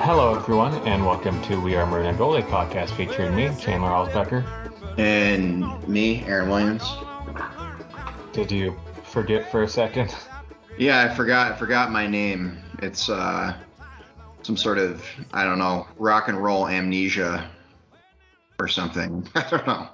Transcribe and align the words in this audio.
Hello, 0.00 0.34
everyone, 0.34 0.74
and 0.86 1.04
welcome 1.04 1.40
to 1.42 1.60
We 1.60 1.76
Are 1.76 1.86
Maroon 1.86 2.06
and 2.06 2.18
Gold, 2.18 2.42
podcast 2.44 2.90
featuring 2.90 3.34
me, 3.34 3.50
Chandler 3.58 3.88
Alsbecker. 3.88 4.44
And 4.98 5.88
me, 5.88 6.24
Aaron 6.24 6.48
Williams. 6.50 6.84
Did 8.32 8.52
you 8.52 8.76
forget 9.04 9.50
for 9.50 9.62
a 9.62 9.68
second? 9.68 10.14
Yeah, 10.76 11.02
I 11.02 11.14
forgot. 11.14 11.52
I 11.52 11.56
forgot 11.56 11.90
my 11.90 12.06
name. 12.06 12.58
It's 12.82 13.08
uh, 13.08 13.56
some 14.42 14.56
sort 14.56 14.78
of 14.78 15.04
I 15.32 15.44
don't 15.44 15.58
know 15.58 15.86
rock 15.96 16.28
and 16.28 16.42
roll 16.42 16.68
amnesia 16.68 17.48
or 18.58 18.68
something. 18.68 19.26
I 19.34 19.48
don't 19.50 19.66
know. 19.66 19.88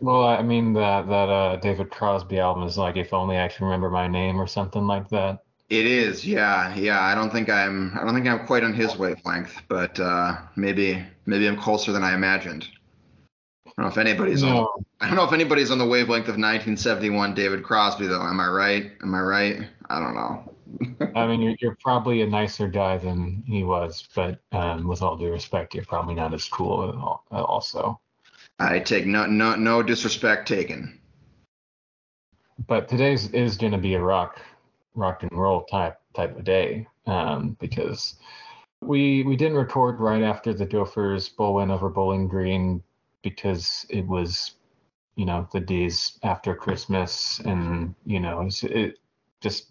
well, 0.00 0.24
I 0.24 0.42
mean 0.42 0.72
that 0.74 1.08
that 1.08 1.28
uh, 1.28 1.56
David 1.56 1.90
Crosby 1.90 2.38
album 2.38 2.64
is 2.64 2.78
like 2.78 2.96
if 2.96 3.12
only 3.12 3.38
I 3.38 3.48
can 3.48 3.64
remember 3.64 3.90
my 3.90 4.06
name 4.06 4.40
or 4.40 4.46
something 4.46 4.86
like 4.86 5.08
that. 5.08 5.42
It 5.68 5.84
is, 5.84 6.24
yeah, 6.24 6.74
yeah. 6.76 7.00
I 7.00 7.14
don't 7.16 7.30
think 7.30 7.50
I'm 7.50 7.92
I 7.98 8.04
don't 8.04 8.14
think 8.14 8.28
I'm 8.28 8.46
quite 8.46 8.62
on 8.62 8.72
his 8.72 8.96
wavelength, 8.96 9.62
but 9.68 9.98
uh, 9.98 10.36
maybe 10.54 11.04
maybe 11.26 11.48
I'm 11.48 11.56
closer 11.56 11.90
than 11.90 12.04
I 12.04 12.14
imagined. 12.14 12.68
I 13.66 13.70
don't 13.76 13.86
know 13.86 13.90
if 13.90 13.98
anybody's 13.98 14.44
no. 14.44 14.68
on. 14.68 14.84
I 15.00 15.08
don't 15.08 15.16
know 15.16 15.24
if 15.24 15.32
anybody's 15.32 15.72
on 15.72 15.78
the 15.78 15.86
wavelength 15.86 16.28
of 16.28 16.36
1971 16.36 17.34
David 17.34 17.64
Crosby 17.64 18.06
though. 18.06 18.22
Am 18.22 18.38
I 18.38 18.46
right? 18.46 18.92
Am 19.02 19.12
I 19.12 19.20
right? 19.20 19.68
I 19.90 19.98
don't 19.98 20.14
know. 20.14 20.52
I 21.16 21.26
mean, 21.26 21.40
you're, 21.40 21.56
you're 21.60 21.76
probably 21.82 22.22
a 22.22 22.26
nicer 22.26 22.68
guy 22.68 22.98
than 22.98 23.42
he 23.46 23.64
was, 23.64 24.08
but 24.14 24.40
um, 24.52 24.86
with 24.86 25.02
all 25.02 25.16
due 25.16 25.32
respect, 25.32 25.74
you're 25.74 25.84
probably 25.84 26.14
not 26.14 26.32
as 26.32 26.46
cool. 26.48 27.20
Also, 27.30 28.00
I 28.60 28.78
take 28.78 29.04
no 29.04 29.26
no 29.26 29.56
no 29.56 29.82
disrespect 29.82 30.46
taken. 30.46 31.00
But 32.68 32.88
today's 32.88 33.30
is 33.32 33.56
going 33.56 33.72
to 33.72 33.78
be 33.78 33.94
a 33.94 34.00
rock 34.00 34.40
rock 34.96 35.22
and 35.22 35.32
roll 35.32 35.64
type 35.64 36.00
type 36.14 36.36
of 36.36 36.44
day 36.44 36.86
um, 37.06 37.56
because 37.60 38.16
we 38.80 39.22
we 39.22 39.36
didn't 39.36 39.56
record 39.56 40.00
right 40.00 40.22
after 40.22 40.52
the 40.52 40.66
Gophers 40.66 41.28
bowl 41.28 41.54
win 41.54 41.70
over 41.70 41.88
Bowling 41.88 42.28
Green 42.28 42.82
because 43.22 43.86
it 43.88 44.06
was 44.06 44.52
you 45.14 45.24
know 45.24 45.48
the 45.52 45.60
days 45.60 46.18
after 46.22 46.54
Christmas 46.54 47.40
and 47.40 47.94
you 48.04 48.20
know 48.20 48.48
it 48.62 48.98
just 49.40 49.70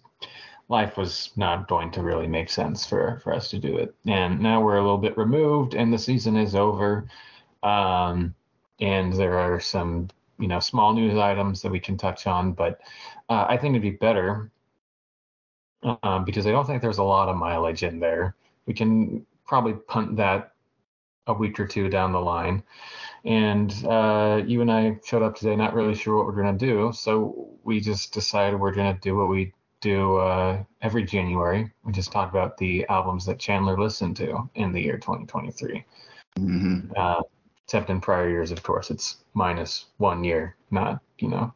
life 0.68 0.98
was 0.98 1.32
not 1.36 1.68
going 1.68 1.92
to 1.92 2.02
really 2.02 2.28
make 2.28 2.50
sense 2.50 2.86
for 2.86 3.20
for 3.24 3.34
us 3.34 3.50
to 3.50 3.60
do 3.60 3.78
it. 3.78 3.94
And 4.08 4.40
now 4.40 4.62
we're 4.62 4.78
a 4.78 4.82
little 4.82 4.98
bit 4.98 5.18
removed, 5.18 5.76
and 5.76 5.94
the 5.94 5.98
season 5.98 6.36
is 6.36 6.56
over. 6.56 7.08
Um, 7.64 8.34
and 8.80 9.14
there 9.14 9.38
are 9.38 9.60
some 9.60 10.10
you 10.40 10.48
know 10.48 10.60
small 10.60 10.94
news 10.94 11.18
items 11.18 11.62
that 11.62 11.72
we 11.72 11.80
can 11.80 11.98
touch 11.98 12.28
on, 12.28 12.54
but 12.54 12.82
uh, 13.30 13.46
I 13.48 13.58
think 13.58 13.74
it'd 13.74 13.82
be 13.82 13.92
better 13.92 14.52
um, 16.04 16.26
because 16.26 16.48
I 16.48 16.52
don't 16.52 16.66
think 16.66 16.82
there's 16.82 16.98
a 16.98 17.04
lot 17.04 17.30
of 17.30 17.38
mileage 17.38 17.84
in 17.84 18.00
there. 18.00 18.36
We 18.66 18.74
can 18.74 19.26
probably 19.46 19.74
punt 19.74 20.18
that 20.18 20.54
a 21.28 21.34
week 21.34 21.60
or 21.60 21.68
two 21.68 21.90
down 21.90 22.12
the 22.12 22.20
line. 22.20 22.64
And 23.24 23.74
uh, 23.86 24.44
you 24.46 24.62
and 24.62 24.72
I 24.72 25.00
showed 25.04 25.24
up 25.24 25.36
today 25.36 25.56
not 25.56 25.74
really 25.74 25.96
sure 25.96 26.18
what 26.18 26.26
we're 26.26 26.42
going 26.42 26.58
to 26.58 26.66
do. 26.66 26.92
So 26.94 27.50
we 27.64 27.80
just 27.80 28.14
decided 28.14 28.60
we're 28.60 28.74
going 28.74 28.94
to 28.94 29.02
do 29.02 29.16
what 29.16 29.30
we 29.30 29.54
do 29.82 30.18
uh, 30.18 30.64
every 30.82 31.04
January. 31.04 31.72
We 31.84 31.92
just 31.92 32.12
talk 32.12 32.30
about 32.30 32.58
the 32.58 32.86
albums 32.88 33.26
that 33.26 33.40
Chandler 33.40 33.80
listened 33.80 34.16
to 34.18 34.50
in 34.56 34.72
the 34.72 34.82
year 34.82 34.98
2023. 34.98 35.84
Mm-hmm. 36.40 36.92
Uh, 36.96 37.22
except 37.64 37.90
in 37.90 38.00
prior 38.00 38.30
years, 38.30 38.52
of 38.52 38.62
course, 38.62 38.92
it's 38.92 39.18
minus 39.34 39.86
one 39.98 40.24
year, 40.24 40.56
not, 40.70 41.02
you 41.18 41.28
know, 41.28 41.54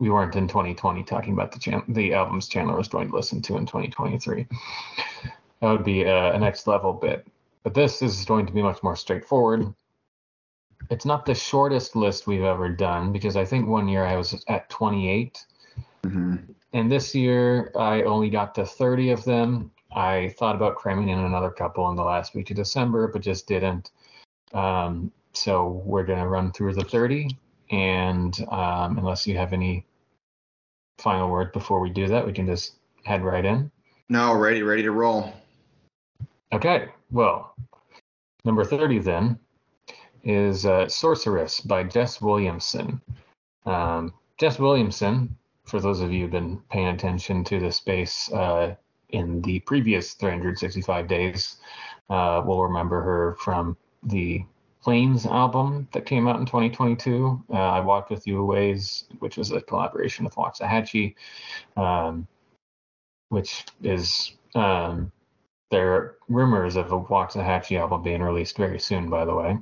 we 0.00 0.10
weren't 0.10 0.36
in 0.36 0.46
2020 0.46 1.02
talking 1.04 1.32
about 1.32 1.52
the 1.52 1.58
chan- 1.58 1.84
the 1.88 2.14
albums 2.14 2.48
Chandler 2.48 2.76
was 2.76 2.88
going 2.88 3.08
to 3.08 3.16
listen 3.16 3.42
to 3.42 3.56
in 3.56 3.66
2023. 3.66 4.46
That 5.60 5.70
would 5.70 5.84
be 5.84 6.02
a, 6.02 6.34
a 6.34 6.38
next 6.38 6.66
level 6.66 6.92
bit. 6.92 7.26
But 7.64 7.74
this 7.74 8.00
is 8.00 8.24
going 8.24 8.46
to 8.46 8.52
be 8.52 8.62
much 8.62 8.82
more 8.82 8.96
straightforward. 8.96 9.74
It's 10.90 11.04
not 11.04 11.26
the 11.26 11.34
shortest 11.34 11.96
list 11.96 12.26
we've 12.26 12.44
ever 12.44 12.68
done 12.68 13.12
because 13.12 13.36
I 13.36 13.44
think 13.44 13.66
one 13.66 13.88
year 13.88 14.04
I 14.04 14.16
was 14.16 14.42
at 14.48 14.70
28. 14.70 15.44
Mm-hmm. 16.04 16.36
And 16.72 16.92
this 16.92 17.14
year 17.14 17.72
I 17.76 18.02
only 18.02 18.30
got 18.30 18.54
to 18.54 18.64
30 18.64 19.10
of 19.10 19.24
them. 19.24 19.70
I 19.94 20.34
thought 20.38 20.54
about 20.54 20.76
cramming 20.76 21.08
in 21.08 21.18
another 21.18 21.50
couple 21.50 21.88
in 21.90 21.96
the 21.96 22.04
last 22.04 22.34
week 22.34 22.50
of 22.50 22.56
December, 22.56 23.08
but 23.08 23.22
just 23.22 23.48
didn't. 23.48 23.90
Um, 24.52 25.10
so 25.32 25.82
we're 25.84 26.04
going 26.04 26.20
to 26.20 26.28
run 26.28 26.52
through 26.52 26.74
the 26.74 26.84
30. 26.84 27.36
And 27.70 28.38
um, 28.50 28.96
unless 28.96 29.26
you 29.26 29.36
have 29.36 29.52
any 29.52 29.84
final 30.98 31.30
word 31.30 31.52
before 31.52 31.80
we 31.80 31.90
do 31.90 32.08
that, 32.08 32.26
we 32.26 32.32
can 32.32 32.46
just 32.46 32.74
head 33.04 33.22
right 33.22 33.44
in. 33.44 33.70
No, 34.08 34.34
ready, 34.34 34.62
ready 34.62 34.82
to 34.82 34.90
roll. 34.90 35.32
Okay, 36.52 36.88
well, 37.10 37.54
number 38.44 38.64
30 38.64 39.00
then 39.00 39.38
is 40.24 40.66
uh, 40.66 40.88
Sorceress 40.88 41.60
by 41.60 41.84
Jess 41.84 42.20
Williamson. 42.20 43.00
Um, 43.66 44.12
Jess 44.38 44.58
Williamson, 44.58 45.36
for 45.64 45.80
those 45.80 46.00
of 46.00 46.12
you 46.12 46.22
who've 46.22 46.30
been 46.30 46.60
paying 46.70 46.88
attention 46.88 47.44
to 47.44 47.60
the 47.60 47.70
space 47.70 48.32
uh, 48.32 48.74
in 49.10 49.42
the 49.42 49.60
previous 49.60 50.14
365 50.14 51.06
days, 51.06 51.56
uh, 52.10 52.42
will 52.44 52.62
remember 52.62 53.02
her 53.02 53.36
from 53.40 53.76
the 54.02 54.44
Plains 54.82 55.26
album 55.26 55.88
that 55.92 56.06
came 56.06 56.28
out 56.28 56.38
in 56.38 56.46
2022. 56.46 57.44
Uh, 57.50 57.54
I 57.54 57.80
Walked 57.80 58.10
With 58.10 58.26
You 58.26 58.40
a 58.40 58.44
Ways, 58.44 59.04
which 59.18 59.36
was 59.36 59.50
a 59.50 59.60
collaboration 59.60 60.24
with 60.24 60.34
Waxahatchee, 60.34 61.14
um, 61.76 62.26
which 63.28 63.66
is 63.82 64.32
um, 64.54 65.10
there 65.70 65.92
are 65.92 66.16
rumors 66.28 66.76
of 66.76 66.92
a 66.92 67.00
Waxahatchee 67.00 67.78
album 67.78 68.02
being 68.02 68.22
released 68.22 68.56
very 68.56 68.78
soon, 68.78 69.10
by 69.10 69.24
the 69.24 69.34
way. 69.34 69.58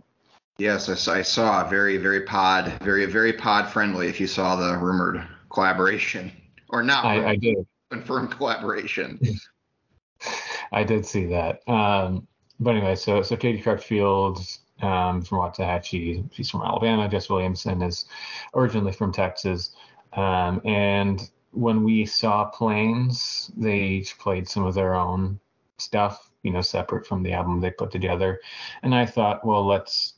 Yes, 0.58 0.88
I, 0.88 1.18
I 1.18 1.22
saw 1.22 1.68
very, 1.68 1.96
very 1.98 2.22
pod, 2.22 2.72
very, 2.82 3.06
very 3.06 3.32
pod 3.32 3.70
friendly. 3.70 4.08
If 4.08 4.20
you 4.20 4.26
saw 4.26 4.56
the 4.56 4.76
rumored 4.78 5.26
collaboration 5.50 6.32
or 6.70 6.82
not, 6.82 7.04
I, 7.04 7.30
I 7.30 7.36
did 7.36 7.66
confirmed 7.90 8.30
collaboration. 8.32 9.20
I 10.72 10.82
did 10.82 11.04
see 11.04 11.26
that. 11.26 11.66
Um, 11.68 12.26
but 12.58 12.70
anyway, 12.70 12.96
so 12.96 13.22
so 13.22 13.36
Katie 13.36 13.60
Crutchfield 13.60 14.40
um, 14.82 15.22
from 15.22 15.38
Waxahatchee. 15.38 16.28
She's 16.32 16.50
from 16.50 16.62
Alabama. 16.62 17.08
Jess 17.08 17.30
Williamson 17.30 17.82
is 17.82 18.06
originally 18.54 18.92
from 18.92 19.12
Texas. 19.12 19.70
Um, 20.12 20.60
and 20.64 21.30
when 21.52 21.84
we 21.84 22.04
saw 22.06 22.46
Plains, 22.46 23.50
they 23.56 23.78
each 23.78 24.18
played 24.18 24.48
some 24.48 24.64
of 24.64 24.74
their 24.74 24.94
own 24.94 25.40
stuff, 25.78 26.30
you 26.42 26.50
know, 26.50 26.60
separate 26.60 27.06
from 27.06 27.22
the 27.22 27.32
album 27.32 27.60
they 27.60 27.70
put 27.70 27.90
together. 27.90 28.40
And 28.82 28.94
I 28.94 29.06
thought, 29.06 29.44
well, 29.44 29.66
let's 29.66 30.14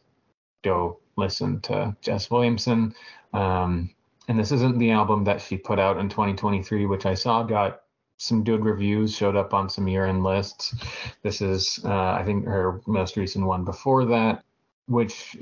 go 0.62 1.00
listen 1.16 1.60
to 1.62 1.96
Jess 2.00 2.30
Williamson. 2.30 2.94
Um, 3.32 3.90
and 4.28 4.38
this 4.38 4.52
isn't 4.52 4.78
the 4.78 4.90
album 4.90 5.24
that 5.24 5.40
she 5.40 5.56
put 5.56 5.78
out 5.78 5.98
in 5.98 6.08
2023, 6.08 6.86
which 6.86 7.06
I 7.06 7.14
saw 7.14 7.42
got 7.42 7.82
some 8.18 8.42
good 8.42 8.64
reviews, 8.64 9.16
showed 9.16 9.36
up 9.36 9.54
on 9.54 9.68
some 9.68 9.86
year-end 9.86 10.24
lists. 10.24 10.74
This 11.22 11.40
is, 11.40 11.80
uh, 11.84 12.12
I 12.12 12.24
think, 12.24 12.44
her 12.46 12.80
most 12.86 13.16
recent 13.16 13.46
one 13.46 13.64
before 13.64 14.04
that 14.06 14.44
which, 14.88 15.36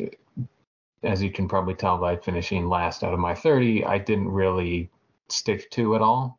as 1.02 1.22
you 1.22 1.30
can 1.30 1.48
probably 1.48 1.74
tell 1.74 1.98
by 1.98 2.16
finishing 2.16 2.68
last 2.68 3.02
out 3.02 3.14
of 3.14 3.20
my 3.20 3.34
30, 3.34 3.84
I 3.84 3.98
didn't 3.98 4.28
really 4.28 4.90
stick 5.28 5.70
to 5.70 5.94
at 5.94 6.02
all. 6.02 6.38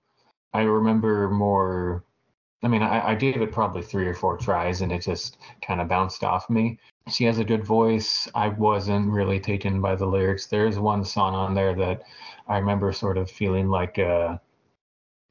I 0.54 0.62
remember 0.62 1.30
more. 1.30 2.04
I 2.64 2.68
mean, 2.68 2.82
I, 2.82 3.10
I 3.10 3.16
gave 3.16 3.42
it 3.42 3.52
probably 3.52 3.82
three 3.82 4.08
or 4.08 4.14
four 4.14 4.38
tries 4.38 4.82
and 4.82 4.92
it 4.92 5.04
just 5.04 5.38
kind 5.62 5.80
of 5.80 5.88
bounced 5.88 6.24
off 6.24 6.50
me. 6.50 6.80
She 7.08 7.24
has 7.26 7.38
a 7.40 7.46
good 7.46 7.64
voice. 7.64 8.28
I 8.34 8.50
wasn't 8.50 9.12
really 9.12 9.40
taken 9.40 9.80
by 9.80 9.96
the 9.96 10.08
lyrics. 10.08 10.48
There's 10.48 10.80
one 10.80 11.06
song 11.06 11.36
on 11.36 11.54
there 11.54 11.76
that 11.76 12.04
I 12.48 12.58
remember 12.58 12.92
sort 12.92 13.18
of 13.18 13.30
feeling 13.30 13.70
like 13.70 14.00
a 14.00 14.42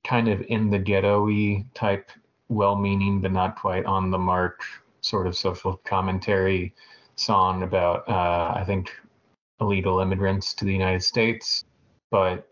kind 0.05 0.29
of 0.29 0.41
in 0.49 0.71
the 0.71 0.79
ghetto 0.79 1.29
type, 1.75 2.11
well 2.49 2.77
meaning 2.77 3.21
but 3.21 3.33
not 3.33 3.57
quite 3.57 3.85
on 3.87 4.11
the 4.11 4.19
mark 4.19 4.63
sort 5.01 5.27
of 5.27 5.37
social 5.37 5.77
commentary 5.85 6.73
song 7.17 7.63
about 7.63 8.09
uh, 8.09 8.53
I 8.55 8.65
think 8.65 8.91
illegal 9.61 10.01
immigrants 10.01 10.55
to 10.55 10.65
the 10.65 10.73
United 10.73 11.03
States, 11.03 11.65
but 12.11 12.49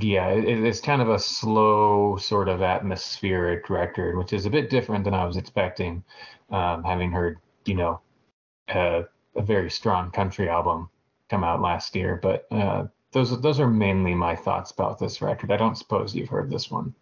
yeah, 0.00 0.28
it, 0.28 0.44
it's 0.64 0.80
kind 0.80 1.02
of 1.02 1.08
a 1.08 1.18
slow 1.18 2.16
sort 2.16 2.48
of 2.48 2.62
atmospheric 2.62 3.68
record, 3.68 4.16
which 4.16 4.32
is 4.32 4.46
a 4.46 4.50
bit 4.50 4.70
different 4.70 5.04
than 5.04 5.14
I 5.14 5.24
was 5.24 5.36
expecting, 5.36 6.04
um, 6.50 6.84
having 6.84 7.10
heard 7.10 7.38
you 7.64 7.74
know 7.74 8.00
a, 8.68 9.04
a, 9.36 9.42
very 9.42 9.70
strong 9.70 10.10
country 10.10 10.48
album 10.48 10.88
come 11.30 11.44
out 11.44 11.60
last 11.60 11.94
year. 11.96 12.18
But 12.22 12.46
uh, 12.50 12.86
those 13.12 13.40
those 13.40 13.60
are 13.60 13.68
mainly 13.68 14.14
my 14.14 14.36
thoughts 14.36 14.70
about 14.70 14.98
this 14.98 15.20
record. 15.20 15.50
I 15.50 15.56
don't 15.56 15.78
suppose 15.78 16.14
you've 16.14 16.28
heard 16.28 16.50
this 16.50 16.70
one. 16.70 16.94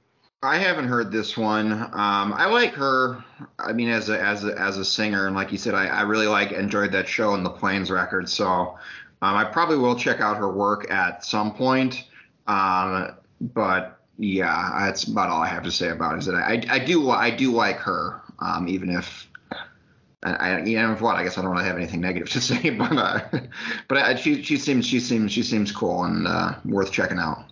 I 0.43 0.59
haven't 0.59 0.89
heard 0.89 1.11
this 1.11 1.37
one. 1.37 1.73
Um, 1.73 2.33
I 2.33 2.47
like 2.47 2.75
her. 2.75 3.25
I 3.59 3.73
mean, 3.73 3.89
as 3.89 4.11
a 4.11 4.23
as 4.23 4.45
a 4.45 4.59
as 4.59 4.79
a 4.79 4.85
singer, 4.85 5.27
and 5.27 5.35
like 5.35 5.51
you 5.51 5.59
said, 5.59 5.75
I, 5.75 5.87
I 5.87 6.03
really 6.03 6.27
like 6.27 6.53
enjoyed 6.53 6.93
that 6.93 7.09
show 7.09 7.35
and 7.35 7.45
the 7.45 7.51
Plains 7.51 7.91
record. 7.91 8.29
So 8.29 8.79
um, 9.23 9.37
I 9.37 9.45
probably 9.45 9.79
will 9.79 9.97
check 9.97 10.21
out 10.21 10.37
her 10.37 10.51
work 10.51 10.91
at 10.91 11.25
some 11.25 11.55
point. 11.55 12.05
Um, 12.47 13.17
but 13.41 13.99
yeah, 14.19 14.87
that's 14.87 15.05
about 15.05 15.31
all 15.31 15.43
I 15.43 15.49
have 15.49 15.63
to 15.65 15.73
say 15.73 15.89
about 15.89 16.15
it. 16.15 16.19
Is 16.19 16.27
that 16.27 16.37
I, 16.37 16.63
I 16.69 16.79
do 16.79 17.11
I 17.11 17.31
do 17.31 17.53
like 17.53 17.79
her, 17.79 18.21
um, 18.39 18.69
even 18.69 18.91
if 18.91 19.29
I, 20.23 20.59
you 20.63 20.79
what 20.97 21.17
I 21.17 21.25
guess 21.25 21.39
I 21.39 21.43
don't 21.43 21.53
really 21.53 21.65
have 21.65 21.77
anything 21.77 22.01
negative 22.01 22.29
to 22.33 22.41
say, 22.41 22.71
but 22.71 22.93
uh, 22.97 23.21
but 23.89 23.99
I, 23.99 24.15
she 24.17 24.43
she 24.43 24.59
seems 24.59 24.87
she 24.87 25.01
seems 25.01 25.33
she 25.33 25.43
seems 25.43 25.73
cool 25.73 26.05
and 26.05 26.29
uh, 26.29 26.55
worth 26.65 26.93
checking 26.93 27.19
out. 27.19 27.45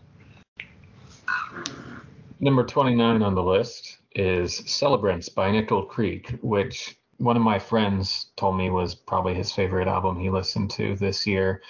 Number 2.44 2.62
twenty 2.62 2.94
nine 2.94 3.22
on 3.22 3.34
the 3.34 3.42
list 3.42 3.96
is 4.14 4.54
Celebrants 4.66 5.30
by 5.30 5.50
Nickel 5.50 5.86
Creek, 5.86 6.36
which 6.42 6.94
one 7.16 7.38
of 7.38 7.42
my 7.42 7.58
friends 7.58 8.32
told 8.36 8.58
me 8.58 8.68
was 8.68 8.94
probably 8.94 9.32
his 9.32 9.50
favorite 9.50 9.88
album 9.88 10.20
he 10.20 10.28
listened 10.28 10.70
to 10.72 10.94
this 10.96 11.26
year. 11.26 11.62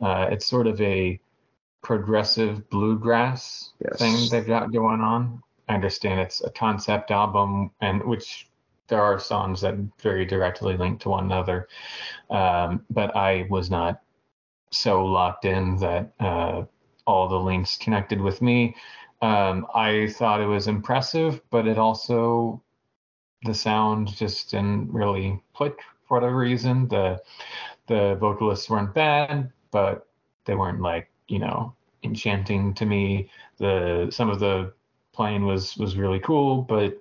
Uh, 0.00 0.28
it's 0.30 0.46
sort 0.46 0.68
of 0.68 0.80
a 0.80 1.18
progressive 1.82 2.70
bluegrass 2.70 3.72
yes. 3.80 3.98
thing 3.98 4.14
they've 4.30 4.46
got 4.46 4.72
going 4.72 5.00
on. 5.00 5.42
I 5.68 5.74
understand 5.74 6.20
it's 6.20 6.40
a 6.44 6.50
concept 6.50 7.10
album, 7.10 7.72
and 7.80 8.04
which 8.04 8.48
there 8.86 9.02
are 9.02 9.18
songs 9.18 9.62
that 9.62 9.74
very 10.00 10.24
directly 10.24 10.76
link 10.76 11.00
to 11.00 11.08
one 11.08 11.24
another. 11.24 11.66
Um, 12.30 12.84
but 12.90 13.16
I 13.16 13.48
was 13.50 13.70
not 13.70 14.00
so 14.70 15.04
locked 15.04 15.46
in 15.46 15.78
that 15.78 16.12
uh, 16.20 16.62
all 17.08 17.28
the 17.28 17.40
links 17.40 17.76
connected 17.76 18.20
with 18.20 18.40
me. 18.40 18.76
Um, 19.22 19.68
I 19.72 20.08
thought 20.08 20.40
it 20.40 20.46
was 20.46 20.66
impressive, 20.66 21.40
but 21.50 21.68
it 21.68 21.78
also 21.78 22.60
the 23.44 23.54
sound 23.54 24.08
just 24.08 24.50
didn't 24.50 24.92
really 24.92 25.40
click 25.54 25.78
for 26.06 26.18
whatever 26.18 26.36
reason. 26.36 26.88
The 26.88 27.22
the 27.86 28.16
vocalists 28.20 28.68
weren't 28.68 28.94
bad, 28.94 29.50
but 29.70 30.08
they 30.44 30.54
weren't 30.56 30.80
like 30.80 31.08
you 31.28 31.38
know 31.38 31.74
enchanting 32.02 32.74
to 32.74 32.84
me. 32.84 33.30
The 33.58 34.08
some 34.10 34.28
of 34.28 34.40
the 34.40 34.72
playing 35.12 35.46
was 35.46 35.76
was 35.76 35.96
really 35.96 36.20
cool, 36.20 36.62
but 36.62 37.00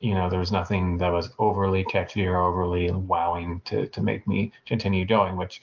you 0.00 0.14
know 0.14 0.28
there 0.28 0.40
was 0.40 0.50
nothing 0.50 0.98
that 0.98 1.12
was 1.12 1.30
overly 1.38 1.84
catchy 1.84 2.26
or 2.26 2.38
overly 2.42 2.90
wowing 2.90 3.60
to 3.66 3.86
to 3.86 4.02
make 4.02 4.26
me 4.26 4.52
continue 4.66 5.04
going. 5.04 5.36
Which 5.36 5.62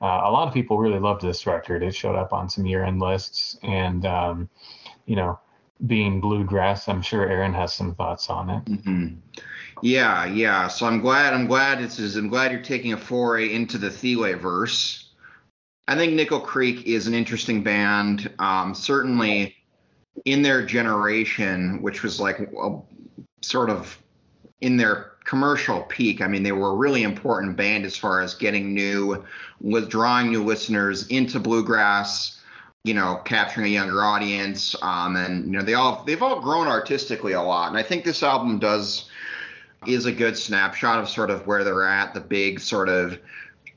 uh, 0.00 0.20
a 0.24 0.30
lot 0.30 0.46
of 0.46 0.54
people 0.54 0.78
really 0.78 1.00
loved 1.00 1.22
this 1.22 1.46
record. 1.46 1.82
It 1.82 1.94
showed 1.94 2.16
up 2.16 2.32
on 2.32 2.48
some 2.48 2.66
year 2.66 2.84
end 2.84 3.00
lists, 3.00 3.58
and 3.62 4.06
um, 4.06 4.48
you 5.10 5.16
know 5.16 5.40
being 5.86 6.20
bluegrass, 6.20 6.88
I'm 6.88 7.02
sure 7.02 7.28
Aaron 7.28 7.54
has 7.54 7.74
some 7.74 7.94
thoughts 7.94 8.30
on 8.30 8.50
it. 8.50 8.64
Mm-hmm. 8.66 9.16
Yeah, 9.82 10.26
yeah. 10.26 10.68
So 10.68 10.86
I'm 10.86 11.00
glad. 11.00 11.34
I'm 11.34 11.46
glad 11.46 11.80
is. 11.80 12.16
I'm 12.16 12.28
glad 12.28 12.52
you're 12.52 12.62
taking 12.62 12.92
a 12.92 12.96
foray 12.96 13.52
into 13.52 13.76
the 13.76 13.90
Thile 13.90 14.38
verse. 14.38 15.10
I 15.88 15.96
think 15.96 16.12
Nickel 16.12 16.40
Creek 16.40 16.86
is 16.86 17.06
an 17.08 17.14
interesting 17.14 17.62
band. 17.62 18.30
Um, 18.38 18.74
certainly 18.74 19.56
in 20.26 20.42
their 20.42 20.64
generation, 20.64 21.82
which 21.82 22.02
was 22.02 22.20
like 22.20 22.38
a, 22.38 22.78
sort 23.42 23.70
of 23.70 23.98
in 24.60 24.76
their 24.76 25.12
commercial 25.24 25.82
peak. 25.82 26.20
I 26.20 26.28
mean, 26.28 26.42
they 26.42 26.52
were 26.52 26.70
a 26.70 26.76
really 26.76 27.02
important 27.02 27.56
band 27.56 27.84
as 27.84 27.96
far 27.96 28.20
as 28.20 28.34
getting 28.34 28.74
new, 28.74 29.24
withdrawing 29.60 30.30
new 30.30 30.44
listeners 30.44 31.06
into 31.08 31.40
bluegrass. 31.40 32.39
You 32.84 32.94
know, 32.94 33.20
capturing 33.24 33.66
a 33.66 33.70
younger 33.70 34.02
audience. 34.02 34.74
Um, 34.82 35.16
and 35.16 35.46
you 35.46 35.52
know, 35.52 35.62
they 35.62 35.74
all 35.74 36.02
they've 36.04 36.22
all 36.22 36.40
grown 36.40 36.66
artistically 36.66 37.32
a 37.32 37.42
lot. 37.42 37.68
And 37.68 37.76
I 37.76 37.82
think 37.82 38.04
this 38.04 38.22
album 38.22 38.58
does 38.58 39.10
is 39.86 40.06
a 40.06 40.12
good 40.12 40.36
snapshot 40.36 40.98
of 40.98 41.08
sort 41.08 41.30
of 41.30 41.46
where 41.46 41.64
they're 41.64 41.86
at, 41.86 42.14
the 42.14 42.20
big 42.20 42.60
sort 42.60 42.88
of 42.88 43.18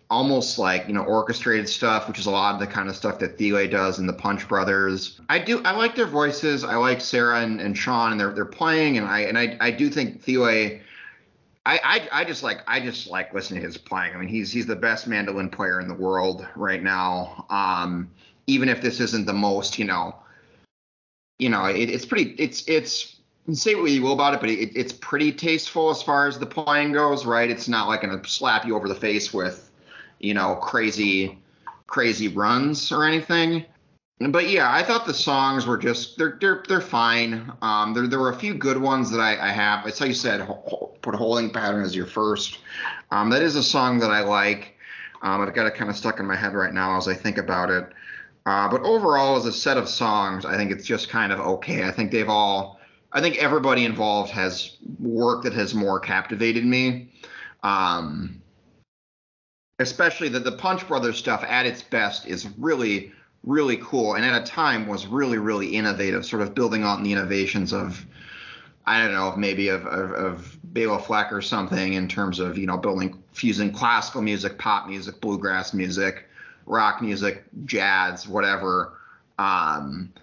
almost 0.09 0.59
like 0.59 0.87
you 0.87 0.93
know 0.93 1.03
orchestrated 1.03 1.67
stuff, 1.67 2.07
which 2.07 2.19
is 2.19 2.27
a 2.27 2.31
lot 2.31 2.53
of 2.53 2.59
the 2.59 2.67
kind 2.67 2.87
of 2.87 2.95
stuff 2.95 3.19
that 3.19 3.37
Thile 3.37 3.67
does 3.67 3.99
in 3.99 4.05
the 4.05 4.13
Punch 4.13 4.47
Brothers. 4.47 5.19
I 5.29 5.39
do 5.39 5.61
I 5.63 5.71
like 5.71 5.95
their 5.95 6.07
voices. 6.07 6.63
I 6.63 6.75
like 6.75 7.01
Sarah 7.01 7.41
and, 7.41 7.59
and 7.59 7.77
Sean 7.77 8.11
and 8.11 8.19
they're 8.19 8.31
they're 8.31 8.45
playing 8.45 8.97
and 8.97 9.07
I 9.07 9.21
and 9.21 9.37
I, 9.37 9.57
I 9.59 9.71
do 9.71 9.89
think 9.89 10.21
Thile 10.21 10.79
I, 11.65 11.79
I, 11.83 12.09
I 12.11 12.23
just 12.25 12.43
like 12.43 12.59
I 12.67 12.81
just 12.81 13.07
like 13.07 13.33
listening 13.33 13.61
to 13.61 13.67
his 13.67 13.77
playing. 13.77 14.13
I 14.13 14.17
mean 14.17 14.29
he's 14.29 14.51
he's 14.51 14.65
the 14.65 14.75
best 14.75 15.07
mandolin 15.07 15.49
player 15.49 15.79
in 15.79 15.87
the 15.87 15.93
world 15.93 16.45
right 16.55 16.83
now. 16.83 17.45
Um, 17.49 18.11
even 18.47 18.69
if 18.69 18.81
this 18.81 18.99
isn't 18.99 19.25
the 19.25 19.33
most, 19.33 19.79
you 19.79 19.85
know, 19.85 20.15
you 21.39 21.49
know, 21.49 21.65
it, 21.65 21.89
it's 21.89 22.05
pretty 22.05 22.31
it's 22.37 22.67
it's 22.67 23.17
say 23.51 23.75
what 23.75 23.91
you 23.91 24.01
will 24.01 24.13
about 24.13 24.33
it, 24.33 24.39
but 24.39 24.49
it, 24.49 24.71
it's 24.75 24.93
pretty 24.93 25.31
tasteful 25.31 25.89
as 25.89 26.01
far 26.01 26.27
as 26.27 26.39
the 26.39 26.45
playing 26.45 26.93
goes, 26.93 27.25
right? 27.25 27.49
It's 27.49 27.67
not 27.67 27.87
like 27.87 28.01
gonna 28.01 28.25
slap 28.25 28.65
you 28.65 28.75
over 28.75 28.87
the 28.87 28.95
face 28.95 29.33
with, 29.33 29.71
you 30.19 30.33
know, 30.33 30.55
crazy, 30.55 31.37
crazy 31.87 32.27
runs 32.27 32.91
or 32.91 33.05
anything. 33.05 33.65
But 34.19 34.49
yeah, 34.49 34.71
I 34.71 34.83
thought 34.83 35.05
the 35.05 35.13
songs 35.13 35.65
were 35.65 35.77
just 35.77 36.17
they're 36.17 36.37
they're 36.39 36.63
they're 36.67 36.81
fine. 36.81 37.51
Um, 37.61 37.93
there 37.93 38.07
there 38.07 38.19
were 38.19 38.29
a 38.29 38.35
few 38.35 38.53
good 38.53 38.77
ones 38.77 39.11
that 39.11 39.19
I, 39.19 39.49
I 39.49 39.51
have. 39.51 39.85
It's 39.85 39.99
how 39.99 40.05
you 40.05 40.13
said 40.13 40.47
put 41.01 41.15
holding 41.15 41.49
pattern 41.49 41.83
as 41.83 41.95
your 41.95 42.05
first. 42.05 42.59
Um, 43.11 43.29
that 43.31 43.41
is 43.41 43.55
a 43.55 43.63
song 43.63 43.99
that 43.99 44.11
I 44.11 44.21
like. 44.21 44.75
Um, 45.21 45.41
I've 45.41 45.53
got 45.53 45.67
it 45.67 45.75
kind 45.75 45.89
of 45.89 45.95
stuck 45.95 46.19
in 46.19 46.25
my 46.25 46.35
head 46.35 46.53
right 46.53 46.73
now 46.73 46.97
as 46.97 47.07
I 47.07 47.13
think 47.13 47.37
about 47.37 47.69
it. 47.69 47.91
Uh, 48.45 48.69
but 48.69 48.81
overall, 48.81 49.37
as 49.37 49.45
a 49.45 49.53
set 49.53 49.77
of 49.77 49.87
songs, 49.87 50.45
I 50.45 50.57
think 50.57 50.71
it's 50.71 50.85
just 50.85 51.09
kind 51.09 51.31
of 51.31 51.39
okay. 51.39 51.85
I 51.85 51.91
think 51.91 52.11
they've 52.11 52.29
all 52.29 52.79
I 53.13 53.21
think 53.21 53.37
everybody 53.37 53.85
involved 53.85 54.31
has 54.31 54.77
work 54.99 55.43
that 55.43 55.53
has 55.53 55.75
more 55.75 55.99
captivated 55.99 56.65
me. 56.65 57.11
Um, 57.61 58.41
especially 59.79 60.29
that 60.29 60.43
the 60.43 60.51
Punch 60.51 60.87
Brothers 60.87 61.17
stuff 61.17 61.43
at 61.47 61.65
its 61.65 61.81
best 61.81 62.25
is 62.25 62.47
really, 62.57 63.11
really 63.43 63.77
cool, 63.77 64.15
and 64.15 64.25
at 64.25 64.41
a 64.41 64.45
time 64.45 64.87
was 64.87 65.05
really, 65.05 65.37
really 65.37 65.67
innovative, 65.67 66.25
sort 66.25 66.41
of 66.41 66.55
building 66.55 66.83
on 66.83 67.03
the 67.03 67.11
innovations 67.11 67.71
of, 67.71 68.03
I 68.85 69.01
don't 69.01 69.13
know, 69.13 69.35
maybe 69.35 69.69
of 69.69 69.85
of, 69.85 70.11
of 70.11 70.59
Bela 70.73 70.99
Fleck 70.99 71.31
or 71.31 71.41
something 71.41 71.93
in 71.93 72.07
terms 72.07 72.39
of 72.39 72.57
you 72.57 72.65
know 72.65 72.77
building 72.77 73.23
fusing 73.31 73.71
classical 73.71 74.21
music, 74.21 74.57
pop 74.57 74.87
music, 74.87 75.21
bluegrass 75.21 75.73
music, 75.73 76.27
rock 76.65 77.01
music, 77.01 77.43
jazz, 77.65 78.27
whatever. 78.27 78.97
Um, 79.37 80.13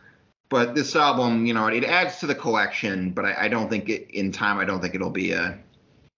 but 0.48 0.74
this 0.74 0.96
album, 0.96 1.46
you 1.46 1.54
know, 1.54 1.66
it 1.68 1.84
adds 1.84 2.18
to 2.20 2.26
the 2.26 2.34
collection, 2.34 3.10
but 3.10 3.24
I, 3.24 3.44
I 3.44 3.48
don't 3.48 3.68
think 3.68 3.88
it 3.88 4.10
in 4.10 4.32
time. 4.32 4.58
I 4.58 4.64
don't 4.64 4.80
think 4.80 4.94
it'll 4.94 5.10
be 5.10 5.32
a 5.32 5.58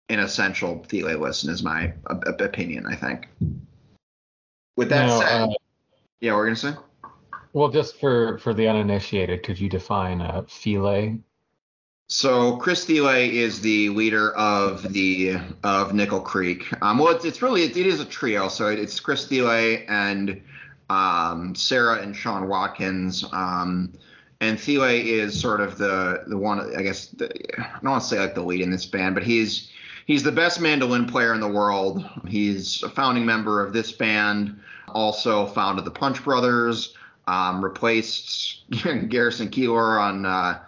an 0.09 0.19
essential 0.19 0.85
Thile 0.89 1.19
listen, 1.19 1.51
is 1.51 1.63
my 1.63 1.93
uh, 2.07 2.19
opinion. 2.39 2.87
I 2.87 2.97
think. 2.97 3.29
With 4.77 4.89
that 4.89 5.07
no, 5.07 5.21
said, 5.21 5.43
uh, 5.43 5.49
yeah, 6.21 6.35
we're 6.35 6.47
gonna 6.47 6.57
say. 6.57 6.75
Well, 7.53 7.69
just 7.69 8.01
for 8.01 8.39
for 8.39 8.55
the 8.55 8.69
uninitiated, 8.69 9.43
could 9.43 9.61
you 9.61 9.69
define 9.69 10.21
uh, 10.23 10.43
Thile? 10.49 11.19
So 12.09 12.57
Chris 12.57 12.85
Thile 12.85 13.09
is 13.09 13.61
the 13.63 13.89
leader 13.89 14.33
of 14.33 14.93
the 14.93 15.37
of 15.65 15.95
Nickel 15.95 16.21
Creek. 16.21 16.67
Um, 16.83 16.99
well, 16.99 17.15
it's, 17.15 17.25
it's 17.25 17.41
really 17.41 17.63
it, 17.63 17.77
it 17.77 17.87
is 17.87 18.01
a 18.01 18.05
trio. 18.05 18.49
So 18.49 18.69
it's 18.69 19.01
Chris 19.01 19.27
Thile 19.27 19.79
and 19.89 20.41
um, 20.91 21.55
Sarah 21.55 22.03
and 22.03 22.15
Sean 22.15 22.49
Watkins. 22.49 23.25
Um, 23.33 23.93
and 24.43 24.61
Thile 24.61 24.91
is 24.91 25.41
sort 25.41 25.61
of 25.61 25.79
the 25.79 26.25
the 26.27 26.37
one 26.37 26.77
I 26.77 26.83
guess 26.83 27.07
the, 27.07 27.31
I 27.59 27.79
don't 27.83 27.93
want 27.93 28.03
to 28.03 28.09
say 28.09 28.19
like 28.19 28.35
the 28.35 28.43
lead 28.43 28.61
in 28.61 28.71
this 28.71 28.85
band, 28.85 29.15
but 29.15 29.25
he's 29.25 29.71
he's 30.07 30.23
the 30.23 30.33
best 30.33 30.61
mandolin 30.61 31.07
player 31.07 31.33
in 31.33 31.41
the 31.41 31.49
world. 31.49 32.05
He's 32.27 32.83
a 32.83 32.91
founding 32.91 33.25
member 33.25 33.65
of 33.65 33.73
this 33.73 33.93
band, 33.93 34.61
also 34.89 35.47
founded 35.47 35.85
the 35.85 35.91
Punch 35.91 36.23
Brothers, 36.25 36.95
um, 37.27 37.65
replaced 37.65 38.69
Garrison 39.09 39.49
Keillor 39.49 40.01
on 40.01 40.27
uh, 40.27 40.59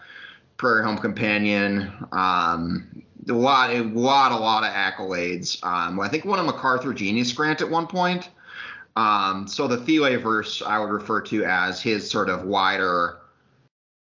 Prairie 0.56 0.84
Home 0.84 0.98
Companion. 0.98 1.92
Um, 2.12 3.04
a 3.28 3.32
lot, 3.32 3.70
a 3.70 3.82
lot, 3.82 4.32
a 4.32 4.36
lot 4.36 4.64
of 4.64 4.72
accolades. 4.72 5.62
Um, 5.64 5.98
I 6.00 6.08
think 6.08 6.24
won 6.24 6.38
a 6.38 6.42
MacArthur 6.42 6.92
Genius 6.92 7.32
Grant 7.32 7.60
at 7.60 7.70
one 7.70 7.86
point. 7.86 8.28
Um, 8.96 9.48
so 9.48 9.66
the 9.66 9.78
Thile 9.78 10.18
verse 10.20 10.62
I 10.62 10.78
would 10.78 10.90
refer 10.90 11.20
to 11.22 11.44
as 11.44 11.80
his 11.80 12.08
sort 12.08 12.28
of 12.28 12.44
wider 12.44 13.18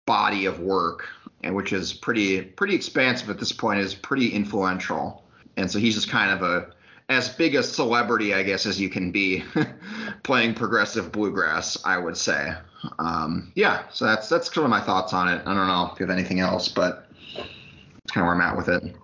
body 0.06 0.46
of 0.46 0.60
work, 0.60 1.08
and 1.44 1.56
which 1.56 1.74
is 1.74 1.94
pretty 1.94 2.42
pretty 2.42 2.76
expansive 2.76 3.30
at 3.30 3.40
this 3.40 3.52
point, 3.52 3.80
is 3.80 3.94
pretty 3.94 4.30
influential. 4.30 5.26
And 5.58 5.70
so 5.70 5.80
he's 5.80 5.96
just 5.96 6.10
kind 6.10 6.32
of 6.32 6.42
a 6.42 6.70
as 7.10 7.30
big 7.30 7.56
a 7.56 7.64
celebrity, 7.64 8.34
I 8.34 8.44
guess, 8.44 8.66
as 8.66 8.80
you 8.80 8.90
can 8.90 9.12
be 9.12 9.44
playing 10.24 10.54
progressive 10.54 11.12
bluegrass, 11.12 11.78
I 11.86 11.98
would 11.98 12.18
say. 12.18 12.54
Um, 13.00 13.52
yeah, 13.56 13.84
so 13.92 14.06
that's 14.06 14.30
that's 14.30 14.50
kind 14.50 14.66
of 14.66 14.70
my 14.70 14.82
thoughts 14.82 15.14
on 15.14 15.28
it. 15.28 15.42
I 15.46 15.54
don't 15.54 15.68
know 15.68 15.90
if 15.92 16.00
you 16.00 16.06
have 16.06 16.16
anything 16.16 16.40
else, 16.40 16.68
but 16.68 17.08
that's 17.36 18.12
kind 18.12 18.24
of 18.24 18.28
where 18.28 18.36
I'm 18.36 18.42
at 18.42 18.58
with 18.58 18.70
it. 18.70 18.96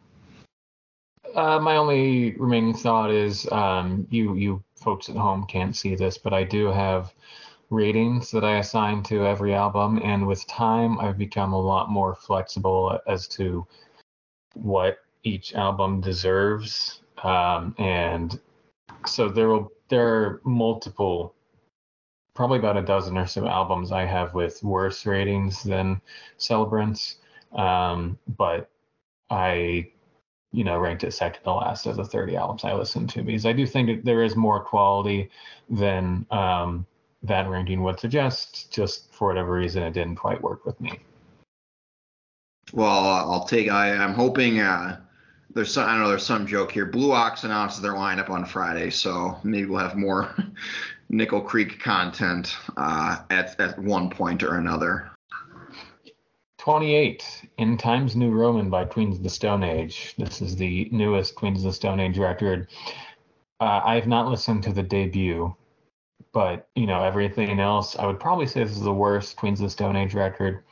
Uh, 1.35 1.59
my 1.59 1.77
only 1.77 2.35
remaining 2.35 2.75
thought 2.75 3.09
is 3.09 3.51
um, 3.51 4.07
you 4.09 4.35
you 4.35 4.63
folks 4.75 5.09
at 5.09 5.15
home 5.15 5.45
can't 5.47 5.75
see 5.75 5.95
this, 5.95 6.17
but 6.17 6.33
I 6.33 6.43
do 6.43 6.67
have 6.67 7.13
ratings 7.69 8.29
that 8.31 8.43
I 8.43 8.57
assign 8.57 9.01
to 9.03 9.25
every 9.25 9.53
album, 9.53 9.99
and 10.03 10.27
with 10.27 10.45
time, 10.47 10.99
I've 10.99 11.17
become 11.17 11.53
a 11.53 11.59
lot 11.59 11.89
more 11.89 12.15
flexible 12.15 12.99
as 13.07 13.27
to 13.29 13.65
what 14.53 14.99
each 15.23 15.55
album 15.55 16.01
deserves. 16.01 17.01
Um, 17.23 17.73
and 17.79 18.39
so 19.07 19.29
there 19.29 19.49
will 19.49 19.71
there 19.89 20.07
are 20.07 20.41
multiple 20.43 21.35
probably 22.33 22.57
about 22.57 22.77
a 22.77 22.81
dozen 22.81 23.17
or 23.17 23.27
so 23.27 23.47
albums 23.47 23.91
I 23.91 24.05
have 24.05 24.33
with 24.33 24.63
worse 24.63 25.05
ratings 25.05 25.63
than 25.63 26.01
Celebrants. 26.37 27.17
Um, 27.53 28.17
but 28.37 28.69
I, 29.29 29.91
you 30.51 30.63
know, 30.63 30.79
ranked 30.79 31.03
it 31.03 31.11
second 31.11 31.43
to 31.43 31.53
last 31.53 31.85
of 31.85 31.95
the 31.95 32.05
30 32.05 32.35
albums 32.35 32.63
I 32.63 32.73
listened 32.73 33.09
to 33.11 33.23
because 33.23 33.45
I 33.45 33.53
do 33.53 33.67
think 33.67 33.87
that 33.87 34.05
there 34.05 34.23
is 34.23 34.35
more 34.35 34.63
quality 34.63 35.29
than 35.69 36.25
um, 36.31 36.85
that 37.21 37.47
ranking 37.47 37.83
would 37.83 37.99
suggest. 37.99 38.71
Just 38.71 39.13
for 39.13 39.27
whatever 39.27 39.53
reason, 39.53 39.83
it 39.83 39.93
didn't 39.93 40.15
quite 40.15 40.41
work 40.41 40.65
with 40.65 40.79
me. 40.81 40.99
Well, 42.71 42.89
I'll 42.89 43.45
take. 43.45 43.69
I, 43.69 43.89
am 43.89 44.13
hoping. 44.13 44.59
Uh, 44.59 44.99
there's 45.53 45.73
some. 45.73 45.87
I 45.87 45.93
don't 45.93 46.03
know. 46.03 46.09
There's 46.09 46.25
some 46.25 46.47
joke 46.47 46.71
here. 46.71 46.85
Blue 46.85 47.11
Ox 47.11 47.43
announces 47.43 47.81
their 47.81 47.93
lineup 47.93 48.29
on 48.29 48.45
Friday, 48.45 48.89
so 48.89 49.37
maybe 49.43 49.65
we'll 49.65 49.79
have 49.79 49.95
more 49.95 50.35
Nickel 51.09 51.41
Creek 51.41 51.79
content 51.79 52.55
uh, 52.77 53.19
at 53.29 53.59
at 53.59 53.77
one 53.79 54.09
point 54.09 54.43
or 54.43 54.57
another. 54.57 55.11
28 56.57 57.49
in 57.57 57.77
Times 57.77 58.15
New 58.15 58.31
Roman 58.31 58.69
by 58.69 58.85
Queens 58.85 59.17
of 59.17 59.23
the 59.23 59.29
Stone 59.29 59.63
Age. 59.63 60.15
This 60.17 60.41
is 60.41 60.55
the 60.55 60.87
newest 60.93 61.35
Queens 61.35 61.59
of 61.59 61.65
the 61.65 61.73
Stone 61.73 61.99
Age 61.99 62.17
record. 62.17 62.69
Uh, 63.59 63.81
I 63.83 63.95
have 63.95 64.07
not 64.07 64.29
listened 64.29 64.63
to 64.63 64.71
the 64.71 64.81
debut, 64.81 65.53
but 66.31 66.69
you 66.75 66.87
know 66.87 67.03
everything 67.03 67.59
else. 67.59 67.97
I 67.97 68.05
would 68.05 68.19
probably 68.19 68.47
say 68.47 68.63
this 68.63 68.77
is 68.77 68.81
the 68.81 68.93
worst 68.93 69.35
Queens 69.35 69.59
of 69.59 69.65
the 69.65 69.71
Stone 69.71 69.97
Age 69.97 70.13
record. 70.13 70.63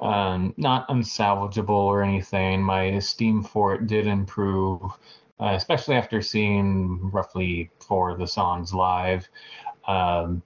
Um, 0.00 0.52
not 0.56 0.88
unsalvageable 0.88 1.70
or 1.70 2.02
anything. 2.02 2.62
My 2.62 2.84
esteem 2.84 3.42
for 3.42 3.74
it 3.74 3.86
did 3.86 4.06
improve, 4.06 4.82
uh, 5.40 5.54
especially 5.54 5.94
after 5.94 6.20
seeing 6.20 7.10
roughly 7.10 7.70
four 7.80 8.10
of 8.10 8.18
the 8.18 8.26
songs 8.26 8.74
live. 8.74 9.28
Um, 9.86 10.42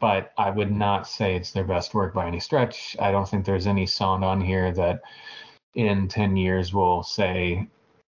but 0.00 0.32
I 0.38 0.50
would 0.50 0.72
not 0.72 1.06
say 1.06 1.36
it's 1.36 1.52
their 1.52 1.64
best 1.64 1.94
work 1.94 2.14
by 2.14 2.26
any 2.26 2.40
stretch. 2.40 2.96
I 3.00 3.12
don't 3.12 3.28
think 3.28 3.44
there's 3.44 3.66
any 3.66 3.86
song 3.86 4.24
on 4.24 4.40
here 4.40 4.72
that 4.72 5.02
in 5.74 6.08
10 6.08 6.36
years 6.36 6.72
will 6.72 7.02
say 7.02 7.68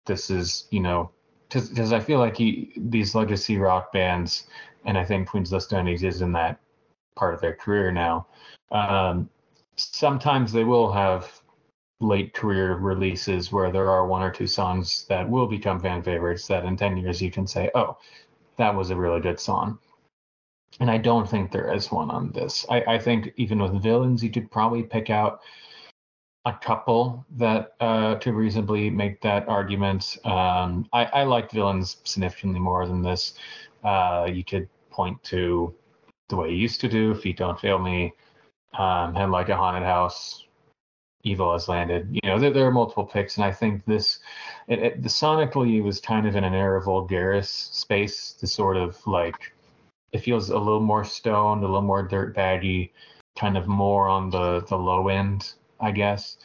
this 0.06 0.30
is, 0.30 0.68
you 0.72 0.80
know, 0.80 1.12
because 1.50 1.94
I 1.94 2.00
feel 2.00 2.20
like 2.20 2.38
he, 2.38 2.74
these 2.78 3.16
legacy 3.16 3.58
rock 3.58 3.92
bands, 3.92 4.48
and 4.86 4.98
I 4.98 5.06
think 5.06 5.28
Queens 5.28 5.52
of 5.52 5.58
the 5.58 5.62
Stone 5.62 5.88
Age 5.88 6.04
is 6.04 6.22
in 6.22 6.32
that 6.34 6.60
part 7.16 7.34
of 7.34 7.42
their 7.42 7.56
career 7.56 7.92
now. 7.92 8.28
Um, 8.72 9.30
sometimes 9.80 10.52
they 10.52 10.64
will 10.64 10.92
have 10.92 11.42
late 12.02 12.34
career 12.34 12.76
releases 12.76 13.52
where 13.52 13.72
there 13.72 13.90
are 13.90 14.08
one 14.08 14.22
or 14.22 14.32
two 14.32 14.48
songs 14.48 15.06
that 15.10 15.30
will 15.30 15.48
become 15.48 15.80
fan 15.80 16.02
favorites 16.02 16.48
that 16.48 16.66
in 16.66 16.78
10 16.78 16.98
years 16.98 17.22
you 17.22 17.30
can 17.32 17.46
say, 17.46 17.70
oh, 17.76 17.98
that 18.58 18.74
was 18.74 18.90
a 18.90 18.96
really 18.96 19.20
good 19.20 19.40
song. 19.40 19.78
And 20.80 20.90
I 20.90 20.98
don't 20.98 21.30
think 21.30 21.52
there 21.52 21.74
is 21.74 21.92
one 21.92 22.10
on 22.10 22.32
this. 22.32 22.66
I, 22.70 22.82
I 22.82 23.00
think 23.00 23.34
even 23.36 23.60
with 23.60 23.82
villains, 23.82 24.24
you 24.24 24.30
could 24.30 24.50
probably 24.50 24.84
pick 24.84 25.10
out 25.10 25.42
a 26.46 26.54
couple 26.54 27.26
that 27.36 27.74
uh, 27.82 28.16
to 28.16 28.34
reasonably 28.34 28.90
make 28.90 29.20
that 29.22 29.48
argument. 29.50 30.18
Um, 30.24 30.88
I, 30.94 31.06
I 31.06 31.24
like 31.24 31.52
villains 31.52 31.98
significantly 32.06 32.60
more 32.60 32.88
than 32.88 33.02
this. 33.02 33.34
Uh, 33.84 34.30
you 34.32 34.44
could 34.44 34.70
point 34.90 35.22
to 35.24 35.74
the 36.30 36.36
way 36.36 36.50
you 36.50 36.56
used 36.56 36.80
to 36.82 36.88
do, 36.88 37.14
Feet 37.16 37.38
Don't 37.38 37.60
Fail 37.60 37.80
Me, 37.80 38.14
um, 38.78 39.16
had 39.16 39.30
like 39.30 39.50
a 39.50 39.58
haunted 39.58 39.84
house, 39.84 40.46
Evil 41.24 41.52
has 41.52 41.68
landed. 41.68 42.08
You 42.12 42.30
know, 42.30 42.40
there, 42.40 42.52
there 42.52 42.66
are 42.66 42.72
multiple 42.72 43.06
picks, 43.06 43.36
and 43.36 43.44
I 43.44 43.52
think 43.52 43.84
this, 43.86 44.20
it, 44.68 44.80
it, 44.80 45.04
the 45.04 45.10
sonically 45.10 45.84
was 45.84 46.00
kind 46.00 46.26
of 46.26 46.38
in 46.38 46.46
an 46.46 46.54
era 46.54 46.82
vulgaris 46.82 47.48
space, 47.74 48.32
the 48.40 48.48
sort 48.48 48.78
of 48.78 49.06
like, 49.06 49.54
it 50.14 50.20
feels 50.20 50.50
a 50.50 50.58
little 50.58 50.80
more 50.80 51.04
stoned, 51.04 51.64
a 51.64 51.68
little 51.68 51.82
more 51.82 52.04
dirt 52.04 52.34
baggy, 52.34 52.94
kind 53.38 53.58
of 53.58 53.68
more 53.68 54.08
on 54.08 54.30
the 54.30 54.62
the 54.70 54.78
low 54.78 55.10
end, 55.10 55.54
I 55.80 55.92
guess, 55.92 56.38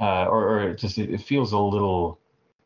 uh, 0.00 0.26
or, 0.26 0.60
or 0.60 0.74
just 0.74 0.98
it, 0.98 1.10
it, 1.10 1.20
feels 1.20 1.52
a 1.52 1.58
little. 1.58 2.18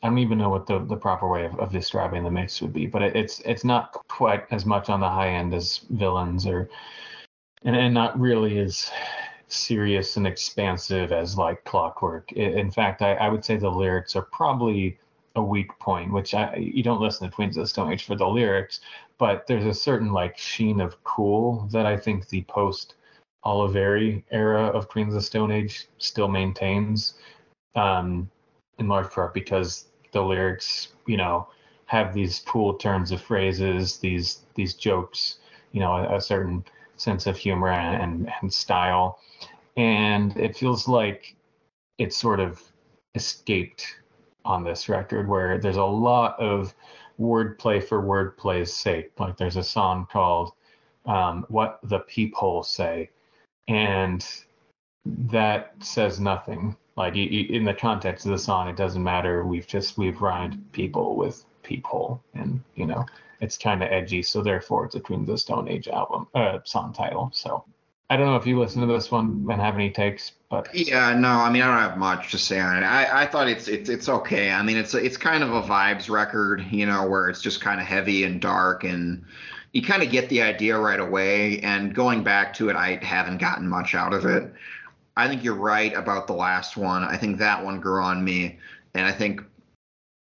I 0.02 0.08
don't 0.08 0.18
even 0.18 0.38
know 0.38 0.50
what 0.50 0.66
the, 0.66 0.84
the 0.84 0.96
proper 0.96 1.26
way 1.28 1.46
of, 1.46 1.58
of 1.58 1.72
describing 1.72 2.24
the 2.24 2.30
mix 2.30 2.60
would 2.60 2.74
be, 2.74 2.86
but 2.86 3.02
it, 3.02 3.16
it's 3.16 3.40
it's 3.40 3.64
not 3.64 3.92
quite 4.08 4.44
as 4.50 4.66
much 4.66 4.90
on 4.90 5.00
the 5.00 5.08
high 5.08 5.30
end 5.30 5.54
as 5.54 5.78
villains 5.90 6.46
or 6.46 6.68
and, 7.64 7.76
and 7.76 7.94
not 7.94 8.18
really 8.18 8.58
as 8.58 8.90
serious 9.48 10.16
and 10.16 10.26
expansive 10.26 11.12
as 11.12 11.36
like 11.36 11.64
clockwork. 11.64 12.32
In 12.32 12.70
fact 12.70 13.02
I, 13.02 13.14
I 13.14 13.28
would 13.28 13.44
say 13.44 13.56
the 13.56 13.70
lyrics 13.70 14.16
are 14.16 14.22
probably 14.22 14.98
a 15.36 15.42
weak 15.42 15.76
point 15.80 16.12
which 16.12 16.34
I, 16.34 16.54
you 16.56 16.82
don't 16.82 17.00
listen 17.00 17.28
to 17.28 17.34
queens 17.34 17.56
of 17.56 17.64
the 17.64 17.68
stone 17.68 17.92
age 17.92 18.04
for 18.04 18.14
the 18.14 18.26
lyrics 18.26 18.80
but 19.18 19.46
there's 19.46 19.66
a 19.66 19.74
certain 19.74 20.12
like 20.12 20.38
sheen 20.38 20.80
of 20.80 21.02
cool 21.02 21.68
that 21.72 21.86
i 21.86 21.96
think 21.96 22.28
the 22.28 22.42
post 22.42 22.94
oliveri 23.44 24.22
era 24.30 24.66
of 24.66 24.88
queens 24.88 25.08
of 25.08 25.20
the 25.20 25.26
stone 25.26 25.50
age 25.50 25.88
still 25.98 26.28
maintains 26.28 27.14
um, 27.74 28.30
in 28.78 28.86
large 28.86 29.10
part 29.10 29.34
because 29.34 29.86
the 30.12 30.22
lyrics 30.22 30.88
you 31.06 31.16
know 31.16 31.48
have 31.86 32.14
these 32.14 32.40
cool 32.46 32.74
turns 32.74 33.10
of 33.10 33.20
phrases 33.20 33.98
these 33.98 34.42
these 34.54 34.74
jokes 34.74 35.38
you 35.72 35.80
know 35.80 35.94
a, 35.94 36.16
a 36.16 36.20
certain 36.20 36.64
sense 36.96 37.26
of 37.26 37.36
humor 37.36 37.70
and, 37.70 38.30
and 38.40 38.52
style. 38.52 39.18
And 39.76 40.36
it 40.36 40.56
feels 40.56 40.86
like 40.88 41.36
it 41.98 42.12
sort 42.12 42.40
of 42.40 42.62
escaped 43.14 43.86
on 44.44 44.64
this 44.64 44.88
record 44.88 45.28
where 45.28 45.58
there's 45.58 45.76
a 45.76 45.84
lot 45.84 46.38
of 46.38 46.74
wordplay 47.20 47.82
for 47.82 48.02
wordplay's 48.02 48.72
sake. 48.72 49.12
Like 49.18 49.36
there's 49.36 49.56
a 49.56 49.62
song 49.62 50.06
called 50.10 50.52
um, 51.06 51.46
What 51.48 51.80
the 51.82 52.00
Peephole 52.00 52.62
Say. 52.62 53.10
And 53.68 54.26
that 55.06 55.74
says 55.80 56.20
nothing. 56.20 56.76
Like 56.96 57.16
in 57.16 57.64
the 57.64 57.74
context 57.74 58.26
of 58.26 58.32
the 58.32 58.38
song, 58.38 58.68
it 58.68 58.76
doesn't 58.76 59.02
matter. 59.02 59.44
We've 59.44 59.66
just, 59.66 59.98
we've 59.98 60.20
rhymed 60.20 60.72
people 60.72 61.16
with 61.16 61.44
peephole. 61.64 62.22
And, 62.34 62.62
you 62.76 62.86
know, 62.86 63.04
it's 63.40 63.58
kind 63.58 63.82
of 63.82 63.90
edgy, 63.90 64.22
so 64.22 64.42
therefore 64.42 64.86
it's 64.86 64.94
a 64.94 65.00
Queen 65.00 65.20
of 65.20 65.26
the 65.26 65.38
Stone 65.38 65.68
Age 65.68 65.88
album 65.88 66.28
uh, 66.34 66.58
song 66.64 66.92
title. 66.92 67.30
So 67.34 67.64
I 68.10 68.16
don't 68.16 68.26
know 68.26 68.36
if 68.36 68.46
you 68.46 68.58
listen 68.58 68.80
to 68.80 68.92
this 68.92 69.10
one 69.10 69.46
and 69.50 69.60
have 69.60 69.74
any 69.74 69.90
takes, 69.90 70.32
but 70.50 70.68
yeah, 70.74 71.14
no, 71.14 71.28
I 71.28 71.50
mean 71.50 71.62
I 71.62 71.66
don't 71.66 71.90
have 71.90 71.98
much 71.98 72.30
to 72.32 72.38
say 72.38 72.60
on 72.60 72.76
it. 72.76 72.86
I, 72.86 73.22
I 73.22 73.26
thought 73.26 73.48
it's 73.48 73.68
it's 73.68 73.88
it's 73.88 74.08
okay. 74.08 74.50
I 74.50 74.62
mean 74.62 74.76
it's 74.76 74.94
it's 74.94 75.16
kind 75.16 75.42
of 75.42 75.52
a 75.52 75.62
vibes 75.62 76.08
record, 76.08 76.64
you 76.70 76.86
know, 76.86 77.06
where 77.06 77.28
it's 77.28 77.42
just 77.42 77.60
kind 77.60 77.80
of 77.80 77.86
heavy 77.86 78.24
and 78.24 78.40
dark 78.40 78.84
and 78.84 79.24
you 79.72 79.82
kind 79.82 80.02
of 80.02 80.10
get 80.10 80.28
the 80.28 80.40
idea 80.40 80.78
right 80.78 81.00
away. 81.00 81.58
And 81.60 81.94
going 81.94 82.22
back 82.22 82.54
to 82.54 82.68
it, 82.68 82.76
I 82.76 82.96
haven't 83.02 83.38
gotten 83.38 83.68
much 83.68 83.94
out 83.94 84.14
of 84.14 84.24
it. 84.24 84.52
I 85.16 85.28
think 85.28 85.44
you're 85.44 85.54
right 85.54 85.92
about 85.94 86.26
the 86.26 86.32
last 86.32 86.76
one. 86.76 87.04
I 87.04 87.16
think 87.16 87.38
that 87.38 87.64
one 87.64 87.80
grew 87.80 88.02
on 88.02 88.24
me, 88.24 88.58
and 88.94 89.06
I 89.06 89.12
think 89.12 89.42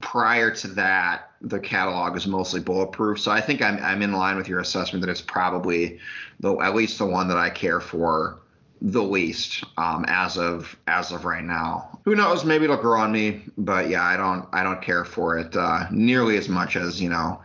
prior 0.00 0.52
to 0.52 0.68
that, 0.68 1.30
the 1.44 1.60
catalog 1.60 2.16
is 2.16 2.26
mostly 2.26 2.60
bulletproof. 2.60 3.20
So 3.20 3.30
I 3.30 3.40
think 3.40 3.62
I'm 3.62 3.78
I'm 3.82 4.02
in 4.02 4.12
line 4.12 4.36
with 4.36 4.48
your 4.48 4.60
assessment 4.60 5.04
that 5.04 5.10
it's 5.10 5.20
probably 5.20 5.98
the 6.40 6.56
at 6.56 6.74
least 6.74 6.98
the 6.98 7.06
one 7.06 7.28
that 7.28 7.36
I 7.36 7.50
care 7.50 7.80
for 7.80 8.40
the 8.80 9.02
least 9.02 9.64
um, 9.78 10.04
as 10.08 10.36
of 10.36 10.76
as 10.86 11.12
of 11.12 11.24
right 11.24 11.44
now. 11.44 11.98
Who 12.04 12.14
knows? 12.14 12.44
Maybe 12.44 12.64
it'll 12.64 12.76
grow 12.76 13.00
on 13.00 13.12
me, 13.12 13.42
but 13.58 13.88
yeah, 13.88 14.02
I 14.02 14.16
don't 14.16 14.46
I 14.52 14.62
don't 14.62 14.82
care 14.82 15.04
for 15.04 15.38
it 15.38 15.54
uh, 15.54 15.86
nearly 15.90 16.36
as 16.36 16.48
much 16.48 16.76
as 16.76 17.00
you 17.00 17.10
know, 17.10 17.40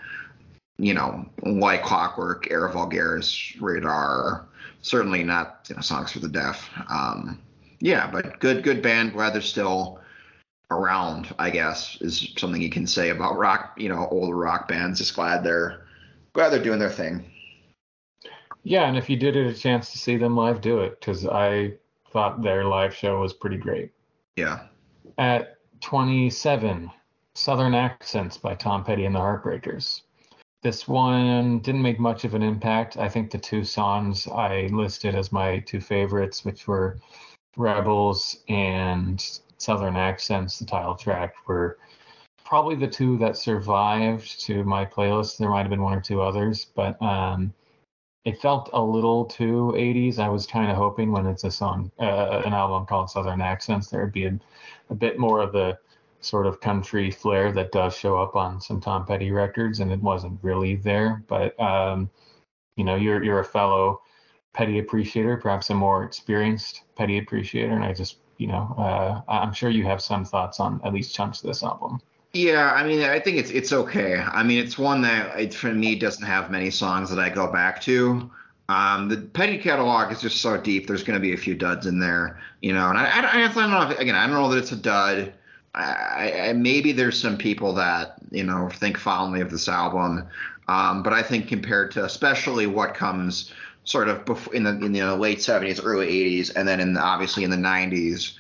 you 0.77 0.93
know, 0.93 1.25
like 1.43 1.83
Clockwork, 1.83 2.49
Era 2.49 2.71
Vulgaris, 2.71 3.55
Radar. 3.61 4.45
Certainly 4.81 5.25
not 5.25 5.65
you 5.69 5.75
know 5.75 5.81
songs 5.81 6.13
for 6.13 6.19
the 6.19 6.29
deaf. 6.29 6.69
Um, 6.89 7.39
yeah, 7.81 8.09
but 8.09 8.39
good 8.39 8.63
good 8.63 8.81
band. 8.81 9.13
Glad 9.13 9.33
they're 9.33 9.41
still 9.41 9.99
around, 10.71 11.33
I 11.39 11.49
guess, 11.49 11.97
is 12.01 12.33
something 12.38 12.61
you 12.61 12.69
can 12.69 12.88
say 12.88 13.09
about 13.09 13.38
rock, 13.38 13.73
you 13.77 13.89
know, 13.89 14.07
older 14.11 14.35
rock 14.35 14.67
bands. 14.67 14.99
Just 14.99 15.15
glad 15.15 15.43
they're 15.43 15.85
glad 16.33 16.49
they're 16.49 16.63
doing 16.63 16.79
their 16.79 16.89
thing. 16.89 17.25
Yeah, 18.63 18.88
and 18.88 18.97
if 18.97 19.09
you 19.09 19.17
did 19.17 19.33
get 19.33 19.47
a 19.47 19.53
chance 19.53 19.91
to 19.91 19.97
see 19.97 20.17
them 20.17 20.35
live, 20.35 20.61
do 20.61 20.79
it 20.79 20.99
because 20.99 21.25
I 21.25 21.73
thought 22.11 22.41
their 22.41 22.65
live 22.65 22.93
show 22.93 23.19
was 23.19 23.33
pretty 23.33 23.57
great. 23.57 23.91
Yeah. 24.35 24.67
At 25.17 25.57
27, 25.81 26.91
Southern 27.33 27.73
Accents 27.73 28.38
by 28.38 28.55
Tom 28.55 28.83
Petty 28.83 29.05
and 29.05 29.15
the 29.15 29.19
Heartbreakers. 29.19 30.01
This 30.61 30.88
one 30.88 31.59
didn't 31.59 31.81
make 31.81 31.99
much 31.99 32.25
of 32.25 32.33
an 32.33 32.43
impact. 32.43 32.97
I 32.97 33.07
think 33.07 33.31
the 33.31 33.38
two 33.38 33.63
songs 33.63 34.27
I 34.27 34.67
listed 34.71 35.15
as 35.15 35.31
my 35.31 35.59
two 35.59 35.79
favorites, 35.79 36.43
which 36.43 36.67
were 36.67 36.99
Rebels 37.55 38.43
and 38.49 39.25
Southern 39.59 39.95
Accents, 39.95 40.59
the 40.59 40.65
title 40.65 40.95
track, 40.95 41.35
were 41.47 41.77
probably 42.45 42.75
the 42.75 42.87
two 42.87 43.17
that 43.17 43.37
survived 43.37 44.41
to 44.41 44.63
my 44.63 44.85
playlist. 44.85 45.37
There 45.37 45.49
might 45.49 45.61
have 45.61 45.69
been 45.69 45.83
one 45.83 45.97
or 45.97 46.01
two 46.01 46.21
others, 46.21 46.65
but 46.75 46.99
um, 47.01 47.53
it 48.25 48.41
felt 48.41 48.69
a 48.73 48.81
little 48.81 49.25
too 49.25 49.73
80s. 49.75 50.19
I 50.19 50.29
was 50.29 50.47
kind 50.47 50.71
of 50.71 50.77
hoping 50.77 51.11
when 51.11 51.27
it's 51.27 51.43
a 51.43 51.51
song, 51.51 51.91
uh, 51.99 52.41
an 52.45 52.53
album 52.53 52.85
called 52.85 53.09
Southern 53.09 53.41
Accents, 53.41 53.89
there 53.89 54.01
would 54.01 54.13
be 54.13 54.25
a, 54.25 54.39
a, 54.89 54.95
bit 54.95 55.19
more 55.19 55.41
of 55.41 55.51
the 55.51 55.77
sort 56.21 56.45
of 56.45 56.59
country 56.59 57.11
flair 57.11 57.51
that 57.51 57.71
does 57.71 57.95
show 57.95 58.17
up 58.17 58.35
on 58.35 58.59
some 58.59 58.81
Tom 58.81 59.05
Petty 59.05 59.31
records, 59.31 59.79
and 59.79 59.91
it 59.91 60.01
wasn't 60.01 60.39
really 60.41 60.75
there. 60.75 61.23
But 61.27 61.59
um, 61.59 62.09
you 62.75 62.83
know, 62.83 62.95
you're 62.95 63.23
you're 63.23 63.39
a 63.39 63.45
fellow 63.45 64.01
petty 64.53 64.79
appreciator, 64.79 65.37
perhaps 65.37 65.69
a 65.69 65.75
more 65.75 66.03
experienced 66.03 66.83
petty 66.95 67.17
appreciator, 67.19 67.73
and 67.73 67.83
I 67.83 67.93
just 67.93 68.17
you 68.39 68.48
know 68.48 68.74
uh, 68.77 69.22
I'm 69.31 69.53
sure 69.53 69.69
you 69.69 69.84
have 69.84 70.01
some 70.01 70.25
thoughts 70.25 70.60
on 70.60 70.81
at 70.84 70.93
least 70.93 71.13
chunks 71.13 71.41
of 71.41 71.48
this 71.48 71.62
album. 71.62 72.01
Yeah, 72.34 72.72
I 72.74 72.86
mean, 72.86 73.01
I 73.01 73.19
think 73.19 73.38
it's 73.38 73.50
it's 73.50 73.74
okay. 73.74 74.17
I 74.17 74.43
mean, 74.43 74.60
it's 74.60 74.77
one 74.77 75.01
that 75.01 75.39
it, 75.39 75.53
for 75.53 75.74
me 75.74 75.96
doesn't 75.96 76.25
have 76.25 76.51
many 76.51 76.69
songs 76.69 77.10
that 77.10 77.19
I 77.19 77.29
go 77.29 77.51
back 77.51 77.81
to. 77.84 78.29
Um, 78.69 79.10
the 79.10 79.17
petty 79.17 79.58
catalog 79.58 80.12
is 80.12 80.22
just 80.22 80.41
so 80.41 80.55
deep. 80.55 80.86
There's 80.86 81.01
going 81.01 81.17
to 81.17 81.22
be 81.22 81.34
a 81.34 81.38
few 81.38 81.55
duds 81.55 81.88
in 81.88 82.00
there, 82.00 82.39
you 82.62 82.72
know. 82.72 82.89
And 82.89 83.00
I, 83.00 83.05
I, 83.05 83.46
I 83.46 83.48
don't 83.48 83.72
know. 83.72 83.89
If, 83.89 84.00
again, 84.00 84.13
I 84.13 84.27
don't 84.27 84.36
know 84.36 84.50
that 84.50 84.60
it's 84.60 84.72
a 84.72 84.75
dud. 84.75 85.34
I, 85.74 86.50
I, 86.50 86.53
maybe 86.53 86.91
there's 86.91 87.19
some 87.19 87.36
people 87.36 87.74
that 87.74 88.17
you 88.29 88.43
know 88.43 88.69
think 88.69 88.98
fondly 89.00 89.41
of 89.41 89.50
this 89.50 89.67
album, 89.67 90.27
um, 90.67 91.01
but 91.01 91.13
I 91.13 91.24
think 91.24 91.48
compared 91.48 91.91
to 91.91 92.05
especially 92.05 92.67
what 92.67 92.93
comes 92.93 93.51
sort 93.83 94.07
of 94.07 94.50
in 94.53 94.63
the 94.63 94.71
in 94.86 94.91
the 94.91 95.15
late 95.15 95.39
70s, 95.39 95.81
early 95.83 96.07
80s, 96.07 96.55
and 96.55 96.67
then 96.67 96.79
in 96.79 96.93
the, 96.93 97.01
obviously 97.01 97.43
in 97.43 97.50
the 97.50 97.57
90s, 97.57 98.33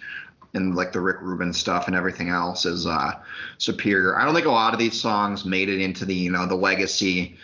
and 0.53 0.75
like 0.75 0.91
the 0.91 0.99
Rick 0.99 1.21
Rubin 1.21 1.53
stuff 1.53 1.87
and 1.87 1.95
everything 1.95 2.29
else 2.29 2.65
is 2.65 2.85
uh, 2.85 3.13
superior. 3.57 4.17
I 4.17 4.25
don't 4.25 4.33
think 4.33 4.47
a 4.47 4.51
lot 4.51 4.73
of 4.73 4.79
these 4.79 4.99
songs 4.99 5.45
made 5.45 5.69
it 5.69 5.81
into 5.81 6.05
the 6.05 6.15
you 6.15 6.31
know 6.31 6.45
the 6.45 6.55
legacy 6.55 7.37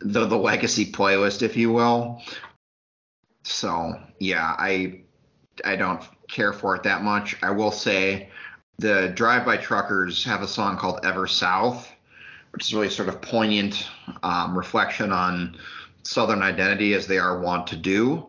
the 0.00 0.26
the 0.26 0.36
legacy 0.36 0.90
playlist, 0.90 1.42
if 1.42 1.56
you 1.56 1.72
will. 1.72 2.22
So 3.44 4.00
yeah, 4.18 4.54
I 4.58 5.02
I 5.64 5.76
don't 5.76 6.02
care 6.28 6.52
for 6.52 6.76
it 6.76 6.82
that 6.84 7.02
much. 7.02 7.36
I 7.42 7.50
will 7.50 7.72
say 7.72 8.30
the 8.78 9.08
Drive 9.14 9.44
By 9.44 9.56
Truckers 9.56 10.24
have 10.24 10.42
a 10.42 10.48
song 10.48 10.76
called 10.76 11.00
Ever 11.04 11.26
South, 11.26 11.90
which 12.52 12.66
is 12.66 12.74
really 12.74 12.90
sort 12.90 13.08
of 13.08 13.20
poignant 13.20 13.88
um, 14.22 14.56
reflection 14.56 15.12
on 15.12 15.56
Southern 16.08 16.40
identity 16.40 16.94
as 16.94 17.06
they 17.06 17.18
are 17.18 17.38
wont 17.38 17.66
to 17.66 17.76
do. 17.76 18.26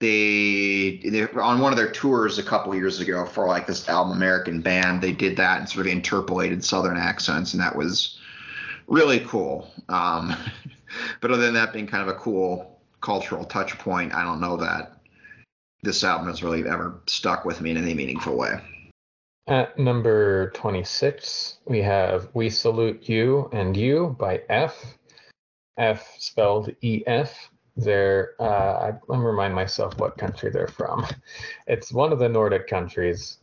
They, 0.00 1.00
they 1.04 1.22
on 1.22 1.60
one 1.60 1.72
of 1.72 1.76
their 1.76 1.92
tours 1.92 2.38
a 2.38 2.42
couple 2.42 2.74
years 2.74 2.98
ago 2.98 3.24
for 3.24 3.46
like 3.46 3.68
this 3.68 3.88
album 3.88 4.16
American 4.16 4.60
Band, 4.60 5.00
they 5.00 5.12
did 5.12 5.36
that 5.36 5.60
and 5.60 5.68
sort 5.68 5.86
of 5.86 5.92
interpolated 5.92 6.64
Southern 6.64 6.96
accents, 6.96 7.54
and 7.54 7.62
that 7.62 7.76
was 7.76 8.18
really 8.88 9.20
cool. 9.20 9.70
Um, 9.88 10.34
but 11.20 11.30
other 11.30 11.42
than 11.42 11.54
that 11.54 11.72
being 11.72 11.86
kind 11.86 12.02
of 12.02 12.08
a 12.08 12.18
cool 12.18 12.80
cultural 13.00 13.44
touch 13.44 13.78
point, 13.78 14.12
I 14.12 14.24
don't 14.24 14.40
know 14.40 14.56
that 14.56 14.96
this 15.84 16.02
album 16.02 16.26
has 16.26 16.42
really 16.42 16.68
ever 16.68 17.00
stuck 17.06 17.44
with 17.44 17.60
me 17.60 17.70
in 17.70 17.76
any 17.76 17.94
meaningful 17.94 18.36
way. 18.36 18.60
At 19.46 19.78
number 19.78 20.50
26, 20.50 21.58
we 21.66 21.80
have 21.82 22.28
We 22.34 22.50
Salute 22.50 23.08
You 23.08 23.50
and 23.52 23.76
You 23.76 24.16
by 24.18 24.42
F. 24.48 24.96
F 25.78 26.14
spelled 26.18 26.70
EF. 26.82 27.50
They're, 27.76 28.40
uh, 28.40 28.92
let 29.08 29.18
me 29.18 29.24
remind 29.24 29.54
myself 29.54 29.98
what 29.98 30.16
country 30.16 30.50
they're 30.50 30.68
from. 30.68 31.06
It's 31.66 31.92
one 31.92 32.12
of 32.12 32.18
the 32.18 32.28
Nordic 32.28 32.68
countries. 32.68 33.38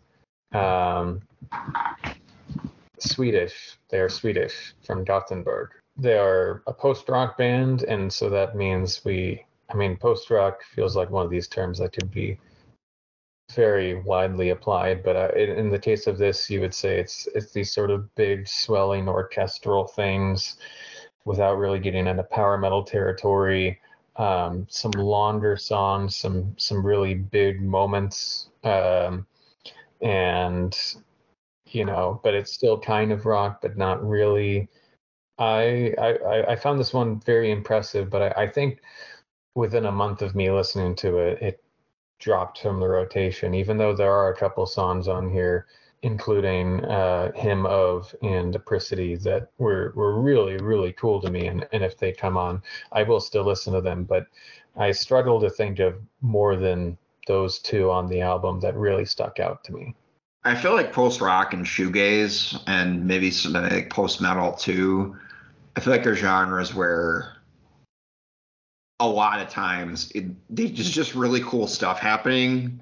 Um, 0.53 1.21
Swedish. 3.00 3.77
They 3.89 4.00
are 4.00 4.09
Swedish 4.09 4.73
from 4.83 5.03
Gothenburg 5.03 5.71
they 5.97 6.17
are 6.17 6.63
a 6.67 6.73
post 6.73 7.07
rock 7.09 7.38
band, 7.38 7.83
and 7.83 8.11
so 8.11 8.29
that 8.29 8.55
means 8.55 9.03
we. 9.05 9.45
I 9.69 9.75
mean, 9.75 9.95
post 9.95 10.29
rock 10.29 10.63
feels 10.63 10.97
like 10.97 11.09
one 11.09 11.23
of 11.23 11.31
these 11.31 11.47
terms 11.47 11.79
that 11.79 11.93
could 11.93 12.11
be 12.11 12.38
very 13.55 14.01
widely 14.01 14.50
applied, 14.50 15.01
but 15.01 15.15
uh, 15.15 15.29
in, 15.33 15.50
in, 15.51 15.69
the 15.69 15.79
case 15.79 16.07
of 16.07 16.17
this, 16.17 16.50
you 16.50 16.59
would 16.59 16.73
say 16.73 17.00
it's 17.00 17.27
it's 17.35 17.53
these 17.53 17.71
sort 17.71 17.89
of 17.89 18.13
big, 18.15 18.47
swelling 18.47 19.07
orchestral 19.07 19.88
things, 19.88 20.57
without 21.25 21.58
really 21.58 21.80
getting 21.80 22.08
into 22.08 22.24
power 22.24 22.58
metal 22.58 22.84
territory. 22.84 23.80
Um, 24.18 24.68
some 24.70 24.92
longer 24.92 25.56
songs, 25.58 26.16
some 26.18 26.54
some 26.58 26.86
really 26.86 27.13
big 27.13 27.62
moments, 27.62 28.50
um, 28.63 29.25
and 30.01 30.78
you 31.68 31.86
know, 31.86 32.20
but 32.24 32.34
it's 32.34 32.51
still 32.51 32.78
kind 32.80 33.12
of 33.12 33.25
rock, 33.25 33.62
but 33.62 33.77
not 33.77 34.05
really. 34.07 34.68
I, 35.40 35.94
I 36.00 36.51
I 36.51 36.55
found 36.55 36.79
this 36.79 36.94
one 36.94 37.20
very 37.22 37.51
impressive, 37.51 38.10
but 38.10 38.38
I, 38.38 38.44
I 38.44 38.48
think 38.48 38.81
within 39.55 39.86
a 39.86 39.92
month 39.92 40.22
of 40.22 40.36
me 40.36 40.51
listening 40.51 40.96
to 40.98 41.18
it, 41.20 41.42
it 41.42 41.64
dropped 42.20 42.62
from 42.62 42.79
the 42.79 42.88
rotation. 42.88 43.55
Even 43.55 43.77
though 43.77 43.96
there 43.96 44.12
are 44.12 44.31
a 44.31 44.38
couple 44.38 44.66
songs 44.66 45.07
on 45.07 45.29
here, 45.29 45.68
including 46.03 46.83
uh, 46.85 47.31
"Hymn 47.33 47.66
of" 47.66 48.14
and 48.22 48.55
"Apricity," 48.55 49.16
that 49.18 49.50
were 49.57 49.94
were 49.96 50.22
really 50.22 50.57
really 50.57 50.94
cool 50.94 51.22
to 51.22 51.31
me. 51.31 51.48
And 51.48 51.68
and 51.72 51.83
if 51.83 51.98
they 51.98 52.11
come 52.11 52.37
on, 52.37 52.61
I 52.92 53.03
will 53.03 53.20
still 53.20 53.44
listen 53.46 53.74
to 53.74 53.81
them. 53.81 54.03
But 54.03 54.27
I 54.75 54.92
struggle 54.92 55.40
to 55.42 55.50
think 55.50 55.79
of 55.79 55.96
more 56.22 56.55
than 56.55 56.98
those 57.27 57.59
two 57.59 57.92
on 57.92 58.07
the 58.07 58.22
album 58.22 58.59
that 58.61 58.75
really 58.75 59.05
stuck 59.05 59.40
out 59.40 59.64
to 59.66 59.74
me. 59.74 59.96
I 60.44 60.55
feel 60.55 60.74
like 60.74 60.92
post 60.92 61.22
rock 61.22 61.53
and 61.53 61.66
shoegaze, 61.66 62.59
and 62.66 63.05
maybe 63.05 63.29
some 63.29 63.53
like 63.53 63.90
post 63.92 64.22
metal 64.22 64.53
too, 64.53 65.16
I 65.75 65.79
feel 65.79 65.94
like 65.94 66.03
there's 66.03 66.20
genres 66.20 66.74
where 66.74 67.37
a 69.00 69.07
lot 69.07 69.40
of 69.40 69.50
times 69.50 70.11
it, 70.11 70.25
there's 70.50 70.90
just 70.90 71.16
really 71.16 71.42
cool 71.42 71.68
stuff 71.68 72.00
happening. 72.00 72.81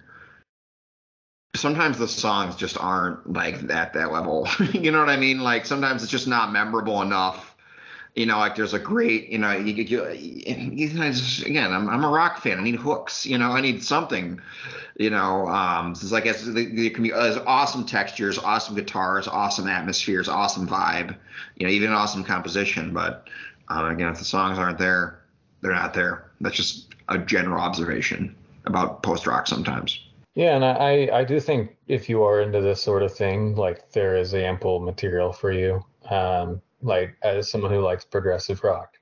Sometimes 1.56 1.98
the 1.98 2.08
songs 2.08 2.56
just 2.56 2.78
aren't 2.78 3.34
like 3.34 3.56
at 3.72 3.94
that 3.94 4.12
level. 4.12 4.48
you 4.74 4.92
know 4.92 5.00
what 5.00 5.10
I 5.10 5.18
mean? 5.18 5.40
Like 5.40 5.66
sometimes 5.66 6.04
it's 6.04 6.12
just 6.12 6.28
not 6.28 6.52
memorable 6.52 7.02
enough. 7.02 7.56
You 8.16 8.26
know, 8.26 8.40
like 8.40 8.56
there's 8.56 8.74
a 8.74 8.80
great, 8.80 9.30
you 9.30 9.38
know, 9.38 9.52
you, 9.52 9.74
you, 9.74 10.10
you, 10.12 10.94
know, 10.94 11.12
just, 11.12 11.46
again, 11.46 11.72
I'm, 11.72 11.88
I'm 11.90 12.04
a 12.04 12.10
rock 12.10 12.42
fan. 12.42 12.60
I 12.60 12.64
need 12.64 12.76
hooks. 12.76 13.26
You 13.26 13.38
know, 13.38 13.52
I 13.52 13.62
need 13.62 13.84
something. 13.84 14.42
You 14.98 15.12
know, 15.12 15.48
um, 15.48 15.92
it's 15.92 16.12
like 16.12 16.26
it's, 16.26 16.46
it 16.46 16.94
can 16.94 17.04
be 17.04 17.14
uh, 17.14 17.42
awesome 17.46 17.86
textures, 17.86 18.38
awesome 18.38 18.76
guitars, 18.76 19.28
awesome 19.28 19.68
atmospheres, 19.68 20.28
awesome 20.28 20.68
vibe 20.68 21.16
you 21.56 21.68
know, 21.68 21.72
even 21.72 21.92
awesome 21.92 22.24
composition. 22.24 22.94
But 22.94 23.28
um, 23.68 23.86
again, 23.86 24.08
if 24.10 24.18
the 24.18 24.26
songs 24.26 24.58
aren't 24.58 24.78
there, 24.78 25.20
they're 25.62 25.74
not 25.74 25.94
there. 25.94 26.32
That's 26.42 26.56
just 26.56 26.88
a 27.10 27.18
general 27.18 27.60
observation 27.60 28.36
about 28.66 29.04
post 29.04 29.28
rock 29.28 29.48
sometimes. 29.48 30.00
Yeah, 30.36 30.56
and 30.56 30.64
I 30.66 31.10
I 31.20 31.24
do 31.24 31.40
think 31.40 31.78
if 31.88 32.08
you 32.10 32.24
are 32.24 32.42
into 32.42 32.62
this 32.62 32.82
sort 32.82 33.04
of 33.04 33.14
thing, 33.14 33.56
like 33.56 33.92
there 33.92 34.16
is 34.16 34.34
ample 34.34 34.80
material 34.80 35.34
for 35.34 35.52
you. 35.52 35.84
Um, 36.10 36.62
like 36.82 37.18
as 37.24 37.50
someone 37.52 37.72
who 37.72 37.82
likes 37.82 38.06
progressive 38.06 38.64
rock, 38.64 38.98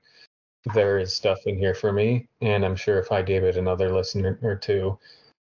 there 0.74 0.98
is 0.98 1.14
stuff 1.14 1.38
in 1.46 1.56
here 1.58 1.74
for 1.74 1.92
me, 1.92 2.28
and 2.40 2.64
I'm 2.64 2.76
sure 2.76 2.98
if 2.98 3.12
I 3.12 3.22
gave 3.22 3.44
it 3.44 3.56
another 3.56 3.90
listen 3.92 4.24
or 4.42 4.56
two, 4.56 4.98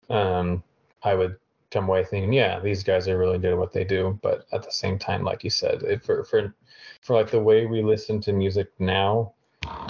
um, 0.10 0.64
I 1.04 1.16
would 1.16 1.38
come 1.72 1.90
away 1.90 2.04
thinking, 2.04 2.34
yeah, 2.34 2.60
these 2.60 2.84
guys 2.84 3.08
are 3.08 3.18
really 3.18 3.40
good 3.40 3.54
at 3.54 3.58
what 3.58 3.74
they 3.74 3.84
do. 3.84 4.20
But 4.22 4.46
at 4.54 4.64
the 4.64 4.72
same 4.72 5.00
time, 5.00 5.24
like 5.24 5.44
you 5.44 5.50
said, 5.50 5.84
it, 5.84 6.04
for 6.04 6.24
for 6.26 6.54
for 7.02 7.16
like 7.16 7.32
the 7.32 7.42
way 7.42 7.66
we 7.66 7.82
listen 7.84 8.22
to 8.22 8.34
music 8.34 8.70
now, 8.80 9.34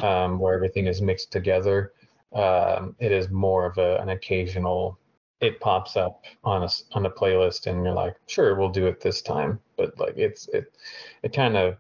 um, 0.04 0.40
where 0.40 0.54
everything 0.56 0.88
is 0.88 1.02
mixed 1.02 1.32
together, 1.32 1.94
um, 2.34 2.96
it 3.00 3.12
is 3.12 3.30
more 3.30 3.66
of 3.66 3.78
a, 3.78 3.98
an 3.98 4.10
occasional. 4.10 4.98
It 5.40 5.60
pops 5.60 5.96
up 5.96 6.24
on 6.44 6.64
a 6.64 6.70
on 6.94 7.06
a 7.06 7.10
playlist, 7.10 7.68
and 7.68 7.84
you're 7.84 7.94
like, 7.94 8.16
sure, 8.26 8.56
we'll 8.56 8.70
do 8.70 8.88
it 8.88 9.00
this 9.00 9.22
time. 9.22 9.60
But 9.78 10.00
like, 10.00 10.18
it's 10.18 10.48
it 10.50 10.74
it 11.24 11.34
kind 11.34 11.56
of 11.56 11.78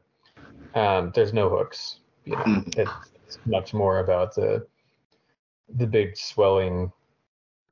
um, 0.75 1.11
there's 1.15 1.33
no 1.33 1.49
hooks. 1.49 1.99
You 2.25 2.35
know, 2.35 2.43
hmm. 2.43 2.59
it's, 2.77 2.91
it's 3.25 3.39
much 3.45 3.73
more 3.73 3.99
about 3.99 4.35
the 4.35 4.67
the 5.75 5.87
big 5.87 6.15
swelling 6.15 6.91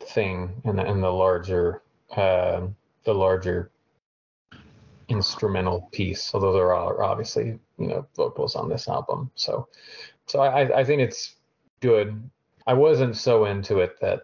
thing 0.02 0.62
and 0.66 0.78
the, 0.78 0.86
and 0.86 1.04
the 1.04 1.10
larger 1.10 1.82
uh, 2.16 2.68
the 3.04 3.14
larger 3.14 3.72
instrumental 5.08 5.90
piece, 5.92 6.34
although 6.34 6.54
there 6.54 6.74
are 6.74 7.04
obviously 7.04 7.60
you 7.78 7.88
know 7.88 8.08
vocals 8.16 8.56
on 8.56 8.70
this 8.70 8.88
album. 8.88 9.32
So, 9.36 9.68
so 10.28 10.40
I, 10.42 10.80
I 10.80 10.84
think 10.84 11.02
it's 11.02 11.36
good. 11.80 12.30
I 12.68 12.74
wasn't 12.74 13.16
so 13.16 13.46
into 13.46 13.80
it 13.80 14.00
that 14.02 14.24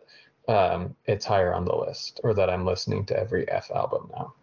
um, 0.52 0.96
it's 1.06 1.26
higher 1.26 1.54
on 1.54 1.64
the 1.64 1.76
list, 1.76 2.20
or 2.24 2.34
that 2.34 2.50
I'm 2.50 2.66
listening 2.66 3.06
to 3.06 3.18
every 3.18 3.50
F 3.50 3.72
album 3.74 4.10
now. 4.12 4.34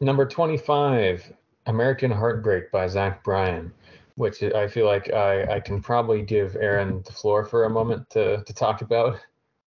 Number 0.00 0.24
25, 0.26 1.32
American 1.66 2.10
Heartbreak 2.10 2.72
by 2.72 2.86
Zach 2.86 3.22
Bryan, 3.22 3.72
which 4.14 4.42
I 4.42 4.66
feel 4.66 4.86
like 4.86 5.12
I, 5.12 5.56
I 5.56 5.60
can 5.60 5.82
probably 5.82 6.22
give 6.22 6.56
Aaron 6.56 7.02
the 7.04 7.12
floor 7.12 7.44
for 7.44 7.64
a 7.64 7.70
moment 7.70 8.08
to, 8.10 8.42
to 8.42 8.54
talk 8.54 8.80
about. 8.80 9.20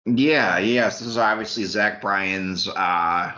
Yeah, 0.07 0.59
yes. 0.59 1.01
This 1.01 1.09
is 1.09 1.19
obviously 1.19 1.65
Zach 1.65 2.01
Bryan's 2.01 2.67
uh, 2.69 3.33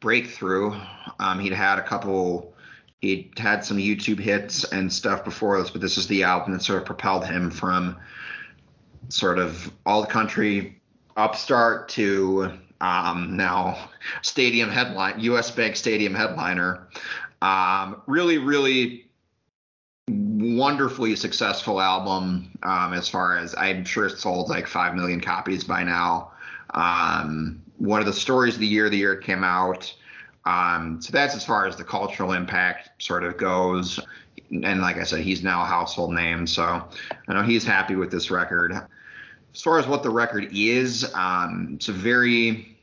breakthrough. 0.00 0.74
Um, 1.20 1.38
he'd 1.38 1.52
had 1.52 1.78
a 1.78 1.82
couple, 1.82 2.52
he'd 3.00 3.38
had 3.38 3.64
some 3.64 3.76
YouTube 3.76 4.18
hits 4.18 4.64
and 4.64 4.92
stuff 4.92 5.24
before 5.24 5.60
this, 5.60 5.70
but 5.70 5.80
this 5.80 5.96
is 5.96 6.08
the 6.08 6.24
album 6.24 6.52
that 6.52 6.62
sort 6.62 6.80
of 6.80 6.84
propelled 6.84 7.24
him 7.24 7.48
from 7.50 7.96
sort 9.08 9.38
of 9.38 9.72
all 9.86 10.00
the 10.00 10.06
country 10.08 10.81
upstart 11.16 11.88
to 11.90 12.52
um, 12.80 13.36
now 13.36 13.88
stadium 14.22 14.68
headline, 14.68 15.20
US 15.20 15.50
Bank 15.50 15.76
Stadium 15.76 16.14
headliner. 16.14 16.88
Um, 17.40 18.02
really, 18.06 18.38
really 18.38 19.06
wonderfully 20.08 21.16
successful 21.16 21.80
album. 21.80 22.50
Um, 22.62 22.92
as 22.92 23.08
far 23.08 23.38
as 23.38 23.54
I'm 23.56 23.84
sure 23.84 24.06
it 24.06 24.18
sold 24.18 24.48
like 24.48 24.66
five 24.66 24.94
million 24.94 25.20
copies 25.20 25.64
by 25.64 25.84
now. 25.84 26.32
Um, 26.74 27.62
one 27.78 28.00
of 28.00 28.06
the 28.06 28.12
stories 28.12 28.54
of 28.54 28.60
the 28.60 28.66
year, 28.66 28.88
the 28.88 28.96
year 28.96 29.14
it 29.14 29.24
came 29.24 29.44
out. 29.44 29.92
Um, 30.44 31.00
so 31.00 31.12
that's 31.12 31.34
as 31.34 31.44
far 31.44 31.66
as 31.66 31.76
the 31.76 31.84
cultural 31.84 32.32
impact 32.32 33.02
sort 33.02 33.24
of 33.24 33.36
goes. 33.36 34.00
And 34.50 34.80
like 34.80 34.96
I 34.96 35.04
said, 35.04 35.20
he's 35.20 35.42
now 35.42 35.62
a 35.62 35.66
household 35.66 36.12
name. 36.12 36.46
So 36.46 36.62
I 37.28 37.32
know 37.32 37.42
he's 37.42 37.64
happy 37.64 37.94
with 37.94 38.10
this 38.10 38.30
record. 38.30 38.72
As 39.54 39.60
far 39.60 39.78
as 39.78 39.86
what 39.86 40.02
the 40.02 40.10
record 40.10 40.48
is, 40.52 41.12
um, 41.14 41.72
it's 41.74 41.88
a 41.88 41.92
very 41.92 42.76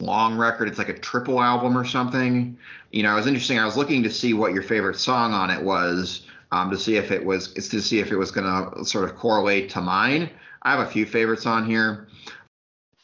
long 0.00 0.36
record. 0.36 0.68
It's 0.68 0.78
like 0.78 0.88
a 0.88 0.98
triple 0.98 1.40
album 1.40 1.78
or 1.78 1.84
something. 1.84 2.58
You 2.90 3.02
know, 3.02 3.12
it 3.12 3.16
was 3.16 3.26
interesting. 3.26 3.58
I 3.58 3.64
was 3.64 3.76
looking 3.76 4.02
to 4.02 4.10
see 4.10 4.34
what 4.34 4.52
your 4.52 4.62
favorite 4.62 4.96
song 4.96 5.32
on 5.32 5.50
it 5.50 5.62
was, 5.62 6.26
um, 6.50 6.70
to 6.70 6.78
see 6.78 6.96
if 6.96 7.10
it 7.10 7.24
was, 7.24 7.52
to 7.54 7.80
see 7.80 8.00
if 8.00 8.12
it 8.12 8.16
was 8.16 8.30
going 8.30 8.46
to 8.46 8.84
sort 8.84 9.04
of 9.04 9.16
correlate 9.16 9.70
to 9.70 9.80
mine. 9.80 10.28
I 10.62 10.72
have 10.72 10.86
a 10.86 10.90
few 10.90 11.06
favorites 11.06 11.46
on 11.46 11.66
here. 11.66 12.08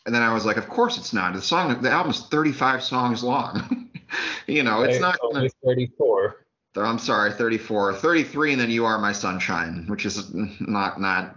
And 0.05 0.15
then 0.15 0.23
I 0.23 0.33
was 0.33 0.45
like, 0.45 0.57
of 0.57 0.69
course 0.69 0.99
it's 0.99 1.13
not. 1.13 1.35
The 1.35 1.43
song, 1.43 1.81
the 1.83 1.91
album's 1.91 2.27
35 2.29 2.83
songs 2.83 3.23
long. 3.23 3.91
you 4.47 4.63
know, 4.63 4.83
it's 4.83 5.01
not 5.01 5.19
only 5.23 5.51
34. 5.65 6.45
I'm 6.77 6.99
sorry, 6.99 7.33
34, 7.33 7.95
33, 7.95 8.53
and 8.53 8.61
then 8.61 8.71
you 8.71 8.85
are 8.85 8.99
my 8.99 9.11
sunshine, 9.11 9.85
which 9.89 10.07
is 10.07 10.33
not 10.33 11.01
not 11.01 11.35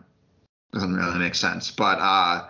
doesn't 0.72 0.96
really 0.96 1.20
make 1.20 1.36
sense. 1.36 1.72
But 1.72 2.00
uh, 2.00 2.48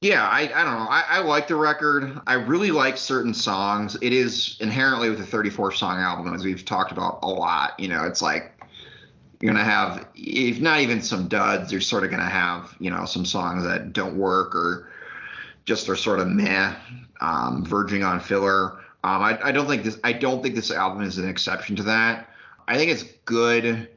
yeah, 0.00 0.26
I, 0.26 0.42
I 0.42 0.64
don't 0.64 0.74
know. 0.74 0.88
I, 0.88 1.04
I 1.08 1.18
like 1.20 1.48
the 1.48 1.56
record. 1.56 2.20
I 2.26 2.34
really 2.34 2.70
like 2.70 2.96
certain 2.96 3.34
songs. 3.34 3.96
It 4.00 4.12
is 4.12 4.56
inherently 4.60 5.10
with 5.10 5.20
a 5.20 5.26
34 5.26 5.72
song 5.72 5.98
album, 5.98 6.34
as 6.34 6.44
we've 6.44 6.64
talked 6.64 6.92
about 6.92 7.20
a 7.22 7.28
lot. 7.28 7.78
You 7.78 7.88
know, 7.88 8.04
it's 8.04 8.22
like 8.22 8.58
you're 9.40 9.52
gonna 9.52 9.64
have 9.64 10.06
if 10.14 10.60
not 10.60 10.80
even 10.80 11.00
some 11.00 11.28
duds 11.28 11.70
you're 11.70 11.80
sort 11.80 12.04
of 12.04 12.10
gonna 12.10 12.28
have 12.28 12.74
you 12.80 12.90
know 12.90 13.04
some 13.04 13.24
songs 13.24 13.64
that 13.64 13.92
don't 13.92 14.16
work 14.16 14.54
or 14.54 14.90
just 15.64 15.88
are 15.88 15.96
sort 15.96 16.18
of 16.18 16.28
meh 16.28 16.74
um, 17.20 17.64
verging 17.64 18.02
on 18.02 18.20
filler 18.20 18.78
um, 19.04 19.22
I, 19.22 19.38
I, 19.44 19.52
don't 19.52 19.66
think 19.68 19.84
this 19.84 19.98
i 20.02 20.12
don't 20.12 20.42
think 20.42 20.54
this 20.54 20.70
album 20.70 21.02
is 21.02 21.18
an 21.18 21.28
exception 21.28 21.76
to 21.76 21.82
that 21.84 22.28
i 22.66 22.76
think 22.76 22.90
it's 22.90 23.04
good 23.24 23.88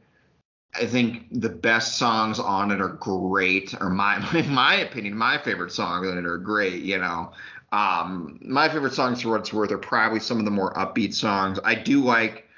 i 0.74 0.86
think 0.86 1.26
the 1.30 1.48
best 1.48 1.98
songs 1.98 2.38
on 2.38 2.70
it 2.70 2.80
are 2.80 2.88
great 2.88 3.74
or 3.80 3.90
my 3.90 4.18
my 4.48 4.76
opinion 4.76 5.16
my 5.16 5.38
favorite 5.38 5.72
songs 5.72 6.06
on 6.08 6.18
it 6.18 6.26
are 6.26 6.38
great 6.38 6.82
you 6.82 6.98
know 6.98 7.32
um, 7.72 8.38
my 8.42 8.68
favorite 8.68 8.92
songs 8.92 9.22
for 9.22 9.30
what 9.30 9.40
it's 9.40 9.52
worth 9.52 9.72
are 9.72 9.78
probably 9.78 10.20
some 10.20 10.38
of 10.38 10.44
the 10.44 10.50
more 10.50 10.74
upbeat 10.74 11.14
songs 11.14 11.58
i 11.64 11.74
do 11.74 12.02
like 12.04 12.48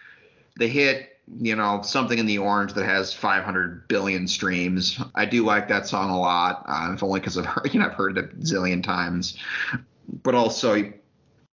the 0.56 0.66
hit 0.66 1.14
you 1.40 1.56
know, 1.56 1.80
something 1.82 2.18
in 2.18 2.26
the 2.26 2.38
orange 2.38 2.74
that 2.74 2.84
has 2.84 3.14
500 3.14 3.88
billion 3.88 4.28
streams. 4.28 5.00
I 5.14 5.24
do 5.24 5.44
like 5.44 5.68
that 5.68 5.86
song 5.86 6.10
a 6.10 6.18
lot, 6.18 6.64
uh, 6.66 6.92
if 6.92 7.02
only 7.02 7.20
because 7.20 7.38
I've 7.38 7.46
heard, 7.46 7.72
you 7.72 7.80
know, 7.80 7.86
I've 7.86 7.94
heard 7.94 8.18
it 8.18 8.24
a 8.24 8.36
zillion 8.36 8.82
times. 8.82 9.38
But 10.22 10.34
also, 10.34 10.74
you 10.74 10.92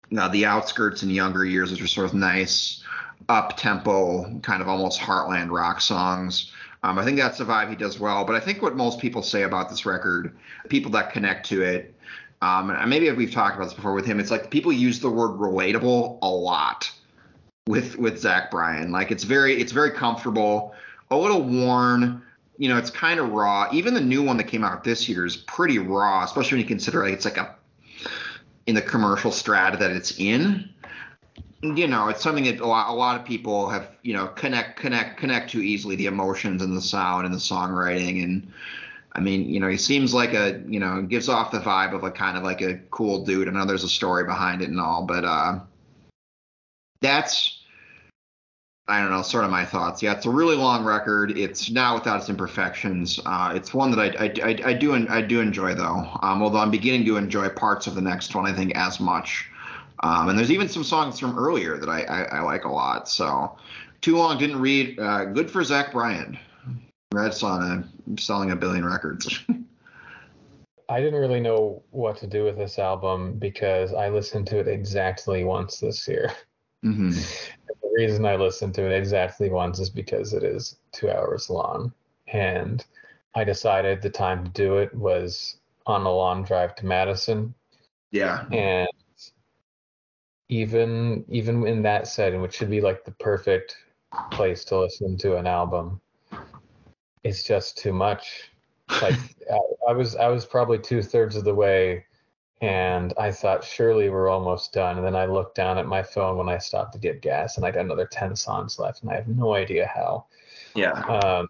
the 0.09 0.45
outskirts 0.45 1.03
and 1.03 1.11
younger 1.11 1.45
years, 1.45 1.71
which 1.71 1.81
are 1.81 1.87
sort 1.87 2.07
of 2.07 2.13
nice, 2.13 2.80
up 3.29 3.57
tempo, 3.57 4.39
kind 4.39 4.61
of 4.61 4.67
almost 4.67 4.99
heartland 4.99 5.51
rock 5.51 5.81
songs. 5.81 6.51
Um, 6.83 6.97
I 6.97 7.05
think 7.05 7.17
that's 7.17 7.37
the 7.37 7.45
vibe 7.45 7.69
he 7.69 7.75
does 7.75 7.99
well. 7.99 8.25
But 8.25 8.35
I 8.35 8.39
think 8.39 8.61
what 8.61 8.75
most 8.75 8.99
people 8.99 9.21
say 9.21 9.43
about 9.43 9.69
this 9.69 9.85
record, 9.85 10.35
people 10.69 10.91
that 10.91 11.11
connect 11.11 11.47
to 11.49 11.61
it, 11.61 11.95
um, 12.41 12.71
and 12.71 12.89
maybe 12.89 13.09
we've 13.11 13.31
talked 13.31 13.55
about 13.55 13.65
this 13.65 13.73
before 13.75 13.93
with 13.93 14.05
him, 14.05 14.19
it's 14.19 14.31
like 14.31 14.49
people 14.49 14.73
use 14.73 14.99
the 14.99 15.09
word 15.09 15.39
relatable 15.39 16.17
a 16.21 16.29
lot 16.29 16.91
with 17.67 17.97
with 17.97 18.19
Zach 18.19 18.49
Bryan. 18.49 18.91
Like 18.91 19.11
it's 19.11 19.23
very 19.23 19.61
it's 19.61 19.71
very 19.71 19.91
comfortable, 19.91 20.73
a 21.11 21.17
little 21.17 21.43
worn. 21.43 22.23
You 22.57 22.69
know, 22.69 22.77
it's 22.77 22.89
kind 22.89 23.19
of 23.19 23.31
raw. 23.31 23.69
Even 23.71 23.93
the 23.93 24.01
new 24.01 24.23
one 24.23 24.37
that 24.37 24.45
came 24.45 24.63
out 24.63 24.83
this 24.83 25.07
year 25.07 25.25
is 25.25 25.37
pretty 25.37 25.77
raw, 25.77 26.23
especially 26.23 26.57
when 26.57 26.61
you 26.61 26.67
consider 26.67 27.03
like 27.03 27.13
it's 27.13 27.25
like 27.25 27.37
a 27.37 27.55
in 28.65 28.75
the 28.75 28.81
commercial 28.81 29.31
strata 29.31 29.77
that 29.77 29.91
it's 29.91 30.19
in. 30.19 30.69
You 31.63 31.87
know, 31.87 32.07
it's 32.07 32.21
something 32.21 32.45
that 32.45 32.59
a 32.59 32.65
lot, 32.65 32.89
a 32.89 32.93
lot 32.93 33.19
of 33.19 33.25
people 33.25 33.69
have, 33.69 33.91
you 34.01 34.13
know, 34.13 34.27
connect 34.27 34.79
connect 34.79 35.17
connect 35.17 35.51
to 35.51 35.61
easily 35.61 35.95
the 35.95 36.07
emotions 36.07 36.61
and 36.61 36.75
the 36.75 36.81
sound 36.81 37.25
and 37.25 37.33
the 37.33 37.39
songwriting 37.39 38.23
and 38.23 38.51
I 39.13 39.19
mean, 39.19 39.49
you 39.49 39.59
know, 39.59 39.67
he 39.67 39.77
seems 39.77 40.13
like 40.13 40.33
a, 40.33 40.63
you 40.67 40.79
know, 40.79 41.01
gives 41.01 41.27
off 41.27 41.51
the 41.51 41.59
vibe 41.59 41.93
of 41.93 42.03
a 42.03 42.11
kind 42.11 42.37
of 42.37 42.43
like 42.43 42.61
a 42.61 42.75
cool 42.91 43.25
dude. 43.25 43.47
I 43.47 43.51
know 43.51 43.65
there's 43.65 43.83
a 43.83 43.89
story 43.89 44.23
behind 44.23 44.61
it 44.61 44.69
and 44.69 44.79
all, 44.79 45.05
but 45.05 45.25
uh 45.25 45.59
that's 47.01 47.61
I 48.87 48.99
don't 48.99 49.11
know, 49.11 49.21
sort 49.21 49.45
of 49.45 49.51
my 49.51 49.63
thoughts. 49.63 50.01
Yeah, 50.01 50.13
it's 50.13 50.25
a 50.25 50.29
really 50.29 50.55
long 50.55 50.83
record. 50.83 51.37
It's 51.37 51.69
not 51.69 51.95
without 51.95 52.19
its 52.19 52.29
imperfections. 52.29 53.19
Uh, 53.25 53.53
it's 53.55 53.73
one 53.73 53.91
that 53.91 53.99
I, 53.99 54.25
I, 54.25 54.49
I, 54.49 54.69
I, 54.71 54.73
do 54.73 54.93
I 55.07 55.21
do 55.21 55.39
enjoy 55.39 55.75
though. 55.75 56.09
Um, 56.21 56.41
although 56.41 56.57
I'm 56.57 56.71
beginning 56.71 57.05
to 57.05 57.17
enjoy 57.17 57.47
parts 57.49 57.87
of 57.87 57.95
the 57.95 58.01
next 58.01 58.35
one, 58.35 58.45
I 58.45 58.53
think 58.53 58.75
as 58.75 58.99
much. 58.99 59.47
Um, 60.01 60.29
and 60.29 60.37
there's 60.37 60.51
even 60.51 60.67
some 60.67 60.83
songs 60.83 61.19
from 61.19 61.37
earlier 61.37 61.77
that 61.77 61.89
I, 61.89 62.01
I, 62.03 62.21
I 62.23 62.41
like 62.41 62.65
a 62.65 62.71
lot. 62.71 63.07
So 63.07 63.55
too 64.01 64.17
long 64.17 64.37
didn't 64.37 64.59
read. 64.59 64.99
Uh, 64.99 65.25
good 65.25 65.49
for 65.49 65.63
Zach 65.63 65.91
Bryan. 65.91 66.37
Congrats 67.11 67.43
on 67.43 67.61
uh, 67.61 68.15
selling 68.19 68.51
a 68.51 68.55
billion 68.55 68.85
records. 68.85 69.43
I 70.89 70.99
didn't 70.99 71.19
really 71.19 71.39
know 71.39 71.83
what 71.91 72.17
to 72.17 72.27
do 72.27 72.43
with 72.43 72.57
this 72.57 72.77
album 72.77 73.37
because 73.37 73.93
I 73.93 74.09
listened 74.09 74.47
to 74.47 74.59
it 74.59 74.67
exactly 74.67 75.43
once 75.43 75.79
this 75.79 76.05
year. 76.07 76.31
Mm-hmm. 76.83 77.11
The 77.11 77.89
reason 77.95 78.25
I 78.25 78.35
listened 78.35 78.73
to 78.75 78.85
it 78.85 78.97
exactly 78.97 79.49
once 79.49 79.79
is 79.79 79.89
because 79.89 80.33
it 80.33 80.43
is 80.43 80.77
two 80.91 81.09
hours 81.09 81.49
long. 81.49 81.93
And 82.27 82.83
I 83.35 83.43
decided 83.43 84.01
the 84.01 84.09
time 84.09 84.43
to 84.43 84.51
do 84.51 84.77
it 84.77 84.93
was 84.93 85.57
on 85.85 86.05
a 86.05 86.11
long 86.11 86.43
drive 86.43 86.75
to 86.75 86.85
Madison. 86.85 87.53
Yeah. 88.11 88.45
And 88.51 88.89
even 90.51 91.25
even 91.29 91.65
in 91.65 91.81
that 91.81 92.07
setting, 92.07 92.41
which 92.41 92.55
should 92.55 92.69
be 92.69 92.81
like 92.81 93.03
the 93.03 93.11
perfect 93.11 93.77
place 94.31 94.63
to 94.65 94.77
listen 94.77 95.17
to 95.17 95.37
an 95.37 95.47
album, 95.47 95.99
it's 97.23 97.41
just 97.41 97.77
too 97.77 97.93
much. 97.93 98.51
Like 99.01 99.15
I, 99.51 99.59
I 99.89 99.93
was 99.93 100.15
I 100.17 100.27
was 100.27 100.45
probably 100.45 100.77
two 100.77 101.01
thirds 101.01 101.35
of 101.35 101.45
the 101.45 101.55
way 101.55 102.05
and 102.61 103.13
I 103.17 103.31
thought 103.31 103.63
surely 103.63 104.09
we're 104.09 104.29
almost 104.29 104.73
done. 104.73 104.97
And 104.97 105.05
then 105.05 105.15
I 105.15 105.25
looked 105.25 105.55
down 105.55 105.77
at 105.77 105.87
my 105.87 106.03
phone 106.03 106.37
when 106.37 106.49
I 106.49 106.59
stopped 106.59 106.93
to 106.93 106.99
get 106.99 107.21
gas, 107.21 107.57
and 107.57 107.65
I 107.65 107.71
got 107.71 107.85
another 107.85 108.05
ten 108.05 108.35
songs 108.35 108.77
left, 108.77 109.01
and 109.01 109.11
I 109.11 109.15
have 109.15 109.27
no 109.27 109.55
idea 109.55 109.87
how. 109.87 110.25
Yeah. 110.75 110.91
Um, 110.91 111.47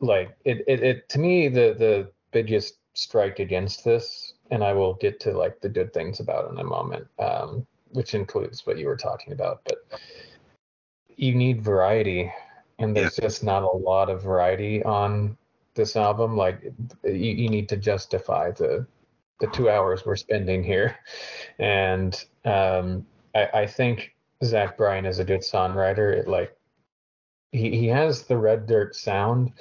like 0.00 0.36
it, 0.44 0.64
it, 0.66 0.82
it 0.82 1.08
to 1.10 1.18
me 1.18 1.48
the 1.48 1.74
the 1.78 2.10
biggest 2.32 2.78
strike 2.94 3.38
against 3.38 3.84
this, 3.84 4.31
and 4.52 4.62
I 4.62 4.74
will 4.74 4.94
get 4.94 5.18
to 5.20 5.32
like 5.32 5.60
the 5.60 5.68
good 5.70 5.92
things 5.94 6.20
about 6.20 6.52
in 6.52 6.58
a 6.58 6.64
moment, 6.64 7.08
um, 7.18 7.66
which 7.90 8.14
includes 8.14 8.66
what 8.66 8.78
you 8.78 8.86
were 8.86 8.98
talking 8.98 9.32
about, 9.32 9.62
but 9.64 9.78
you 11.16 11.34
need 11.34 11.62
variety, 11.62 12.30
and 12.78 12.94
there's 12.94 13.18
yeah. 13.18 13.24
just 13.24 13.42
not 13.42 13.62
a 13.62 13.76
lot 13.76 14.10
of 14.10 14.22
variety 14.22 14.84
on 14.84 15.38
this 15.74 15.96
album. 15.96 16.36
Like 16.36 16.62
you, 17.02 17.12
you 17.12 17.48
need 17.48 17.68
to 17.70 17.76
justify 17.78 18.50
the 18.50 18.86
the 19.40 19.46
two 19.48 19.70
hours 19.70 20.04
we're 20.04 20.16
spending 20.16 20.62
here. 20.62 20.96
And 21.58 22.14
um, 22.44 23.04
I, 23.34 23.48
I, 23.54 23.66
think 23.66 24.14
Zach 24.44 24.76
Bryan 24.76 25.04
is 25.04 25.18
a 25.18 25.24
good 25.24 25.40
songwriter. 25.40 26.16
It 26.16 26.28
like 26.28 26.56
he, 27.50 27.76
he 27.76 27.86
has 27.88 28.22
the 28.22 28.36
red 28.36 28.66
dirt 28.66 28.94
sound, 28.94 29.52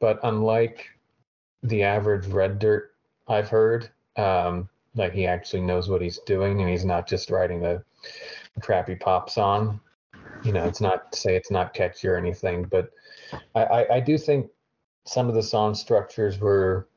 but 0.00 0.20
unlike 0.22 0.88
the 1.62 1.82
average 1.82 2.26
red 2.28 2.58
dirt 2.58 2.92
I've 3.28 3.50
heard, 3.50 3.90
um, 4.16 4.68
like 4.94 5.12
he 5.12 5.26
actually 5.26 5.62
knows 5.62 5.88
what 5.88 6.02
he's 6.02 6.18
doing 6.20 6.60
and 6.60 6.70
he's 6.70 6.84
not 6.84 7.06
just 7.06 7.30
writing 7.30 7.60
the 7.60 7.82
crappy 8.60 8.94
pop 8.94 9.30
song. 9.30 9.80
You 10.42 10.52
know, 10.52 10.64
it's 10.64 10.80
not 10.80 11.14
say 11.14 11.36
it's 11.36 11.50
not 11.50 11.74
catchy 11.74 12.08
or 12.08 12.16
anything, 12.16 12.64
but 12.64 12.90
I, 13.54 13.64
I, 13.64 13.94
I 13.96 14.00
do 14.00 14.18
think 14.18 14.50
some 15.04 15.28
of 15.28 15.34
the 15.34 15.42
song 15.42 15.74
structures 15.74 16.38
were 16.38 16.88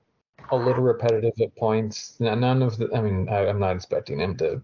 a 0.52 0.56
little 0.56 0.84
repetitive 0.84 1.34
at 1.42 1.56
points. 1.56 2.16
None 2.20 2.62
of 2.62 2.78
the, 2.78 2.90
I 2.96 3.02
mean, 3.02 3.30
I, 3.30 3.46
am 3.46 3.60
not 3.60 3.76
expecting 3.76 4.20
him 4.20 4.36
to 4.38 4.62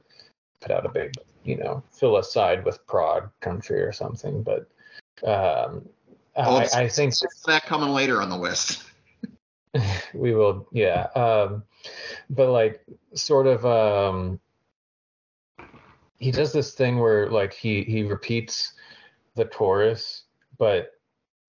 put 0.61 0.71
out 0.71 0.85
a 0.85 0.89
big, 0.89 1.13
you 1.43 1.57
know, 1.57 1.83
fill 1.91 2.17
a 2.17 2.23
side 2.23 2.65
with 2.65 2.85
prog 2.87 3.29
country 3.39 3.81
or 3.81 3.91
something, 3.91 4.41
but 4.41 4.67
um, 5.23 5.87
well, 6.35 6.57
I, 6.57 6.83
I, 6.83 6.87
think 6.89 7.13
that 7.45 7.63
coming 7.63 7.89
later 7.89 8.21
on 8.21 8.29
the 8.29 8.37
list. 8.37 8.84
we 10.13 10.33
will, 10.33 10.67
yeah. 10.71 11.07
Um, 11.15 11.63
but 12.29 12.49
like, 12.49 12.85
sort 13.13 13.47
of, 13.47 13.65
um, 13.65 14.39
he 16.17 16.31
does 16.31 16.53
this 16.53 16.73
thing 16.73 16.99
where 16.99 17.29
like 17.29 17.53
he 17.53 17.83
he 17.83 18.03
repeats 18.03 18.73
the 19.35 19.45
chorus, 19.45 20.23
but 20.57 20.91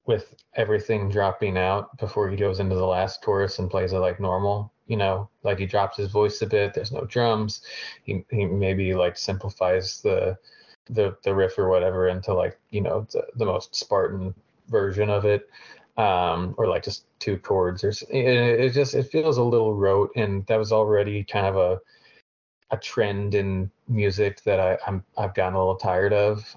with 0.07 0.35
everything 0.55 1.09
dropping 1.09 1.59
out 1.59 1.97
before 1.99 2.29
he 2.29 2.37
goes 2.37 2.61
into 2.61 2.77
the 2.77 2.87
last 2.87 3.23
chorus 3.23 3.59
and 3.59 3.71
plays 3.71 3.93
it 3.93 3.99
like 3.99 4.21
normal. 4.21 4.73
You 4.87 4.97
know, 4.97 5.29
like 5.43 5.59
he 5.59 5.67
drops 5.67 5.97
his 5.97 6.11
voice 6.11 6.43
a 6.43 6.47
bit. 6.47 6.75
There's 6.75 6.93
no 6.93 7.05
drums. 7.05 7.62
He 8.05 8.25
he 8.31 8.45
maybe 8.47 8.95
like 8.95 9.17
simplifies 9.17 10.01
the 10.01 10.39
the 10.91 11.17
the 11.25 11.35
riff 11.35 11.59
or 11.59 11.69
whatever 11.69 12.09
into 12.09 12.33
like 12.33 12.59
you 12.71 12.81
know 12.81 13.07
the, 13.12 13.27
the 13.37 13.47
most 13.47 13.75
Spartan 13.75 14.35
version 14.69 15.11
of 15.11 15.25
it, 15.25 15.49
um, 15.97 16.55
or 16.59 16.67
like 16.69 16.83
just 16.83 17.07
two 17.19 17.39
chords 17.39 17.83
or 17.85 17.93
it, 18.11 18.71
just 18.73 18.95
it 18.95 19.05
feels 19.05 19.39
a 19.39 19.43
little 19.43 19.75
rote, 19.75 20.11
and 20.17 20.47
that 20.47 20.59
was 20.59 20.73
already 20.73 21.25
kind 21.25 21.47
of 21.47 21.57
a 21.57 21.81
a 22.71 22.77
trend 22.77 23.35
in 23.35 23.71
music 23.89 24.43
that 24.45 24.61
I, 24.61 24.79
I'm 24.87 25.05
I've 25.17 25.35
gotten 25.35 25.55
a 25.55 25.59
little 25.59 25.77
tired 25.77 26.13
of. 26.13 26.57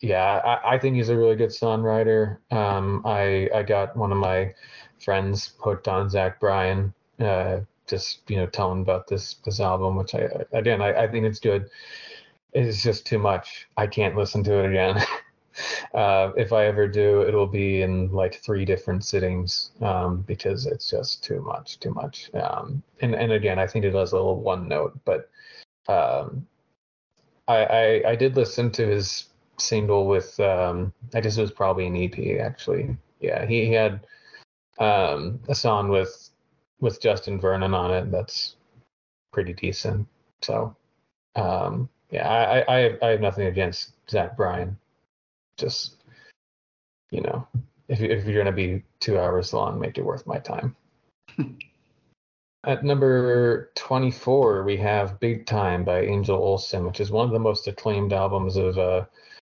Yeah, 0.00 0.40
I, 0.44 0.74
I 0.74 0.78
think 0.78 0.96
he's 0.96 1.08
a 1.08 1.16
really 1.16 1.36
good 1.36 1.50
songwriter. 1.50 2.38
Um, 2.50 3.02
I 3.04 3.48
I 3.54 3.62
got 3.62 3.96
one 3.96 4.12
of 4.12 4.18
my 4.18 4.54
friends 5.02 5.54
hooked 5.58 5.88
on 5.88 6.10
Zach 6.10 6.40
Bryan. 6.40 6.92
Uh, 7.18 7.60
just 7.86 8.28
you 8.28 8.36
know 8.36 8.46
telling 8.46 8.82
about 8.82 9.06
this 9.08 9.34
this 9.44 9.60
album, 9.60 9.96
which 9.96 10.14
I 10.14 10.28
again 10.52 10.82
I, 10.82 11.04
I 11.04 11.08
think 11.08 11.24
it's 11.26 11.40
good. 11.40 11.70
It's 12.52 12.82
just 12.82 13.06
too 13.06 13.18
much. 13.18 13.68
I 13.76 13.86
can't 13.86 14.16
listen 14.16 14.42
to 14.44 14.58
it 14.64 14.70
again. 14.70 15.02
uh, 15.94 16.32
if 16.36 16.52
I 16.52 16.66
ever 16.66 16.86
do, 16.88 17.22
it'll 17.22 17.46
be 17.46 17.82
in 17.82 18.10
like 18.12 18.36
three 18.42 18.64
different 18.64 19.04
sittings 19.04 19.70
um, 19.80 20.22
because 20.22 20.66
it's 20.66 20.90
just 20.90 21.24
too 21.24 21.40
much, 21.42 21.80
too 21.80 21.92
much. 21.92 22.30
Um, 22.34 22.82
and 23.00 23.14
and 23.14 23.32
again, 23.32 23.58
I 23.58 23.66
think 23.66 23.84
it 23.84 23.90
does 23.90 24.12
a 24.12 24.16
little 24.16 24.40
one 24.40 24.68
note, 24.68 24.98
but 25.04 25.30
um, 25.88 26.46
I, 27.48 27.64
I, 27.64 28.02
I 28.10 28.16
did 28.16 28.36
listen 28.36 28.70
to 28.72 28.86
his 28.86 29.28
single 29.58 30.06
with 30.06 30.38
um, 30.40 30.92
I 31.14 31.20
guess 31.20 31.36
it 31.38 31.42
was 31.42 31.52
probably 31.52 31.86
an 31.86 31.96
EP 31.96 32.40
actually. 32.40 32.96
Yeah, 33.20 33.46
he, 33.46 33.66
he 33.66 33.72
had 33.72 34.06
um, 34.78 35.40
a 35.48 35.54
song 35.54 35.88
with 35.88 36.30
with 36.80 37.00
Justin 37.00 37.40
Vernon 37.40 37.72
on 37.74 37.90
it 37.90 38.10
that's 38.10 38.56
pretty 39.32 39.54
decent. 39.54 40.06
So 40.42 40.76
um, 41.36 41.88
yeah, 42.10 42.28
I, 42.28 42.60
I 42.60 42.98
I 43.02 43.08
have 43.10 43.20
nothing 43.20 43.46
against 43.46 43.92
Zach 44.10 44.36
Bryan. 44.36 44.76
Just 45.56 45.96
you 47.10 47.20
know, 47.22 47.46
if 47.88 48.00
if 48.00 48.24
you're 48.26 48.42
gonna 48.42 48.54
be 48.54 48.82
two 49.00 49.18
hours 49.18 49.52
long, 49.52 49.80
make 49.80 49.98
it 49.98 50.04
worth 50.04 50.26
my 50.26 50.38
time. 50.38 50.76
At 52.64 52.82
number 52.82 53.70
24, 53.76 54.64
we 54.64 54.76
have 54.78 55.20
Big 55.20 55.46
Time 55.46 55.84
by 55.84 56.00
Angel 56.00 56.36
Olsen, 56.36 56.84
which 56.84 56.98
is 56.98 57.12
one 57.12 57.24
of 57.24 57.32
the 57.32 57.38
most 57.38 57.68
acclaimed 57.68 58.12
albums 58.12 58.56
of 58.56 58.76
uh, 58.76 59.04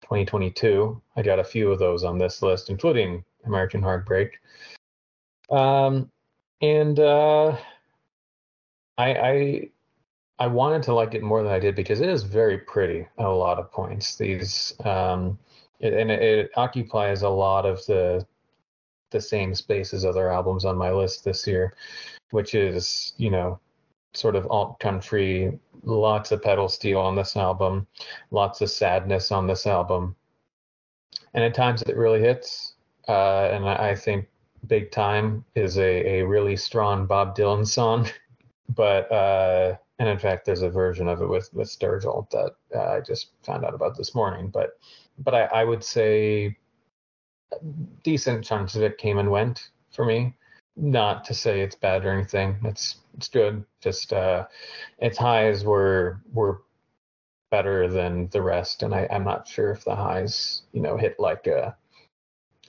2022. 0.02 1.02
I 1.16 1.22
got 1.22 1.40
a 1.40 1.44
few 1.44 1.72
of 1.72 1.80
those 1.80 2.04
on 2.04 2.18
this 2.18 2.42
list, 2.42 2.70
including 2.70 3.24
American 3.46 3.82
Heartbreak. 3.82 4.42
Um, 5.50 6.12
and 6.62 7.00
uh, 7.00 7.56
I, 8.98 9.14
I 9.14 9.70
I 10.40 10.48
wanted 10.48 10.84
to 10.84 10.94
like 10.94 11.16
it 11.16 11.24
more 11.24 11.42
than 11.42 11.52
I 11.52 11.60
did 11.60 11.76
because 11.76 12.02
it 12.02 12.10
is 12.10 12.24
very 12.24 12.58
pretty 12.58 13.08
at 13.18 13.26
a 13.26 13.30
lot 13.30 13.58
of 13.58 13.72
points. 13.72 14.18
These 14.18 14.74
um, 14.84 15.40
it, 15.80 15.94
and 15.94 16.12
it, 16.12 16.22
it, 16.22 16.52
occupies 16.56 17.22
a 17.22 17.30
lot 17.30 17.66
of 17.66 17.86
the 17.86 18.26
the 19.12 19.22
same 19.22 19.56
space 19.56 19.94
as 19.94 20.04
other 20.04 20.30
albums 20.30 20.66
on 20.66 20.78
my 20.78 20.92
list 20.92 21.24
this 21.24 21.48
year, 21.48 21.76
which 22.32 22.56
is 22.56 23.14
you 23.18 23.30
know 23.30 23.60
sort 24.14 24.36
of 24.36 24.48
alt 24.50 24.80
country, 24.80 25.58
lots 25.84 26.32
of 26.32 26.42
pedal 26.42 26.68
steel 26.68 27.00
on 27.00 27.16
this 27.16 27.36
album, 27.38 27.88
lots 28.32 28.62
of 28.62 28.70
sadness 28.70 29.32
on 29.32 29.48
this 29.48 29.68
album, 29.68 30.16
and 31.34 31.44
at 31.44 31.54
times 31.54 31.82
it 31.84 31.96
really 31.96 32.20
hits. 32.20 32.74
Uh, 33.08 33.50
and 33.54 33.70
I, 33.70 33.90
I 33.92 33.96
think 33.96 34.28
Big 34.68 34.92
Time 34.92 35.46
is 35.56 35.78
a, 35.78 36.20
a 36.20 36.24
really 36.24 36.58
strong 36.58 37.06
Bob 37.06 37.36
Dylan 37.36 37.66
song, 37.66 38.08
but 38.76 39.12
uh, 39.12 39.78
and 40.00 40.10
in 40.10 40.20
fact 40.20 40.46
there's 40.46 40.62
a 40.62 40.70
version 40.70 41.08
of 41.08 41.22
it 41.22 41.28
with 41.28 41.50
with 41.54 41.70
Sturgill 41.70 42.30
that 42.32 42.52
uh, 42.76 42.96
I 42.96 43.00
just 43.02 43.32
found 43.44 43.64
out 43.64 43.74
about 43.74 43.98
this 43.98 44.14
morning. 44.16 44.50
But 44.50 44.72
but 45.18 45.34
I, 45.34 45.44
I 45.46 45.64
would 45.64 45.84
say 45.84 46.58
decent 48.04 48.44
chunks 48.46 48.76
of 48.76 48.84
it 48.84 48.98
came 48.98 49.18
and 49.18 49.32
went 49.32 49.72
for 49.92 50.06
me. 50.06 50.36
Not 50.76 51.26
to 51.26 51.34
say 51.34 51.62
it's 51.62 51.76
bad 51.76 52.06
or 52.06 52.12
anything. 52.12 52.58
It's 52.64 52.98
it's 53.16 53.30
good. 53.30 53.66
Just 53.82 54.14
uh, 54.14 54.46
its 55.00 55.18
highs 55.18 55.64
were 55.64 56.22
were 56.34 56.62
better 57.50 57.88
than 57.88 58.28
the 58.30 58.42
rest, 58.42 58.84
and 58.84 58.94
I, 58.94 59.08
I'm 59.12 59.24
not 59.24 59.48
sure 59.48 59.72
if 59.72 59.84
the 59.84 59.96
highs 59.96 60.64
you 60.74 60.82
know 60.82 60.98
hit 60.98 61.20
like 61.20 61.48
a 61.48 61.76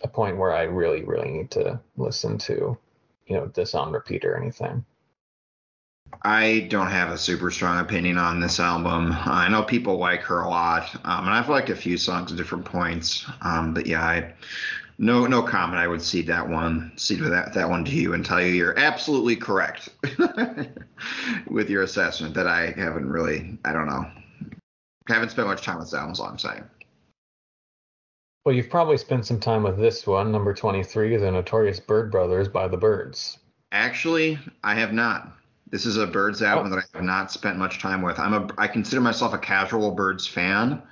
a 0.02 0.08
point 0.08 0.36
where 0.36 0.52
I 0.52 0.62
really, 0.62 1.04
really 1.04 1.30
need 1.30 1.50
to 1.52 1.80
listen 1.96 2.38
to, 2.38 2.78
you 3.26 3.36
know, 3.36 3.46
this 3.54 3.74
on 3.74 3.92
repeat 3.92 4.24
or 4.24 4.36
anything. 4.36 4.84
I 6.22 6.66
don't 6.70 6.88
have 6.88 7.10
a 7.10 7.18
super 7.18 7.50
strong 7.50 7.78
opinion 7.78 8.18
on 8.18 8.40
this 8.40 8.58
album. 8.58 9.12
I 9.12 9.48
know 9.48 9.62
people 9.62 9.98
like 9.98 10.20
her 10.22 10.40
a 10.40 10.48
lot, 10.48 10.94
um, 11.04 11.26
and 11.26 11.30
I've 11.30 11.48
liked 11.48 11.70
a 11.70 11.76
few 11.76 11.96
songs 11.96 12.30
at 12.30 12.36
different 12.36 12.64
points. 12.64 13.24
Um, 13.42 13.72
but 13.72 13.86
yeah, 13.86 14.02
I, 14.02 14.34
no 14.98 15.26
no 15.26 15.42
comment. 15.42 15.78
I 15.78 15.86
would 15.86 16.02
cede 16.02 16.26
that 16.26 16.48
one, 16.48 16.92
cede 16.96 17.20
that 17.20 17.54
that 17.54 17.68
one 17.68 17.84
to 17.84 17.92
you, 17.92 18.14
and 18.14 18.24
tell 18.24 18.42
you 18.42 18.48
you're 18.48 18.78
absolutely 18.78 19.36
correct 19.36 19.90
with 21.46 21.70
your 21.70 21.82
assessment. 21.82 22.34
That 22.34 22.48
I 22.48 22.72
haven't 22.72 23.08
really, 23.08 23.58
I 23.64 23.72
don't 23.72 23.86
know, 23.86 24.10
haven't 25.06 25.30
spent 25.30 25.48
much 25.48 25.62
time 25.62 25.78
with 25.78 25.94
album. 25.94 26.12
Is 26.12 26.20
all 26.20 26.26
I'm 26.26 26.38
saying. 26.38 26.64
Well, 28.44 28.54
you've 28.54 28.70
probably 28.70 28.96
spent 28.96 29.26
some 29.26 29.40
time 29.40 29.62
with 29.62 29.78
this 29.78 30.06
one, 30.06 30.32
number 30.32 30.54
23, 30.54 31.16
The 31.16 31.30
Notorious 31.30 31.80
Byrd 31.80 32.10
Brothers 32.10 32.48
by 32.48 32.66
the 32.66 32.78
Byrds. 32.78 33.38
Actually, 33.72 34.38
I 34.64 34.74
have 34.74 34.94
not. 34.94 35.37
This 35.70 35.86
is 35.86 35.96
a 35.96 36.06
Byrds 36.06 36.42
album 36.42 36.72
oh. 36.72 36.76
that 36.76 36.84
I 36.84 36.96
have 36.98 37.04
not 37.04 37.30
spent 37.30 37.58
much 37.58 37.80
time 37.80 38.02
with. 38.02 38.18
I'm 38.18 38.34
a 38.34 38.48
I 38.58 38.68
consider 38.68 39.00
myself 39.00 39.34
a 39.34 39.38
casual 39.38 39.90
Byrds 39.92 40.26
fan. 40.26 40.82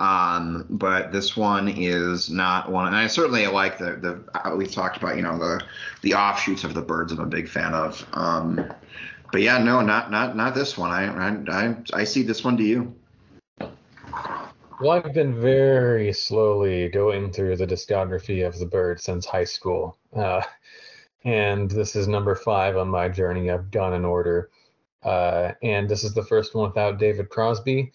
Um, 0.00 0.66
but 0.68 1.12
this 1.12 1.36
one 1.36 1.68
is 1.68 2.28
not 2.28 2.70
one, 2.70 2.88
and 2.88 2.96
I 2.96 3.06
certainly 3.06 3.46
like 3.46 3.78
the 3.78 3.92
the 3.92 4.24
uh, 4.34 4.56
we've 4.56 4.72
talked 4.72 4.96
about 4.96 5.16
you 5.16 5.22
know 5.22 5.38
the 5.38 5.62
the 6.00 6.14
offshoots 6.14 6.64
of 6.64 6.74
the 6.74 6.82
Byrds. 6.82 7.12
I'm 7.12 7.20
a 7.20 7.26
big 7.26 7.48
fan 7.48 7.72
of. 7.72 8.04
Um, 8.12 8.72
but 9.30 9.42
yeah, 9.42 9.58
no, 9.58 9.80
not 9.80 10.10
not 10.10 10.36
not 10.36 10.54
this 10.54 10.76
one. 10.76 10.90
I 10.90 11.06
I 11.06 11.66
I, 11.66 11.76
I 12.00 12.04
see 12.04 12.22
this 12.22 12.42
one 12.42 12.56
to 12.56 12.64
you. 12.64 12.94
Well, 13.60 14.90
I've 14.90 15.14
been 15.14 15.40
very 15.40 16.12
slowly 16.12 16.88
going 16.88 17.30
through 17.30 17.56
the 17.56 17.66
discography 17.68 18.44
of 18.44 18.58
the 18.58 18.66
bird 18.66 19.00
since 19.00 19.24
high 19.24 19.44
school. 19.44 19.96
Uh, 20.12 20.42
and 21.24 21.70
this 21.70 21.94
is 21.96 22.08
number 22.08 22.34
five 22.34 22.76
on 22.76 22.88
my 22.88 23.08
journey. 23.08 23.50
I've 23.50 23.70
gone 23.70 23.94
in 23.94 24.04
order. 24.04 24.50
Uh, 25.02 25.52
and 25.62 25.88
this 25.88 26.04
is 26.04 26.14
the 26.14 26.24
first 26.24 26.54
one 26.54 26.68
without 26.68 26.98
David 26.98 27.28
Crosby. 27.28 27.92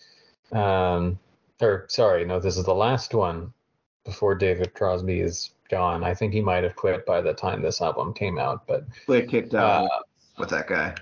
Um, 0.51 1.19
or, 1.61 1.85
sorry, 1.89 2.25
no, 2.25 2.39
this 2.39 2.57
is 2.57 2.65
the 2.65 2.73
last 2.73 3.13
one 3.13 3.53
before 4.05 4.35
David 4.35 4.73
Crosby 4.73 5.19
is 5.19 5.51
gone. 5.69 6.03
I 6.03 6.13
think 6.13 6.33
he 6.33 6.41
might 6.41 6.63
have 6.63 6.75
quit 6.75 7.05
by 7.05 7.21
the 7.21 7.33
time 7.33 7.61
this 7.61 7.81
album 7.81 8.13
came 8.13 8.37
out. 8.37 8.65
But 8.67 8.85
quit 9.05 9.29
kicked 9.29 9.53
out 9.53 9.85
uh, 9.85 9.99
with 10.37 10.49
that 10.49 10.67
guy. 10.67 10.95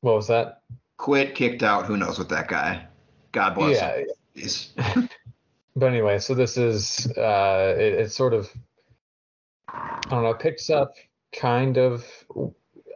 What 0.00 0.14
was 0.14 0.28
that? 0.28 0.62
Quit 0.96 1.34
kicked 1.34 1.62
out. 1.62 1.86
Who 1.86 1.96
knows 1.96 2.18
with 2.18 2.28
that 2.28 2.48
guy? 2.48 2.86
God 3.32 3.54
bless 3.54 3.76
yeah. 3.76 4.82
him. 4.94 5.08
but 5.76 5.86
anyway, 5.86 6.18
so 6.18 6.34
this 6.34 6.56
is 6.56 7.06
uh, 7.16 7.74
it, 7.76 7.94
it's 7.94 8.14
sort 8.14 8.34
of 8.34 8.52
I 9.72 10.00
don't 10.10 10.22
know, 10.22 10.30
it 10.30 10.40
picks 10.40 10.70
up 10.70 10.94
kind 11.32 11.78
of 11.78 12.04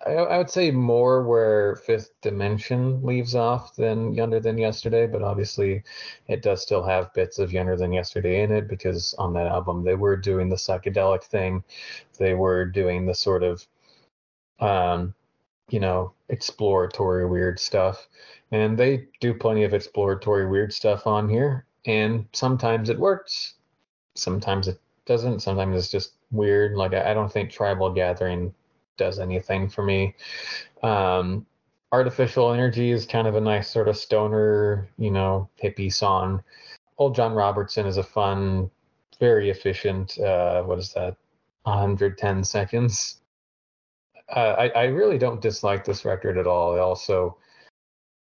I, 0.07 0.13
I, 0.13 0.39
would 0.39 0.51
say 0.51 0.71
more 0.71 1.23
where 1.25 1.77
Fifth 1.77 2.11
Dimension 2.21 3.03
leaves 3.03 3.35
off 3.35 3.75
than 3.75 4.13
Younger 4.13 4.41
Than 4.41 4.59
Yesterday, 4.59 5.07
but 5.07 5.23
obviously 5.23 5.83
it 6.29 6.43
does 6.43 6.63
still 6.63 6.83
have 6.85 7.13
bits 7.15 7.39
of 7.39 7.53
Younger 7.53 7.77
Than 7.77 7.93
Yesterday 7.93 8.43
in 8.43 8.53
it 8.53 8.69
because 8.69 9.15
on 9.15 9.33
that 9.35 9.47
album 9.47 9.85
they 9.85 9.95
were 9.95 10.17
doing 10.17 10.49
the 10.49 10.57
psychedelic 10.57 11.25
thing, 11.25 11.65
they 12.19 12.35
were 12.35 12.65
doing 12.67 13.07
the 13.07 13.15
sort 13.15 13.43
of 13.43 13.67
um, 14.61 15.15
you 15.69 15.81
know, 15.81 16.13
exploratory 16.29 17.27
weird 17.27 17.59
stuff. 17.59 18.09
And 18.53 18.79
they 18.79 19.09
do 19.21 19.35
plenty 19.35 19.65
of 19.65 19.75
exploratory 19.75 20.47
weird 20.47 20.73
stuff 20.73 21.07
on 21.07 21.29
here. 21.29 21.67
And 21.85 22.27
sometimes 22.33 22.89
it 22.89 22.99
works, 22.99 23.55
sometimes 24.15 24.69
it 24.69 24.81
doesn't. 25.05 25.41
Sometimes 25.41 25.77
it's 25.77 25.91
just 25.91 26.15
weird. 26.31 26.77
Like, 26.77 26.95
I, 26.95 27.15
don't 27.15 27.33
think 27.33 27.51
Tribal 27.51 27.93
Gathering 27.93 28.55
does 28.97 29.19
anything 29.19 29.69
for 29.69 29.85
me. 29.85 30.15
Um, 30.83 31.47
Artificial 31.93 32.53
Energy 32.53 32.91
is 32.91 33.07
kind 33.07 33.27
of 33.27 33.37
a 33.37 33.41
nice 33.41 33.71
sort 33.71 33.89
of 33.89 33.97
stoner, 33.97 34.89
you 34.99 35.11
know, 35.11 35.49
hippie 35.63 35.93
song. 35.93 36.43
Old 36.99 37.15
John 37.15 37.33
Robertson 37.33 37.87
is 37.87 37.97
a 37.97 38.03
fun, 38.03 38.71
very 39.21 39.51
efficient, 39.51 40.19
uh, 40.19 40.63
what 40.63 40.79
is 40.79 40.93
that, 40.95 41.17
110 41.65 42.45
seconds 42.45 43.21
uh, 44.29 44.55
I, 44.59 44.69
I 44.69 44.85
really 44.85 45.19
don't 45.19 45.41
dislike 45.41 45.85
this 45.85 46.05
record 46.05 46.39
at 46.39 46.47
all. 46.47 46.75
It 46.75 46.81
also 46.81 47.39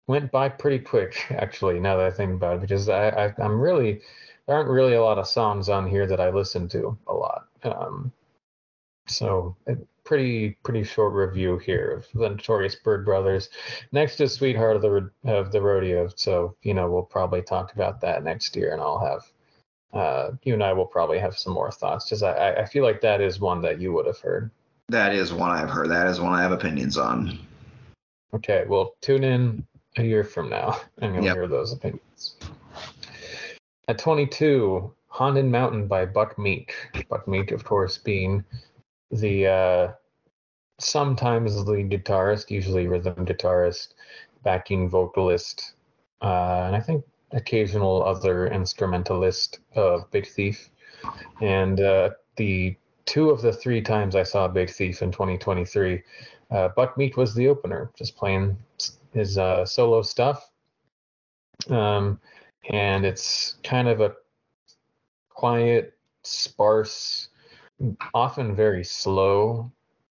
went 0.06 0.30
by 0.30 0.48
pretty 0.48 0.78
quick, 0.78 1.26
actually, 1.30 1.80
now 1.80 1.96
that 1.96 2.06
I 2.06 2.10
think 2.10 2.32
about 2.32 2.56
it, 2.56 2.60
because 2.62 2.88
I, 2.88 3.08
I, 3.08 3.34
am 3.38 3.60
really, 3.60 4.00
there 4.46 4.56
aren't 4.56 4.70
really 4.70 4.94
a 4.94 5.02
lot 5.02 5.18
of 5.18 5.26
songs 5.26 5.68
on 5.68 5.88
here 5.88 6.06
that 6.06 6.20
I 6.20 6.30
listen 6.30 6.68
to 6.70 6.96
a 7.06 7.14
lot. 7.14 7.48
Um, 7.62 8.12
so 9.06 9.56
pretty 10.04 10.56
pretty 10.64 10.82
short 10.82 11.12
review 11.12 11.58
here 11.58 11.92
of 11.92 12.06
the 12.18 12.28
Notorious 12.28 12.74
Byrd 12.76 13.04
Brothers. 13.04 13.50
Next 13.92 14.20
is 14.20 14.32
Sweetheart 14.32 14.76
of 14.76 14.82
the 14.82 15.10
of 15.24 15.52
the 15.52 15.60
Rodeo, 15.60 16.08
so 16.16 16.56
you 16.62 16.74
know 16.74 16.90
we'll 16.90 17.02
probably 17.02 17.42
talk 17.42 17.72
about 17.74 18.00
that 18.00 18.24
next 18.24 18.56
year, 18.56 18.72
and 18.72 18.80
I'll 18.80 18.98
have 18.98 19.22
uh, 19.92 20.32
you 20.44 20.54
and 20.54 20.62
I 20.62 20.72
will 20.72 20.86
probably 20.86 21.18
have 21.18 21.38
some 21.38 21.52
more 21.52 21.70
thoughts 21.70 22.06
because 22.06 22.22
I 22.22 22.54
I 22.54 22.64
feel 22.64 22.84
like 22.84 23.00
that 23.02 23.20
is 23.20 23.40
one 23.40 23.62
that 23.62 23.80
you 23.80 23.92
would 23.92 24.06
have 24.06 24.18
heard. 24.18 24.50
That 24.88 25.14
is 25.14 25.32
one 25.32 25.50
I've 25.50 25.70
heard. 25.70 25.90
That 25.90 26.06
is 26.06 26.20
one 26.20 26.32
I 26.32 26.42
have 26.42 26.52
opinions 26.52 26.98
on. 26.98 27.38
Okay, 28.34 28.64
well 28.68 28.94
tune 29.00 29.24
in 29.24 29.66
a 29.96 30.02
year 30.02 30.24
from 30.24 30.48
now 30.48 30.80
and 30.98 31.14
you'll 31.14 31.24
yep. 31.24 31.36
hear 31.36 31.48
those 31.48 31.72
opinions. 31.72 32.36
At 33.88 33.98
22, 33.98 34.92
Haunted 35.10 35.44
Mountain 35.44 35.86
by 35.86 36.06
Buck 36.06 36.38
Meek. 36.38 36.72
Buck 37.08 37.28
Meek, 37.28 37.50
of 37.50 37.64
course, 37.64 37.98
being 37.98 38.44
the 39.10 39.46
uh, 39.46 39.92
sometimes 40.78 41.66
lead 41.66 41.90
guitarist, 41.90 42.50
usually 42.50 42.86
rhythm 42.86 43.26
guitarist, 43.26 43.94
backing 44.44 44.88
vocalist, 44.88 45.74
uh, 46.22 46.62
and 46.66 46.76
I 46.76 46.80
think 46.80 47.04
occasional 47.32 48.02
other 48.04 48.48
instrumentalist 48.48 49.58
of 49.74 50.10
Big 50.10 50.26
Thief. 50.26 50.70
And 51.40 51.80
uh, 51.80 52.10
the 52.36 52.76
two 53.04 53.30
of 53.30 53.42
the 53.42 53.52
three 53.52 53.82
times 53.82 54.14
I 54.14 54.22
saw 54.22 54.46
Big 54.46 54.70
Thief 54.70 55.02
in 55.02 55.10
2023, 55.10 56.02
uh, 56.52 56.68
Buck 56.76 56.96
Meek 56.96 57.16
was 57.16 57.34
the 57.34 57.48
opener, 57.48 57.90
just 57.96 58.16
playing 58.16 58.56
his 59.12 59.38
uh, 59.38 59.64
solo 59.66 60.02
stuff. 60.02 60.50
Um, 61.68 62.20
and 62.70 63.04
it's 63.04 63.56
kind 63.64 63.88
of 63.88 64.00
a 64.00 64.14
quiet, 65.40 65.94
sparse, 66.22 67.28
often 68.12 68.54
very 68.54 68.84
slow 68.84 69.72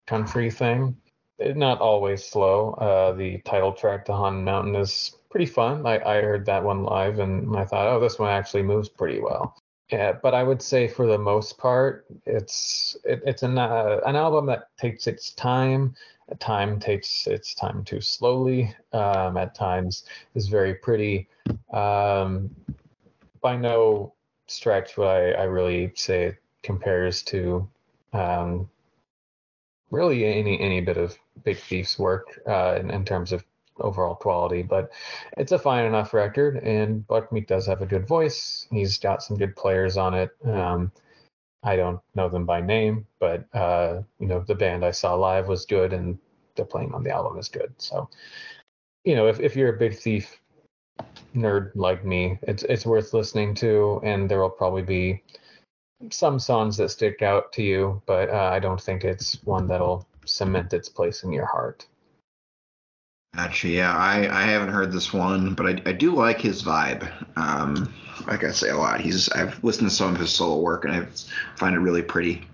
country 0.06 0.50
thing. 0.50 0.94
Not 1.40 1.80
always 1.80 2.22
slow. 2.22 2.72
Uh, 2.72 3.12
the 3.12 3.38
title 3.38 3.72
track 3.72 4.04
to 4.04 4.12
Haunted 4.12 4.44
Mountain 4.44 4.76
is 4.76 5.16
pretty 5.30 5.46
fun. 5.46 5.86
I, 5.86 5.98
I 5.98 6.20
heard 6.20 6.44
that 6.44 6.62
one 6.62 6.82
live 6.82 7.20
and 7.20 7.56
I 7.56 7.64
thought, 7.64 7.88
oh, 7.88 8.00
this 8.00 8.18
one 8.18 8.28
actually 8.28 8.64
moves 8.64 8.90
pretty 8.90 9.22
well. 9.22 9.56
Yeah, 9.90 10.12
but 10.12 10.34
I 10.34 10.42
would 10.42 10.60
say 10.60 10.88
for 10.88 11.06
the 11.06 11.18
most 11.18 11.56
part, 11.56 12.04
it's 12.26 12.94
it, 13.04 13.22
it's 13.24 13.42
an 13.42 13.56
uh, 13.56 14.00
an 14.06 14.16
album 14.16 14.44
that 14.46 14.76
takes 14.76 15.06
its 15.06 15.32
time. 15.32 15.94
Time 16.38 16.78
takes 16.78 17.26
its 17.26 17.54
time 17.54 17.82
too 17.84 18.00
slowly. 18.00 18.74
Um, 18.92 19.38
at 19.38 19.54
times 19.54 20.04
is 20.34 20.48
very 20.48 20.74
pretty. 20.74 21.28
Um, 21.72 22.50
by 23.40 23.56
no 23.56 24.13
stretch 24.46 24.96
would 24.96 25.06
I, 25.06 25.30
I 25.32 25.44
really 25.44 25.92
say 25.94 26.36
compares 26.62 27.22
to 27.24 27.68
um, 28.12 28.68
really 29.90 30.24
any 30.24 30.60
any 30.60 30.80
bit 30.80 30.96
of 30.96 31.16
Big 31.44 31.58
Thief's 31.58 31.98
work 31.98 32.40
uh, 32.46 32.76
in, 32.80 32.90
in 32.90 33.04
terms 33.04 33.32
of 33.32 33.44
overall 33.80 34.14
quality, 34.14 34.62
but 34.62 34.92
it's 35.36 35.52
a 35.52 35.58
fine 35.58 35.84
enough 35.84 36.14
record. 36.14 36.56
And 36.58 37.06
Buck 37.06 37.32
Meek 37.32 37.48
does 37.48 37.66
have 37.66 37.82
a 37.82 37.86
good 37.86 38.06
voice. 38.06 38.68
He's 38.70 38.98
got 38.98 39.22
some 39.22 39.36
good 39.36 39.56
players 39.56 39.96
on 39.96 40.14
it. 40.14 40.30
Um, 40.44 40.92
I 41.62 41.76
don't 41.76 42.00
know 42.14 42.28
them 42.28 42.44
by 42.44 42.60
name, 42.60 43.06
but 43.18 43.46
uh, 43.54 44.02
you 44.18 44.26
know 44.26 44.40
the 44.40 44.54
band 44.54 44.84
I 44.84 44.90
saw 44.90 45.14
live 45.14 45.48
was 45.48 45.64
good, 45.66 45.92
and 45.92 46.18
the 46.56 46.64
playing 46.64 46.94
on 46.94 47.02
the 47.02 47.10
album 47.10 47.38
is 47.38 47.48
good. 47.48 47.72
So, 47.78 48.08
you 49.04 49.16
know, 49.16 49.26
if 49.28 49.40
if 49.40 49.56
you're 49.56 49.74
a 49.74 49.78
Big 49.78 49.96
Thief 49.96 50.40
nerd 51.34 51.72
like 51.74 52.04
me, 52.04 52.38
it's 52.42 52.62
it's 52.64 52.86
worth 52.86 53.12
listening 53.12 53.54
to, 53.56 54.00
and 54.04 54.28
there 54.28 54.40
will 54.40 54.50
probably 54.50 54.82
be 54.82 55.22
some 56.10 56.38
songs 56.38 56.76
that 56.76 56.90
stick 56.90 57.22
out 57.22 57.52
to 57.52 57.62
you, 57.62 58.02
but 58.06 58.28
uh, 58.30 58.50
I 58.52 58.58
don't 58.58 58.80
think 58.80 59.04
it's 59.04 59.42
one 59.44 59.66
that'll 59.66 60.06
cement 60.26 60.72
its 60.72 60.88
place 60.88 61.22
in 61.22 61.32
your 61.32 61.46
heart. 61.46 61.86
Actually, 63.36 63.76
yeah, 63.76 63.96
I, 63.96 64.28
I 64.30 64.42
haven't 64.42 64.68
heard 64.68 64.92
this 64.92 65.12
one, 65.12 65.54
but 65.54 65.66
I, 65.66 65.90
I 65.90 65.92
do 65.92 66.14
like 66.14 66.40
his 66.40 66.62
vibe. 66.62 67.10
Um, 67.36 67.92
like 68.28 68.44
I 68.44 68.52
say 68.52 68.70
a 68.70 68.76
lot, 68.76 69.00
he's 69.00 69.28
I've 69.30 69.62
listened 69.64 69.90
to 69.90 69.94
some 69.94 70.14
of 70.14 70.20
his 70.20 70.32
solo 70.32 70.60
work 70.60 70.84
and 70.84 70.94
I 70.94 71.06
find 71.56 71.74
it 71.74 71.80
really 71.80 72.02
pretty. 72.02 72.46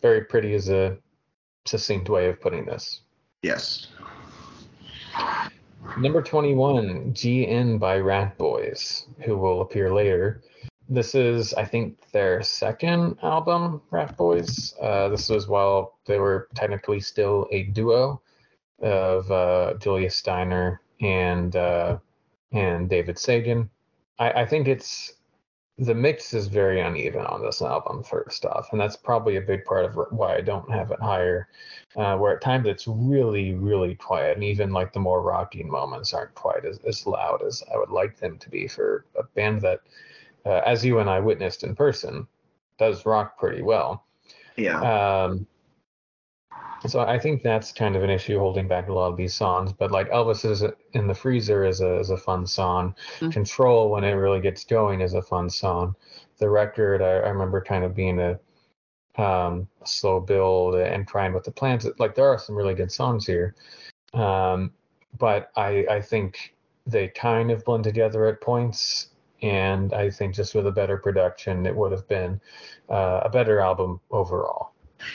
Very 0.00 0.24
pretty 0.24 0.54
is 0.54 0.70
a 0.70 0.96
succinct 1.66 2.08
way 2.08 2.28
of 2.28 2.40
putting 2.40 2.64
this. 2.64 3.00
Yes. 3.42 3.88
Number 5.98 6.22
21, 6.22 7.12
GN 7.14 7.78
by 7.78 7.98
Ratboys, 7.98 9.06
who 9.24 9.36
will 9.36 9.62
appear 9.62 9.92
later. 9.92 10.42
This 10.88 11.14
is, 11.14 11.54
I 11.54 11.64
think, 11.64 12.10
their 12.10 12.42
second 12.42 13.16
album, 13.22 13.80
Ratboys. 13.90 14.74
Uh, 14.82 15.08
this 15.08 15.28
was 15.28 15.48
while 15.48 15.98
they 16.06 16.18
were 16.18 16.48
technically 16.54 17.00
still 17.00 17.46
a 17.50 17.64
duo 17.64 18.20
of 18.82 19.30
uh, 19.30 19.74
Julia 19.74 20.10
Steiner 20.10 20.80
and 21.00 21.54
uh, 21.56 21.98
and 22.52 22.88
David 22.88 23.18
Sagan. 23.18 23.70
I, 24.18 24.42
I 24.42 24.46
think 24.46 24.68
it's 24.68 25.14
the 25.80 25.94
mix 25.94 26.34
is 26.34 26.46
very 26.46 26.80
uneven 26.80 27.24
on 27.24 27.40
this 27.40 27.62
album, 27.62 28.02
first 28.02 28.44
off, 28.44 28.68
and 28.70 28.80
that's 28.80 28.96
probably 28.96 29.36
a 29.36 29.40
big 29.40 29.64
part 29.64 29.86
of 29.86 29.98
why 30.10 30.36
I 30.36 30.42
don't 30.42 30.70
have 30.70 30.90
it 30.90 31.00
higher. 31.00 31.48
Uh, 31.96 32.16
where 32.16 32.36
at 32.36 32.42
times 32.42 32.68
it's 32.68 32.86
really, 32.86 33.54
really 33.54 33.94
quiet, 33.94 34.36
and 34.36 34.44
even 34.44 34.72
like 34.72 34.92
the 34.92 35.00
more 35.00 35.22
rocking 35.22 35.70
moments 35.70 36.12
aren't 36.12 36.34
quite 36.34 36.66
as, 36.66 36.78
as 36.86 37.06
loud 37.06 37.42
as 37.42 37.64
I 37.74 37.78
would 37.78 37.88
like 37.88 38.18
them 38.18 38.38
to 38.38 38.50
be 38.50 38.68
for 38.68 39.06
a 39.18 39.22
band 39.22 39.62
that, 39.62 39.80
uh, 40.44 40.60
as 40.66 40.84
you 40.84 40.98
and 40.98 41.08
I 41.08 41.18
witnessed 41.18 41.64
in 41.64 41.74
person, 41.74 42.26
does 42.78 43.06
rock 43.06 43.38
pretty 43.38 43.62
well. 43.62 44.04
Yeah. 44.56 44.80
Um, 44.80 45.46
so 46.86 47.00
I 47.00 47.18
think 47.18 47.42
that's 47.42 47.72
kind 47.72 47.94
of 47.94 48.02
an 48.02 48.10
issue 48.10 48.38
holding 48.38 48.66
back 48.66 48.88
a 48.88 48.92
lot 48.92 49.10
of 49.10 49.16
these 49.16 49.34
songs. 49.34 49.72
But 49.72 49.90
like 49.90 50.10
Elvis 50.10 50.48
is 50.48 50.64
in 50.92 51.06
the 51.06 51.14
freezer 51.14 51.64
is 51.64 51.80
a 51.80 51.98
is 51.98 52.10
a 52.10 52.16
fun 52.16 52.46
song. 52.46 52.94
Mm-hmm. 53.16 53.30
Control 53.30 53.90
when 53.90 54.04
it 54.04 54.12
really 54.12 54.40
gets 54.40 54.64
going 54.64 55.00
is 55.00 55.14
a 55.14 55.22
fun 55.22 55.50
song. 55.50 55.94
The 56.38 56.48
record 56.48 57.02
I, 57.02 57.26
I 57.26 57.28
remember 57.28 57.60
kind 57.60 57.84
of 57.84 57.94
being 57.94 58.18
a 58.18 58.38
um, 59.20 59.68
slow 59.84 60.20
build 60.20 60.76
and 60.76 61.06
trying 61.06 61.34
with 61.34 61.44
the 61.44 61.50
plans. 61.50 61.86
Like 61.98 62.14
there 62.14 62.28
are 62.28 62.38
some 62.38 62.56
really 62.56 62.74
good 62.74 62.90
songs 62.90 63.26
here, 63.26 63.54
um, 64.14 64.72
but 65.18 65.50
I 65.56 65.86
I 65.90 66.00
think 66.00 66.54
they 66.86 67.08
kind 67.08 67.50
of 67.50 67.64
blend 67.64 67.84
together 67.84 68.26
at 68.26 68.40
points. 68.40 69.08
And 69.42 69.94
I 69.94 70.10
think 70.10 70.34
just 70.34 70.54
with 70.54 70.66
a 70.66 70.72
better 70.72 70.98
production, 70.98 71.64
it 71.64 71.74
would 71.74 71.92
have 71.92 72.06
been 72.08 72.40
uh, 72.90 73.20
a 73.24 73.30
better 73.30 73.60
album 73.60 73.98
overall. 74.10 74.72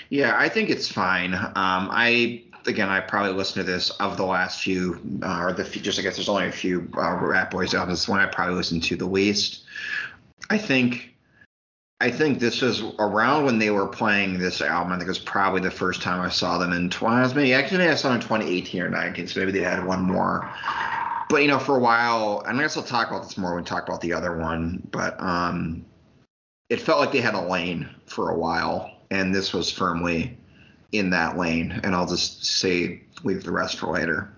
Yeah, 0.10 0.36
I 0.38 0.50
think 0.50 0.70
it's 0.70 0.88
fine. 0.88 1.34
Um, 1.34 1.90
I 1.92 2.44
again, 2.68 2.90
I 2.90 3.00
probably 3.00 3.34
listened 3.34 3.66
to 3.66 3.72
this 3.72 3.90
of 3.92 4.18
the 4.18 4.26
last 4.26 4.62
few, 4.62 5.02
uh, 5.24 5.42
or 5.42 5.54
the 5.54 5.66
few, 5.66 5.82
just 5.82 6.00
I 6.00 6.02
guess 6.02 6.16
there's 6.16 6.30
only 6.30 6.48
a 6.48 6.52
few 6.52 6.90
uh, 6.94 7.18
Ratboys 7.18 7.74
albums. 7.74 8.00
This 8.00 8.08
one 8.08 8.20
I 8.20 8.26
probably 8.28 8.56
listened 8.56 8.84
to 8.84 8.96
the 8.96 9.06
least. 9.06 9.64
I 10.50 10.58
think. 10.58 11.12
I 12.02 12.12
think 12.12 12.40
this 12.40 12.62
was 12.62 12.84
around 13.00 13.46
when 13.46 13.58
they 13.58 13.72
were 13.72 13.88
playing 13.88 14.38
this 14.38 14.62
album. 14.62 14.92
I 14.92 14.98
think 14.98 15.08
it 15.08 15.12
was 15.12 15.18
probably 15.18 15.62
the 15.62 15.72
first 15.72 16.02
time 16.02 16.20
I 16.20 16.28
saw 16.30 16.58
them 16.58 16.74
in 16.74 16.90
20. 16.90 17.34
Maybe 17.34 17.54
actually 17.54 17.88
I 17.88 17.96
saw 17.96 18.10
them 18.10 18.18
in 18.18 18.22
2018 18.22 18.82
or 18.82 18.90
19. 18.90 19.28
So 19.28 19.40
maybe 19.40 19.54
they 19.54 19.64
had 19.64 19.84
one 19.84 20.02
more. 20.02 20.52
But 21.30 21.38
you 21.38 21.48
know, 21.48 21.58
for 21.58 21.78
a 21.78 21.80
while, 21.80 22.44
and 22.46 22.60
I 22.60 22.62
guess 22.62 22.76
I'll 22.76 22.84
talk 22.84 23.10
about 23.10 23.24
this 23.24 23.38
more 23.38 23.56
when 23.56 23.64
we 23.64 23.66
talk 23.66 23.88
about 23.88 24.02
the 24.02 24.12
other 24.12 24.38
one. 24.38 24.86
But 24.92 25.20
um, 25.22 25.86
it 26.70 26.82
felt 26.82 27.00
like 27.00 27.14
they 27.14 27.22
had 27.22 27.34
a 27.34 27.42
lane 27.42 27.90
for 28.08 28.30
a 28.30 28.38
while 28.38 28.95
and 29.12 29.34
this 29.34 29.54
was 29.54 29.72
firmly 29.72 30.38
in 30.92 31.10
that 31.12 31.38
lane. 31.38 31.80
And 31.84 31.96
I'll 31.96 32.08
just 32.08 32.46
say 32.46 33.02
leave 33.24 33.44
the 33.44 33.52
rest 33.52 33.80
for 33.80 33.88
later. 33.88 34.32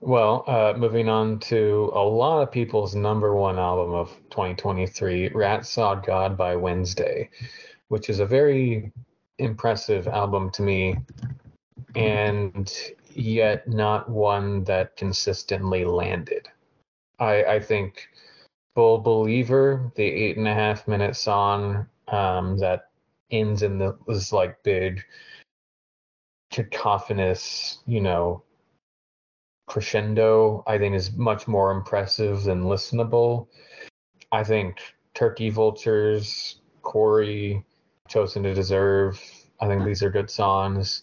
Well, 0.00 0.44
uh, 0.46 0.74
moving 0.76 1.08
on 1.08 1.38
to 1.40 1.90
a 1.94 2.04
lot 2.04 2.42
of 2.42 2.52
people's 2.52 2.94
number 2.94 3.34
one 3.34 3.58
album 3.58 3.94
of 3.94 4.10
2023, 4.28 5.28
Rat 5.28 5.64
Saw 5.64 5.94
God 5.94 6.36
by 6.36 6.56
Wednesday, 6.56 7.30
which 7.88 8.10
is 8.10 8.20
a 8.20 8.26
very 8.26 8.92
impressive 9.38 10.06
album 10.06 10.50
to 10.50 10.62
me, 10.62 10.96
and 11.94 12.70
yet 13.14 13.66
not 13.66 14.10
one 14.10 14.64
that 14.64 14.94
consistently 14.96 15.86
landed. 15.86 16.48
I, 17.18 17.44
I 17.44 17.60
think 17.60 18.08
Bull 18.74 18.98
Believer, 18.98 19.90
the 19.94 20.04
eight 20.04 20.36
and 20.36 20.48
a 20.48 20.54
half 20.54 20.86
minute 20.86 21.16
song, 21.16 21.86
um, 22.08 22.58
that 22.58 22.90
ends 23.30 23.62
in 23.62 23.78
the, 23.78 23.96
this 24.06 24.32
like 24.32 24.62
big 24.62 25.02
cacophonous, 26.50 27.78
you 27.86 28.00
know, 28.00 28.42
crescendo, 29.66 30.62
I 30.66 30.78
think 30.78 30.94
is 30.94 31.12
much 31.12 31.48
more 31.48 31.70
impressive 31.70 32.44
than 32.44 32.64
listenable. 32.64 33.48
I 34.30 34.44
think 34.44 34.78
Turkey 35.14 35.50
Vultures, 35.50 36.60
Quarry, 36.82 37.64
Chosen 38.08 38.42
to 38.42 38.54
Deserve, 38.54 39.20
I 39.60 39.66
think 39.66 39.84
these 39.84 40.02
are 40.02 40.10
good 40.10 40.30
songs. 40.30 41.02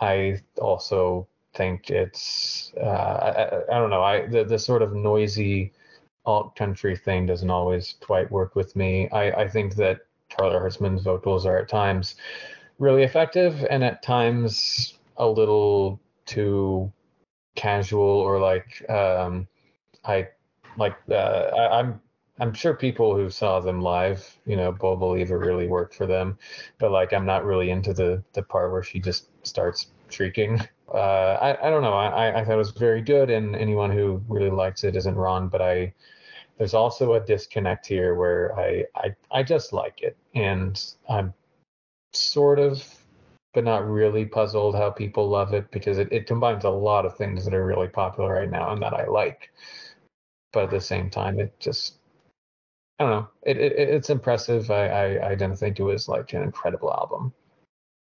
I 0.00 0.40
also 0.60 1.28
think 1.54 1.90
it's 1.90 2.72
uh, 2.80 2.84
I, 2.84 3.74
I, 3.74 3.78
don't 3.78 3.90
know 3.90 4.02
I 4.02 4.26
the, 4.26 4.44
the 4.44 4.58
sort 4.58 4.82
of 4.82 4.92
noisy 4.92 5.72
alt 6.26 6.56
country 6.56 6.96
thing 6.96 7.26
doesn't 7.26 7.50
always 7.50 7.94
quite 8.00 8.30
work 8.30 8.56
with 8.56 8.74
me. 8.76 9.08
I, 9.10 9.42
I 9.42 9.48
think 9.48 9.76
that 9.76 10.00
Karly 10.36 10.60
Hartzman's 10.60 11.02
vocals 11.02 11.46
are 11.46 11.58
at 11.58 11.68
times 11.68 12.16
really 12.78 13.02
effective 13.02 13.64
and 13.70 13.84
at 13.84 14.02
times 14.02 14.98
a 15.16 15.26
little 15.26 16.00
too 16.26 16.92
casual 17.54 18.00
or 18.00 18.40
like 18.40 18.88
um, 18.90 19.46
I 20.04 20.28
like 20.76 20.96
uh, 21.10 21.14
I, 21.14 21.78
I'm 21.78 22.00
I'm 22.40 22.52
sure 22.52 22.74
people 22.74 23.14
who 23.14 23.30
saw 23.30 23.60
them 23.60 23.80
live, 23.80 24.38
you 24.44 24.56
know, 24.56 24.72
Bull 24.72 24.96
Believer 24.96 25.38
really 25.38 25.68
worked 25.68 25.94
for 25.94 26.06
them, 26.06 26.36
but 26.78 26.90
like 26.90 27.12
I'm 27.12 27.26
not 27.26 27.44
really 27.44 27.70
into 27.70 27.94
the 27.94 28.22
the 28.32 28.42
part 28.42 28.72
where 28.72 28.82
she 28.82 28.98
just 28.98 29.28
starts 29.46 29.88
shrieking. 30.08 30.60
Uh, 30.92 31.38
I 31.40 31.66
I 31.66 31.70
don't 31.70 31.82
know. 31.82 31.94
I 31.94 32.40
I 32.40 32.44
thought 32.44 32.54
it 32.54 32.56
was 32.56 32.72
very 32.72 33.02
good, 33.02 33.30
and 33.30 33.56
anyone 33.56 33.90
who 33.90 34.22
really 34.28 34.50
likes 34.50 34.84
it 34.84 34.96
isn't 34.96 35.16
wrong. 35.16 35.48
But 35.48 35.62
I 35.62 35.94
there's 36.58 36.74
also 36.74 37.14
a 37.14 37.20
disconnect 37.20 37.86
here 37.86 38.14
where 38.14 38.58
I 38.58 38.84
I 38.94 39.14
I 39.30 39.42
just 39.42 39.72
like 39.72 40.02
it, 40.02 40.16
and 40.34 40.82
I'm 41.08 41.34
sort 42.12 42.58
of 42.58 42.82
but 43.54 43.64
not 43.64 43.88
really 43.88 44.24
puzzled 44.24 44.74
how 44.74 44.90
people 44.90 45.28
love 45.28 45.54
it 45.54 45.70
because 45.70 45.98
it, 45.98 46.12
it 46.12 46.26
combines 46.26 46.64
a 46.64 46.70
lot 46.70 47.06
of 47.06 47.16
things 47.16 47.44
that 47.44 47.54
are 47.54 47.64
really 47.64 47.86
popular 47.86 48.34
right 48.34 48.50
now 48.50 48.72
and 48.72 48.82
that 48.82 48.92
I 48.92 49.06
like. 49.06 49.52
But 50.52 50.64
at 50.64 50.70
the 50.70 50.80
same 50.80 51.08
time, 51.08 51.38
it 51.38 51.58
just 51.60 51.94
I 52.98 53.04
don't 53.04 53.12
know. 53.12 53.28
It, 53.42 53.58
it 53.58 53.72
it's 53.78 54.10
impressive. 54.10 54.70
I, 54.70 54.88
I 54.88 55.30
I 55.30 55.34
don't 55.34 55.56
think 55.56 55.78
it 55.78 55.84
was 55.84 56.08
like 56.08 56.32
an 56.32 56.42
incredible 56.42 56.92
album. 56.92 57.32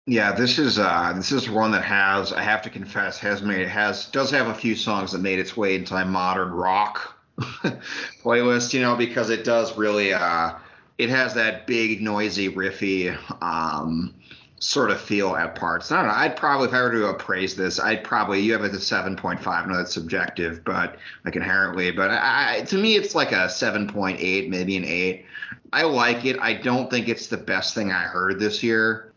Yeah, 0.08 0.32
this 0.32 0.58
is 0.58 0.80
uh 0.80 1.14
this 1.16 1.32
is 1.32 1.50
one 1.50 1.72
that 1.72 1.84
has 1.84 2.34
I 2.34 2.42
have 2.42 2.62
to 2.64 2.70
confess 2.70 3.20
has 3.20 3.42
made 3.44 3.68
has 3.68 4.08
does 4.08 4.32
have 4.32 4.48
a 4.48 4.54
few 4.54 4.76
songs 4.76 5.12
that 5.12 5.20
made 5.20 5.40
its 5.40 5.56
way 5.56 5.76
into 5.76 6.04
modern 6.06 6.52
rock 6.52 7.21
playlist. 8.24 8.74
You 8.74 8.82
know 8.82 8.96
because 8.96 9.30
it 9.30 9.44
does 9.44 9.78
really 9.78 10.14
uh 10.14 10.54
it 10.98 11.10
has 11.10 11.34
that 11.34 11.68
big 11.68 12.02
noisy 12.02 12.50
riffy 12.50 13.18
um 13.42 14.14
sort 14.62 14.92
of 14.92 15.02
feel 15.02 15.36
at 15.36 15.56
parts. 15.56 15.92
I 15.92 15.98
don't 15.98 16.08
know. 16.08 16.14
I'd 16.14 16.36
probably, 16.36 16.68
if 16.68 16.74
I 16.74 16.82
were 16.84 16.92
to 16.92 17.08
appraise 17.08 17.56
this, 17.56 17.80
I'd 17.80 18.04
probably, 18.04 18.40
you 18.42 18.54
have 18.54 18.64
it 18.64 18.74
at 18.74 18.80
7.5. 18.80 19.48
I 19.48 19.66
know 19.66 19.76
that's 19.76 19.94
subjective, 19.94 20.64
but 20.64 20.98
like 21.26 21.36
inherently, 21.36 21.90
but 21.90 22.12
I, 22.12 22.62
to 22.68 22.78
me, 22.78 22.96
it's 22.96 23.16
like 23.16 23.32
a 23.32 23.48
7.8, 23.48 24.50
maybe 24.50 24.78
an 24.78 24.86
8. 24.86 25.26
I 25.74 25.84
like 25.84 26.26
it. 26.26 26.38
I 26.40 26.54
don't 26.54 26.92
think 26.92 27.10
it's 27.10 27.26
the 27.26 27.38
best 27.38 27.74
thing 27.74 27.92
I 27.92 28.04
heard 28.04 28.40
this 28.40 28.62
year. 28.62 29.14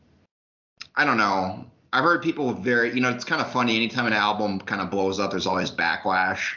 I 0.96 1.04
don't 1.04 1.18
know. 1.18 1.66
I've 1.92 2.04
heard 2.04 2.22
people 2.22 2.52
very, 2.54 2.94
you 2.94 3.00
know, 3.00 3.10
it's 3.10 3.24
kind 3.24 3.42
of 3.42 3.52
funny. 3.52 3.76
Anytime 3.76 4.06
an 4.06 4.14
album 4.14 4.60
kind 4.60 4.80
of 4.80 4.90
blows 4.90 5.20
up, 5.20 5.30
there's 5.30 5.46
always 5.46 5.70
backlash. 5.70 6.54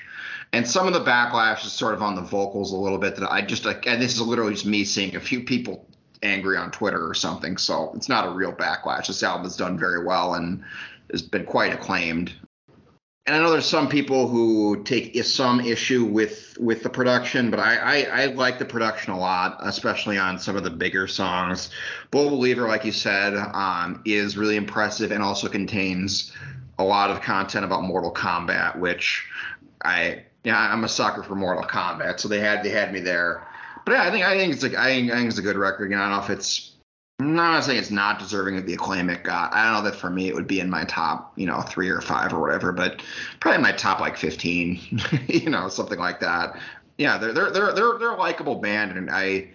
And 0.54 0.68
some 0.68 0.88
of 0.88 0.94
the 0.94 1.04
backlash 1.04 1.66
is 1.66 1.74
sort 1.74 1.94
of 1.94 2.02
on 2.02 2.16
the 2.16 2.22
vocals 2.22 2.72
a 2.72 2.78
little 2.78 2.98
bit 2.98 3.16
that 3.18 3.32
I 3.32 3.42
just 3.42 3.66
like, 3.66 3.86
and 3.86 4.02
this 4.02 4.14
is 4.14 4.22
literally 4.22 4.54
just 4.54 4.66
me 4.66 4.84
seeing 4.84 5.16
a 5.16 5.20
few 5.20 5.44
people 5.44 5.88
angry 6.24 6.58
on 6.58 6.72
Twitter 6.72 7.08
or 7.08 7.14
something. 7.14 7.58
So 7.58 7.92
it's 7.96 8.10
not 8.10 8.28
a 8.28 8.32
real 8.32 8.54
backlash. 8.54 9.08
This 9.08 9.24
album 9.24 9.44
has 9.44 9.58
done 9.58 9.78
very 9.78 10.04
well 10.04 10.36
and 10.36 10.64
has 11.12 11.22
been 11.22 11.46
quite 11.46 11.74
acclaimed. 11.74 12.34
And 13.26 13.36
I 13.36 13.40
know 13.40 13.52
there's 13.52 13.66
some 13.66 13.90
people 13.90 14.30
who 14.30 14.84
take 14.84 15.22
some 15.26 15.60
issue 15.60 16.06
with 16.06 16.58
with 16.62 16.82
the 16.82 16.90
production, 16.90 17.52
but 17.52 17.60
I, 17.60 17.76
I, 17.76 18.22
I 18.22 18.26
like 18.28 18.58
the 18.58 18.64
production 18.64 19.12
a 19.12 19.20
lot, 19.20 19.58
especially 19.62 20.18
on 20.18 20.40
some 20.40 20.56
of 20.56 20.64
the 20.64 20.70
bigger 20.70 21.08
songs. 21.08 21.70
Bull 22.10 22.30
Believer, 22.30 22.70
like 22.70 22.86
you 22.86 22.94
said, 22.94 23.34
um, 23.36 24.02
is 24.06 24.38
really 24.38 24.56
impressive 24.56 25.12
and 25.12 25.22
also 25.22 25.50
contains 25.50 26.32
a 26.80 26.84
lot 26.86 27.10
of 27.12 27.22
content 27.22 27.66
about 27.66 27.84
Mortal 27.84 28.14
Kombat, 28.14 28.80
which 28.80 29.26
I 29.84 30.24
yeah 30.44 30.58
I'm 30.58 30.84
a 30.84 30.90
sucker 30.90 31.24
for 31.24 31.36
Mortal 31.36 31.64
Kombat, 31.64 32.20
so 32.20 32.28
they 32.28 32.40
had 32.40 32.64
they 32.64 32.70
had 32.70 32.94
me 32.94 33.00
there 33.00 33.48
but 33.88 33.94
yeah, 33.94 34.04
I 34.04 34.12
think 34.12 34.26
I 34.26 34.38
think 34.38 34.52
it's 34.52 34.64
like 34.64 34.76
I 34.76 34.88
think, 34.88 35.12
I 35.14 35.16
think 35.16 35.30
it's 35.30 35.38
a 35.38 35.42
good 35.42 35.56
record. 35.56 35.86
Again, 35.86 36.00
I 36.00 36.10
don't 36.10 36.18
know 36.18 36.24
if 36.26 36.30
it's 36.30 36.74
I'm 37.22 37.36
not 37.36 37.64
saying 37.64 37.80
it's 37.80 37.90
not 37.90 38.20
deserving 38.20 38.58
of 38.58 38.66
the 38.66 38.74
acclaim 38.74 39.10
it 39.10 39.24
got. 39.24 39.54
I 39.54 39.64
don't 39.64 39.82
know 39.82 39.90
that 39.90 39.98
for 39.98 40.10
me 40.10 40.28
it 40.28 40.36
would 40.36 40.46
be 40.46 40.60
in 40.60 40.70
my 40.70 40.84
top, 40.84 41.32
you 41.38 41.48
know, 41.48 41.62
three 41.62 41.88
or 41.88 42.02
five 42.02 42.34
or 42.34 42.42
whatever, 42.42 42.74
but 42.74 43.02
probably 43.40 43.62
my 43.62 43.72
top 43.72 44.02
like 44.02 44.18
15, 44.18 45.00
you 45.28 45.50
know, 45.50 45.70
something 45.70 45.98
like 45.98 46.20
that. 46.20 46.60
Yeah, 46.98 47.18
they're 47.18 47.32
they're 47.32 47.50
they're 47.50 47.74
they're 47.74 47.98
they're 47.98 48.12
a 48.12 48.18
likable 48.18 48.56
band, 48.56 48.98
and 48.98 49.10
I 49.10 49.52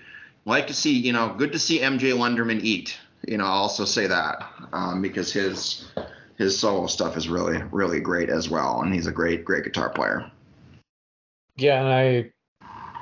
like 0.47 0.67
to 0.69 0.75
see, 0.75 0.99
you 0.99 1.13
know, 1.13 1.35
good 1.37 1.53
to 1.53 1.59
see 1.59 1.81
MJ 1.81 2.15
Lenderman 2.15 2.63
eat. 2.63 2.99
You 3.29 3.37
know, 3.37 3.45
I'll 3.45 3.53
also 3.53 3.85
say 3.85 4.07
that 4.07 4.51
um, 4.73 5.03
because 5.03 5.31
his 5.31 5.93
his 6.39 6.59
solo 6.59 6.87
stuff 6.87 7.19
is 7.19 7.29
really 7.29 7.63
really 7.71 8.01
great 8.01 8.31
as 8.31 8.49
well, 8.49 8.81
and 8.81 8.95
he's 8.95 9.07
a 9.07 9.13
great 9.13 9.45
great 9.45 9.65
guitar 9.65 9.91
player. 9.91 10.32
Yeah, 11.57 11.81
and 11.81 11.89
I 11.89 12.33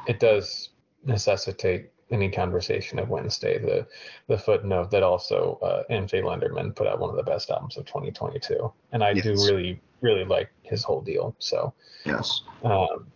it 0.06 0.18
does 0.18 0.70
necessitate 1.04 1.90
any 2.10 2.30
conversation 2.30 2.98
of 2.98 3.08
Wednesday. 3.08 3.58
The 3.58 3.86
the 4.26 4.38
footnote 4.38 4.90
that 4.90 5.02
also 5.02 5.58
uh, 5.62 5.82
MJ 5.90 6.22
Lenderman 6.22 6.74
put 6.74 6.86
out 6.86 7.00
one 7.00 7.10
of 7.10 7.16
the 7.16 7.22
best 7.22 7.50
albums 7.50 7.76
of 7.76 7.86
2022, 7.86 8.72
and 8.92 9.04
I 9.04 9.12
yes. 9.12 9.24
do 9.24 9.32
really 9.32 9.80
really 10.00 10.24
like 10.24 10.50
his 10.62 10.82
whole 10.82 11.00
deal. 11.00 11.34
So 11.38 11.72
yes. 12.04 12.42
Um, 12.64 13.06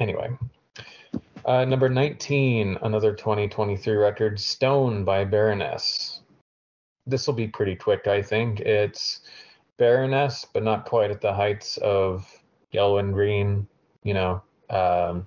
anyway, 0.00 0.30
uh, 1.44 1.64
number 1.64 1.88
19, 1.88 2.78
another 2.82 3.14
2023 3.14 3.94
record, 3.94 4.38
Stone 4.38 5.04
by 5.04 5.24
Baroness. 5.24 6.20
This 7.06 7.26
will 7.26 7.34
be 7.34 7.48
pretty 7.48 7.74
quick, 7.74 8.06
I 8.06 8.22
think. 8.22 8.60
It's 8.60 9.20
Baroness, 9.76 10.46
but 10.52 10.62
not 10.62 10.84
quite 10.84 11.10
at 11.10 11.20
the 11.20 11.32
heights 11.32 11.78
of 11.78 12.30
Yellow 12.70 12.98
and 12.98 13.12
Green. 13.12 13.66
You 14.02 14.14
know, 14.14 14.42
um, 14.70 15.26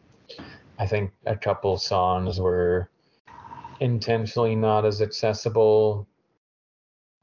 I 0.77 0.85
think 0.85 1.11
a 1.25 1.35
couple 1.35 1.77
songs 1.77 2.39
were 2.39 2.89
intentionally 3.79 4.55
not 4.55 4.85
as 4.85 5.01
accessible, 5.01 6.07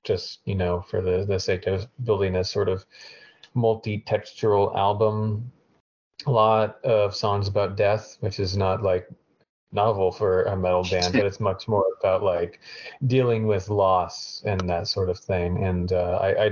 just 0.05 0.40
you 0.44 0.55
know, 0.55 0.80
for 0.80 1.00
the 1.00 1.24
the 1.24 1.38
sake 1.38 1.66
of 1.66 1.86
building 2.05 2.36
a 2.36 2.44
sort 2.44 2.68
of 2.68 2.84
multi-textural 3.55 4.74
album. 4.76 5.50
A 6.26 6.30
lot 6.30 6.82
of 6.84 7.14
songs 7.14 7.48
about 7.48 7.76
death, 7.76 8.16
which 8.20 8.38
is 8.38 8.57
not 8.57 8.82
like 8.82 9.09
novel 9.72 10.12
for 10.12 10.44
a 10.44 10.57
metal 10.57 10.84
band, 10.84 11.14
but 11.14 11.26
it's 11.26 11.40
much 11.40 11.66
more 11.66 11.84
about 12.00 12.22
like 12.22 12.61
dealing 13.07 13.46
with 13.46 13.68
loss 13.68 14.42
and 14.44 14.68
that 14.68 14.86
sort 14.86 15.09
of 15.09 15.18
thing. 15.18 15.64
And 15.64 15.92
uh, 15.92 16.18
I, 16.22 16.44
I 16.44 16.50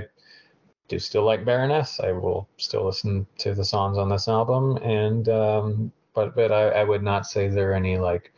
do 0.91 0.99
still 0.99 1.23
like 1.23 1.45
Baroness. 1.45 1.99
I 2.01 2.11
will 2.11 2.47
still 2.57 2.85
listen 2.85 3.25
to 3.39 3.53
the 3.53 3.63
songs 3.63 3.97
on 3.97 4.09
this 4.09 4.27
album, 4.27 4.77
and 4.77 5.27
um, 5.29 5.91
but 6.13 6.35
but 6.35 6.51
I, 6.51 6.69
I 6.69 6.83
would 6.83 7.01
not 7.01 7.25
say 7.25 7.47
there 7.47 7.71
are 7.71 7.75
any 7.75 7.97
like 7.97 8.33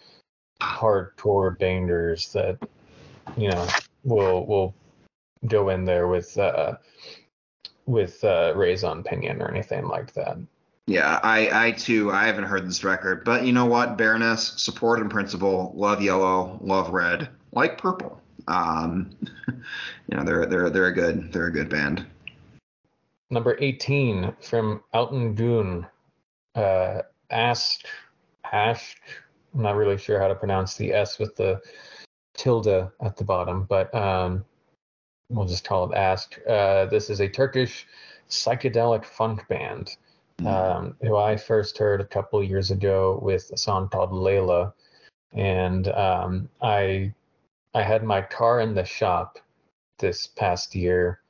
hardcore 0.62 1.58
bangers 1.58 2.32
that 2.34 2.58
you 3.36 3.50
know 3.50 3.68
will 4.04 4.46
will 4.46 4.76
go 5.48 5.70
in 5.70 5.84
there 5.84 6.08
with 6.08 6.38
uh 6.38 6.76
with 7.86 8.24
uh 8.24 8.54
raison 8.56 9.04
pinion 9.04 9.42
or 9.42 9.50
anything 9.50 9.88
like 9.88 10.14
that. 10.14 10.38
Yeah, 10.86 11.20
I 11.24 11.68
I 11.68 11.72
too 11.72 12.12
I 12.12 12.28
haven't 12.28 12.46
heard 12.46 12.68
this 12.68 12.84
record, 12.84 13.26
but 13.26 13.46
you 13.46 13.52
know 13.52 13.66
what, 13.66 13.98
Baroness, 13.98 14.62
support 14.62 15.00
in 15.00 15.10
principle, 15.10 15.74
love 15.76 16.04
yellow, 16.04 16.60
love 16.62 16.92
red, 16.92 17.30
like 17.52 17.80
purple. 17.80 18.22
Um, 18.48 19.10
you 19.48 20.18
know 20.18 20.24
they're 20.24 20.46
they're 20.46 20.70
they're 20.70 20.88
a 20.88 20.94
good 20.94 21.34
they're 21.34 21.48
a 21.48 21.52
good 21.52 21.70
band. 21.70 22.06
Number 23.30 23.58
eighteen 23.60 24.34
from 24.42 24.84
Altın 24.94 25.36
Gün, 25.36 25.88
uh, 26.56 27.02
ask 27.30 27.86
hash 28.44 28.96
i'm 29.56 29.62
not 29.62 29.76
really 29.76 29.98
sure 29.98 30.20
how 30.20 30.28
to 30.28 30.36
pronounce 30.36 30.76
the 30.76 30.94
s 30.94 31.18
with 31.18 31.36
the 31.36 31.60
tilde 32.36 32.92
at 33.02 33.18
the 33.18 33.24
bottom 33.24 33.64
but 33.64 33.94
um, 33.96 34.44
we'll 35.30 35.48
just 35.48 35.68
call 35.68 35.92
it 35.92 35.96
ask. 35.96 36.38
Uh, 36.48 36.86
this 36.86 37.10
is 37.10 37.20
a 37.20 37.28
turkish 37.28 37.88
psychedelic 38.30 39.06
funk 39.06 39.48
band 39.48 39.96
mm-hmm. 40.40 40.48
um, 40.48 40.96
who 41.02 41.18
i 41.18 41.36
first 41.36 41.78
heard 41.78 42.02
a 42.02 42.06
couple 42.06 42.44
years 42.44 42.72
ago 42.72 43.20
with 43.22 43.50
a 43.54 43.58
song 43.58 43.90
called 43.90 44.12
layla. 44.12 44.74
And 45.34 45.88
um, 45.90 46.50
i 46.62 47.14
i 47.74 47.82
had 47.82 48.04
my 48.04 48.22
car 48.22 48.60
in 48.60 48.76
the 48.76 48.86
shop 48.86 49.40
this 50.00 50.28
past 50.28 50.76
year 50.76 51.22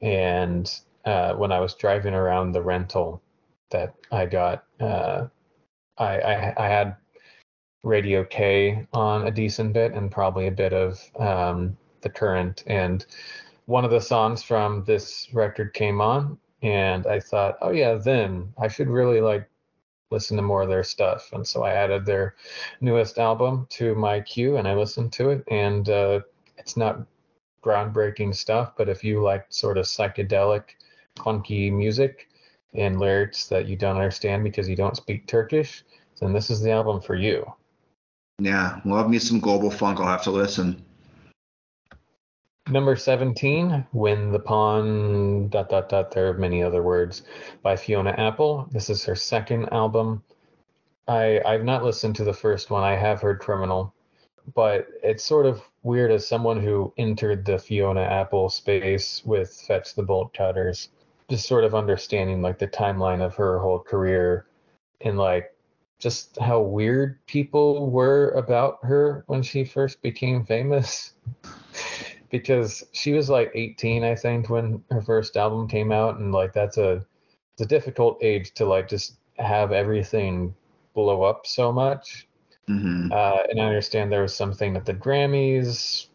and 0.00 0.80
uh, 1.04 1.34
when 1.34 1.52
i 1.52 1.60
was 1.60 1.74
driving 1.74 2.14
around 2.14 2.52
the 2.52 2.62
rental 2.62 3.22
that 3.70 3.94
i 4.10 4.26
got 4.26 4.64
uh, 4.80 5.26
I, 5.98 6.18
I, 6.18 6.64
I 6.64 6.68
had 6.68 6.96
Radio 7.82 8.24
K 8.24 8.86
on 8.92 9.26
a 9.26 9.30
decent 9.30 9.72
bit 9.72 9.92
and 9.92 10.10
probably 10.10 10.46
a 10.46 10.52
bit 10.52 10.72
of 10.72 11.00
um, 11.18 11.76
the 12.00 12.10
current. 12.10 12.62
And 12.66 13.04
one 13.66 13.84
of 13.84 13.90
the 13.90 14.00
songs 14.00 14.42
from 14.42 14.84
this 14.84 15.28
record 15.32 15.74
came 15.74 16.00
on, 16.00 16.38
and 16.62 17.06
I 17.06 17.18
thought, 17.18 17.58
oh 17.60 17.70
yeah, 17.70 17.94
then 17.94 18.52
I 18.58 18.68
should 18.68 18.88
really 18.88 19.20
like 19.20 19.48
listen 20.10 20.36
to 20.36 20.42
more 20.42 20.62
of 20.62 20.68
their 20.68 20.84
stuff. 20.84 21.30
And 21.32 21.46
so 21.46 21.64
I 21.64 21.72
added 21.72 22.04
their 22.04 22.36
newest 22.80 23.18
album 23.18 23.66
to 23.70 23.94
my 23.94 24.20
queue, 24.20 24.58
and 24.58 24.68
I 24.68 24.74
listened 24.74 25.12
to 25.14 25.30
it. 25.30 25.44
And 25.48 25.88
uh, 25.88 26.20
it's 26.58 26.76
not 26.76 27.04
groundbreaking 27.64 28.34
stuff, 28.34 28.74
but 28.76 28.88
if 28.88 29.02
you 29.02 29.22
like 29.22 29.46
sort 29.48 29.78
of 29.78 29.86
psychedelic, 29.86 30.64
funky 31.22 31.70
music, 31.70 32.28
and 32.74 32.98
lyrics 32.98 33.46
that 33.48 33.66
you 33.66 33.76
don't 33.76 33.96
understand 33.96 34.44
because 34.44 34.68
you 34.68 34.76
don't 34.76 34.96
speak 34.96 35.26
Turkish, 35.26 35.84
then 36.20 36.32
this 36.32 36.50
is 36.50 36.60
the 36.60 36.70
album 36.70 37.00
for 37.00 37.14
you. 37.14 37.44
Yeah, 38.38 38.80
love 38.84 39.10
me 39.10 39.18
some 39.18 39.40
global 39.40 39.70
funk. 39.70 40.00
I'll 40.00 40.06
have 40.06 40.22
to 40.22 40.30
listen. 40.30 40.84
Number 42.68 42.96
17, 42.96 43.86
When 43.90 44.30
the 44.30 44.38
Pawn, 44.38 45.48
dot, 45.48 45.68
dot, 45.68 45.88
dot, 45.88 46.12
there 46.12 46.28
are 46.28 46.34
many 46.34 46.62
other 46.62 46.82
words, 46.82 47.22
by 47.62 47.76
Fiona 47.76 48.14
Apple. 48.16 48.68
This 48.70 48.88
is 48.88 49.04
her 49.04 49.16
second 49.16 49.72
album. 49.72 50.22
I, 51.08 51.40
I've 51.44 51.64
not 51.64 51.84
listened 51.84 52.14
to 52.16 52.24
the 52.24 52.32
first 52.32 52.70
one. 52.70 52.84
I 52.84 52.94
have 52.94 53.20
heard 53.20 53.40
Criminal, 53.40 53.92
but 54.54 54.86
it's 55.02 55.24
sort 55.24 55.46
of 55.46 55.60
weird 55.82 56.12
as 56.12 56.26
someone 56.26 56.60
who 56.60 56.92
entered 56.96 57.44
the 57.44 57.58
Fiona 57.58 58.02
Apple 58.02 58.48
space 58.48 59.22
with 59.24 59.52
Fetch 59.66 59.94
the 59.94 60.04
Bolt 60.04 60.32
Cutters, 60.32 60.90
just 61.28 61.46
sort 61.46 61.64
of 61.64 61.74
understanding 61.74 62.42
like 62.42 62.58
the 62.58 62.68
timeline 62.68 63.20
of 63.20 63.34
her 63.34 63.58
whole 63.58 63.78
career 63.78 64.46
and 65.00 65.18
like 65.18 65.54
just 65.98 66.36
how 66.38 66.60
weird 66.60 67.24
people 67.26 67.90
were 67.90 68.30
about 68.30 68.78
her 68.82 69.24
when 69.28 69.42
she 69.42 69.64
first 69.64 70.02
became 70.02 70.44
famous 70.44 71.14
because 72.30 72.82
she 72.92 73.12
was 73.12 73.30
like 73.30 73.52
18 73.54 74.02
i 74.02 74.14
think 74.14 74.50
when 74.50 74.82
her 74.90 75.00
first 75.00 75.36
album 75.36 75.68
came 75.68 75.92
out 75.92 76.18
and 76.18 76.32
like 76.32 76.52
that's 76.52 76.76
a 76.76 77.04
it's 77.52 77.62
a 77.62 77.66
difficult 77.66 78.18
age 78.22 78.52
to 78.54 78.64
like 78.64 78.88
just 78.88 79.18
have 79.38 79.70
everything 79.72 80.54
blow 80.94 81.22
up 81.22 81.46
so 81.46 81.72
much 81.72 82.26
mm-hmm. 82.68 83.12
uh, 83.12 83.42
and 83.48 83.60
i 83.60 83.64
understand 83.64 84.10
there 84.10 84.22
was 84.22 84.34
something 84.34 84.76
at 84.76 84.84
the 84.84 84.94
grammys 84.94 86.08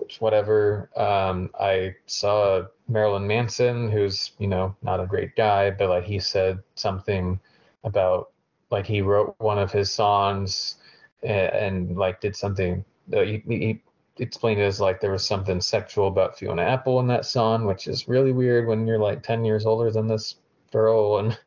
which 0.00 0.20
whatever 0.20 0.90
um, 0.96 1.50
i 1.60 1.94
saw 2.06 2.62
marilyn 2.88 3.26
manson 3.26 3.90
who's 3.90 4.32
you 4.38 4.46
know 4.46 4.74
not 4.82 5.00
a 5.00 5.06
great 5.06 5.34
guy 5.36 5.70
but 5.70 5.88
like 5.88 6.04
he 6.04 6.18
said 6.18 6.58
something 6.74 7.38
about 7.84 8.30
like 8.70 8.86
he 8.86 9.00
wrote 9.00 9.34
one 9.38 9.58
of 9.58 9.72
his 9.72 9.90
songs 9.90 10.76
and, 11.22 11.52
and 11.52 11.96
like 11.96 12.20
did 12.20 12.34
something 12.34 12.84
uh, 13.12 13.20
he, 13.22 13.42
he 13.48 13.82
explained 14.20 14.60
it 14.60 14.64
as 14.64 14.80
like 14.80 15.00
there 15.00 15.12
was 15.12 15.26
something 15.26 15.60
sexual 15.60 16.08
about 16.08 16.38
Fiona 16.38 16.62
Apple 16.62 17.00
in 17.00 17.06
that 17.08 17.24
song, 17.24 17.64
which 17.64 17.88
is 17.88 18.08
really 18.08 18.32
weird 18.32 18.66
when 18.66 18.86
you're 18.86 18.98
like 18.98 19.22
10 19.22 19.44
years 19.44 19.66
older 19.66 19.90
than 19.90 20.06
this 20.06 20.36
girl. 20.72 21.18
And 21.18 21.38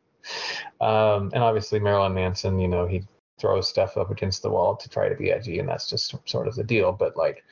um, 0.81 1.31
and 1.33 1.43
obviously 1.43 1.79
Marilyn 1.79 2.13
Manson, 2.13 2.59
you 2.59 2.67
know, 2.67 2.85
he 2.85 3.03
throws 3.39 3.67
stuff 3.67 3.97
up 3.97 4.11
against 4.11 4.41
the 4.41 4.49
wall 4.49 4.75
to 4.75 4.89
try 4.89 5.09
to 5.09 5.15
be 5.15 5.31
edgy, 5.31 5.59
and 5.59 5.67
that's 5.67 5.89
just 5.89 6.15
sort 6.25 6.47
of 6.47 6.55
the 6.55 6.63
deal. 6.63 6.91
But 6.91 7.17
like, 7.17 7.43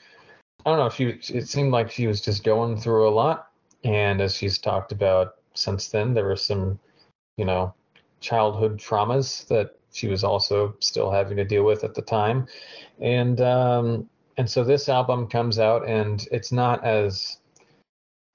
I 0.66 0.70
don't 0.70 0.80
know, 0.80 0.89
she 0.89 1.36
it 1.36 1.47
seemed 1.47 1.72
like 1.72 1.89
she 1.91 2.07
was 2.07 2.22
just 2.22 2.43
going 2.43 2.78
through 2.78 3.07
a 3.07 3.12
lot, 3.12 3.49
and 3.84 4.22
as 4.22 4.36
she's 4.36 4.57
talked 4.57 4.91
about 4.91 5.36
since 5.53 5.88
then, 5.89 6.14
there 6.14 6.26
were 6.26 6.36
some, 6.36 6.80
you 7.38 7.45
know, 7.45 7.74
childhood 8.20 8.78
traumas 8.78 9.47
that 9.47 9.76
she 9.91 10.07
was 10.07 10.24
also 10.24 10.76
still 10.80 11.12
having 11.12 11.38
to 11.38 11.45
deal 11.45 11.64
with 11.64 11.84
at 11.84 11.95
the 11.95 12.01
time, 12.01 12.47
and 12.99 13.41
um, 13.41 14.09
and 14.38 14.49
so 14.49 14.64
this 14.64 14.89
album 14.89 15.28
comes 15.28 15.59
out 15.59 15.88
and 15.88 16.28
it's 16.32 16.51
not 16.51 16.84
as 16.84 17.38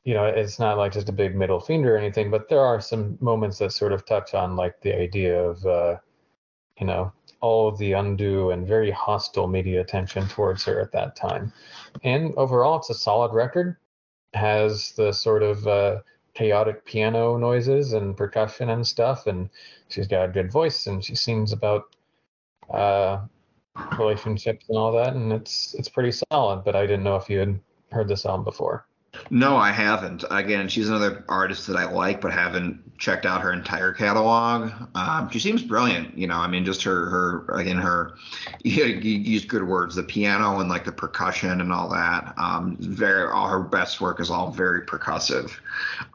you 0.05 0.15
know 0.15 0.25
it's 0.25 0.59
not 0.59 0.79
like 0.79 0.93
just 0.93 1.09
a 1.09 1.13
big 1.13 1.35
middle 1.35 1.61
finger 1.61 1.95
or 1.95 1.99
anything 1.99 2.31
but 2.31 2.49
there 2.49 2.61
are 2.61 2.81
some 2.81 3.19
moments 3.21 3.59
that 3.59 3.73
sort 3.73 3.93
of 3.93 4.07
touch 4.07 4.35
on 4.35 4.57
like 4.57 4.81
the 4.83 4.97
idea 4.97 5.37
of 5.43 5.65
uh, 5.67 5.97
you 6.79 6.87
know 6.87 7.13
all 7.47 7.69
of 7.69 7.79
the 7.79 7.93
undue 7.93 8.51
and 8.51 8.67
very 8.67 8.91
hostile 8.91 9.47
media 9.47 9.81
attention 9.81 10.27
towards 10.29 10.65
her 10.65 10.81
at 10.81 10.93
that 10.93 11.17
time 11.17 11.53
and 12.03 12.35
overall 12.37 12.77
it's 12.79 12.91
a 12.91 12.95
solid 12.95 13.33
record 13.33 13.77
has 14.35 14.93
the 14.93 15.13
sort 15.13 15.43
of 15.43 15.67
uh, 15.67 15.97
chaotic 16.35 16.85
piano 16.85 17.39
noises 17.39 17.93
and 17.93 18.17
percussion 18.17 18.71
and 18.71 18.87
stuff 18.87 19.27
and 19.27 19.49
she's 19.89 20.09
got 20.09 20.29
a 20.29 20.33
good 20.33 20.51
voice 20.51 20.87
and 20.87 21.05
she 21.05 21.15
sings 21.15 21.53
about 21.53 21.85
uh, 22.71 23.19
relationships 23.99 24.67
and 24.69 24.79
all 24.79 24.93
that, 24.93 25.15
and 25.15 25.33
it's 25.33 25.75
it's 25.75 25.89
pretty 25.89 26.13
solid. 26.31 26.65
But 26.65 26.77
I 26.77 26.87
didn't 26.87 27.05
know 27.05 27.17
if 27.17 27.29
you 27.29 27.39
had 27.39 27.61
heard 27.91 28.09
this 28.09 28.27
album 28.27 28.45
before. 28.45 28.87
No, 29.31 29.57
I 29.57 29.71
haven't. 29.71 30.25
Again, 30.31 30.69
she's 30.69 30.89
another 30.89 31.25
artist 31.29 31.67
that 31.67 31.77
I 31.77 31.91
like, 31.91 32.21
but 32.21 32.33
haven't 32.33 32.99
checked 32.99 33.27
out 33.27 33.43
her 33.43 33.53
entire 33.53 33.93
catalog. 33.93 34.73
Um, 34.95 35.29
she 35.31 35.39
seems 35.39 35.63
brilliant. 35.63 36.17
You 36.17 36.27
know, 36.27 36.37
I 36.37 36.47
mean, 36.47 36.65
just 36.65 36.83
her, 36.85 37.07
her 37.11 37.59
again, 37.59 37.77
her, 37.77 38.15
you, 38.63 38.85
you 38.85 39.19
use 39.19 39.45
good 39.45 39.65
words, 39.65 39.95
the 39.95 40.03
piano 40.03 40.61
and 40.61 40.69
like 40.69 40.85
the 40.85 40.93
percussion 40.93 41.61
and 41.61 41.73
all 41.73 41.89
that. 41.91 42.35
Um, 42.37 42.77
very, 42.81 43.31
all 43.31 43.49
her 43.49 43.61
best 43.61 44.01
work 44.01 44.21
is 44.21 44.31
all 44.31 44.51
very 44.51 44.83
percussive. 44.83 45.53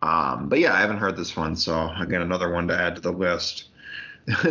Um, 0.01 0.49
but 0.49 0.59
yeah, 0.59 0.73
I 0.73 0.79
haven't 0.79 0.97
heard 0.97 1.15
this 1.15 1.35
one, 1.35 1.55
so 1.55 1.91
again, 1.99 2.21
another 2.21 2.51
one 2.51 2.67
to 2.69 2.77
add 2.77 2.95
to 2.95 3.01
the 3.01 3.11
list. 3.11 3.65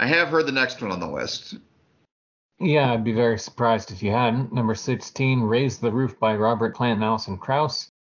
I 0.00 0.06
have 0.06 0.28
heard 0.28 0.46
the 0.46 0.52
next 0.52 0.80
one 0.80 0.92
on 0.92 1.00
the 1.00 1.08
list. 1.08 1.56
Yeah, 2.60 2.92
I'd 2.92 3.04
be 3.04 3.12
very 3.12 3.38
surprised 3.38 3.92
if 3.92 4.02
you 4.02 4.10
hadn't. 4.10 4.52
Number 4.52 4.74
16, 4.74 5.42
Raise 5.42 5.78
the 5.78 5.92
Roof 5.92 6.18
by 6.18 6.34
Robert 6.34 6.74
Plant 6.74 6.96
and 6.96 7.04
Alison 7.04 7.38
Krauss. 7.38 7.92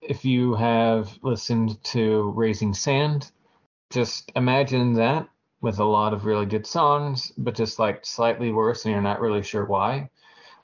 If 0.00 0.24
you 0.24 0.54
have 0.54 1.18
listened 1.22 1.82
to 1.84 2.30
Raising 2.36 2.74
Sand, 2.74 3.32
just 3.90 4.30
imagine 4.36 4.92
that 4.94 5.28
with 5.60 5.80
a 5.80 5.84
lot 5.84 6.12
of 6.12 6.26
really 6.26 6.46
good 6.46 6.66
songs, 6.66 7.32
but 7.38 7.56
just 7.56 7.78
like 7.80 8.06
slightly 8.06 8.52
worse 8.52 8.84
and 8.84 8.92
you're 8.92 9.02
not 9.02 9.20
really 9.20 9.42
sure 9.42 9.64
why. 9.64 10.08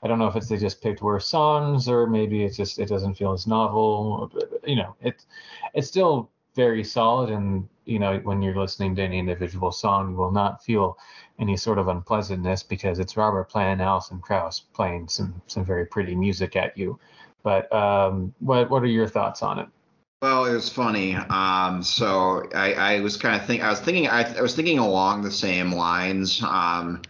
I 0.01 0.07
don't 0.07 0.19
know 0.19 0.27
if 0.27 0.35
it's 0.35 0.47
they 0.47 0.57
just 0.57 0.81
picked 0.81 1.01
worse 1.01 1.27
songs 1.27 1.89
or 1.89 2.07
maybe 2.07 2.43
it's 2.43 2.55
just 2.55 2.79
it 2.79 2.87
doesn't 2.87 3.15
feel 3.15 3.33
as 3.33 3.47
novel. 3.47 4.31
You 4.65 4.77
know, 4.77 4.95
it's 5.01 5.25
it's 5.73 5.87
still 5.89 6.29
very 6.55 6.83
solid 6.83 7.29
and 7.29 7.67
you 7.85 7.97
know 7.97 8.19
when 8.19 8.41
you're 8.41 8.55
listening 8.55 8.95
to 8.95 9.01
any 9.01 9.17
individual 9.17 9.71
song 9.71 10.11
you 10.11 10.15
will 10.17 10.31
not 10.31 10.63
feel 10.63 10.97
any 11.39 11.57
sort 11.57 11.79
of 11.79 11.87
unpleasantness 11.87 12.61
because 12.61 12.99
it's 12.99 13.17
Robert 13.17 13.45
Plant 13.45 13.73
and 13.73 13.81
Alison 13.81 14.19
Krauss 14.19 14.59
playing 14.59 15.07
some 15.07 15.41
some 15.47 15.65
very 15.65 15.85
pretty 15.85 16.15
music 16.15 16.55
at 16.55 16.77
you. 16.77 16.99
But 17.43 17.71
um, 17.73 18.33
what 18.39 18.69
what 18.69 18.83
are 18.83 18.87
your 18.87 19.07
thoughts 19.07 19.41
on 19.41 19.59
it? 19.59 19.67
Well, 20.21 20.45
it 20.45 20.53
was 20.53 20.69
funny. 20.69 21.15
Um, 21.15 21.81
so 21.81 22.47
I, 22.53 22.73
I 22.73 22.99
was 22.99 23.17
kind 23.17 23.35
of 23.35 23.47
think 23.47 23.63
I 23.63 23.69
was 23.71 23.79
thinking 23.79 24.07
I, 24.07 24.21
I 24.37 24.41
was 24.41 24.55
thinking 24.55 24.77
along 24.77 25.23
the 25.23 25.31
same 25.31 25.71
lines. 25.71 26.43
Um, 26.43 27.01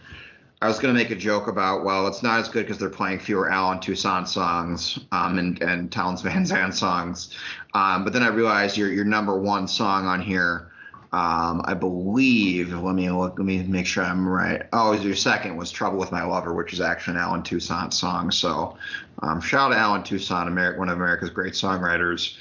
I 0.62 0.68
was 0.68 0.78
going 0.78 0.94
to 0.94 0.98
make 0.98 1.10
a 1.10 1.16
joke 1.16 1.48
about, 1.48 1.84
well, 1.84 2.06
it's 2.06 2.22
not 2.22 2.38
as 2.38 2.48
good 2.48 2.64
because 2.64 2.78
they're 2.78 2.88
playing 2.88 3.18
fewer 3.18 3.50
Allen 3.50 3.80
Toussaint 3.80 4.28
songs 4.28 4.96
um, 5.10 5.38
and, 5.38 5.60
and 5.60 5.90
Townes 5.90 6.22
Van 6.22 6.46
Zandt 6.46 6.74
songs. 6.74 7.36
Um, 7.74 8.04
but 8.04 8.12
then 8.12 8.22
I 8.22 8.28
realized 8.28 8.76
your, 8.76 8.92
your 8.92 9.04
number 9.04 9.36
one 9.36 9.66
song 9.66 10.06
on 10.06 10.22
here 10.22 10.72
um, 11.12 11.60
I 11.66 11.74
believe. 11.74 12.72
Let 12.72 12.94
me 12.94 13.10
look. 13.10 13.38
Let 13.38 13.44
me 13.44 13.62
make 13.64 13.86
sure 13.86 14.02
I'm 14.02 14.26
right. 14.26 14.62
Oh, 14.72 14.92
your 14.92 15.14
second 15.14 15.56
was 15.56 15.70
"Trouble 15.70 15.98
with 15.98 16.10
My 16.10 16.24
Lover," 16.24 16.54
which 16.54 16.72
is 16.72 16.80
actually 16.80 17.16
an 17.16 17.20
Allen 17.20 17.42
Toussaint 17.42 17.92
song. 17.92 18.30
So, 18.30 18.78
um, 19.22 19.38
shout 19.38 19.72
out 19.72 19.74
to 19.74 19.80
Allen 19.80 20.02
Toussaint, 20.04 20.48
America, 20.48 20.78
one 20.78 20.88
of 20.88 20.96
America's 20.96 21.28
great 21.28 21.52
songwriters. 21.52 22.38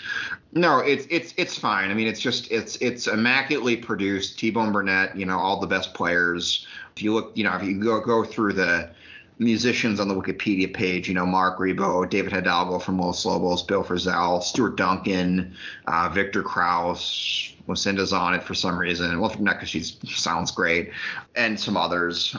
No, 0.54 0.80
it's 0.80 1.06
it's 1.10 1.34
it's 1.36 1.58
fine. 1.58 1.92
I 1.92 1.94
mean, 1.94 2.08
it's 2.08 2.22
just 2.22 2.50
it's 2.50 2.78
it's 2.78 3.08
immaculately 3.08 3.76
produced. 3.76 4.40
T-Bone 4.40 4.72
Burnett, 4.72 5.18
you 5.18 5.26
know, 5.26 5.38
all 5.38 5.60
the 5.60 5.68
best 5.68 5.94
players. 5.94 6.66
If 6.96 7.04
you 7.04 7.14
look, 7.14 7.32
you 7.36 7.44
know, 7.44 7.56
if 7.56 7.64
you 7.64 7.82
go 7.82 8.00
go 8.02 8.24
through 8.24 8.54
the 8.54 8.92
musicians 9.40 10.00
on 10.00 10.08
the 10.08 10.14
Wikipedia 10.14 10.72
page, 10.72 11.08
you 11.08 11.16
know, 11.16 11.26
Marc 11.26 11.58
Ribot, 11.58 12.10
David 12.10 12.32
Hidalgo 12.32 12.78
from 12.78 13.00
Los 13.00 13.26
Lobos, 13.26 13.64
Bill 13.64 13.84
Frisell, 13.84 14.42
Stuart 14.44 14.78
Duncan, 14.78 15.56
uh, 15.88 16.10
Viktor 16.14 16.44
Krauss, 16.44 17.54
Lucinda's 17.68 18.14
on 18.14 18.36
it 18.36 18.44
for 18.44 18.54
some 18.54 18.78
reason. 18.78 19.20
Well, 19.20 19.36
not 19.40 19.56
because 19.56 19.70
she 19.70 19.82
sounds 19.82 20.52
great, 20.52 20.92
and 21.36 21.60
some 21.60 21.76
others. 21.76 22.36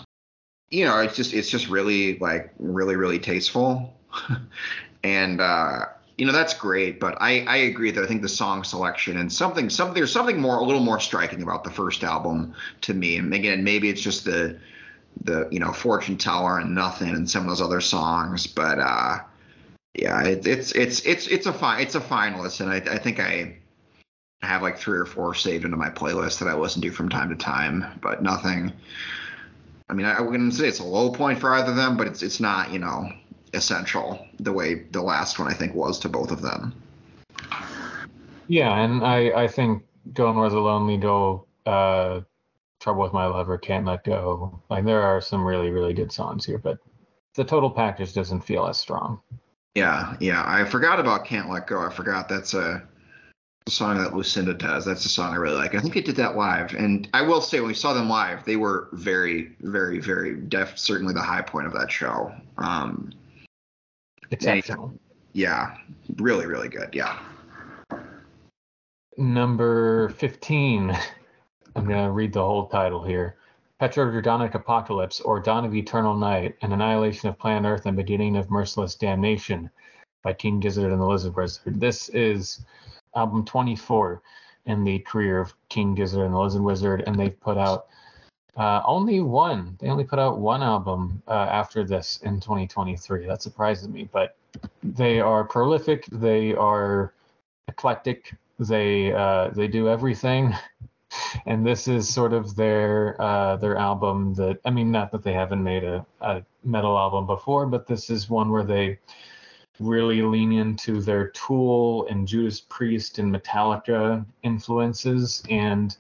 You 0.71 0.85
know, 0.87 1.01
it's 1.01 1.17
just 1.17 1.35
it's 1.35 1.51
just 1.51 1.69
really 1.69 2.19
like 2.19 2.53
really 2.59 2.97
really 2.97 3.19
tasteful, 3.19 3.95
and 5.03 5.41
uh, 5.41 5.87
you 6.19 6.27
know 6.27 6.33
that's 6.33 6.55
great. 6.55 7.01
But 7.01 7.17
I 7.21 7.41
I 7.47 7.57
agree 7.57 7.91
that 7.91 8.03
I 8.03 8.07
think 8.07 8.23
the 8.23 8.29
song 8.29 8.65
selection 8.65 9.17
and 9.19 9.33
something 9.33 9.71
something 9.71 9.95
there's 9.95 10.13
something 10.13 10.41
more 10.41 10.59
a 10.59 10.65
little 10.65 10.83
more 10.83 11.01
striking 11.01 11.43
about 11.43 11.65
the 11.65 11.71
first 11.71 12.05
album 12.05 12.55
to 12.83 12.95
me. 12.95 13.17
And 13.17 13.33
again, 13.33 13.65
maybe 13.65 13.89
it's 13.89 14.01
just 14.01 14.25
the 14.25 14.59
the 15.25 15.49
you 15.51 15.59
know 15.59 15.73
fortune 15.73 16.17
teller 16.17 16.59
and 16.59 16.75
nothing 16.75 17.11
and 17.11 17.29
some 17.29 17.43
of 17.43 17.49
those 17.49 17.61
other 17.61 17.81
songs, 17.81 18.47
but 18.47 18.79
uh, 18.79 19.19
yeah, 19.95 20.23
it, 20.25 20.47
it's 20.47 20.73
it's 20.73 21.01
it's 21.01 21.27
it's 21.27 21.47
a 21.47 21.53
fine 21.53 21.83
it's 21.83 21.95
a 21.95 22.01
finalist, 22.01 22.61
and 22.61 22.71
I 22.71 22.77
I 22.77 22.99
think 22.99 23.21
I 23.21 23.57
I 24.43 24.47
have 24.47 24.63
like 24.63 24.79
three 24.79 24.99
or 24.99 25.07
four 25.07 25.35
saved 25.35 25.65
into 25.65 25.77
my 25.77 25.91
playlist 25.91 26.39
that 26.39 26.49
I 26.49 26.55
listen 26.55 26.83
to 26.83 26.91
from 26.91 27.09
time 27.09 27.29
to 27.29 27.37
time, 27.37 27.85
but 28.01 28.23
nothing. 28.23 28.73
I 29.89 29.95
mean, 29.95 30.07
I 30.07 30.21
wouldn't 30.21 30.55
say 30.55 30.67
it's 30.67 30.79
a 30.79 30.85
low 30.85 31.11
point 31.11 31.39
for 31.39 31.55
either 31.55 31.71
of 31.71 31.77
them, 31.77 31.97
but 31.97 32.07
it's 32.07 32.23
it's 32.23 32.41
not 32.41 32.73
you 32.73 32.79
know 32.79 33.13
essential 33.53 34.27
the 34.41 34.53
way 34.53 34.75
the 34.91 35.03
last 35.03 35.39
one 35.39 35.49
I 35.49 35.55
think 35.55 35.75
was 35.75 35.99
to 36.01 36.09
both 36.09 36.31
of 36.31 36.43
them. 36.43 36.75
Yeah, 38.49 38.77
and 38.83 39.05
I 39.05 39.45
I 39.45 39.49
think 39.49 39.85
Going 40.13 40.37
Where 40.37 40.51
the 40.51 40.59
Lonely 40.59 40.97
Go, 40.97 41.47
uh, 41.65 42.21
Trouble 42.81 43.03
with 43.03 43.13
My 43.13 43.27
Lover, 43.27 43.59
Can't 43.59 43.87
Let 43.87 44.05
Go. 44.05 44.61
Like 44.69 44.85
there 44.85 45.03
are 45.03 45.21
some 45.21 45.45
really 45.45 45.71
really 45.71 45.95
good 45.95 46.13
songs 46.13 46.45
here, 46.45 46.59
but 46.59 46.79
the 47.35 47.45
total 47.45 47.71
package 47.71 48.13
doesn't 48.13 48.43
feel 48.43 48.67
as 48.67 48.79
strong. 48.79 49.21
Yeah, 49.75 50.17
yeah. 50.21 50.45
I 50.47 50.65
forgot 50.65 51.01
about 51.01 51.25
Can't 51.25 51.49
Let 51.49 51.67
Go. 51.67 51.81
I 51.81 51.91
forgot 51.91 52.29
that's 52.29 52.53
a 52.53 52.83
song 53.69 53.99
that 53.99 54.15
Lucinda 54.15 54.53
does. 54.53 54.85
That's 54.85 55.05
a 55.05 55.09
song 55.09 55.33
I 55.33 55.37
really 55.37 55.57
like. 55.57 55.75
I 55.75 55.81
think 55.81 55.95
they 55.95 56.03
did 56.03 56.17
that 56.17 56.37
live, 56.37 56.75
and 56.75 57.09
I 57.15 57.23
will 57.23 57.41
say 57.41 57.61
when 57.61 57.69
we 57.69 57.75
saw 57.75 57.95
them 57.95 58.09
live, 58.09 58.45
they 58.45 58.57
were 58.57 58.89
very, 58.93 59.57
very, 59.61 59.99
very 59.99 60.37
def. 60.37 60.79
Certainly 60.79 61.15
the 61.15 61.23
high 61.23 61.43
point 61.43 61.67
of 61.67 61.73
that 61.75 61.91
show. 61.91 62.35
Um, 62.59 63.13
Exceptional. 64.33 64.93
Yeah, 65.35 65.77
really, 66.17 66.47
really 66.47 66.69
good. 66.69 66.91
Yeah. 66.93 67.19
Number 69.17 70.09
fifteen. 70.11 70.97
I'm 71.77 71.87
gonna 71.87 72.11
read 72.11 72.33
the 72.33 72.43
whole 72.43 72.67
title 72.67 73.03
here. 73.03 73.37
PetroDragonic 73.81 74.55
Apocalypse, 74.55 75.21
or 75.21 75.41
Dawn 75.41 75.65
of 75.65 75.75
Eternal 75.75 76.17
Night, 76.17 76.57
an 76.63 76.73
annihilation 76.73 77.29
of 77.29 77.39
planet 77.39 77.69
Earth 77.69 77.87
and 77.87 77.97
beginning 77.97 78.37
of 78.37 78.51
merciless 78.51 78.95
damnation 78.95 79.69
by 80.23 80.33
King 80.33 80.61
Gizzard 80.61 80.93
and 80.93 81.01
the 81.01 81.07
Lizard 81.07 81.35
Wizard. 81.35 81.81
This 81.81 82.09
is 82.11 82.65
album 83.17 83.45
24 83.45 84.23
in 84.67 84.85
the 84.85 85.01
career 85.01 85.41
of 85.41 85.55
King 85.69 85.95
Gizzard 85.95 86.25
and 86.25 86.33
the 86.33 86.39
Lizard 86.39 86.63
Wizard, 86.63 87.03
and 87.07 87.19
they've 87.19 87.41
put 87.41 87.59
out 87.59 87.87
uh, 88.57 88.83
only 88.85 89.21
one. 89.21 89.77
They 89.81 89.89
only 89.89 90.05
put 90.05 90.19
out 90.19 90.39
one 90.39 90.63
album 90.63 91.23
uh, 91.27 91.49
after 91.51 91.85
this 91.85 92.21
in 92.23 92.41
2023. 92.41 93.27
That 93.27 93.43
surprises 93.43 93.89
me, 93.89 94.09
but 94.13 94.37
they 94.83 95.21
are 95.21 95.45
prolific. 95.45 96.07
They 96.13 96.55
are 96.55 97.15
eclectic. 97.69 98.35
They 98.59 99.13
uh, 99.13 99.49
they 99.49 99.69
do 99.69 99.89
everything, 99.89 100.55
and 101.47 101.67
this 101.67 101.89
is 101.89 102.13
sort 102.13 102.35
of 102.35 102.55
their 102.55 103.21
uh, 103.21 103.57
their 103.57 103.77
album. 103.77 104.35
That 104.35 104.59
I 104.65 104.71
mean, 104.71 104.91
not 104.91 105.11
that 105.13 105.23
they 105.23 105.33
haven't 105.33 105.63
made 105.63 105.85
a, 105.85 106.05
a 106.21 106.45
metal 106.63 106.99
album 106.99 107.27
before, 107.27 107.67
but 107.67 107.87
this 107.87 108.11
is 108.11 108.29
one 108.29 108.51
where 108.51 108.65
they 108.65 108.99
really 109.81 110.21
lean 110.21 110.53
into 110.53 111.01
their 111.01 111.29
Tool 111.29 112.07
and 112.09 112.29
Judas 112.29 112.61
Priest 112.61 113.19
and 113.19 113.35
Metallica 113.35 114.25
influences, 114.43 115.43
and 115.49 115.97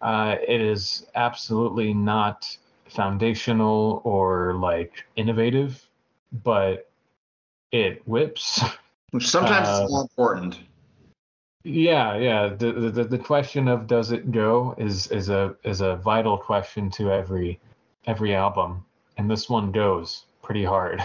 uh, 0.00 0.36
it 0.46 0.60
is 0.60 1.06
absolutely 1.14 1.94
not 1.94 2.56
foundational 2.88 4.02
or 4.04 4.54
like 4.54 5.04
innovative, 5.16 5.88
but 6.44 6.90
it 7.72 8.06
whips. 8.06 8.62
Sometimes 9.20 9.68
uh, 9.68 9.80
it's 9.82 9.92
more 9.92 10.02
important. 10.02 10.60
Yeah, 11.64 12.16
yeah. 12.16 12.48
The, 12.48 12.72
the 12.72 13.04
the 13.04 13.18
question 13.18 13.68
of 13.68 13.86
does 13.86 14.12
it 14.12 14.32
go 14.32 14.74
is 14.78 15.08
is 15.08 15.28
a 15.28 15.54
is 15.64 15.82
a 15.82 15.96
vital 15.96 16.38
question 16.38 16.90
to 16.92 17.12
every 17.12 17.60
every 18.06 18.34
album, 18.34 18.84
and 19.18 19.30
this 19.30 19.48
one 19.48 19.70
goes 19.70 20.24
pretty 20.42 20.64
hard. 20.64 21.04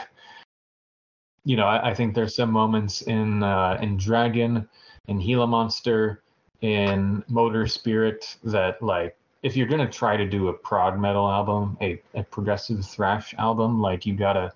you 1.44 1.58
know, 1.58 1.66
I, 1.66 1.90
I, 1.90 1.94
think 1.94 2.16
there's 2.16 2.36
some 2.36 2.52
moments 2.52 3.02
in 3.02 3.44
uh, 3.44 3.78
in 3.82 3.98
Dragon, 3.98 4.68
in 5.08 5.20
Gila 5.20 5.48
Monster, 5.48 6.24
in 6.62 7.24
Motor 7.28 7.68
Spirit 7.68 8.38
that 8.44 8.82
like 8.82 9.18
if 9.44 9.56
you're 9.56 9.68
gonna 9.68 9.90
try 9.90 10.18
to 10.18 10.26
do 10.26 10.48
a 10.48 10.54
prog 10.54 11.00
metal 11.00 11.30
album, 11.30 11.78
a, 11.82 12.02
a 12.16 12.24
progressive 12.24 12.84
thrash 12.86 13.34
album, 13.38 13.80
like 13.80 14.06
you 14.06 14.16
gotta 14.16 14.52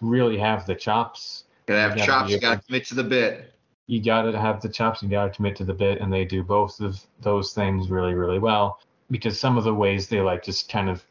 really 0.00 0.38
have 0.38 0.64
the 0.66 0.74
chops. 0.74 1.44
You 1.66 1.74
gotta 1.74 1.80
have 1.80 1.90
you 1.92 2.06
gotta 2.06 2.06
chops. 2.06 2.30
You 2.30 2.40
gotta 2.40 2.60
commit 2.60 2.86
to 2.86 2.94
the 2.94 3.04
bit. 3.04 3.52
You 3.88 4.02
gotta 4.02 4.38
have 4.38 4.60
the 4.60 4.68
chops. 4.68 5.02
You 5.02 5.08
gotta 5.08 5.30
commit 5.30 5.56
to 5.56 5.64
the 5.64 5.74
bit, 5.74 6.00
and 6.00 6.12
they 6.12 6.24
do 6.24 6.42
both 6.42 6.80
of 6.80 7.04
those 7.20 7.52
things 7.52 7.90
really, 7.90 8.14
really 8.14 8.38
well. 8.38 8.80
Because 9.10 9.38
some 9.38 9.58
of 9.58 9.64
the 9.64 9.74
ways 9.74 10.08
they 10.08 10.20
like 10.20 10.44
just 10.44 10.70
kind 10.70 10.88
of, 10.88 11.04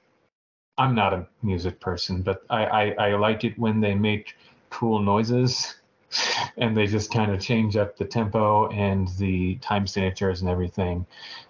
I'm 0.78 0.96
not 0.96 1.14
a 1.14 1.28
music 1.44 1.80
person, 1.80 2.22
but 2.22 2.44
I 2.50 2.66
I, 2.66 3.10
I 3.10 3.16
like 3.16 3.44
it 3.44 3.60
when 3.60 3.82
they 3.82 3.94
make 3.94 4.36
cool 4.70 5.00
noises 5.00 5.76
and 6.58 6.76
they 6.76 6.88
just 6.88 7.12
kind 7.12 7.32
of 7.32 7.40
change 7.40 7.78
up 7.78 7.98
the 7.98 8.06
tempo 8.06 8.70
and 8.70 9.08
the 9.18 9.56
time 9.56 9.88
signatures 9.88 10.42
and 10.42 10.50
everything. 10.50 11.06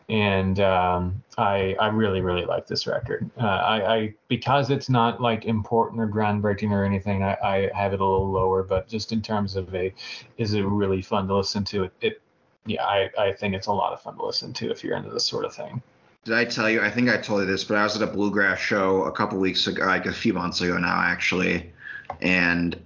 And 0.10 0.60
um, 0.60 1.24
I 1.38 1.76
I 1.80 1.88
really 1.88 2.22
really 2.22 2.46
like 2.46 2.68
this 2.68 2.86
record. 2.86 3.30
Uh, 3.40 3.46
I, 3.46 3.96
I 3.96 4.14
because 4.28 4.70
it's 4.70 4.90
not 4.90 5.22
like 5.22 5.46
important 5.46 6.02
or 6.02 6.08
groundbreaking 6.08 6.72
or 6.72 6.84
anything. 6.84 7.24
I, 7.24 7.38
I 7.44 7.72
have 7.74 7.94
it 7.94 8.02
a 8.02 8.06
little 8.06 8.30
lower, 8.30 8.64
but 8.64 8.88
just 8.88 9.12
in 9.12 9.22
terms 9.22 9.56
of 9.56 9.74
a, 9.74 9.94
is 10.38 10.54
it 10.54 10.64
really 10.64 11.02
fun 11.02 11.28
to 11.28 11.38
listen 11.38 11.64
to? 11.66 11.84
It, 11.84 11.94
it 12.02 12.22
yeah, 12.66 12.84
I 12.86 13.10
I 13.18 13.34
think 13.34 13.56
it's 13.56 13.68
a 13.68 13.74
lot 13.74 13.94
of 13.94 14.02
fun 14.02 14.18
to 14.18 14.26
listen 14.26 14.54
to 14.54 14.70
if 14.70 14.84
you're 14.84 14.98
into 14.98 15.10
this 15.10 15.26
sort 15.26 15.46
of 15.46 15.56
thing. 15.56 15.82
Did 16.24 16.36
I 16.36 16.46
tell 16.46 16.70
you? 16.70 16.82
I 16.82 16.92
think 16.92 17.10
I 17.10 17.18
told 17.18 17.42
you 17.42 17.48
this, 17.48 17.64
but 17.64 17.78
I 17.78 17.84
was 17.84 17.96
at 17.96 18.08
a 18.08 18.12
bluegrass 18.12 18.60
show 18.60 19.06
a 19.06 19.12
couple 19.12 19.40
weeks 19.40 19.66
ago, 19.66 19.86
like 19.86 20.06
a 20.06 20.14
few 20.14 20.34
months 20.34 20.62
ago 20.62 20.78
now, 20.78 21.02
actually, 21.02 21.72
and 22.22 22.80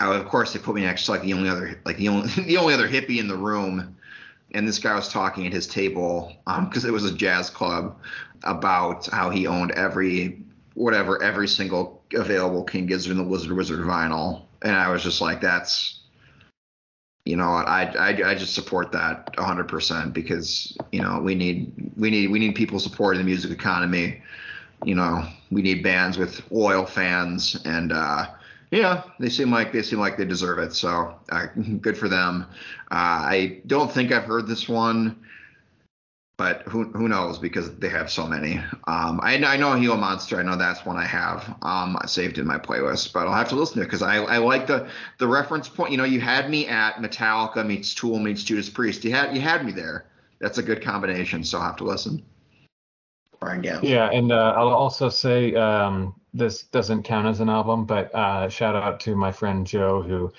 I, 0.00 0.14
of 0.14 0.26
course, 0.26 0.52
they 0.52 0.58
put 0.58 0.74
me 0.74 0.82
next 0.82 1.06
to 1.06 1.12
like 1.12 1.22
the 1.22 1.32
only 1.32 1.48
other 1.48 1.80
like 1.84 1.96
the 1.96 2.08
only 2.08 2.28
the 2.44 2.56
only 2.56 2.74
other 2.74 2.88
hippie 2.88 3.18
in 3.18 3.28
the 3.28 3.36
room, 3.36 3.96
and 4.52 4.66
this 4.66 4.78
guy 4.78 4.94
was 4.94 5.08
talking 5.08 5.46
at 5.46 5.52
his 5.52 5.66
table 5.66 6.32
because 6.46 6.84
um, 6.84 6.90
it 6.90 6.92
was 6.92 7.04
a 7.04 7.14
jazz 7.14 7.50
club 7.50 7.96
about 8.44 9.06
how 9.06 9.30
he 9.30 9.46
owned 9.46 9.72
every 9.72 10.42
whatever 10.74 11.20
every 11.22 11.48
single 11.48 12.02
available 12.14 12.62
King 12.62 12.86
Gizzard 12.86 13.16
and 13.16 13.20
the 13.20 13.28
Lizard 13.30 13.52
Wizard 13.52 13.80
vinyl, 13.80 14.42
and 14.62 14.76
I 14.76 14.90
was 14.90 15.02
just 15.02 15.20
like, 15.20 15.40
that's 15.40 16.00
you 17.24 17.36
know 17.36 17.50
I, 17.50 17.92
I 17.98 18.30
I 18.30 18.34
just 18.34 18.54
support 18.54 18.92
that 18.92 19.34
100% 19.36 20.12
because 20.12 20.78
you 20.92 21.02
know 21.02 21.20
we 21.20 21.34
need 21.34 21.72
we 21.96 22.10
need 22.10 22.30
we 22.30 22.38
need 22.38 22.54
people 22.54 22.78
supporting 22.78 23.20
the 23.20 23.26
music 23.26 23.50
economy. 23.50 24.22
You 24.84 24.94
know 24.94 25.28
we 25.50 25.60
need 25.60 25.82
bands 25.82 26.18
with 26.18 26.40
loyal 26.52 26.86
fans 26.86 27.60
and. 27.64 27.90
uh 27.90 28.28
yeah, 28.70 29.02
they 29.18 29.28
seem 29.28 29.50
like 29.50 29.72
they 29.72 29.82
seem 29.82 29.98
like 29.98 30.16
they 30.16 30.24
deserve 30.24 30.58
it. 30.58 30.74
So 30.74 31.14
uh, 31.30 31.46
good 31.80 31.96
for 31.96 32.08
them. 32.08 32.46
Uh, 32.90 33.24
I 33.30 33.62
don't 33.66 33.90
think 33.90 34.12
I've 34.12 34.24
heard 34.24 34.46
this 34.46 34.68
one, 34.68 35.24
but 36.36 36.62
who 36.62 36.84
who 36.84 37.08
knows 37.08 37.38
because 37.38 37.74
they 37.76 37.88
have 37.88 38.10
so 38.10 38.26
many. 38.26 38.58
Um, 38.86 39.20
I, 39.22 39.42
I 39.44 39.56
know 39.56 39.78
Gila 39.78 39.96
Monster. 39.96 40.38
I 40.38 40.42
know 40.42 40.56
that's 40.56 40.84
one 40.84 40.96
I 40.96 41.06
have 41.06 41.56
um, 41.62 41.98
saved 42.06 42.38
in 42.38 42.46
my 42.46 42.58
playlist, 42.58 43.12
but 43.12 43.26
I'll 43.26 43.34
have 43.34 43.48
to 43.50 43.56
listen 43.56 43.76
to 43.76 43.82
it 43.82 43.86
because 43.86 44.02
I, 44.02 44.16
I 44.16 44.38
like 44.38 44.66
the 44.66 44.88
the 45.18 45.26
reference 45.26 45.68
point. 45.68 45.90
You 45.90 45.98
know, 45.98 46.04
you 46.04 46.20
had 46.20 46.50
me 46.50 46.66
at 46.66 46.96
Metallica 46.96 47.66
meets 47.66 47.94
Tool 47.94 48.18
meets 48.18 48.44
Judas 48.44 48.68
Priest. 48.68 49.04
You 49.04 49.12
had 49.12 49.34
you 49.34 49.40
had 49.40 49.64
me 49.64 49.72
there. 49.72 50.06
That's 50.40 50.58
a 50.58 50.62
good 50.62 50.82
combination. 50.82 51.42
So 51.42 51.58
I'll 51.58 51.64
have 51.64 51.76
to 51.76 51.84
listen. 51.84 52.22
Yeah, 53.82 54.10
and 54.10 54.32
uh, 54.32 54.54
I'll 54.56 54.68
also 54.68 55.08
say 55.08 55.54
um, 55.54 56.14
this 56.34 56.64
doesn't 56.64 57.04
count 57.04 57.26
as 57.26 57.40
an 57.40 57.48
album, 57.48 57.84
but 57.84 58.14
uh, 58.14 58.48
shout 58.48 58.76
out 58.76 59.00
to 59.00 59.16
my 59.16 59.32
friend 59.32 59.66
Joe 59.66 60.02
who 60.02 60.32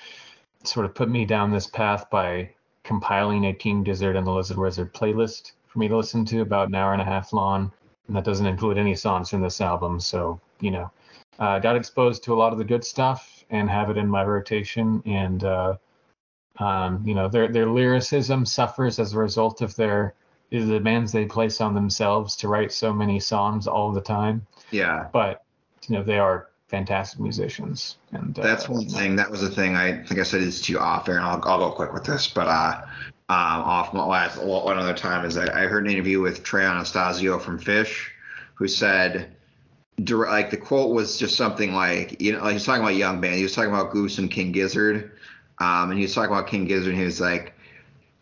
sort 0.64 0.86
of 0.86 0.94
put 0.94 1.08
me 1.08 1.24
down 1.24 1.50
this 1.50 1.66
path 1.66 2.10
by 2.10 2.50
compiling 2.82 3.46
a 3.46 3.52
King 3.52 3.82
Gizzard 3.82 4.16
and 4.16 4.26
the 4.26 4.32
Lizard 4.32 4.58
Wizard 4.58 4.92
playlist 4.92 5.52
for 5.66 5.78
me 5.78 5.88
to 5.88 5.96
listen 5.96 6.24
to 6.26 6.40
about 6.40 6.68
an 6.68 6.74
hour 6.74 6.92
and 6.92 7.02
a 7.02 7.04
half 7.04 7.32
long. 7.32 7.72
And 8.08 8.16
that 8.16 8.24
doesn't 8.24 8.46
include 8.46 8.76
any 8.76 8.94
songs 8.94 9.30
from 9.30 9.40
this 9.40 9.60
album. 9.60 10.00
So, 10.00 10.40
you 10.60 10.70
know, 10.70 10.90
uh, 11.38 11.58
got 11.60 11.76
exposed 11.76 12.24
to 12.24 12.34
a 12.34 12.36
lot 12.36 12.52
of 12.52 12.58
the 12.58 12.64
good 12.64 12.84
stuff 12.84 13.44
and 13.50 13.70
have 13.70 13.90
it 13.90 13.96
in 13.96 14.08
my 14.08 14.24
rotation. 14.24 15.02
And, 15.06 15.44
uh, 15.44 15.76
um, 16.58 17.02
you 17.06 17.14
know, 17.14 17.28
their, 17.28 17.48
their 17.48 17.68
lyricism 17.68 18.44
suffers 18.44 18.98
as 18.98 19.12
a 19.12 19.18
result 19.18 19.62
of 19.62 19.74
their 19.76 20.14
the 20.50 20.58
demands 20.66 21.12
they 21.12 21.26
place 21.26 21.60
on 21.60 21.74
themselves 21.74 22.36
to 22.36 22.48
write 22.48 22.72
so 22.72 22.92
many 22.92 23.20
songs 23.20 23.66
all 23.66 23.92
the 23.92 24.00
time. 24.00 24.46
Yeah. 24.70 25.08
But 25.12 25.44
you 25.88 25.96
know 25.96 26.02
they 26.02 26.18
are 26.18 26.48
fantastic 26.68 27.20
musicians. 27.20 27.96
And 28.12 28.38
uh, 28.38 28.42
that's 28.42 28.68
one 28.68 28.88
thing. 28.88 29.16
That 29.16 29.30
was 29.30 29.40
the 29.40 29.50
thing. 29.50 29.76
I 29.76 30.04
think 30.04 30.20
I 30.20 30.22
said 30.22 30.42
this 30.42 30.60
to 30.62 30.72
you 30.72 30.78
off 30.78 31.08
air, 31.08 31.16
and 31.16 31.24
I'll, 31.24 31.42
I'll 31.44 31.58
go 31.58 31.72
quick 31.72 31.92
with 31.92 32.04
this. 32.04 32.28
But 32.28 32.46
uh, 32.48 32.82
um, 33.28 33.62
off 33.62 33.92
my 33.92 34.04
last 34.04 34.42
one 34.42 34.78
other 34.78 34.94
time 34.94 35.24
is 35.24 35.34
that 35.34 35.54
I 35.54 35.62
heard 35.62 35.84
an 35.84 35.92
interview 35.92 36.20
with 36.20 36.42
Trey 36.42 36.64
Anastasio 36.64 37.38
from 37.38 37.58
Phish, 37.60 38.08
who 38.54 38.68
said 38.68 39.36
direct, 40.02 40.32
like 40.32 40.50
the 40.50 40.56
quote 40.56 40.94
was 40.94 41.18
just 41.18 41.36
something 41.36 41.74
like 41.74 42.20
you 42.20 42.32
know 42.32 42.42
like 42.42 42.54
he's 42.54 42.64
talking 42.64 42.82
about 42.82 42.94
young 42.94 43.20
band. 43.20 43.34
He 43.34 43.42
was 43.42 43.54
talking 43.54 43.72
about 43.72 43.90
Goose 43.90 44.18
and 44.18 44.30
King 44.30 44.52
Gizzard, 44.52 45.12
um, 45.58 45.90
and 45.90 45.98
he 45.98 46.04
was 46.04 46.14
talking 46.14 46.30
about 46.30 46.46
King 46.46 46.64
Gizzard. 46.64 46.90
and 46.90 46.98
He 46.98 47.04
was 47.04 47.20
like, 47.20 47.54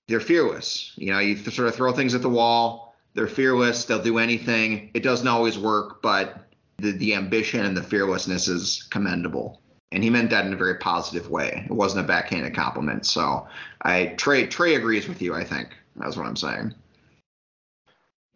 they're 0.08 0.20
fearless. 0.20 0.92
You 0.96 1.12
know, 1.12 1.18
you 1.18 1.36
sort 1.36 1.68
of 1.68 1.74
throw 1.74 1.92
things 1.92 2.14
at 2.14 2.22
the 2.22 2.28
wall. 2.28 2.94
They're 3.14 3.28
fearless. 3.28 3.84
They'll 3.84 4.02
do 4.02 4.18
anything. 4.18 4.90
It 4.94 5.02
doesn't 5.02 5.28
always 5.28 5.58
work, 5.58 6.02
but 6.02 6.48
the, 6.78 6.92
the 6.92 7.14
ambition 7.14 7.64
and 7.64 7.76
the 7.76 7.82
fearlessness 7.82 8.48
is 8.48 8.82
commendable. 8.90 9.60
And 9.92 10.02
he 10.02 10.10
meant 10.10 10.30
that 10.30 10.46
in 10.46 10.52
a 10.52 10.56
very 10.56 10.76
positive 10.76 11.30
way. 11.30 11.64
It 11.68 11.72
wasn't 11.72 12.04
a 12.04 12.08
backhanded 12.08 12.54
compliment. 12.54 13.06
So 13.06 13.48
I 13.82 14.08
Trey 14.18 14.46
Trey 14.46 14.74
agrees 14.74 15.08
with 15.08 15.22
you, 15.22 15.34
I 15.34 15.44
think. 15.44 15.70
That's 15.96 16.16
what 16.16 16.26
I'm 16.26 16.36
saying. 16.36 16.74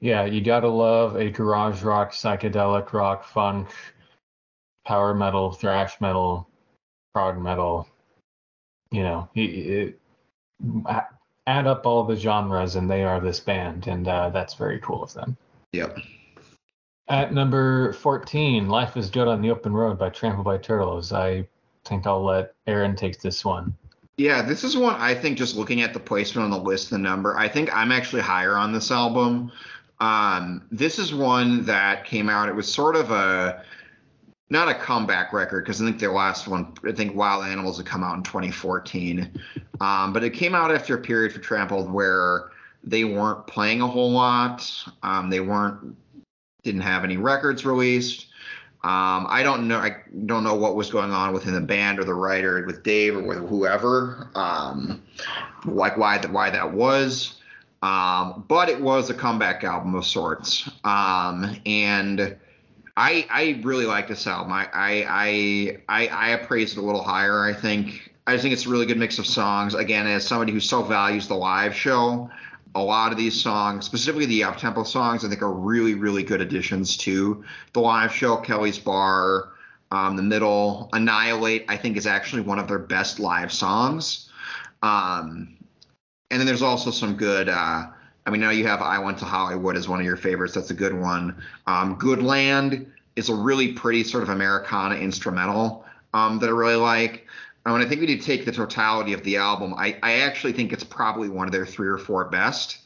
Yeah, 0.01 0.25
you 0.25 0.41
gotta 0.41 0.68
love 0.68 1.16
a 1.16 1.31
garage 1.31 1.83
rock, 1.83 2.12
psychedelic 2.12 2.93
rock, 2.93 3.25
funk, 3.25 3.68
power 4.87 5.14
metal, 5.14 5.53
thrash 5.53 6.01
metal, 6.01 6.49
prog 7.14 7.41
metal. 7.41 7.87
You 8.91 9.03
know, 9.03 9.29
it, 9.35 9.41
it, 9.41 10.01
add 11.47 11.66
up 11.66 11.86
all 11.86 12.05
the 12.05 12.16
genres 12.16 12.76
and 12.76 12.90
they 12.90 13.05
are 13.05 13.20
this 13.20 13.40
band, 13.40 13.86
and 13.86 14.07
uh, 14.09 14.30
that's 14.30 14.55
very 14.55 14.78
cool 14.80 15.03
of 15.03 15.12
them. 15.14 15.36
Yep. 15.72 15.99
At 17.09 17.34
number 17.34 17.93
14, 17.95 18.68
Life 18.68 18.97
is 18.97 19.11
Good 19.11 19.28
on 19.28 19.43
the 19.43 19.51
Open 19.51 19.72
Road 19.72 19.99
by 19.99 20.11
Trampled 20.11 20.45
by 20.45 20.59
Turtles. 20.59 21.12
I 21.12 21.47
think 21.84 22.07
I'll 22.07 22.24
let 22.24 22.55
Aaron 22.66 22.95
take 22.95 23.20
this 23.20 23.45
one. 23.45 23.74
Yeah, 24.16 24.43
this 24.43 24.62
is 24.62 24.76
one 24.76 24.95
I 25.01 25.14
think 25.14 25.38
just 25.38 25.57
looking 25.57 25.82
at 25.82 25.95
the 25.95 26.01
placement 26.01 26.45
on 26.45 26.51
the 26.51 26.59
list, 26.59 26.90
the 26.90 26.99
number, 26.99 27.36
I 27.36 27.49
think 27.49 27.74
I'm 27.74 27.90
actually 27.90 28.22
higher 28.22 28.57
on 28.57 28.72
this 28.72 28.90
album. 28.90 29.51
Um, 30.01 30.66
this 30.70 30.99
is 30.99 31.14
one 31.14 31.64
that 31.64 32.05
came 32.05 32.28
out. 32.28 32.49
It 32.49 32.55
was 32.55 32.72
sort 32.72 32.95
of 32.95 33.11
a 33.11 33.64
not 34.53 34.68
a 34.68 34.74
comeback 34.74 35.32
record 35.32 35.64
because 35.64 35.80
I 35.80 35.86
think 35.86 35.98
their 35.98 36.12
last 36.12 36.46
one, 36.46 36.74
I 36.86 36.92
think 36.92 37.16
Wild 37.16 37.44
Animals 37.44 37.78
had 37.78 37.86
come 37.86 38.05
out 38.05 38.18
in 38.18 38.22
2014. 38.22 39.40
Um, 39.80 40.12
but 40.12 40.22
it 40.22 40.30
came 40.30 40.55
out 40.55 40.72
after 40.72 40.94
a 40.94 41.00
period 41.00 41.32
for 41.32 41.40
Trampled 41.40 41.90
where 41.90 42.50
they 42.84 43.05
weren't 43.05 43.46
playing 43.46 43.80
a 43.80 43.86
whole 43.86 44.12
lot. 44.12 44.70
Um, 45.03 45.30
they 45.30 45.40
weren't 45.40 45.96
didn't 46.62 46.82
have 46.82 47.03
any 47.03 47.16
records 47.16 47.64
released. 47.64 48.26
Um, 48.84 49.26
I 49.28 49.42
don't 49.42 49.66
know. 49.66 49.78
I 49.78 49.96
don't 50.26 50.44
know 50.44 50.55
what 50.55 50.76
was 50.76 50.90
going 50.90 51.12
on 51.12 51.32
within 51.32 51.55
the 51.55 51.61
band 51.61 51.98
or 51.98 52.05
the 52.05 52.14
writer 52.14 52.64
with 52.66 52.82
Dave 52.82 53.16
or 53.16 53.22
with 53.22 53.38
whoever. 53.48 54.28
Um, 54.34 55.03
like 55.64 55.96
why 55.96 56.18
that 56.18 56.30
why 56.30 56.50
that 56.50 56.72
was. 56.72 57.40
Um, 57.80 58.44
but 58.48 58.68
it 58.68 58.80
was 58.80 59.09
a 59.09 59.14
comeback 59.14 59.64
album 59.64 59.94
of 59.94 60.05
sorts. 60.05 60.70
Um, 60.84 61.57
and 61.64 62.36
I 62.97 63.26
I 63.30 63.61
really 63.62 63.86
like 63.86 64.09
this 64.09 64.26
album. 64.26 64.53
I 64.53 64.68
I 64.72 65.78
I 65.88 66.07
I, 66.09 66.28
appraise 66.30 66.72
it 66.72 66.78
a 66.78 66.82
little 66.82 67.03
higher. 67.03 67.45
I 67.45 67.55
think 67.55 68.12
I 68.26 68.36
think 68.36 68.53
it's 68.53 68.66
a 68.66 68.68
really 68.68 68.86
good 68.86 68.99
mix 68.99 69.18
of 69.18 69.26
songs. 69.26 69.74
Again, 69.74 70.07
as 70.07 70.26
somebody 70.26 70.53
who 70.53 70.61
so 70.61 70.82
values 70.82 71.26
the 71.26 71.34
live 71.34 71.74
show, 71.74 72.30
a 72.74 72.82
lot 72.82 73.11
of 73.11 73.18
these 73.18 73.40
songs, 73.40 73.86
specifically 73.86 74.26
the 74.26 74.45
up 74.45 74.59
tempo 74.59 74.84
songs, 74.84 75.24
I 75.24 75.28
think 75.28 75.43
are 75.43 75.53
really 75.53 75.95
really 75.95 76.22
good 76.22 76.43
additions 76.43 76.97
to 76.99 77.45
the 77.72 77.80
live 77.80 78.12
show. 78.12 78.36
Kelly's 78.36 78.78
Bar, 78.78 79.49
um, 79.90 80.16
the 80.16 80.22
middle, 80.22 80.90
Annihilate, 80.93 81.64
I 81.68 81.78
think 81.78 81.97
is 81.97 82.07
actually 82.07 82.43
one 82.43 82.59
of 82.59 82.68
their 82.68 82.78
best 82.78 83.18
live 83.18 83.53
songs. 83.53 84.28
Um, 84.82 85.57
and 86.30 86.40
then 86.40 86.47
there's 86.47 86.62
also 86.62 86.90
some 86.90 87.16
good. 87.16 87.49
Uh, 87.49 87.86
I 88.25 88.31
mean, 88.31 88.41
now 88.41 88.51
you 88.51 88.66
have 88.66 88.81
I 88.81 88.99
Went 88.99 89.18
to 89.18 89.25
Hollywood 89.25 89.77
as 89.77 89.89
one 89.89 90.01
of 90.01 90.07
your 90.07 90.16
favorites. 90.16 90.55
That's 90.55 90.70
a 90.70 90.75
good 90.75 90.95
one. 90.95 91.43
Um, 91.66 91.97
Good 91.97 92.23
Land 92.23 92.91
is 93.16 93.29
a 93.29 93.35
really 93.35 93.73
pretty 93.73 94.05
sort 94.05 94.23
of 94.23 94.29
Americana 94.29 94.95
instrumental 94.97 95.85
um, 96.14 96.39
that 96.39 96.47
I 96.47 96.53
really 96.53 96.77
like. 96.77 97.27
And 97.64 97.73
when 97.73 97.83
I 97.83 97.89
think 97.89 98.01
we 98.01 98.07
need 98.07 98.20
to 98.20 98.27
take 98.27 98.45
the 98.45 98.53
totality 98.53 99.12
of 99.12 99.23
the 99.23 99.37
album, 99.37 99.75
I, 99.75 99.99
I 100.03 100.20
actually 100.20 100.53
think 100.53 100.73
it's 100.73 100.85
probably 100.85 101.29
one 101.29 101.47
of 101.47 101.53
their 101.53 101.66
three 101.66 101.89
or 101.89 101.99
four 101.99 102.25
best. 102.27 102.79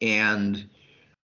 And 0.00 0.68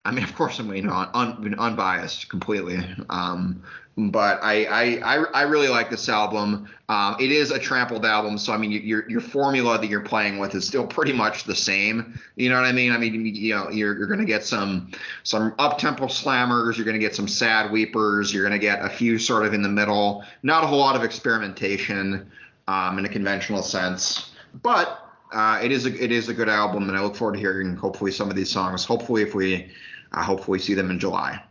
I 0.08 0.12
mean, 0.12 0.24
of 0.24 0.34
course, 0.36 0.58
I'm 0.58 0.70
know 0.86 1.10
un, 1.14 1.56
unbiased 1.60 2.30
completely. 2.30 2.80
Um, 3.10 3.62
but 3.98 4.40
I, 4.42 4.64
I, 4.66 5.18
I 5.18 5.24
I 5.34 5.42
really 5.42 5.68
like 5.68 5.90
this 5.90 6.08
album. 6.08 6.70
Um, 6.88 7.18
it 7.20 7.30
is 7.30 7.52
a 7.52 7.60
trampled 7.60 8.06
album, 8.06 8.38
so 8.38 8.54
I 8.54 8.58
mean 8.58 8.72
your 8.72 9.10
your 9.10 9.20
formula 9.20 9.78
that 9.78 9.88
you're 9.88 10.00
playing 10.00 10.38
with 10.38 10.56
is 10.56 10.66
still 10.66 10.88
pretty 10.88 11.12
much 11.12 11.44
the 11.44 11.56
same. 11.56 12.18
You 12.38 12.50
know 12.50 12.56
what 12.56 12.66
I 12.66 12.72
mean? 12.72 12.94
I 12.94 12.98
mean 12.98 13.26
you 13.26 13.54
know 13.54 13.70
you're 13.70 13.98
you're 13.98 14.08
gonna 14.08 14.24
get 14.24 14.46
some 14.46 14.92
some 15.24 15.54
up 15.60 15.78
tempo 15.78 16.06
slammers, 16.06 16.78
you're 16.78 16.86
gonna 16.86 17.00
get 17.00 17.14
some 17.14 17.28
sad 17.28 17.70
weepers, 17.70 18.34
you're 18.34 18.44
gonna 18.44 18.60
get 18.60 18.86
a 18.86 18.90
few 18.90 19.20
sort 19.20 19.46
of 19.46 19.54
in 19.54 19.62
the 19.62 19.70
middle. 19.70 20.24
Not 20.42 20.64
a 20.64 20.68
whole 20.68 20.80
lot 20.80 20.96
of 20.96 21.04
experimentation 21.04 22.32
um, 22.70 22.98
in 22.98 23.04
a 23.04 23.10
conventional 23.10 23.62
sense, 23.62 24.32
but 24.62 25.08
uh, 25.34 25.60
it 25.62 25.72
is 25.72 25.86
a 25.86 26.04
it 26.04 26.12
is 26.12 26.30
a 26.30 26.34
good 26.34 26.50
album, 26.50 26.88
and 26.88 26.98
I 26.98 27.02
look 27.02 27.16
forward 27.16 27.34
to 27.34 27.40
hearing 27.40 27.76
hopefully 27.76 28.12
some 28.12 28.30
of 28.30 28.36
these 28.36 28.50
songs. 28.50 28.86
Hopefully, 28.86 29.24
if 29.24 29.36
we 29.36 29.70
uh, 30.12 30.24
hopefully 30.24 30.60
see 30.60 30.74
them 30.74 30.92
in 30.92 31.00
July. 31.00 31.44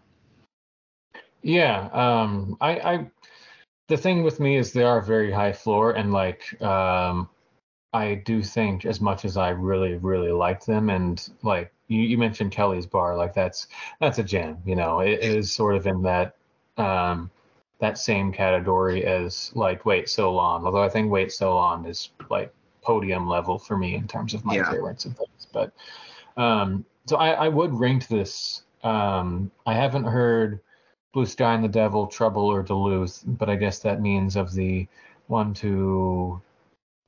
Yeah, 1.42 1.88
um, 1.92 2.56
I, 2.60 2.70
I, 2.70 3.10
the 3.88 3.96
thing 3.96 4.24
with 4.24 4.40
me 4.40 4.56
is 4.56 4.72
they 4.72 4.82
are 4.82 5.00
very 5.00 5.30
high 5.30 5.52
floor, 5.52 5.92
and 5.92 6.12
like, 6.12 6.60
um, 6.60 7.28
I 7.92 8.16
do 8.16 8.42
think 8.42 8.84
as 8.84 9.00
much 9.00 9.24
as 9.24 9.36
I 9.36 9.50
really, 9.50 9.94
really 9.94 10.32
like 10.32 10.64
them, 10.64 10.90
and 10.90 11.28
like 11.42 11.72
you, 11.88 12.02
you 12.02 12.18
mentioned 12.18 12.50
Kelly's 12.50 12.86
Bar, 12.86 13.16
like 13.16 13.32
that's 13.32 13.68
that's 14.00 14.18
a 14.18 14.24
jam. 14.24 14.58
You 14.64 14.76
know, 14.76 15.00
it, 15.00 15.20
is 15.20 15.52
sort 15.52 15.76
of 15.76 15.86
in 15.86 16.02
that 16.02 16.36
um, 16.76 17.30
that 17.78 17.98
same 17.98 18.32
category 18.32 19.04
as 19.04 19.52
like 19.54 19.86
Wait 19.86 20.08
So 20.08 20.32
Long. 20.32 20.64
Although 20.64 20.82
I 20.82 20.88
think 20.88 21.10
Wait 21.10 21.32
So 21.32 21.54
Long 21.54 21.86
is 21.86 22.10
like 22.30 22.52
podium 22.82 23.28
level 23.28 23.58
for 23.58 23.76
me 23.76 23.94
in 23.94 24.06
terms 24.08 24.34
of 24.34 24.44
my 24.44 24.56
yeah. 24.56 24.70
favorites 24.70 25.04
and 25.04 25.16
things. 25.16 25.46
But 25.52 25.72
um, 26.36 26.84
so 27.06 27.16
I, 27.16 27.30
I 27.30 27.48
would 27.48 27.74
rank 27.74 28.08
this. 28.08 28.62
Um, 28.82 29.50
I 29.64 29.74
haven't 29.74 30.04
heard 30.04 30.60
Blue 31.12 31.26
Sky 31.26 31.54
and 31.54 31.64
the 31.64 31.68
Devil, 31.68 32.06
Trouble, 32.06 32.44
or 32.44 32.62
Duluth, 32.62 33.22
but 33.26 33.48
I 33.48 33.56
guess 33.56 33.78
that 33.80 34.00
means 34.00 34.36
of 34.36 34.52
the 34.52 34.86
one, 35.28 35.54
two, 35.54 36.40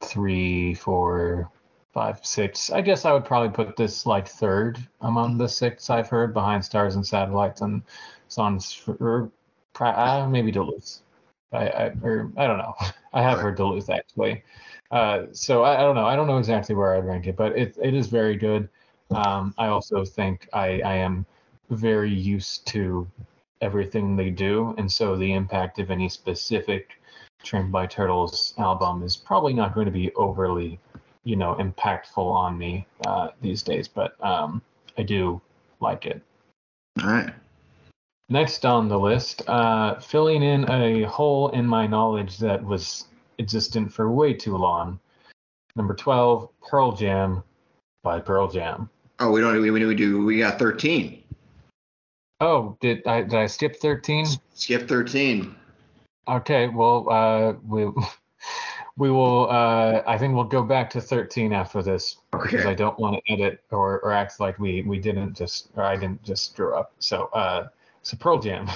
three, 0.03 0.75
four, 0.75 1.51
five, 1.93 2.25
six. 2.25 2.71
I 2.71 2.81
guess 2.81 3.05
I 3.05 3.13
would 3.13 3.25
probably 3.25 3.51
put 3.51 3.77
this 3.77 4.07
like 4.07 4.29
third 4.29 4.79
among 5.01 5.39
the 5.39 5.49
six 5.49 5.91
I've 5.91 6.09
heard 6.09 6.33
behind 6.33 6.65
Stars 6.65 6.95
and 6.97 7.07
Satellites 7.07 7.61
and 7.61 7.83
Songs 8.29 8.73
for 8.73 9.31
uh, 9.81 10.29
maybe 10.29 10.51
Duluth. 10.53 11.01
I, 11.53 11.69
I 11.69 11.85
or 12.03 12.33
I 12.37 12.47
don't 12.47 12.59
know. 12.59 12.75
I 13.13 13.23
have 13.23 13.41
heard 13.41 13.57
Duluth 13.57 13.91
actually. 13.91 14.43
Uh, 14.91 15.27
so 15.33 15.65
I, 15.65 15.81
I, 15.81 15.83
don't 15.83 15.95
know. 15.95 16.07
I 16.07 16.17
don't 16.17 16.27
know 16.27 16.39
exactly 16.39 16.75
where 16.75 16.95
I'd 16.95 17.05
rank 17.05 17.27
it, 17.27 17.37
but 17.37 17.57
it 17.59 17.77
it 17.83 17.95
is 17.95 18.07
very 18.07 18.37
good. 18.37 18.69
Um, 19.11 19.55
I 19.59 19.69
also 19.69 20.05
think 20.05 20.49
I, 20.53 20.81
I 20.83 20.95
am 20.95 21.25
very 21.71 22.13
used 22.13 22.67
to 22.69 23.07
everything 23.61 24.17
they 24.17 24.31
do, 24.31 24.75
and 24.79 24.91
so 24.91 25.17
the 25.17 25.33
impact 25.33 25.79
of 25.79 25.91
any 25.91 26.09
specific 26.09 26.99
Trampled 27.45 27.73
by 27.73 27.87
Turtles 27.87 28.53
album 28.59 29.03
is 29.05 29.17
probably 29.17 29.53
not 29.53 29.73
going 29.73 29.87
to 29.87 29.93
be 29.93 30.13
overly, 30.15 30.79
you 31.23 31.37
know, 31.37 31.55
impactful 31.55 32.19
on 32.19 32.59
me 32.59 32.87
uh, 33.07 33.29
these 33.41 33.63
days. 33.63 33.87
But 33.87 34.23
um, 34.25 34.61
I 34.99 35.03
do 35.03 35.41
like 35.81 36.05
it. 36.05 36.21
All 37.03 37.11
right. 37.11 37.33
Next 38.29 38.67
on 38.67 38.89
the 38.89 38.99
list, 38.99 39.49
uh, 39.49 40.01
filling 40.01 40.43
in 40.43 40.69
a 40.69 41.05
hole 41.05 41.51
in 41.51 41.65
my 41.65 41.87
knowledge 41.87 42.39
that 42.39 42.63
was 42.63 43.07
existent 43.39 43.93
for 43.93 44.11
way 44.11 44.35
too 44.35 44.57
long. 44.57 44.99
Number 45.77 45.95
12, 45.95 46.49
Pearl 46.61 46.93
Jam 46.93 47.43
by 48.03 48.19
Pearl 48.19 48.49
Jam. 48.49 48.91
Oh, 49.21 49.31
we 49.31 49.41
don't. 49.41 49.61
We, 49.61 49.71
we 49.71 49.95
do. 49.95 50.25
We 50.25 50.39
got 50.39 50.59
13. 50.59 51.25
Oh, 52.41 52.77
did 52.81 53.05
I 53.07 53.23
did 53.23 53.35
I 53.35 53.47
skip 53.47 53.77
thirteen? 53.77 54.27
Skip 54.55 54.89
thirteen. 54.89 55.57
Okay, 56.29 56.69
well, 56.69 57.09
uh, 57.11 57.55
we 57.67 57.87
we 58.97 59.11
will. 59.11 59.51
Uh, 59.51 60.03
I 60.07 60.17
think 60.19 60.35
we'll 60.35 60.45
go 60.45 60.63
back 60.63 60.89
to 60.91 61.01
thirteen 61.01 61.53
after 61.53 61.83
this 61.83 62.19
okay. 62.33 62.51
because 62.51 62.67
I 62.67 62.75
don't 62.75 62.99
want 62.99 63.17
to 63.17 63.33
edit 63.33 63.65
or, 63.71 64.01
or 64.01 64.13
act 64.13 64.39
like 64.39 64.59
we 64.61 64.83
we 64.83 64.99
didn't 65.01 65.37
just 65.37 65.71
or 65.75 65.83
I 65.83 65.97
didn't 65.97 66.23
just 66.23 66.53
screw 66.53 66.77
up. 66.77 66.93
So, 67.01 67.25
uh, 67.35 67.69
so 68.03 68.17
Pearl 68.17 68.39
Jam. 68.39 68.69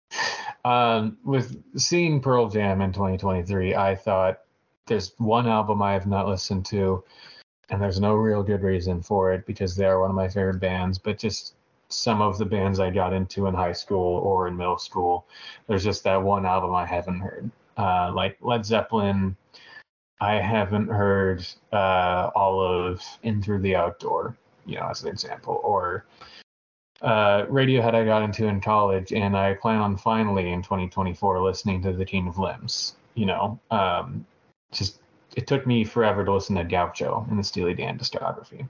um, 0.66 1.16
with 1.24 1.56
seeing 1.78 2.20
Pearl 2.20 2.48
Jam 2.48 2.82
in 2.82 2.92
2023, 2.92 3.74
I 3.74 3.94
thought 3.94 4.40
there's 4.86 5.12
one 5.16 5.46
album 5.46 5.80
I 5.80 5.92
have 5.92 6.06
not 6.06 6.28
listened 6.28 6.66
to, 6.66 7.04
and 7.70 7.80
there's 7.80 8.00
no 8.00 8.14
real 8.14 8.42
good 8.42 8.62
reason 8.62 9.02
for 9.02 9.32
it 9.32 9.46
because 9.46 9.76
they 9.76 9.84
are 9.84 10.00
one 10.00 10.10
of 10.10 10.16
my 10.16 10.28
favorite 10.28 10.60
bands, 10.60 10.98
but 10.98 11.18
just 11.18 11.54
some 11.88 12.20
of 12.20 12.38
the 12.38 12.44
bands 12.44 12.80
I 12.80 12.90
got 12.90 13.12
into 13.12 13.46
in 13.46 13.54
high 13.54 13.72
school 13.72 14.18
or 14.18 14.48
in 14.48 14.56
middle 14.56 14.78
school. 14.78 15.26
There's 15.66 15.84
just 15.84 16.04
that 16.04 16.22
one 16.22 16.46
album 16.46 16.74
I 16.74 16.86
haven't 16.86 17.20
heard. 17.20 17.50
Uh, 17.76 18.12
like 18.14 18.36
Led 18.40 18.64
Zeppelin, 18.64 19.36
I 20.20 20.34
haven't 20.34 20.88
heard 20.88 21.46
uh, 21.72 22.30
all 22.34 22.60
of 22.60 23.02
In 23.22 23.42
Through 23.42 23.60
the 23.60 23.76
Outdoor, 23.76 24.36
you 24.66 24.76
know, 24.76 24.88
as 24.88 25.02
an 25.02 25.08
example, 25.08 25.60
or 25.62 26.04
uh, 27.02 27.46
Radiohead 27.46 27.94
I 27.94 28.04
got 28.04 28.22
into 28.22 28.46
in 28.46 28.60
college, 28.60 29.12
and 29.12 29.36
I 29.36 29.54
plan 29.54 29.78
on 29.78 29.96
finally 29.96 30.50
in 30.50 30.62
2024 30.62 31.42
listening 31.42 31.82
to 31.82 31.92
The 31.92 32.04
King 32.04 32.26
of 32.26 32.38
Limbs. 32.38 32.96
You 33.14 33.26
know, 33.26 33.60
um, 33.70 34.26
just 34.72 35.00
it 35.36 35.46
took 35.46 35.66
me 35.66 35.84
forever 35.84 36.24
to 36.24 36.32
listen 36.32 36.56
to 36.56 36.64
Gaucho 36.64 37.26
in 37.30 37.36
the 37.36 37.44
Steely 37.44 37.74
Dan 37.74 37.98
discography 37.98 38.66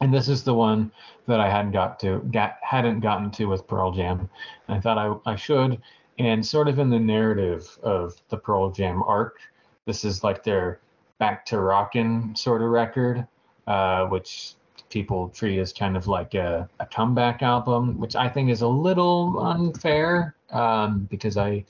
and 0.00 0.12
this 0.12 0.28
is 0.28 0.42
the 0.42 0.54
one 0.54 0.90
that 1.26 1.40
I 1.40 1.48
hadn't 1.48 1.72
got 1.72 1.98
to 2.00 2.18
got 2.32 2.56
hadn't 2.62 3.00
gotten 3.00 3.30
to 3.32 3.46
with 3.46 3.66
Pearl 3.66 3.92
Jam. 3.92 4.28
And 4.68 4.76
I 4.76 4.80
thought 4.80 4.98
I, 4.98 5.32
I 5.32 5.36
should. 5.36 5.80
And 6.18 6.44
sort 6.44 6.68
of 6.68 6.78
in 6.78 6.90
the 6.90 6.98
narrative 6.98 7.78
of 7.82 8.16
the 8.28 8.36
Pearl 8.36 8.70
Jam 8.70 9.02
arc, 9.02 9.38
this 9.86 10.04
is 10.04 10.24
like 10.24 10.42
their 10.42 10.80
back 11.18 11.46
to 11.46 11.60
rockin' 11.60 12.34
sort 12.36 12.62
of 12.62 12.68
record, 12.68 13.26
uh, 13.66 14.06
which 14.06 14.54
people 14.88 15.28
treat 15.30 15.58
as 15.58 15.72
kind 15.72 15.96
of 15.96 16.06
like 16.06 16.34
a, 16.34 16.68
a, 16.80 16.86
comeback 16.86 17.42
album, 17.42 17.98
which 17.98 18.16
I 18.16 18.28
think 18.28 18.50
is 18.50 18.62
a 18.62 18.68
little 18.68 19.38
unfair 19.40 20.36
um, 20.50 21.06
because 21.10 21.36
I, 21.36 21.64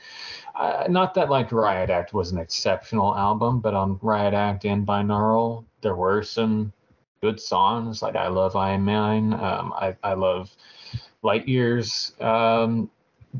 not 0.89 1.15
that 1.15 1.31
like 1.31 1.53
Riot 1.53 1.91
Act 1.91 2.13
was 2.13 2.33
an 2.33 2.39
exceptional 2.39 3.15
album, 3.17 3.61
but 3.61 3.75
on 3.75 3.99
Riot 4.03 4.35
Act 4.35 4.65
and 4.65 4.87
Binaural, 4.87 5.65
there 5.81 5.97
were 5.97 6.23
some 6.23 6.73
good 7.21 7.41
songs. 7.41 8.03
Like 8.03 8.17
I 8.17 8.29
love 8.29 8.57
I 8.57 8.73
Am 8.73 8.85
Mine. 8.85 9.33
Um, 9.33 9.73
I 9.73 9.97
I 10.03 10.15
love 10.15 10.55
Light 11.23 11.49
Years. 11.49 12.13
Um, 12.21 12.91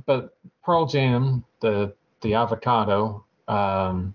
but 0.07 0.37
Pearl 0.65 0.87
Jam, 0.87 1.45
the 1.61 1.95
the 2.23 2.35
avocado, 2.35 3.25
um, 3.49 4.15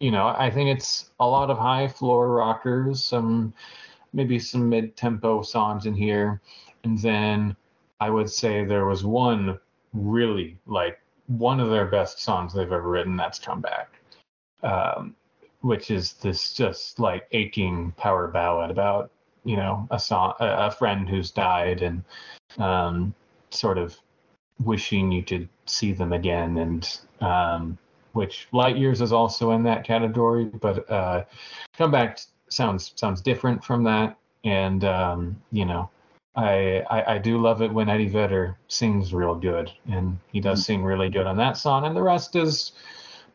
you 0.00 0.10
know, 0.10 0.28
I 0.28 0.50
think 0.50 0.74
it's 0.74 1.10
a 1.18 1.26
lot 1.26 1.50
of 1.50 1.58
high 1.58 1.88
floor 1.88 2.28
rockers, 2.28 3.02
some 3.02 3.52
maybe 4.12 4.38
some 4.38 4.68
mid 4.68 4.96
tempo 4.96 5.42
songs 5.42 5.86
in 5.86 5.94
here. 5.94 6.40
And 6.84 6.98
then 6.98 7.56
I 8.00 8.10
would 8.10 8.30
say 8.30 8.64
there 8.64 8.86
was 8.86 9.04
one 9.04 9.58
really 9.92 10.58
like 10.66 11.00
one 11.26 11.60
of 11.60 11.70
their 11.70 11.86
best 11.86 12.20
songs 12.20 12.52
they've 12.52 12.72
ever 12.72 12.88
written. 12.88 13.16
That's 13.16 13.38
Come 13.38 13.60
Back, 13.60 13.90
um, 14.62 15.14
which 15.60 15.90
is 15.90 16.14
this 16.14 16.54
just 16.54 16.98
like 16.98 17.26
aching 17.32 17.92
power 17.96 18.28
ballad 18.28 18.70
about 18.70 19.10
you 19.44 19.56
know 19.56 19.86
a 19.90 19.98
song, 19.98 20.34
a 20.40 20.70
friend 20.70 21.08
who's 21.08 21.30
died, 21.30 21.82
and 21.82 22.02
um, 22.58 23.14
sort 23.50 23.78
of 23.78 23.96
wishing 24.64 25.12
you 25.12 25.22
could 25.22 25.48
see 25.66 25.92
them 25.92 26.12
again, 26.12 26.58
and 26.58 27.00
um, 27.20 27.78
which 28.12 28.48
Light 28.52 28.76
Years 28.76 29.00
is 29.00 29.12
also 29.12 29.52
in 29.52 29.62
that 29.64 29.84
category, 29.84 30.46
but 30.46 30.90
uh, 30.90 31.24
Come 31.76 31.90
Back 31.90 32.18
sounds 32.48 32.92
sounds 32.96 33.20
different 33.20 33.64
from 33.64 33.84
that, 33.84 34.16
and 34.44 34.84
um, 34.84 35.40
you 35.52 35.64
know 35.64 35.90
I, 36.38 36.84
I, 36.88 37.14
I 37.14 37.18
do 37.18 37.38
love 37.38 37.62
it 37.62 37.72
when 37.72 37.88
Eddie 37.88 38.08
Vedder 38.08 38.56
sings 38.68 39.12
real 39.12 39.34
good, 39.34 39.72
and 39.90 40.18
he 40.30 40.40
does 40.40 40.64
sing 40.64 40.84
really 40.84 41.10
good 41.10 41.26
on 41.26 41.36
that 41.38 41.56
song, 41.56 41.84
and 41.84 41.96
the 41.96 42.02
rest 42.02 42.36
is 42.36 42.72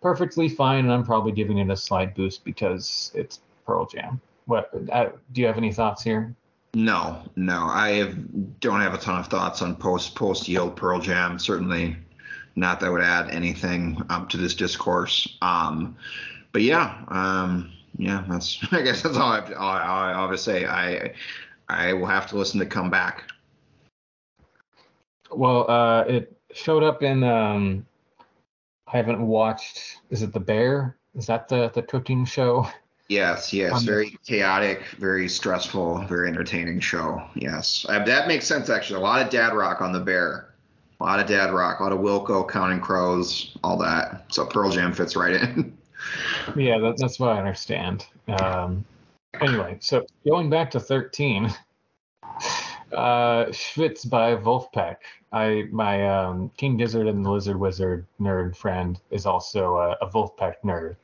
perfectly 0.01 0.47
fine. 0.47 0.86
And 0.86 0.93
I'm 0.93 1.03
probably 1.03 1.34
giving 1.34 1.57
it 1.57 1.70
a 1.70 1.76
slight 1.76 2.16
boost 2.16 2.45
because 2.45 3.11
it's 3.14 3.41
Pearl 3.66 3.86
Jam. 3.86 4.22
What 4.45 4.70
uh, 4.89 5.09
do 5.34 5.41
you 5.41 5.47
have 5.47 5.57
any 5.57 5.74
thoughts 5.74 6.01
here? 6.01 6.34
No, 6.76 7.22
no, 7.36 7.68
I 7.70 7.91
have, 7.91 8.59
don't 8.61 8.80
have 8.80 8.93
a 8.93 8.97
ton 8.97 9.20
of 9.20 9.28
thoughts 9.28 9.61
on 9.61 9.76
post 9.76 10.16
post 10.16 10.47
yield 10.47 10.78
Pearl 10.78 10.99
Jam. 10.99 11.38
Certainly, 11.39 11.97
not 12.55 12.80
that 12.80 12.89
would 12.89 13.01
add 13.03 13.30
anything 13.32 14.01
um, 14.09 14.30
to 14.30 14.38
this 14.38 14.55
discourse. 14.55 15.38
Um, 15.41 15.97
but 16.53 16.61
yeah, 16.61 17.03
um, 17.09 17.74
yeah, 17.97 18.23
that's 18.27 18.59
I 18.71 18.81
guess 18.81 19.01
that's 19.01 19.17
all 19.17 19.31
I 19.31 19.35
have 19.35 19.47
to, 19.49 19.57
all, 19.57 19.77
all 19.77 20.31
I 20.31 20.35
say. 20.35 20.65
I 20.65 21.13
I 21.69 21.93
will 21.93 22.07
have 22.07 22.27
to 22.27 22.37
listen 22.37 22.59
to 22.59 22.65
Come 22.65 22.89
Back. 22.89 23.23
Well, 25.31 25.69
uh, 25.69 26.03
it 26.03 26.37
showed 26.53 26.83
up 26.83 27.03
in. 27.03 27.23
Um, 27.23 27.85
I 28.87 28.97
haven't 28.97 29.25
watched. 29.25 29.97
Is 30.09 30.21
it 30.21 30.33
The 30.33 30.39
Bear? 30.39 30.97
Is 31.15 31.27
that 31.27 31.47
the 31.47 31.71
the 31.73 31.83
cooking 31.83 32.25
show? 32.25 32.67
Yes, 33.09 33.53
yes. 33.53 33.73
Um, 33.73 33.85
very 33.85 34.17
chaotic, 34.25 34.85
very 34.97 35.27
stressful, 35.27 36.05
very 36.07 36.29
entertaining 36.29 36.79
show. 36.79 37.21
Yes, 37.35 37.85
uh, 37.89 38.03
that 38.05 38.27
makes 38.27 38.47
sense 38.47 38.69
actually. 38.69 38.99
A 38.99 39.03
lot 39.03 39.21
of 39.21 39.29
dad 39.29 39.53
rock 39.53 39.81
on 39.81 39.91
The 39.91 39.99
Bear. 39.99 40.49
A 40.99 41.03
lot 41.03 41.19
of 41.19 41.27
dad 41.27 41.51
rock, 41.51 41.79
a 41.79 41.83
lot 41.83 41.91
of 41.91 41.99
Wilco, 41.99 42.49
Counting 42.49 42.79
Crows, 42.79 43.57
all 43.61 43.77
that. 43.77 44.25
So 44.29 44.45
Pearl 44.45 44.71
Jam 44.71 44.93
fits 44.93 45.15
right 45.15 45.33
in. 45.33 45.77
yeah, 46.55 46.77
that, 46.79 46.95
that's 46.97 47.19
what 47.19 47.29
I 47.29 47.39
understand. 47.39 48.05
Um, 48.27 48.85
Anyway, 49.41 49.77
so 49.79 50.05
going 50.27 50.49
back 50.49 50.69
to 50.71 50.79
13, 50.79 51.45
uh, 52.93 53.45
Schvitz 53.45 54.07
by 54.09 54.35
Vulfpeck. 54.35 54.97
I 55.31 55.63
my 55.71 56.07
um, 56.07 56.51
King 56.57 56.77
Gizzard 56.77 57.07
and 57.07 57.25
the 57.25 57.31
Lizard 57.31 57.59
Wizard 57.59 58.05
nerd 58.21 58.55
friend 58.55 58.99
is 59.09 59.25
also 59.25 59.77
a, 59.77 60.05
a 60.05 60.09
Vulfpeck 60.09 60.55
nerd. 60.63 60.95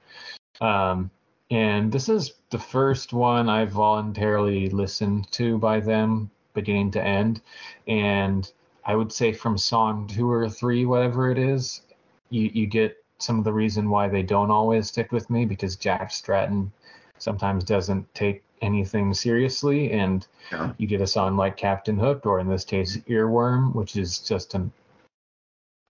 Um, 0.61 1.09
and 1.49 1.91
this 1.91 2.09
is 2.09 2.33
the 2.51 2.59
first 2.59 3.11
one 3.11 3.49
I 3.49 3.65
voluntarily 3.65 4.69
listened 4.69 5.31
to 5.31 5.57
by 5.57 5.79
them, 5.79 6.29
beginning 6.53 6.91
to 6.91 7.03
end. 7.03 7.41
And 7.87 8.51
I 8.85 8.95
would 8.95 9.11
say 9.11 9.33
from 9.33 9.57
song 9.57 10.05
two 10.07 10.29
or 10.29 10.47
three, 10.47 10.85
whatever 10.85 11.31
it 11.31 11.39
is, 11.39 11.81
you, 12.29 12.51
you 12.53 12.67
get 12.67 12.98
some 13.19 13.37
of 13.37 13.43
the 13.43 13.53
reason 13.53 13.89
why 13.89 14.07
they 14.07 14.23
don't 14.23 14.51
always 14.51 14.87
stick 14.87 15.11
with 15.11 15.29
me 15.29 15.45
because 15.45 15.75
Jack 15.75 16.11
Stratton 16.11 16.71
sometimes 17.17 17.63
doesn't 17.63 18.13
take 18.15 18.43
anything 18.61 19.13
seriously 19.13 19.91
and 19.91 20.27
yeah. 20.51 20.73
you 20.77 20.87
get 20.87 21.01
a 21.01 21.07
song 21.07 21.37
like 21.37 21.55
captain 21.55 21.97
hook 21.97 22.25
or 22.25 22.39
in 22.39 22.49
this 22.49 22.65
case 22.65 22.97
earworm 23.07 23.73
which 23.73 23.95
is 23.95 24.19
just 24.19 24.53
an 24.53 24.71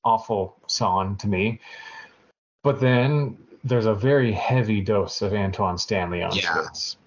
awful 0.03 0.55
song 0.67 1.15
to 1.17 1.27
me 1.27 1.59
but 2.63 2.79
then 2.79 3.35
there's 3.63 3.87
a 3.87 3.93
very 3.93 4.31
heavy 4.31 4.81
dose 4.81 5.21
of 5.21 5.33
antoine 5.33 5.77
stanley 5.77 6.21
on 6.21 6.35
yeah. 6.35 6.43
Schvitz. 6.43 6.97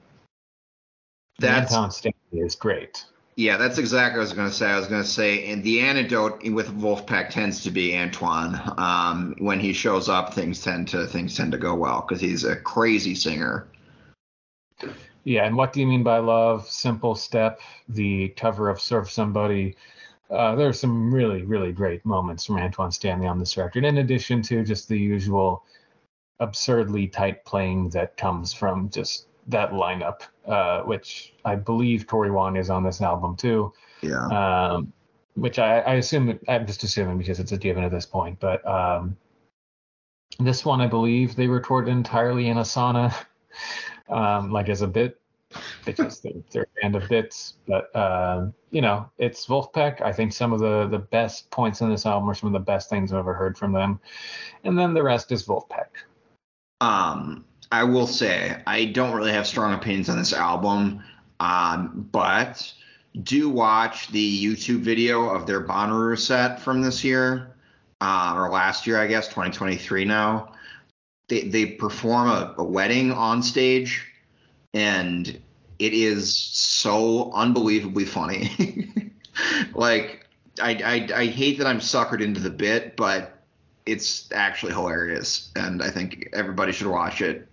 That's, 1.39 1.73
antoine 1.73 1.91
stanley 1.93 2.17
is 2.33 2.57
great 2.57 3.05
yeah, 3.37 3.57
that's 3.57 3.79
exactly 3.79 4.19
what 4.19 4.25
I 4.25 4.29
was 4.29 4.33
going 4.35 4.49
to 4.49 4.55
say. 4.55 4.67
I 4.67 4.79
was 4.79 4.89
going 4.89 5.03
to 5.03 5.09
say, 5.09 5.51
and 5.51 5.65
the 5.65 5.81
antidote 5.81 6.43
with 6.51 6.69
Vulfpeck 6.69 7.31
tends 7.31 7.63
to 7.63 7.71
be 7.71 7.97
Antoine. 7.97 8.61
Um, 8.77 9.35
when 9.39 9.59
he 9.59 9.73
shows 9.73 10.09
up, 10.09 10.35
things 10.35 10.63
tend 10.63 10.89
to 10.89 11.07
things 11.07 11.37
tend 11.37 11.53
to 11.53 11.59
go 11.59 11.75
well 11.75 12.05
because 12.07 12.21
he's 12.21 12.45
a 12.45 12.57
crazy 12.57 13.15
singer. 13.15 13.69
Yeah, 15.25 15.47
and 15.47 15.57
what 15.57 15.73
do 15.73 15.81
you 15.81 15.87
mean 15.87 16.03
by 16.03 16.19
love? 16.19 16.69
Simple 16.69 17.15
step, 17.15 17.61
the 17.89 18.29
cover 18.31 18.69
of 18.69 18.81
Surf 18.81 19.11
Somebody. 19.11 19.77
Uh, 20.29 20.55
there 20.55 20.69
are 20.69 20.73
some 20.73 21.13
really, 21.13 21.43
really 21.43 21.73
great 21.73 22.05
moments 22.05 22.47
from 22.47 22.59
Antoine 22.59 22.91
Stanley 22.91 23.27
on 23.27 23.39
this 23.39 23.57
record, 23.57 23.85
in 23.85 23.99
addition 23.99 24.43
to 24.43 24.65
just 24.65 24.89
the 24.89 24.99
usual 24.99 25.65
absurdly 26.41 27.07
tight 27.07 27.45
playing 27.45 27.89
that 27.91 28.17
comes 28.17 28.53
from 28.53 28.91
just 28.91 29.27
that 29.49 29.73
lineup, 29.73 30.23
uh, 30.47 30.83
which 30.83 31.35
I 31.45 31.57
believe 31.57 32.07
Cory 32.07 32.31
Wong 32.31 32.57
is 32.57 32.71
on 32.71 32.85
this 32.85 33.01
album 33.01 33.37
too. 33.37 33.73
Yeah. 34.01 34.27
Um, 34.27 34.93
which 35.35 35.59
I, 35.59 35.81
I, 35.81 35.95
assume, 35.95 36.39
I'm 36.47 36.67
just 36.67 36.83
assuming 36.83 37.19
because 37.19 37.41
it's 37.41 37.53
a 37.53 37.57
given 37.57 37.85
at 37.85 37.91
this 37.91 38.05
point, 38.05 38.39
but 38.39 38.67
um, 38.67 39.17
this 40.39 40.65
one 40.65 40.81
I 40.81 40.87
believe 40.87 41.37
they 41.37 41.47
recorded 41.47 41.91
entirely 41.91 42.49
in 42.49 42.59
a 42.59 42.63
sauna 42.63 43.15
um, 44.09 44.51
like 44.51 44.69
as 44.69 44.83
a 44.83 44.87
bit 44.87 45.19
because 45.85 46.21
they're, 46.21 46.33
they're 46.51 46.63
a 46.63 46.81
band 46.81 46.97
of 46.97 47.09
bits. 47.09 47.55
But 47.67 47.95
uh, 47.95 48.49
you 48.71 48.81
know, 48.81 49.11
it's 49.19 49.47
Vulfpeck. 49.47 50.01
I 50.01 50.13
think 50.13 50.33
some 50.33 50.53
of 50.53 50.61
the 50.61 50.87
the 50.89 50.99
best 50.99 51.51
points 51.51 51.81
in 51.81 51.91
this 51.91 52.07
album 52.07 52.29
are 52.29 52.35
some 52.35 52.49
of 52.49 52.53
the 52.53 52.65
best 52.65 52.89
things 52.91 53.13
I've 53.13 53.19
ever 53.21 53.35
heard 53.35 53.57
from 53.57 53.73
them, 53.73 54.01
and 54.65 54.79
then 54.79 54.95
the 54.95 55.03
rest 55.03 55.33
is 55.33 55.47
Vulfpeck. 55.47 55.89
Um, 56.81 57.45
I 57.73 57.85
will 57.85 58.07
say 58.07 58.57
I 58.67 58.85
don't 58.85 59.15
really 59.15 59.33
have 59.33 59.47
strong 59.47 59.75
opinions 59.75 60.09
on 60.09 60.19
this 60.19 60.33
album, 60.33 61.03
um, 61.41 62.09
but 62.13 62.73
do 63.23 63.49
watch 63.49 64.09
the 64.09 64.45
YouTube 64.45 64.81
video 64.81 65.29
of 65.29 65.47
their 65.47 65.61
Bonnaroo 65.67 66.19
set 66.19 66.61
from 66.61 66.83
this 66.83 67.03
year, 67.03 67.57
uh, 68.01 68.35
or 68.37 68.51
last 68.51 68.87
year, 68.87 69.01
I 69.01 69.07
guess, 69.09 69.27
2023 69.27 70.05
now 70.05 70.53
they 71.33 71.43
they 71.43 71.67
perform 71.67 72.29
a, 72.29 72.55
a 72.59 72.65
wedding 72.65 73.11
on 73.11 73.43
stage, 73.43 74.07
and 74.75 75.27
it 75.79 75.95
is 75.95 76.37
so 76.37 77.33
unbelievably 77.33 78.05
funny. 78.05 78.91
like 79.75 80.27
I, 80.61 80.75
I 80.75 81.21
I 81.21 81.27
hate 81.27 81.59
that 81.59 81.67
I'm 81.67 81.81
suckered 81.81 82.23
into 82.23 82.41
the 82.41 82.51
bit, 82.51 82.97
but 82.97 83.39
it's 83.87 84.31
actually 84.33 84.73
hilarious, 84.73 85.51
and 85.57 85.83
I 85.83 85.91
think 85.91 86.29
everybody 86.35 86.73
should 86.73 86.87
watch 86.87 87.23
it. 87.23 87.49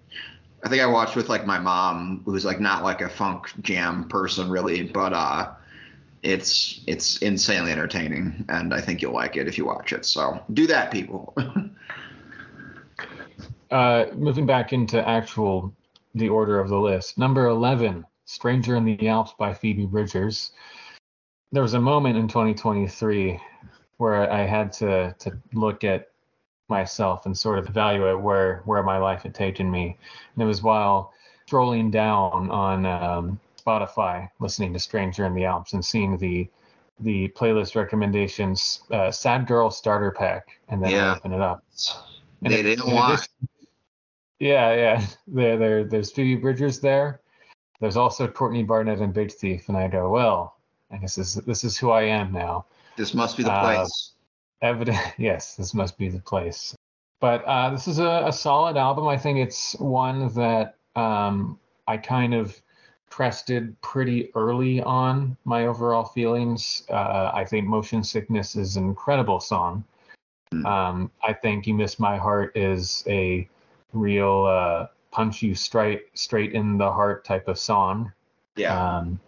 I 0.64 0.70
think 0.70 0.82
I 0.82 0.86
watched 0.86 1.16
with 1.16 1.30
like 1.30 1.46
my 1.46 1.60
mom, 1.60 2.22
who's 2.26 2.46
like 2.46 2.60
not 2.60 2.84
like 2.84 3.02
a 3.02 3.10
funk 3.10 3.48
jam 3.62 4.08
person 4.08 4.50
really, 4.50 4.84
but 4.84 5.14
uh, 5.14 5.52
it's 6.24 6.82
it's 6.88 7.18
insanely 7.18 7.72
entertaining, 7.72 8.46
and 8.50 8.74
I 8.74 8.82
think 8.82 9.02
you'll 9.02 9.14
like 9.14 9.38
it 9.38 9.48
if 9.48 9.58
you 9.58 9.66
watch 9.66 9.94
it. 9.94 10.06
So 10.06 10.44
do 10.54 10.68
that, 10.68 10.92
people. 10.92 11.36
Uh, 13.72 14.08
moving 14.16 14.48
back 14.48 14.74
into 14.74 15.08
actual 15.08 15.72
the 16.16 16.28
order 16.28 16.60
of 16.60 16.70
the 16.70 16.80
list. 16.80 17.20
Number 17.20 17.46
11, 17.46 18.04
Stranger 18.26 18.76
in 18.76 18.84
the 18.84 19.08
Alps 19.08 19.36
by 19.38 19.54
Phoebe 19.54 19.86
Bridgers. 19.86 20.54
There 21.52 21.62
was 21.62 21.76
a 21.76 21.80
moment 21.80 22.18
in 22.18 22.28
2023 22.28 23.40
where 23.98 24.32
I 24.32 24.46
had 24.46 24.72
to 24.74 25.16
to 25.20 25.38
look 25.54 25.84
at 25.84 26.09
myself 26.70 27.26
and 27.26 27.38
sort 27.38 27.60
of 27.60 27.68
evaluate 27.68 28.20
where 28.20 28.62
where 28.66 28.84
my 28.84 28.98
life 28.98 29.24
had 29.24 29.34
taken 29.34 29.70
me. 29.70 29.98
And 30.34 30.44
it 30.44 30.46
was 30.46 30.62
while 30.62 31.14
strolling 31.46 31.90
down 31.90 32.50
on 32.52 32.86
um, 32.86 33.40
Spotify, 33.60 34.30
listening 34.40 34.74
to 34.74 34.80
Stranger 34.80 35.26
in 35.26 35.34
the 35.34 35.46
Alps 35.46 35.74
and 35.74 35.84
seeing 35.84 36.18
the 36.18 36.50
the 37.02 37.30
playlist 37.30 37.76
recommendations, 37.76 38.82
uh, 38.92 39.10
Sad 39.10 39.48
Girl 39.48 39.72
Starter 39.72 40.12
Pack, 40.12 40.60
and 40.68 40.84
then 40.84 40.92
yeah. 40.92 41.16
Open 41.16 41.32
it 41.32 41.42
up. 41.42 41.64
And 42.44 42.54
they 42.54 42.62
didn't 42.62 42.92
want. 42.92 43.28
Yeah, 44.40 44.74
yeah. 44.74 45.06
There, 45.28 45.58
there, 45.58 45.84
there's 45.84 46.12
Phoebe 46.12 46.40
Bridgers 46.40 46.80
there. 46.80 47.22
There's 47.80 47.98
also 47.98 48.28
Courtney 48.28 48.64
Barnett 48.64 49.00
and 49.00 49.14
Big 49.14 49.32
Thief, 49.32 49.70
and 49.70 49.78
I 49.78 49.88
go, 49.88 50.10
well, 50.10 50.58
I 50.92 50.98
guess 50.98 51.16
this 51.16 51.36
this 51.36 51.64
is 51.64 51.78
who 51.78 51.92
I 51.92 52.04
am 52.04 52.32
now. 52.32 52.66
This 52.98 53.14
must 53.14 53.38
be 53.38 53.44
the 53.44 53.52
uh, 53.52 53.62
place. 53.62 54.12
Evident, 54.62 54.98
yes, 55.18 55.56
this 55.56 55.74
must 55.74 55.98
be 55.98 56.10
the 56.10 56.20
place. 56.20 56.76
But 57.20 57.44
uh, 57.46 57.70
this 57.72 57.88
is 57.88 58.00
a, 58.00 58.24
a, 58.28 58.32
solid 58.32 58.78
album. 58.78 59.08
I 59.08 59.18
think 59.18 59.40
it's 59.40 59.74
one 59.78 60.34
that 60.36 60.76
um, 60.96 61.60
I 61.86 61.98
kind 61.98 62.34
of 62.34 62.62
crested 63.10 63.80
pretty 63.82 64.32
early 64.36 64.82
on 64.82 65.36
my 65.44 65.68
overall 65.68 66.06
feelings. 66.06 66.84
Uh, 66.90 67.32
I 67.34 67.44
think 67.44 67.68
Motion 67.68 68.04
Sickness 68.04 68.56
is 68.56 68.78
an 68.78 68.86
incredible 68.86 69.42
song. 69.42 69.84
Mm. 70.54 70.66
Um, 70.66 71.12
I 71.22 71.34
think 71.34 71.68
You 71.68 71.74
Miss 71.74 72.00
My 72.00 72.18
Heart 72.18 72.56
is 72.56 73.04
a 73.08 73.48
real 73.92 74.46
uh, 74.46 74.88
punch 75.12 75.42
you 75.42 75.56
straight 75.56 76.06
straight 76.14 76.54
in 76.54 76.78
the 76.78 76.92
heart 76.92 77.26
type 77.26 77.48
of 77.48 77.60
song. 77.60 78.12
Yeah. 78.56 78.98
Um, 78.98 79.20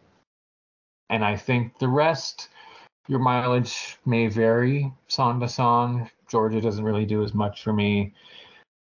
and 1.09 1.25
I 1.25 1.35
think 1.35 1.77
the 1.79 1.87
rest, 1.87 2.49
your 3.07 3.19
mileage 3.19 3.97
may 4.05 4.27
vary 4.27 4.91
song 5.07 5.39
to 5.39 5.47
song. 5.47 6.09
Georgia 6.27 6.61
doesn't 6.61 6.83
really 6.83 7.05
do 7.05 7.23
as 7.23 7.33
much 7.33 7.63
for 7.63 7.73
me. 7.73 8.13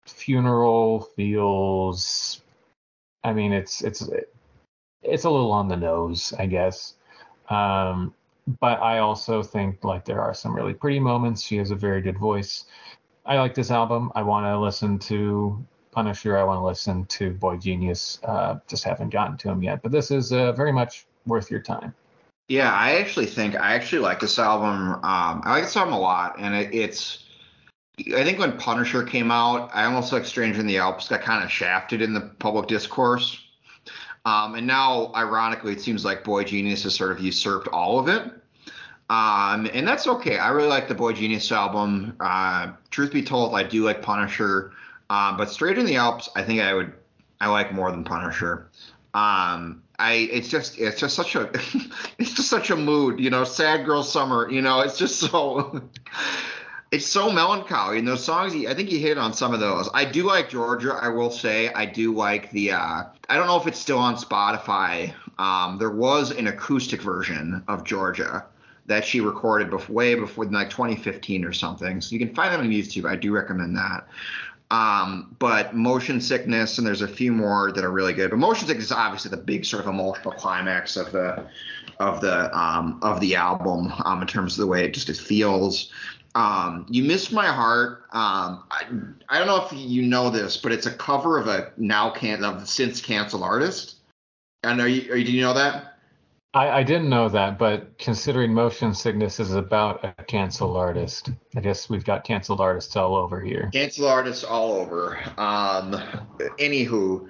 Funeral 0.06 1.02
feels, 1.16 2.42
I 3.24 3.34
mean, 3.34 3.54
it's 3.54 3.84
it's 3.84 4.10
it's 5.04 5.24
a 5.24 5.30
little 5.30 5.52
on 5.52 5.68
the 5.68 5.78
nose, 5.78 6.34
I 6.38 6.46
guess. 6.46 6.96
Um, 7.50 8.14
but 8.60 8.82
I 8.82 9.00
also 9.00 9.44
think 9.44 9.84
like 9.84 10.06
there 10.06 10.22
are 10.22 10.34
some 10.34 10.56
really 10.56 10.74
pretty 10.74 11.00
moments. 11.00 11.42
She 11.42 11.58
has 11.58 11.72
a 11.72 11.76
very 11.76 12.02
good 12.02 12.18
voice. 12.18 12.66
I 13.26 13.38
like 13.38 13.54
this 13.54 13.72
album. 13.72 14.12
I 14.16 14.22
want 14.24 14.46
to 14.46 14.58
listen 14.58 14.98
to 15.00 15.66
Punisher. 15.92 16.38
I 16.38 16.44
want 16.44 16.60
to 16.60 16.66
listen 16.66 17.06
to 17.06 17.32
Boy 17.32 17.58
Genius. 17.58 18.20
Uh, 18.24 18.60
just 18.68 18.86
haven't 18.86 19.10
gotten 19.10 19.38
to 19.38 19.50
him 19.50 19.62
yet. 19.64 19.82
But 19.82 19.92
this 19.92 20.12
is 20.12 20.32
uh, 20.32 20.54
very 20.54 20.72
much 20.72 21.06
worth 21.26 21.52
your 21.52 21.62
time. 21.62 21.94
Yeah, 22.48 22.72
I 22.72 23.00
actually 23.00 23.26
think 23.26 23.56
I 23.56 23.74
actually 23.74 24.00
like 24.00 24.20
this 24.20 24.40
album. 24.40 24.94
Um, 24.94 25.02
I 25.04 25.52
like 25.52 25.64
this 25.64 25.76
album 25.76 25.94
a 25.94 26.00
lot, 26.00 26.36
and 26.40 26.56
it, 26.56 26.74
it's. 26.74 27.24
I 28.16 28.24
think 28.24 28.38
when 28.38 28.58
Punisher 28.58 29.04
came 29.04 29.32
out, 29.32 29.72
I 29.74 29.86
almost 29.86 30.14
like 30.14 30.24
Stranger 30.26 30.60
in 30.60 30.68
the 30.68 30.78
Alps 30.78 31.10
got 31.10 31.22
kind 31.22 31.44
of 31.44 31.52
shafted 31.52 32.02
in 32.02 32.14
the 32.14 32.22
public 32.22 32.68
discourse. 32.68 33.44
Um, 34.24 34.56
and 34.56 34.68
now, 34.68 35.12
ironically, 35.16 35.74
it 35.74 35.82
seems 35.82 36.06
like 36.06 36.24
Boy 36.24 36.44
Genius 36.44 36.84
has 36.84 36.94
sort 36.94 37.12
of 37.12 37.20
usurped 37.20 37.70
all 37.70 37.98
of 37.98 38.08
it. 38.08 38.22
Um, 39.10 39.70
and 39.74 39.88
that's 39.88 40.06
okay. 40.06 40.38
I 40.38 40.50
really 40.50 40.68
like 40.68 40.88
the 40.88 40.96
Boy 40.96 41.14
Genius 41.14 41.52
album. 41.52 42.16
Uh, 42.20 42.74
truth 42.92 43.12
be 43.12 43.24
told, 43.24 43.56
I 43.56 43.64
do 43.64 43.84
like 43.84 44.02
Punisher. 44.02 44.74
Um, 45.10 45.38
but 45.38 45.50
Stranger 45.50 45.80
in 45.80 45.86
the 45.86 45.96
Alps, 45.96 46.30
I 46.36 46.44
think 46.44 46.62
I 46.62 46.74
would 46.74 46.94
I 47.40 47.48
like 47.48 47.74
more 47.74 47.90
than 47.92 48.04
Punisher. 48.04 48.70
Um, 49.14 49.84
I 50.00 50.14
it's 50.14 50.48
just 50.48 50.78
it's 50.78 51.00
just 51.00 51.16
such 51.16 51.36
a 51.36 51.50
it's 52.20 52.34
just 52.34 52.50
such 52.50 52.70
a 52.70 52.76
mood, 52.76 53.20
you 53.20 53.30
know, 53.30 53.44
sad 53.44 53.86
girl 53.86 54.04
summer, 54.04 54.50
you 54.50 54.62
know, 54.62 54.82
it's 54.82 54.98
just 54.98 55.20
so 55.20 55.82
it's 56.92 57.06
so 57.06 57.32
melancholy. 57.32 58.00
And 58.00 58.08
those 58.08 58.24
songs, 58.24 58.54
I 58.54 58.74
think 58.74 58.92
you 58.92 59.00
hit 59.00 59.18
on 59.18 59.34
some 59.34 59.54
of 59.54 59.60
those. 59.60 59.90
I 59.94 60.06
do 60.06 60.24
like 60.24 60.50
Georgia. 60.50 60.98
I 61.00 61.10
will 61.10 61.32
say 61.32 61.72
I 61.74 61.86
do 61.86 62.14
like 62.14 62.52
the. 62.52 62.72
Uh, 62.72 63.04
I 63.30 63.36
don't 63.36 63.48
know 63.48 63.60
if 63.60 63.68
it's 63.68 63.80
still 63.80 64.00
on 64.00 64.16
Spotify. 64.16 65.14
Um, 65.38 65.78
there 65.78 65.92
was 65.92 66.32
an 66.32 66.48
acoustic 66.48 67.02
version 67.02 67.64
of 67.68 67.84
Georgia 67.84 68.46
that 68.88 69.04
she 69.04 69.20
recorded 69.20 69.70
before, 69.70 69.94
way 69.94 70.16
before 70.16 70.46
like 70.46 70.70
2015 70.70 71.44
or 71.44 71.52
something. 71.52 72.00
So 72.00 72.14
you 72.14 72.20
can 72.20 72.34
find 72.34 72.54
that 72.54 72.62
on 72.62 72.70
YouTube. 72.70 73.08
I 73.08 73.18
do 73.18 73.34
recommend 73.34 73.76
that. 73.76 74.08
Um, 74.70 75.36
but 75.40 75.76
motion 75.76 76.20
sickness, 76.20 76.78
and 76.78 76.86
there's 76.86 77.02
a 77.02 77.08
few 77.08 77.32
more 77.32 77.72
that 77.72 77.84
are 77.86 77.92
really 77.92 78.14
good. 78.14 78.32
But 78.32 78.38
motion 78.38 78.68
sickness 78.68 78.88
is 78.88 78.92
obviously 78.92 79.32
the 79.32 79.38
big 79.38 79.66
sort 79.66 79.84
of 79.84 79.90
emotional 79.90 80.34
climax 80.34 80.98
of 80.98 81.12
the 81.12 81.46
of 82.00 82.22
the 82.22 82.56
um, 82.58 83.00
of 83.02 83.20
the 83.22 83.36
album 83.36 83.94
um, 84.04 84.22
in 84.22 84.28
terms 84.28 84.54
of 84.54 84.60
the 84.60 84.68
way 84.68 84.84
it 84.84 84.94
just 84.94 85.10
it 85.10 85.18
feels. 85.18 85.92
Um, 86.36 86.86
you 86.90 87.04
missed 87.04 87.32
my 87.32 87.48
heart. 87.48 88.04
Um, 88.12 88.64
I, 88.70 88.86
I 89.30 89.40
don't 89.40 89.48
know 89.48 89.66
if 89.66 89.74
you 89.74 90.04
know 90.04 90.30
this, 90.30 90.58
but 90.58 90.72
it's 90.72 90.86
a 90.86 90.94
cover 90.94 91.40
of 91.40 91.48
a 91.48 91.72
now 91.78 92.12
can 92.12 92.44
of 92.44 92.68
since 92.68 93.02
canceled 93.02 93.44
artist. 93.44 93.96
And 94.64 94.82
are 94.82 94.88
you, 94.88 95.12
are 95.12 95.16
you 95.16 95.26
do 95.26 95.32
you 95.32 95.42
know 95.42 95.54
that? 95.54 95.97
I, 96.54 96.80
I 96.80 96.84
didn't 96.84 97.10
know 97.10 97.30
that, 97.30 97.60
but 97.60 97.98
considering 97.98 98.54
motion 98.54 98.94
sickness 98.94 99.40
is 99.40 99.54
about 99.54 100.04
a 100.04 100.24
canceled 100.24 100.78
artist, 100.78 101.30
I 101.56 101.60
guess 101.60 101.90
we've 101.90 102.06
got 102.06 102.24
canceled 102.24 102.62
artists 102.62 102.96
all 102.96 103.16
over 103.16 103.42
here. 103.42 103.70
Canceled 103.74 104.08
artists 104.08 104.44
all 104.44 104.74
over. 104.74 105.18
Um, 105.38 105.92
anywho, 106.58 107.28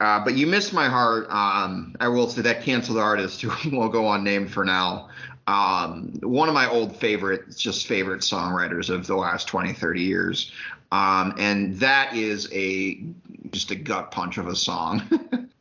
uh, 0.00 0.24
but 0.24 0.36
you 0.36 0.46
missed 0.46 0.72
my 0.72 0.88
heart. 0.88 1.28
Um, 1.30 1.94
I 2.00 2.08
will 2.08 2.28
say 2.28 2.42
that 2.42 2.62
canceled 2.62 2.98
artist 2.98 3.42
who 3.42 3.50
will 3.76 3.88
go 3.88 4.12
unnamed 4.12 4.52
for 4.52 4.64
now. 4.64 5.08
Um, 5.46 6.12
one 6.22 6.48
of 6.48 6.54
my 6.54 6.68
old 6.68 6.94
favorite, 6.94 7.56
just 7.56 7.86
favorite 7.86 8.20
songwriters 8.20 8.90
of 8.90 9.06
the 9.06 9.16
last 9.16 9.48
20, 9.48 9.72
30 9.72 10.02
years. 10.02 10.52
Um, 10.92 11.34
and 11.38 11.76
that 11.76 12.14
is 12.14 12.48
a 12.52 13.02
just 13.50 13.70
a 13.70 13.76
gut 13.76 14.10
punch 14.10 14.36
of 14.36 14.46
a 14.46 14.56
song. 14.56 15.48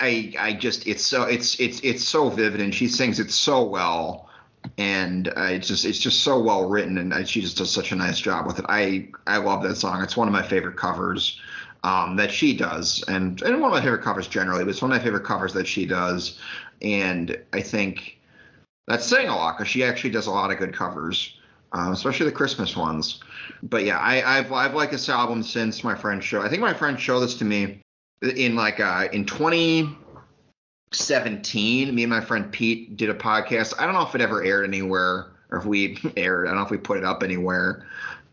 I 0.00 0.32
I 0.38 0.52
just 0.52 0.86
it's 0.86 1.04
so 1.04 1.24
it's 1.24 1.58
it's 1.58 1.80
it's 1.80 2.06
so 2.06 2.28
vivid 2.28 2.60
and 2.60 2.74
she 2.74 2.88
sings 2.88 3.18
it 3.18 3.30
so 3.30 3.64
well 3.64 4.28
and 4.76 5.28
uh, 5.28 5.48
it's 5.50 5.68
just 5.68 5.84
it's 5.84 5.98
just 5.98 6.20
so 6.20 6.38
well 6.38 6.68
written 6.68 6.98
and 6.98 7.12
uh, 7.12 7.24
she 7.24 7.40
just 7.40 7.56
does 7.56 7.70
such 7.70 7.92
a 7.92 7.96
nice 7.96 8.20
job 8.20 8.46
with 8.46 8.58
it. 8.58 8.64
I 8.68 9.08
I 9.26 9.38
love 9.38 9.62
that 9.62 9.76
song. 9.76 10.02
It's 10.02 10.16
one 10.16 10.28
of 10.28 10.32
my 10.32 10.42
favorite 10.42 10.76
covers 10.76 11.40
um, 11.84 12.16
that 12.16 12.30
she 12.30 12.56
does 12.56 13.02
and 13.08 13.40
and 13.42 13.60
one 13.60 13.70
of 13.70 13.76
my 13.76 13.82
favorite 13.82 14.02
covers 14.02 14.28
generally, 14.28 14.64
but 14.64 14.70
it's 14.70 14.82
one 14.82 14.92
of 14.92 14.98
my 14.98 15.02
favorite 15.02 15.24
covers 15.24 15.52
that 15.54 15.66
she 15.66 15.86
does. 15.86 16.38
And 16.80 17.36
I 17.52 17.60
think 17.60 18.18
that's 18.86 19.06
saying 19.06 19.28
a 19.28 19.34
lot 19.34 19.58
because 19.58 19.68
she 19.68 19.82
actually 19.82 20.10
does 20.10 20.26
a 20.26 20.30
lot 20.30 20.52
of 20.52 20.58
good 20.58 20.74
covers, 20.74 21.36
um, 21.72 21.92
especially 21.92 22.26
the 22.26 22.32
Christmas 22.32 22.76
ones. 22.76 23.20
But 23.64 23.84
yeah, 23.84 23.98
I, 23.98 24.38
I've 24.38 24.52
I've 24.52 24.74
liked 24.74 24.92
this 24.92 25.08
album 25.08 25.42
since 25.42 25.82
my 25.82 25.96
friend 25.96 26.22
show. 26.22 26.40
I 26.40 26.48
think 26.48 26.62
my 26.62 26.74
friend 26.74 27.00
showed 27.00 27.20
this 27.20 27.34
to 27.38 27.44
me 27.44 27.80
in 28.22 28.56
like 28.56 28.80
uh, 28.80 29.08
in 29.12 29.24
2017, 29.24 31.94
me 31.94 32.02
and 32.02 32.10
my 32.10 32.20
friend 32.20 32.50
Pete 32.50 32.96
did 32.96 33.10
a 33.10 33.14
podcast. 33.14 33.74
I 33.78 33.84
don't 33.84 33.94
know 33.94 34.02
if 34.02 34.14
it 34.14 34.20
ever 34.20 34.42
aired 34.42 34.64
anywhere 34.64 35.26
or 35.50 35.58
if 35.58 35.64
we 35.64 35.98
aired. 36.16 36.46
I 36.46 36.50
don't 36.50 36.58
know 36.58 36.64
if 36.64 36.70
we 36.70 36.78
put 36.78 36.98
it 36.98 37.04
up 37.04 37.22
anywhere 37.22 37.86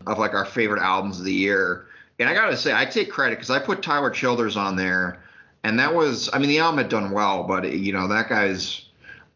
of 0.06 0.18
like 0.18 0.34
our 0.34 0.44
favorite 0.44 0.82
albums 0.82 1.18
of 1.18 1.24
the 1.24 1.32
year. 1.32 1.86
And 2.18 2.28
I 2.28 2.34
gotta 2.34 2.56
say, 2.56 2.74
I 2.74 2.86
take 2.86 3.10
credit 3.10 3.36
because 3.36 3.50
I 3.50 3.58
put 3.58 3.82
Tyler 3.82 4.10
Childers 4.10 4.56
on 4.56 4.76
there, 4.76 5.22
and 5.64 5.78
that 5.78 5.94
was, 5.94 6.30
I 6.32 6.38
mean, 6.38 6.48
the 6.48 6.60
album 6.60 6.78
had 6.78 6.88
done 6.88 7.10
well, 7.10 7.42
but 7.42 7.70
you 7.70 7.92
know 7.92 8.08
that 8.08 8.30
guy's, 8.30 8.86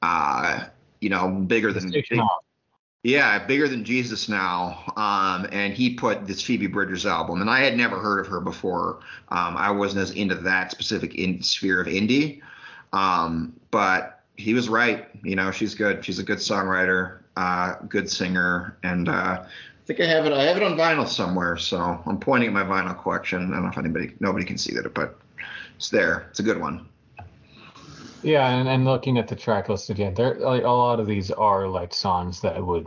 uh, 0.01 0.65
you 1.01 1.11
know, 1.11 1.29
bigger 1.29 1.73
than. 1.73 1.93
Yeah, 3.03 3.45
bigger 3.47 3.67
than 3.67 3.85
Jesus 3.85 4.29
now. 4.29 4.83
Um, 4.97 5.49
and 5.53 5.73
he 5.73 5.95
put 5.95 6.27
this 6.27 6.43
Phoebe 6.43 6.67
Bridgers 6.67 7.07
album, 7.07 7.41
and 7.41 7.49
I 7.49 7.61
had 7.61 7.77
never 7.77 7.99
heard 7.99 8.21
of 8.21 8.27
her 8.27 8.41
before. 8.41 9.01
Um, 9.29 9.57
I 9.57 9.71
wasn't 9.71 10.03
as 10.03 10.11
into 10.11 10.35
that 10.35 10.71
specific 10.71 11.15
in- 11.15 11.43
sphere 11.43 11.81
of 11.81 11.87
indie. 11.87 12.43
Um, 12.93 13.59
but 13.71 14.21
he 14.37 14.53
was 14.55 14.69
right. 14.69 15.09
You 15.23 15.37
know, 15.37 15.51
she's 15.51 15.75
good. 15.75 16.05
She's 16.05 16.19
a 16.19 16.23
good 16.23 16.39
songwriter, 16.39 17.21
uh, 17.37 17.77
good 17.89 18.11
singer, 18.11 18.77
and 18.83 19.09
uh, 19.09 19.45
I 19.45 19.47
think 19.87 20.01
I 20.01 20.07
have 20.07 20.27
it. 20.27 20.33
I 20.33 20.43
have 20.43 20.57
it 20.57 20.63
on 20.63 20.77
vinyl 20.77 21.09
somewhere. 21.09 21.57
So 21.57 22.03
I'm 22.05 22.19
pointing 22.19 22.49
at 22.49 22.53
my 22.53 22.65
vinyl 22.65 23.01
collection. 23.01 23.51
I 23.51 23.55
don't 23.55 23.63
know 23.65 23.71
if 23.71 23.79
anybody, 23.79 24.15
nobody 24.21 24.45
can 24.45 24.59
see 24.59 24.75
that, 24.75 24.93
but 24.95 25.19
it's 25.77 25.89
there. 25.89 26.27
It's 26.31 26.41
a 26.41 26.43
good 26.43 26.61
one. 26.61 26.90
Yeah, 28.23 28.49
and, 28.49 28.69
and 28.69 28.85
looking 28.85 29.19
at 29.19 29.29
the 29.29 29.37
track 29.37 29.69
list 29.69 29.91
again, 29.91 30.15
there 30.15 30.35
like 30.35 30.63
a 30.63 30.69
lot 30.69 31.01
of 31.01 31.07
these 31.07 31.31
are 31.31 31.67
like 31.67 31.95
songs 31.95 32.41
that 32.43 32.65
would 32.65 32.87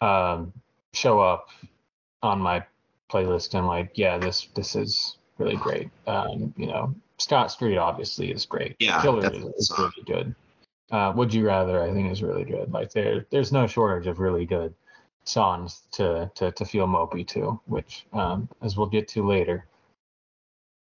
um, 0.00 0.52
show 0.92 1.20
up 1.20 1.48
on 2.22 2.40
my 2.40 2.64
playlist 3.10 3.54
and 3.54 3.66
like, 3.66 3.92
yeah, 3.94 4.18
this 4.18 4.48
this 4.54 4.74
is 4.74 5.16
really 5.38 5.56
great. 5.56 5.90
Um, 6.06 6.52
you 6.56 6.66
know, 6.66 6.94
Scott 7.18 7.50
Street 7.50 7.78
obviously 7.78 8.30
is 8.30 8.46
great. 8.46 8.76
Yeah, 8.78 9.00
Killer 9.02 9.32
is, 9.32 9.44
is 9.56 9.72
really 9.78 10.04
good. 10.06 10.34
Uh, 10.90 11.12
Would 11.14 11.34
you 11.34 11.46
rather? 11.46 11.82
I 11.82 11.92
think 11.92 12.10
is 12.10 12.22
really 12.22 12.44
good. 12.44 12.72
Like 12.72 12.92
there, 12.92 13.26
there's 13.30 13.52
no 13.52 13.66
shortage 13.66 14.06
of 14.06 14.20
really 14.20 14.46
good 14.46 14.74
songs 15.24 15.82
to 15.92 16.30
to 16.34 16.50
to 16.52 16.64
feel 16.64 16.86
mopey 16.86 17.26
to, 17.28 17.60
which 17.66 18.06
um, 18.12 18.48
as 18.62 18.76
we'll 18.76 18.86
get 18.86 19.08
to 19.08 19.26
later. 19.26 19.66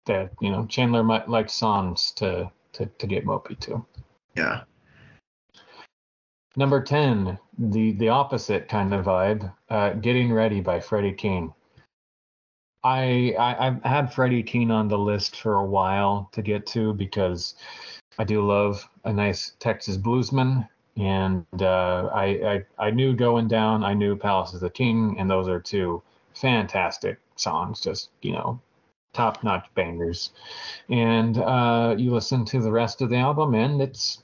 That 0.07 0.31
you 0.41 0.49
know, 0.49 0.65
Chandler 0.65 1.03
might 1.03 1.29
like 1.29 1.49
songs 1.49 2.11
to 2.13 2.51
to, 2.73 2.85
to 2.85 3.07
get 3.07 3.25
mopey 3.25 3.59
to. 3.59 3.85
Yeah. 4.35 4.61
Number 6.55 6.81
10, 6.81 7.37
the, 7.57 7.93
the 7.93 8.09
opposite 8.09 8.67
kind 8.67 8.93
of 8.93 9.05
vibe, 9.05 9.51
uh, 9.69 9.93
Getting 9.93 10.33
Ready 10.33 10.59
by 10.59 10.79
Freddie 10.79 11.13
King. 11.13 11.53
I, 12.83 13.35
I 13.37 13.67
I've 13.67 13.83
had 13.83 14.13
Freddie 14.13 14.43
King 14.43 14.71
on 14.71 14.87
the 14.87 14.97
list 14.97 15.39
for 15.39 15.55
a 15.55 15.65
while 15.65 16.29
to 16.33 16.41
get 16.41 16.65
to 16.67 16.93
because 16.93 17.55
I 18.17 18.23
do 18.23 18.45
love 18.45 18.87
a 19.05 19.13
nice 19.13 19.53
Texas 19.59 19.97
bluesman, 19.97 20.67
and 20.97 21.45
uh, 21.61 22.09
I, 22.13 22.25
I 22.25 22.87
I 22.87 22.91
knew 22.91 23.15
going 23.15 23.47
down, 23.47 23.83
I 23.83 23.93
knew 23.93 24.15
Palace 24.15 24.53
of 24.53 24.61
the 24.61 24.69
King, 24.69 25.15
and 25.19 25.29
those 25.29 25.47
are 25.47 25.59
two 25.59 26.01
fantastic 26.33 27.19
songs, 27.35 27.81
just 27.81 28.09
you 28.23 28.31
know 28.31 28.59
top 29.13 29.43
notch 29.43 29.67
bangers. 29.75 30.31
And 30.89 31.37
uh, 31.37 31.95
you 31.97 32.11
listen 32.11 32.45
to 32.45 32.61
the 32.61 32.71
rest 32.71 33.01
of 33.01 33.09
the 33.09 33.17
album, 33.17 33.55
and 33.55 33.81
it's 33.81 34.23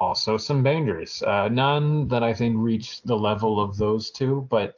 also 0.00 0.36
some 0.36 0.62
bangers. 0.62 1.22
Uh, 1.22 1.48
none 1.48 2.08
that 2.08 2.22
I 2.22 2.32
think 2.32 2.56
reach 2.58 3.02
the 3.02 3.16
level 3.16 3.60
of 3.60 3.76
those 3.76 4.10
two, 4.10 4.46
but 4.50 4.76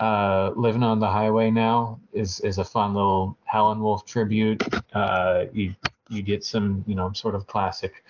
uh, 0.00 0.52
Living 0.56 0.82
on 0.82 0.98
the 0.98 1.08
Highway 1.08 1.50
Now 1.50 2.00
is, 2.12 2.40
is 2.40 2.58
a 2.58 2.64
fun 2.64 2.94
little 2.94 3.36
Howlin' 3.44 3.80
Wolf 3.80 4.06
tribute. 4.06 4.62
Uh, 4.94 5.46
you, 5.52 5.74
you 6.08 6.22
get 6.22 6.44
some, 6.44 6.84
you 6.86 6.94
know, 6.94 7.12
sort 7.12 7.34
of 7.34 7.46
classic 7.46 8.04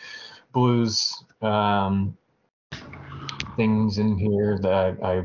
blues 0.53 1.25
um, 1.43 2.17
things 3.57 3.99
in 3.99 4.17
here 4.17 4.59
that 4.61 4.99
I, 5.03 5.13
I, 5.13 5.23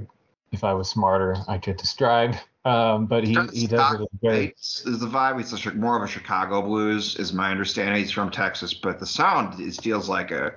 if 0.52 0.64
I 0.64 0.74
was 0.74 0.90
smarter, 0.90 1.36
I 1.48 1.58
could 1.58 1.78
describe. 1.78 2.36
Um, 2.66 3.06
but 3.06 3.24
he, 3.24 3.38
he 3.54 3.68
does 3.68 4.02
it. 4.24 4.56
Is 4.58 5.00
the 5.00 5.08
vibe? 5.08 5.38
He's 5.38 5.66
a, 5.66 5.74
more 5.76 5.98
of 5.98 6.02
a 6.02 6.12
Chicago 6.12 6.64
blues, 6.64 7.16
is 7.18 7.32
my 7.32 7.52
understanding. 7.52 7.96
He's 7.96 8.12
from 8.12 8.32
Texas, 8.32 8.74
but 8.74 9.00
the 9.00 9.06
sound 9.06 9.60
is, 9.62 9.78
feels 9.78 10.10
like 10.10 10.32
a 10.32 10.56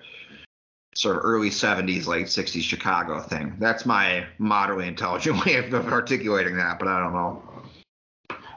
sort 0.94 1.16
of 1.16 1.24
early 1.24 1.50
70s, 1.50 2.06
late 2.06 2.26
60s 2.26 2.62
Chicago 2.62 3.20
thing. 3.20 3.54
That's 3.58 3.84
my 3.84 4.26
moderately 4.38 4.88
intelligent 4.88 5.44
way 5.46 5.56
of 5.56 5.74
articulating 5.74 6.56
that, 6.56 6.78
but 6.78 6.88
I 6.88 6.98
don't 6.98 7.12
know. 7.12 7.42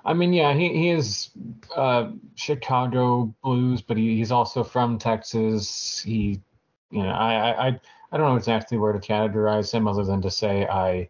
I 0.06 0.14
mean, 0.14 0.32
yeah, 0.32 0.54
he, 0.54 0.70
he 0.70 0.90
is 0.90 1.30
uh, 1.76 2.12
Chicago 2.36 3.36
blues, 3.44 3.82
but 3.82 3.98
he, 3.98 4.16
he's 4.16 4.32
also 4.32 4.64
from 4.64 4.98
Texas. 4.98 6.00
He, 6.00 6.40
you 6.90 7.04
know, 7.04 7.10
I, 7.10 7.68
I, 7.68 7.80
I 8.14 8.18
don't 8.18 8.30
know 8.30 8.38
exactly 8.38 8.78
where 8.78 8.94
to 8.94 9.00
categorize 9.00 9.74
him 9.74 9.90
other 9.90 10.06
than 10.06 10.22
to 10.22 10.32
say 10.32 10.66
I, 10.66 11.10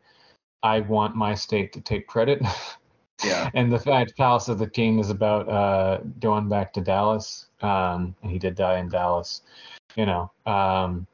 I 0.63 0.81
want 0.81 1.15
my 1.15 1.35
state 1.35 1.73
to 1.73 1.81
take 1.81 2.07
credit. 2.07 2.41
Yeah. 3.23 3.51
and 3.53 3.71
the 3.71 3.77
fact 3.77 4.17
Palace 4.17 4.47
of 4.47 4.57
the 4.57 4.67
King 4.67 4.97
is 4.97 5.11
about 5.11 5.47
uh, 5.47 5.99
going 6.19 6.49
back 6.49 6.73
to 6.73 6.81
Dallas. 6.81 7.49
Um, 7.61 8.15
and 8.23 8.31
he 8.31 8.39
did 8.39 8.55
die 8.55 8.79
in 8.79 8.89
Dallas. 8.89 9.43
You 9.95 10.07
know, 10.07 10.31
um, 10.47 11.05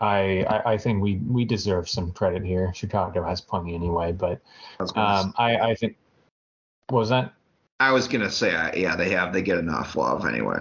I, 0.00 0.44
I, 0.44 0.72
I 0.74 0.78
think 0.78 1.02
we 1.02 1.16
we 1.16 1.44
deserve 1.44 1.88
some 1.88 2.12
credit 2.12 2.44
here. 2.44 2.72
Chicago 2.72 3.24
has 3.24 3.40
plenty 3.40 3.74
anyway, 3.74 4.12
but 4.12 4.40
um, 4.94 5.34
I 5.36 5.56
I 5.56 5.74
think 5.74 5.96
what 6.88 7.00
was 7.00 7.08
that? 7.08 7.34
I 7.80 7.92
was 7.92 8.06
gonna 8.06 8.30
say, 8.30 8.52
yeah, 8.76 8.94
they 8.94 9.10
have. 9.10 9.32
They 9.32 9.42
get 9.42 9.58
enough 9.58 9.96
love 9.96 10.26
anyway. 10.26 10.58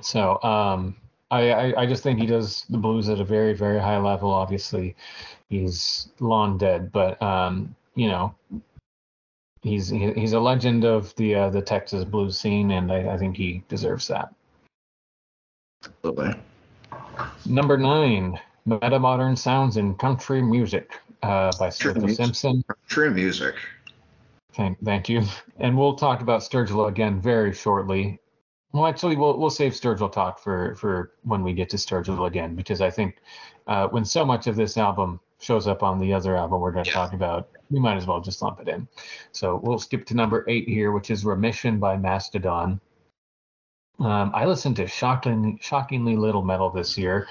So, 0.00 0.42
um, 0.42 0.96
I, 1.30 1.50
I, 1.50 1.82
I 1.82 1.86
just 1.86 2.02
think 2.02 2.18
he 2.18 2.26
does 2.26 2.64
the 2.68 2.78
blues 2.78 3.08
at 3.08 3.20
a 3.20 3.24
very, 3.24 3.54
very 3.54 3.78
high 3.80 3.98
level. 3.98 4.30
Obviously, 4.30 4.94
he's 5.52 6.08
long 6.18 6.56
dead, 6.56 6.90
but 6.90 7.20
um, 7.22 7.76
you 7.94 8.08
know, 8.08 8.34
he's 9.60 9.90
he's 9.90 10.32
a 10.32 10.40
legend 10.40 10.84
of 10.84 11.14
the 11.16 11.34
uh, 11.34 11.50
the 11.50 11.60
Texas 11.60 12.04
blues 12.04 12.38
scene, 12.38 12.70
and 12.72 12.90
I, 12.90 13.14
I 13.14 13.18
think 13.18 13.36
he 13.36 13.62
deserves 13.68 14.08
that. 14.08 14.34
Absolutely. 15.84 16.34
Number 17.46 17.76
nine, 17.76 18.40
Meta 18.64 18.98
Modern 18.98 19.36
Sounds 19.36 19.76
in 19.76 19.94
Country 19.94 20.40
Music 20.40 20.98
uh, 21.22 21.52
by 21.58 21.68
Sturgill 21.68 22.14
Simpson. 22.14 22.64
Country 22.66 23.10
music. 23.10 23.54
Thank, 24.54 24.78
thank 24.84 25.08
you. 25.08 25.22
And 25.58 25.76
we'll 25.76 25.96
talk 25.96 26.20
about 26.22 26.40
Sturgill 26.40 26.88
again 26.88 27.20
very 27.20 27.52
shortly. 27.52 28.20
Well, 28.72 28.86
actually, 28.86 29.16
we'll 29.16 29.38
we'll 29.38 29.50
save 29.50 29.72
Sturgill 29.72 30.10
talk 30.10 30.38
for 30.38 30.74
for 30.76 31.12
when 31.24 31.42
we 31.42 31.52
get 31.52 31.68
to 31.70 31.76
Sturgill 31.76 32.26
again, 32.26 32.54
because 32.54 32.80
I 32.80 32.90
think 32.90 33.16
uh, 33.66 33.88
when 33.88 34.04
so 34.04 34.24
much 34.24 34.46
of 34.46 34.56
this 34.56 34.78
album 34.78 35.20
shows 35.42 35.66
up 35.66 35.82
on 35.82 35.98
the 35.98 36.12
other 36.12 36.36
album 36.36 36.60
we're 36.60 36.72
going 36.72 36.84
to 36.84 36.90
yeah. 36.90 36.94
talk 36.94 37.12
about, 37.12 37.48
we 37.70 37.80
might 37.80 37.96
as 37.96 38.06
well 38.06 38.20
just 38.20 38.40
lump 38.42 38.60
it 38.60 38.68
in. 38.68 38.86
So 39.32 39.60
we'll 39.62 39.78
skip 39.78 40.06
to 40.06 40.14
number 40.14 40.44
eight 40.48 40.68
here, 40.68 40.92
which 40.92 41.10
is 41.10 41.24
Remission 41.24 41.78
by 41.78 41.96
Mastodon. 41.96 42.80
Um, 43.98 44.30
I 44.34 44.46
listened 44.46 44.76
to 44.76 44.86
shocking, 44.86 45.58
shockingly 45.60 46.16
little 46.16 46.42
metal 46.42 46.70
this 46.70 46.96
year, 46.96 47.28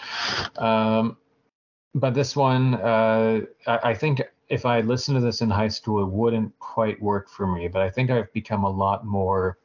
um, 0.57 1.17
but 1.95 2.13
this 2.13 2.35
one, 2.35 2.75
uh, 2.75 3.41
I, 3.67 3.79
I 3.83 3.93
think 3.93 4.21
if 4.47 4.65
I 4.65 4.81
listened 4.81 5.15
to 5.15 5.21
this 5.21 5.41
in 5.41 5.49
high 5.49 5.69
school, 5.69 6.03
it 6.03 6.09
wouldn't 6.09 6.57
quite 6.59 7.01
work 7.01 7.29
for 7.29 7.47
me. 7.47 7.67
But 7.67 7.81
I 7.81 7.89
think 7.89 8.09
I've 8.09 8.31
become 8.33 8.63
a 8.63 8.69
lot 8.69 9.05
more 9.05 9.57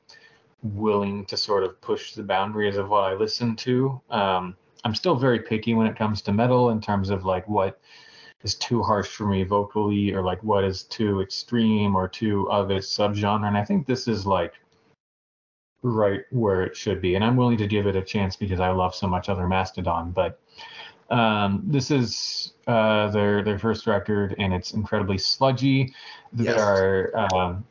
willing 0.62 1.26
to 1.26 1.36
sort 1.36 1.64
of 1.64 1.80
push 1.80 2.14
the 2.14 2.22
boundaries 2.22 2.76
of 2.76 2.88
what 2.88 3.04
I 3.04 3.14
listen 3.14 3.56
to. 3.56 4.00
Um, 4.10 4.56
I'm 4.84 4.94
still 4.94 5.16
very 5.16 5.40
picky 5.40 5.74
when 5.74 5.86
it 5.86 5.96
comes 5.96 6.22
to 6.22 6.32
metal 6.32 6.70
in 6.70 6.80
terms 6.80 7.10
of 7.10 7.24
like 7.24 7.46
what 7.48 7.80
is 8.42 8.54
too 8.54 8.82
harsh 8.82 9.08
for 9.08 9.26
me 9.26 9.44
vocally 9.44 10.12
or 10.12 10.22
like 10.22 10.42
what 10.42 10.64
is 10.64 10.84
too 10.84 11.20
extreme 11.20 11.96
or 11.96 12.06
too 12.06 12.50
of 12.50 12.70
a 12.70 12.76
subgenre. 12.76 13.46
And 13.46 13.56
I 13.56 13.64
think 13.64 13.86
this 13.86 14.08
is 14.08 14.26
like 14.26 14.54
right 15.82 16.22
where 16.30 16.62
it 16.62 16.76
should 16.76 17.00
be. 17.00 17.14
And 17.14 17.24
I'm 17.24 17.36
willing 17.36 17.58
to 17.58 17.66
give 17.66 17.86
it 17.86 17.96
a 17.96 18.02
chance 18.02 18.36
because 18.36 18.60
I 18.60 18.70
love 18.70 18.94
so 18.94 19.06
much 19.06 19.28
other 19.28 19.46
Mastodon. 19.46 20.10
But 20.10 20.40
um, 21.10 21.62
this 21.66 21.90
is 21.90 22.52
uh, 22.66 23.08
their 23.10 23.42
their 23.42 23.58
first 23.58 23.86
record, 23.86 24.34
and 24.38 24.52
it's 24.52 24.72
incredibly 24.72 25.18
sludgy. 25.18 25.94
There 26.32 26.54
yes. 26.54 26.60
are 26.60 27.16
um, 27.16 27.64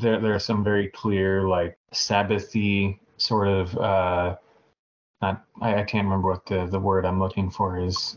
there 0.00 0.20
there 0.20 0.34
are 0.34 0.40
some 0.40 0.64
very 0.64 0.88
clear 0.88 1.42
like 1.42 1.78
Sabbathy 1.92 2.98
sort 3.18 3.48
of 3.48 3.76
uh, 3.76 4.36
not 5.20 5.44
I, 5.60 5.76
I 5.76 5.82
can't 5.82 6.04
remember 6.04 6.30
what 6.30 6.46
the 6.46 6.66
the 6.66 6.80
word 6.80 7.04
I'm 7.04 7.20
looking 7.20 7.50
for 7.50 7.78
is. 7.78 8.16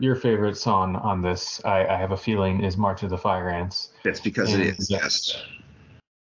Your 0.00 0.16
favorite 0.16 0.56
song 0.56 0.96
on 0.96 1.22
this, 1.22 1.64
I, 1.64 1.86
I 1.86 1.96
have 1.96 2.10
a 2.10 2.16
feeling, 2.16 2.64
is 2.64 2.76
March 2.76 3.04
of 3.04 3.10
the 3.10 3.18
Fire 3.18 3.48
Ants. 3.48 3.90
It's 4.04 4.18
because 4.18 4.52
and, 4.52 4.62
it 4.62 4.78
is. 4.78 4.90
Yes. 4.90 5.40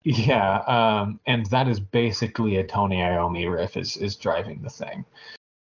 Yeah, 0.04 0.58
um, 0.66 1.20
and 1.26 1.46
that 1.46 1.68
is 1.68 1.80
basically 1.80 2.56
a 2.56 2.64
Tony 2.64 2.96
Iommi 2.96 3.50
riff 3.50 3.76
is 3.76 3.96
is 3.96 4.16
driving 4.16 4.60
the 4.60 4.68
thing. 4.68 5.04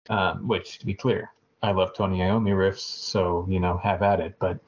Um, 0.08 0.46
which, 0.46 0.78
to 0.78 0.86
be 0.86 0.94
clear, 0.94 1.32
I 1.62 1.72
love 1.72 1.94
Tony 1.94 2.18
Iommi 2.18 2.52
riffs, 2.52 2.80
so 2.80 3.46
you 3.48 3.58
know, 3.58 3.76
have 3.78 4.02
at 4.02 4.20
it. 4.20 4.36
But 4.38 4.60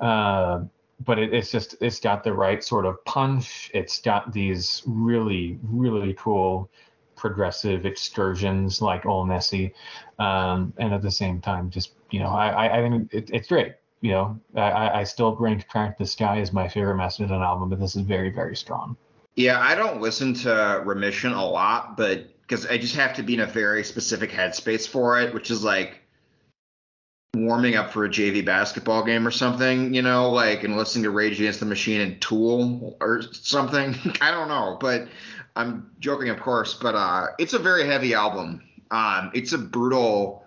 uh, 0.00 0.64
but 1.04 1.18
it, 1.18 1.32
it's 1.32 1.52
just 1.52 1.76
it's 1.80 2.00
got 2.00 2.24
the 2.24 2.32
right 2.32 2.64
sort 2.64 2.86
of 2.86 3.04
punch. 3.04 3.70
It's 3.74 4.00
got 4.00 4.32
these 4.32 4.82
really 4.86 5.58
really 5.62 6.14
cool 6.14 6.70
progressive 7.14 7.84
excursions 7.84 8.80
like 8.80 9.04
Ol' 9.04 9.26
Nessie, 9.26 9.74
um, 10.18 10.72
and 10.78 10.94
at 10.94 11.02
the 11.02 11.10
same 11.10 11.40
time, 11.40 11.68
just 11.68 11.92
you 12.10 12.20
know, 12.20 12.28
I 12.28 12.78
I 12.78 12.88
think 12.88 13.12
it, 13.12 13.30
it's 13.32 13.48
great. 13.48 13.74
You 14.00 14.12
know, 14.12 14.40
I 14.56 15.00
I 15.00 15.04
still 15.04 15.36
rank 15.36 15.68
Crack 15.68 15.98
the 15.98 16.06
Skye 16.06 16.40
as 16.40 16.52
my 16.52 16.68
favorite 16.68 16.96
Mastodon 16.96 17.42
album, 17.42 17.68
but 17.68 17.80
this 17.80 17.96
is 17.96 18.02
very 18.02 18.30
very 18.30 18.56
strong. 18.56 18.96
Yeah, 19.36 19.60
I 19.60 19.74
don't 19.74 20.00
listen 20.00 20.34
to 20.34 20.82
Remission 20.84 21.32
a 21.32 21.44
lot, 21.44 21.96
but 21.96 22.26
because 22.40 22.66
I 22.66 22.78
just 22.78 22.96
have 22.96 23.14
to 23.14 23.22
be 23.22 23.34
in 23.34 23.40
a 23.40 23.46
very 23.46 23.84
specific 23.84 24.30
headspace 24.30 24.88
for 24.88 25.20
it, 25.20 25.32
which 25.32 25.50
is 25.50 25.62
like 25.62 26.00
warming 27.36 27.76
up 27.76 27.92
for 27.92 28.04
a 28.04 28.08
JV 28.08 28.44
basketball 28.44 29.04
game 29.04 29.26
or 29.26 29.30
something, 29.30 29.94
you 29.94 30.02
know, 30.02 30.30
like 30.30 30.64
and 30.64 30.76
listening 30.76 31.04
to 31.04 31.10
Rage 31.10 31.40
Against 31.40 31.60
the 31.60 31.66
Machine 31.66 32.00
and 32.00 32.20
Tool 32.20 32.96
or 33.00 33.22
something. 33.32 33.94
I 34.20 34.30
don't 34.30 34.48
know, 34.48 34.76
but 34.80 35.08
I'm 35.56 35.90
joking, 36.00 36.28
of 36.28 36.40
course. 36.40 36.74
But 36.74 36.94
uh, 36.94 37.28
it's 37.38 37.52
a 37.52 37.58
very 37.58 37.86
heavy 37.86 38.14
album. 38.14 38.62
Um, 38.90 39.30
it's 39.34 39.52
a 39.52 39.58
brutal. 39.58 40.44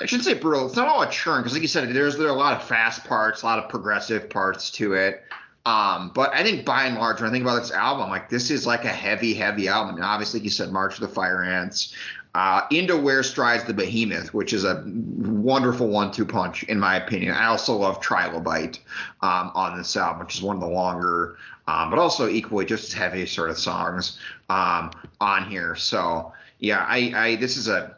I 0.00 0.06
shouldn't 0.06 0.24
say 0.24 0.34
brutal. 0.34 0.66
It's 0.66 0.76
not 0.76 0.88
all 0.88 1.02
a 1.02 1.10
churn 1.10 1.40
because, 1.40 1.52
like 1.52 1.62
you 1.62 1.68
said, 1.68 1.88
there's 1.90 2.16
there 2.16 2.28
are 2.28 2.30
a 2.30 2.38
lot 2.38 2.54
of 2.54 2.66
fast 2.66 3.04
parts, 3.04 3.42
a 3.42 3.46
lot 3.46 3.58
of 3.58 3.68
progressive 3.68 4.30
parts 4.30 4.70
to 4.72 4.94
it. 4.94 5.22
Um, 5.66 6.10
but 6.14 6.32
I 6.34 6.42
think 6.42 6.64
by 6.64 6.84
and 6.84 6.96
large, 6.96 7.20
when 7.20 7.28
I 7.28 7.32
think 7.32 7.44
about 7.44 7.60
this 7.60 7.70
album, 7.70 8.08
like 8.08 8.30
this 8.30 8.50
is 8.50 8.66
like 8.66 8.86
a 8.86 8.88
heavy, 8.88 9.34
heavy 9.34 9.68
album. 9.68 9.96
And 9.96 10.04
obviously, 10.04 10.40
you 10.40 10.48
said, 10.48 10.72
March 10.72 10.94
of 10.94 11.00
the 11.00 11.08
Fire 11.08 11.42
Ants, 11.42 11.94
uh, 12.34 12.62
into 12.70 12.96
Where 12.96 13.22
Strides 13.22 13.64
the 13.64 13.74
Behemoth, 13.74 14.32
which 14.32 14.52
is 14.52 14.64
a 14.64 14.82
wonderful 14.86 15.88
one-two 15.88 16.24
punch 16.24 16.62
in 16.64 16.78
my 16.78 16.96
opinion. 16.96 17.32
I 17.32 17.46
also 17.46 17.76
love 17.76 18.00
Trilobite 18.00 18.78
um, 19.20 19.50
on 19.54 19.76
this 19.76 19.96
album, 19.96 20.24
which 20.24 20.36
is 20.36 20.42
one 20.42 20.56
of 20.56 20.62
the 20.62 20.68
longer, 20.68 21.36
um, 21.66 21.90
but 21.90 21.98
also 21.98 22.28
equally 22.28 22.64
just 22.64 22.88
as 22.88 22.92
heavy 22.94 23.26
sort 23.26 23.50
of 23.50 23.58
songs 23.58 24.18
um, 24.48 24.92
on 25.20 25.50
here. 25.50 25.74
So 25.74 26.32
yeah, 26.58 26.86
I, 26.88 27.12
I 27.14 27.36
this 27.36 27.56
is 27.56 27.68
a 27.68 27.96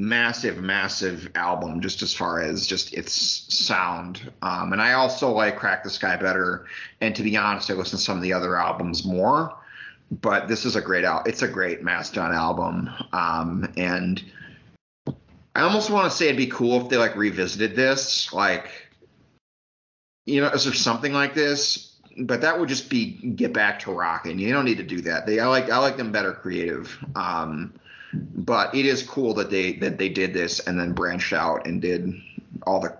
massive, 0.00 0.56
massive 0.56 1.30
album 1.34 1.80
just 1.82 2.00
as 2.02 2.14
far 2.14 2.40
as 2.40 2.66
just 2.66 2.94
its 2.94 3.12
sound. 3.12 4.32
Um, 4.40 4.72
and 4.72 4.80
I 4.80 4.94
also 4.94 5.30
like 5.30 5.58
Crack 5.58 5.84
the 5.84 5.90
Skye 5.90 6.16
better. 6.16 6.66
And 7.02 7.14
to 7.14 7.22
be 7.22 7.36
honest, 7.36 7.70
I 7.70 7.74
listen 7.74 7.98
to 7.98 8.04
some 8.04 8.16
of 8.16 8.22
the 8.22 8.32
other 8.32 8.56
albums 8.56 9.04
more. 9.04 9.54
But 10.10 10.48
this 10.48 10.64
is 10.64 10.74
a 10.74 10.80
great 10.80 11.04
al- 11.04 11.22
It's 11.24 11.42
a 11.42 11.48
great 11.48 11.82
Mastodon 11.82 12.32
album. 12.32 12.90
Um, 13.12 13.70
and 13.76 14.24
I 15.54 15.60
almost 15.60 15.90
want 15.90 16.10
to 16.10 16.16
say 16.16 16.26
it'd 16.26 16.36
be 16.38 16.46
cool 16.46 16.80
if 16.80 16.88
they 16.88 16.96
like 16.96 17.14
revisited 17.14 17.76
this, 17.76 18.32
like, 18.32 18.70
you 20.24 20.40
know, 20.40 20.48
is 20.48 20.64
there 20.64 20.72
something 20.72 21.12
like 21.12 21.34
this? 21.34 21.98
But 22.18 22.40
that 22.40 22.58
would 22.58 22.68
just 22.68 22.88
be 22.88 23.12
get 23.12 23.52
back 23.52 23.80
to 23.80 23.92
rocking. 23.92 24.38
You 24.38 24.52
don't 24.52 24.64
need 24.64 24.78
to 24.78 24.82
do 24.82 25.02
that. 25.02 25.26
They 25.26 25.40
I 25.40 25.46
like 25.46 25.70
I 25.70 25.78
like 25.78 25.96
them 25.96 26.10
better 26.10 26.32
creative. 26.32 26.98
Um, 27.14 27.74
but 28.12 28.74
it 28.74 28.86
is 28.86 29.02
cool 29.02 29.34
that 29.34 29.50
they 29.50 29.74
that 29.74 29.98
they 29.98 30.08
did 30.08 30.32
this 30.32 30.60
and 30.60 30.78
then 30.78 30.92
branched 30.92 31.32
out 31.32 31.66
and 31.66 31.80
did 31.80 32.12
all 32.66 32.80
the 32.80 32.96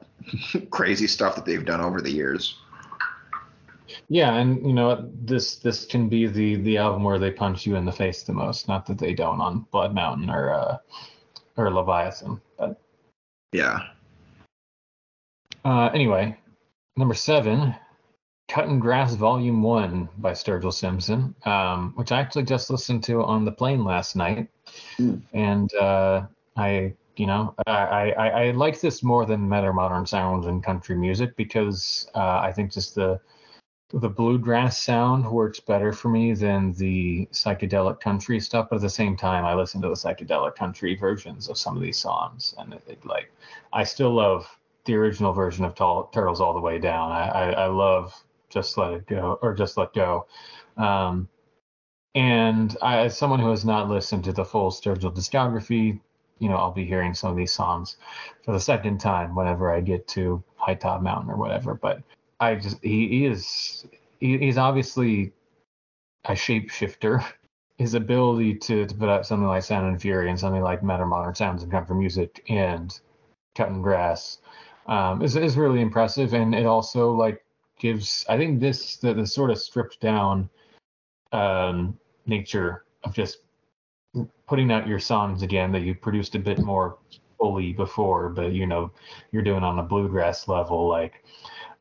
crazy 0.70 1.06
stuff 1.06 1.34
that 1.36 1.44
they've 1.44 1.64
done 1.64 1.80
over 1.80 2.00
the 2.00 2.10
years. 2.10 2.56
Yeah, 4.08 4.34
and 4.34 4.64
you 4.66 4.72
know 4.72 5.08
this 5.22 5.56
this 5.56 5.84
can 5.84 6.08
be 6.08 6.26
the 6.26 6.56
the 6.56 6.78
album 6.78 7.02
where 7.02 7.18
they 7.18 7.30
punch 7.30 7.66
you 7.66 7.76
in 7.76 7.84
the 7.84 7.92
face 7.92 8.22
the 8.22 8.32
most. 8.32 8.68
Not 8.68 8.86
that 8.86 8.98
they 8.98 9.14
don't 9.14 9.40
on 9.40 9.66
Blood 9.70 9.94
Mountain 9.94 10.30
or 10.30 10.52
uh, 10.52 10.78
or 11.56 11.72
Leviathan, 11.72 12.40
but 12.58 12.80
yeah. 13.52 13.78
Uh, 15.64 15.90
anyway, 15.92 16.36
number 16.96 17.14
seven, 17.14 17.74
Cutting 18.50 18.80
Grass 18.80 19.14
Volume 19.14 19.62
One 19.62 20.08
by 20.18 20.32
Sturgill 20.32 20.74
Simpson, 20.74 21.34
um, 21.44 21.92
which 21.94 22.10
I 22.12 22.20
actually 22.20 22.42
just 22.42 22.68
listened 22.68 23.04
to 23.04 23.22
on 23.22 23.44
the 23.44 23.52
plane 23.52 23.84
last 23.84 24.16
night, 24.16 24.48
mm. 24.98 25.22
and 25.32 25.72
uh, 25.74 26.26
I 26.56 26.94
You 27.16 27.26
know, 27.26 27.54
I, 27.66 28.12
I, 28.12 28.28
I 28.28 28.50
like 28.52 28.80
this 28.80 29.02
more 29.02 29.26
than 29.26 29.46
Meta 29.46 29.72
Modern 29.72 30.06
Sounds 30.06 30.46
and 30.46 30.64
country 30.64 30.96
music 30.96 31.36
because 31.36 32.08
uh, 32.14 32.40
I 32.42 32.50
think 32.52 32.72
just 32.72 32.94
the 32.94 33.20
the 33.92 34.08
bluegrass 34.08 34.80
sound 34.80 35.30
works 35.30 35.60
better 35.60 35.92
for 35.92 36.08
me 36.08 36.32
than 36.32 36.72
the 36.74 37.28
psychedelic 37.32 38.00
country 38.00 38.40
stuff. 38.40 38.68
But 38.70 38.76
at 38.76 38.82
the 38.82 38.88
same 38.88 39.16
time, 39.16 39.44
I 39.44 39.54
listen 39.54 39.82
to 39.82 39.88
the 39.88 39.94
psychedelic 39.94 40.54
country 40.54 40.94
versions 40.94 41.48
of 41.48 41.58
some 41.58 41.76
of 41.76 41.82
these 41.82 41.98
songs, 41.98 42.54
and 42.58 42.72
it, 42.72 42.82
it, 42.88 43.04
like 43.04 43.30
I 43.72 43.84
still 43.84 44.14
love 44.14 44.46
the 44.86 44.94
original 44.94 45.32
version 45.32 45.64
of 45.64 45.74
Tall, 45.74 46.08
Turtles 46.14 46.40
All 46.40 46.54
the 46.54 46.60
Way 46.60 46.78
Down. 46.78 47.12
I, 47.12 47.28
I, 47.28 47.50
I 47.50 47.66
love 47.66 48.14
Just 48.50 48.76
Let 48.76 48.92
It 48.92 49.06
Go 49.06 49.38
or 49.42 49.54
Just 49.54 49.76
Let 49.76 49.94
Go. 49.94 50.26
Um, 50.76 51.28
and 52.14 52.76
I, 52.82 52.98
as 52.98 53.16
someone 53.16 53.38
who 53.40 53.50
has 53.50 53.64
not 53.64 53.88
listened 53.88 54.24
to 54.24 54.32
the 54.32 54.44
full 54.44 54.70
Sturgill 54.70 55.14
discography, 55.14 56.00
you 56.40 56.48
know, 56.48 56.56
I'll 56.56 56.72
be 56.72 56.84
hearing 56.84 57.14
some 57.14 57.30
of 57.30 57.36
these 57.36 57.52
songs 57.52 57.96
for 58.44 58.52
the 58.52 58.60
second 58.60 58.98
time 58.98 59.34
whenever 59.34 59.72
I 59.72 59.80
get 59.80 60.08
to 60.08 60.42
High 60.56 60.74
Top 60.74 61.02
Mountain 61.02 61.30
or 61.30 61.36
whatever. 61.36 61.74
But 61.74 62.02
I 62.40 62.56
just 62.56 62.82
he, 62.82 63.08
he 63.08 63.26
is 63.26 63.86
he, 64.18 64.38
he's 64.38 64.58
obviously 64.58 65.32
a 66.24 66.32
shapeshifter. 66.32 67.24
His 67.78 67.94
ability 67.94 68.56
to, 68.56 68.84
to 68.84 68.94
put 68.94 69.08
out 69.08 69.24
something 69.24 69.46
like 69.46 69.62
Sound 69.62 69.86
and 69.86 69.98
Fury 69.98 70.28
and 70.28 70.38
something 70.38 70.60
like 70.60 70.82
Meta 70.82 71.06
Modern 71.06 71.34
Sounds 71.34 71.62
and 71.62 71.72
Country 71.72 71.96
Music 71.96 72.44
and 72.50 73.00
Cutting 73.54 73.80
Grass 73.80 74.36
um, 74.86 75.22
is 75.22 75.34
is 75.36 75.56
really 75.56 75.80
impressive, 75.80 76.34
and 76.34 76.54
it 76.54 76.66
also 76.66 77.12
like 77.12 77.42
gives 77.80 78.24
I 78.28 78.36
think 78.36 78.60
this 78.60 78.96
the, 78.96 79.14
the 79.14 79.26
sort 79.26 79.50
of 79.50 79.58
stripped 79.58 80.00
down 80.00 80.48
um, 81.32 81.98
nature 82.26 82.84
of 83.04 83.14
just 83.14 83.38
putting 84.46 84.70
out 84.70 84.86
your 84.86 84.98
songs 84.98 85.42
again 85.42 85.72
that 85.72 85.82
you 85.82 85.94
produced 85.94 86.34
a 86.34 86.38
bit 86.38 86.58
more 86.58 86.98
fully 87.38 87.72
before, 87.72 88.28
but 88.28 88.52
you 88.52 88.66
know 88.66 88.90
you're 89.32 89.42
doing 89.42 89.64
on 89.64 89.78
a 89.78 89.82
bluegrass 89.82 90.46
level, 90.46 90.86
like 90.86 91.24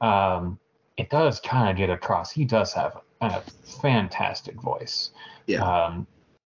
um, 0.01 0.57
it 0.97 1.09
does 1.09 1.39
kind 1.39 1.69
of 1.69 1.76
get 1.77 1.89
across. 1.89 2.31
He 2.31 2.45
does 2.45 2.73
have 2.73 2.97
a 3.21 3.41
fantastic 3.81 4.59
voice. 4.61 5.11
Yeah. 5.47 5.63
Um, 5.63 6.07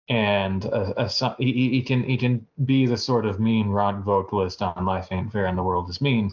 and 0.10 0.66
a, 0.66 1.06
a, 1.06 1.36
he, 1.38 1.70
he, 1.70 1.82
can 1.82 2.04
he 2.04 2.18
can 2.18 2.46
be 2.66 2.86
the 2.86 2.98
sort 2.98 3.26
of 3.26 3.40
mean 3.40 3.70
rock 3.70 4.04
vocalist 4.04 4.62
on 4.62 4.86
Life 4.86 5.08
Ain't 5.12 5.32
Fair 5.32 5.46
and 5.46 5.58
the 5.58 5.64
World 5.64 5.90
Is 5.90 6.02
Mean, 6.02 6.32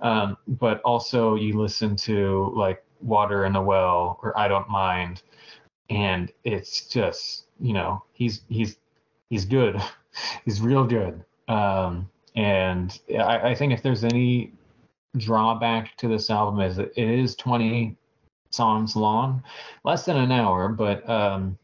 um, 0.00 0.36
but 0.46 0.80
also 0.82 1.34
you 1.34 1.58
listen 1.58 1.96
to 1.96 2.52
like 2.54 2.84
Water 3.00 3.44
in 3.44 3.52
the 3.52 3.60
Well 3.60 4.20
or 4.22 4.38
I 4.38 4.48
Don't 4.48 4.68
Mind, 4.68 5.22
and 5.90 6.30
it's 6.44 6.86
just 6.86 7.46
you 7.58 7.72
know 7.72 8.04
he's 8.12 8.42
he's 8.48 8.76
he's 9.30 9.44
good, 9.44 9.80
he's 10.44 10.60
real 10.60 10.84
good. 10.84 11.24
Um, 11.48 12.08
and 12.36 12.98
I, 13.18 13.50
I 13.50 13.54
think 13.54 13.72
if 13.72 13.82
there's 13.82 14.04
any 14.04 14.52
drawback 15.16 15.96
to 15.96 16.08
this 16.08 16.30
album 16.30 16.60
is 16.60 16.78
it 16.78 16.92
is 16.96 17.34
20 17.36 17.96
songs 18.50 18.96
long, 18.96 19.42
less 19.84 20.04
than 20.04 20.16
an 20.16 20.30
hour, 20.30 20.68
but 20.68 21.08
um, 21.08 21.58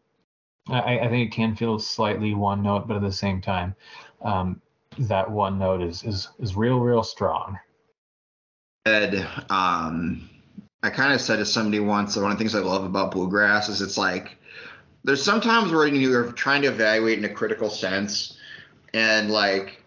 I, 0.68 1.00
I, 1.00 1.08
think 1.08 1.28
it 1.28 1.34
can 1.34 1.56
feel 1.56 1.78
slightly 1.78 2.34
one 2.34 2.62
note, 2.62 2.86
but 2.86 2.96
at 2.96 3.02
the 3.02 3.12
same 3.12 3.40
time, 3.40 3.74
um, 4.22 4.60
that 4.98 5.30
one 5.30 5.58
note 5.58 5.82
is 5.82 6.02
is 6.04 6.28
is 6.38 6.54
real, 6.54 6.78
real 6.78 7.02
strong. 7.02 7.58
Ed, 8.86 9.26
um, 9.50 10.28
I 10.82 10.90
kind 10.90 11.12
of 11.12 11.20
said 11.20 11.36
to 11.36 11.46
somebody 11.46 11.80
once 11.80 12.14
that 12.14 12.22
one 12.22 12.32
of 12.32 12.38
the 12.38 12.42
things 12.42 12.54
I 12.54 12.60
love 12.60 12.84
about 12.84 13.12
bluegrass 13.12 13.68
is 13.68 13.80
it's 13.80 13.98
like 13.98 14.36
there's 15.04 15.22
sometimes 15.22 15.72
where 15.72 15.86
you're 15.86 16.32
trying 16.32 16.62
to 16.62 16.68
evaluate 16.68 17.18
in 17.18 17.24
a 17.24 17.28
critical 17.28 17.70
sense, 17.70 18.38
and 18.94 19.30
like 19.30 19.82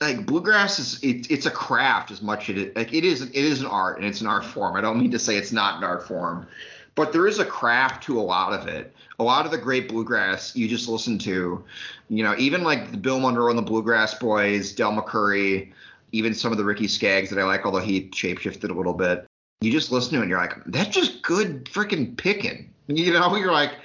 like 0.00 0.26
bluegrass 0.26 0.78
is 0.78 1.02
it, 1.02 1.30
it's 1.30 1.46
a 1.46 1.50
craft 1.50 2.10
as 2.10 2.20
much 2.20 2.50
as 2.50 2.58
it 2.58 2.76
like 2.76 2.92
it 2.92 3.04
is 3.04 3.22
it 3.22 3.34
is 3.34 3.60
an 3.60 3.66
art 3.66 3.98
and 3.98 4.06
it's 4.06 4.20
an 4.20 4.26
art 4.26 4.44
form. 4.44 4.76
I 4.76 4.80
don't 4.80 4.98
mean 4.98 5.10
to 5.12 5.18
say 5.18 5.36
it's 5.36 5.52
not 5.52 5.78
an 5.78 5.84
art 5.84 6.06
form, 6.06 6.46
but 6.94 7.12
there 7.12 7.26
is 7.26 7.38
a 7.38 7.44
craft 7.44 8.04
to 8.04 8.18
a 8.18 8.22
lot 8.22 8.52
of 8.52 8.68
it. 8.68 8.94
A 9.18 9.24
lot 9.24 9.46
of 9.46 9.52
the 9.52 9.58
great 9.58 9.88
bluegrass 9.88 10.54
you 10.56 10.68
just 10.68 10.88
listen 10.88 11.18
to, 11.20 11.64
you 12.08 12.24
know, 12.24 12.34
even 12.38 12.62
like 12.62 12.90
the 12.90 12.96
Bill 12.96 13.20
Monroe 13.20 13.50
and 13.50 13.58
the 13.58 13.62
Bluegrass 13.62 14.14
Boys, 14.14 14.72
Del 14.72 14.92
McCoury, 14.92 15.72
even 16.12 16.34
some 16.34 16.52
of 16.52 16.58
the 16.58 16.64
Ricky 16.64 16.88
Skaggs 16.88 17.30
that 17.30 17.38
I 17.38 17.44
like, 17.44 17.64
although 17.64 17.78
he 17.78 18.08
shapeshifted 18.08 18.70
a 18.70 18.72
little 18.72 18.92
bit. 18.92 19.26
You 19.60 19.72
just 19.72 19.90
listen 19.90 20.12
to 20.12 20.18
it 20.18 20.22
and 20.22 20.30
you're 20.30 20.38
like, 20.38 20.56
that's 20.66 20.94
just 20.94 21.22
good 21.22 21.64
freaking 21.66 22.16
picking. 22.16 22.70
You 22.86 23.14
know, 23.14 23.34
you're 23.34 23.50
like, 23.50 23.76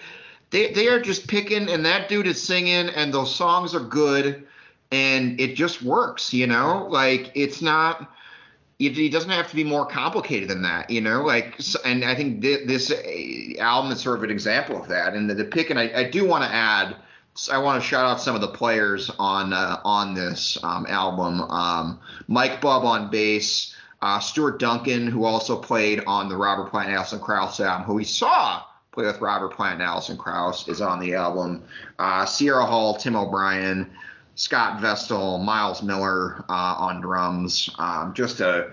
they 0.49 0.73
they 0.73 0.89
are 0.89 0.99
just 0.99 1.29
picking 1.29 1.69
and 1.69 1.85
that 1.85 2.09
dude 2.09 2.27
is 2.27 2.43
singing 2.43 2.89
and 2.89 3.13
those 3.13 3.33
songs 3.33 3.73
are 3.73 3.79
good 3.79 4.45
and 4.91 5.39
it 5.39 5.55
just 5.55 5.81
works, 5.81 6.33
you 6.33 6.47
know? 6.47 6.85
Like 6.89 7.31
it's 7.33 7.61
not 7.61 8.11
it, 8.79 9.11
doesn't 9.11 9.29
have 9.29 9.49
to 9.49 9.55
be 9.55 9.63
more 9.63 9.85
complicated 9.85 10.49
than 10.49 10.61
that, 10.61 10.89
you 10.89 11.01
know. 11.01 11.21
Like, 11.21 11.59
and 11.83 12.05
I 12.05 12.15
think 12.15 12.41
th- 12.41 12.65
this 12.65 12.91
uh, 12.91 13.61
album 13.61 13.91
is 13.91 14.01
sort 14.01 14.17
of 14.17 14.23
an 14.23 14.31
example 14.31 14.81
of 14.81 14.87
that. 14.87 15.13
And 15.13 15.29
the, 15.29 15.33
the 15.33 15.45
pick, 15.45 15.69
and 15.69 15.77
I, 15.77 15.91
I 15.93 16.03
do 16.09 16.25
want 16.25 16.45
to 16.45 16.49
add, 16.49 16.95
I 17.51 17.57
want 17.57 17.81
to 17.81 17.87
shout 17.87 18.05
out 18.05 18.21
some 18.21 18.35
of 18.35 18.41
the 18.41 18.47
players 18.47 19.11
on 19.19 19.51
uh, 19.51 19.81
on 19.83 20.13
this 20.13 20.57
um, 20.63 20.85
album. 20.87 21.41
Um, 21.41 21.99
Mike 22.27 22.61
Bub 22.61 22.85
on 22.85 23.11
bass, 23.11 23.75
uh, 24.01 24.19
Stuart 24.19 24.59
Duncan, 24.59 25.07
who 25.07 25.25
also 25.25 25.57
played 25.57 26.01
on 26.07 26.29
the 26.29 26.37
Robert 26.37 26.69
Plant 26.69 26.89
Alison 26.89 27.19
Krauss 27.19 27.59
album, 27.59 27.85
who 27.85 27.95
we 27.95 28.05
saw 28.05 28.63
play 28.91 29.05
with 29.05 29.21
Robert 29.21 29.53
Plant 29.53 29.75
and 29.75 29.83
Alison 29.83 30.17
Krauss, 30.17 30.67
is 30.67 30.81
on 30.81 30.99
the 30.99 31.13
album. 31.13 31.63
Uh, 31.99 32.25
Sierra 32.25 32.65
Hull, 32.65 32.95
Tim 32.95 33.15
O'Brien. 33.15 33.89
Scott 34.39 34.79
Vestal, 34.79 35.37
Miles 35.37 35.83
Miller 35.83 36.45
uh, 36.47 36.75
on 36.77 37.01
drums. 37.01 37.69
Um, 37.77 38.13
just 38.13 38.39
a 38.39 38.71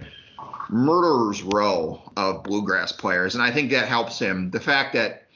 murderer's 0.71 1.43
row 1.43 2.01
of 2.17 2.45
bluegrass 2.45 2.93
players, 2.93 3.35
and 3.35 3.43
I 3.43 3.51
think 3.51 3.73
that 3.73 3.89
helps 3.89 4.17
him. 4.17 4.49
The 4.51 4.61
fact 4.61 4.95
that 4.95 5.27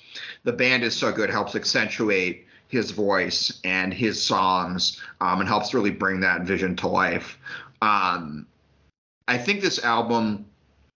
the 0.44 0.52
band 0.52 0.84
is 0.84 0.96
so 0.96 1.10
good 1.10 1.30
helps 1.30 1.56
accentuate 1.56 2.46
his 2.68 2.92
voice 2.92 3.60
and 3.64 3.92
his 3.92 4.22
songs, 4.22 5.00
um, 5.20 5.40
and 5.40 5.48
helps 5.48 5.74
really 5.74 5.90
bring 5.90 6.20
that 6.20 6.42
vision 6.42 6.76
to 6.76 6.86
life. 6.86 7.36
Um, 7.82 8.46
I 9.26 9.36
think 9.36 9.60
this 9.60 9.82
album, 9.82 10.46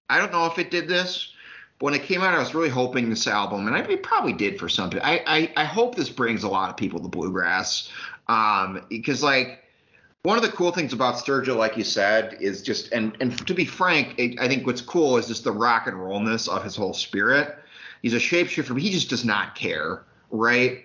I 0.08 0.18
don't 0.18 0.30
know 0.30 0.46
if 0.46 0.60
it 0.60 0.70
did 0.70 0.86
this, 0.86 1.32
but 1.80 1.86
when 1.86 1.94
it 1.94 2.04
came 2.04 2.20
out, 2.20 2.34
I 2.34 2.38
was 2.38 2.54
really 2.54 2.68
hoping 2.68 3.10
this 3.10 3.26
album, 3.26 3.66
and 3.66 3.74
I, 3.74 3.80
it 3.80 4.04
probably 4.04 4.32
did 4.32 4.60
for 4.60 4.68
some 4.68 4.90
people. 4.90 5.04
I, 5.04 5.22
I, 5.26 5.52
I 5.56 5.64
hope 5.64 5.96
this 5.96 6.08
brings 6.08 6.44
a 6.44 6.48
lot 6.48 6.70
of 6.70 6.76
people 6.76 7.00
to 7.00 7.08
bluegrass. 7.08 7.90
Um, 8.28 8.86
because 8.88 9.22
like 9.22 9.64
one 10.22 10.38
of 10.38 10.42
the 10.42 10.50
cool 10.50 10.72
things 10.72 10.92
about 10.92 11.16
Sturgill, 11.16 11.56
like 11.56 11.76
you 11.76 11.84
said, 11.84 12.38
is 12.40 12.62
just 12.62 12.92
and 12.92 13.16
and 13.20 13.46
to 13.46 13.54
be 13.54 13.64
frank, 13.64 14.18
it, 14.18 14.40
I 14.40 14.48
think 14.48 14.66
what's 14.66 14.80
cool 14.80 15.16
is 15.18 15.28
just 15.28 15.44
the 15.44 15.52
rock 15.52 15.86
and 15.86 16.02
rollness 16.02 16.48
of 16.48 16.64
his 16.64 16.74
whole 16.74 16.94
spirit. 16.94 17.58
He's 18.02 18.14
a 18.14 18.18
shapeshifter, 18.18 18.68
but 18.68 18.82
he 18.82 18.90
just 18.90 19.10
does 19.10 19.24
not 19.24 19.54
care, 19.54 20.04
right? 20.30 20.84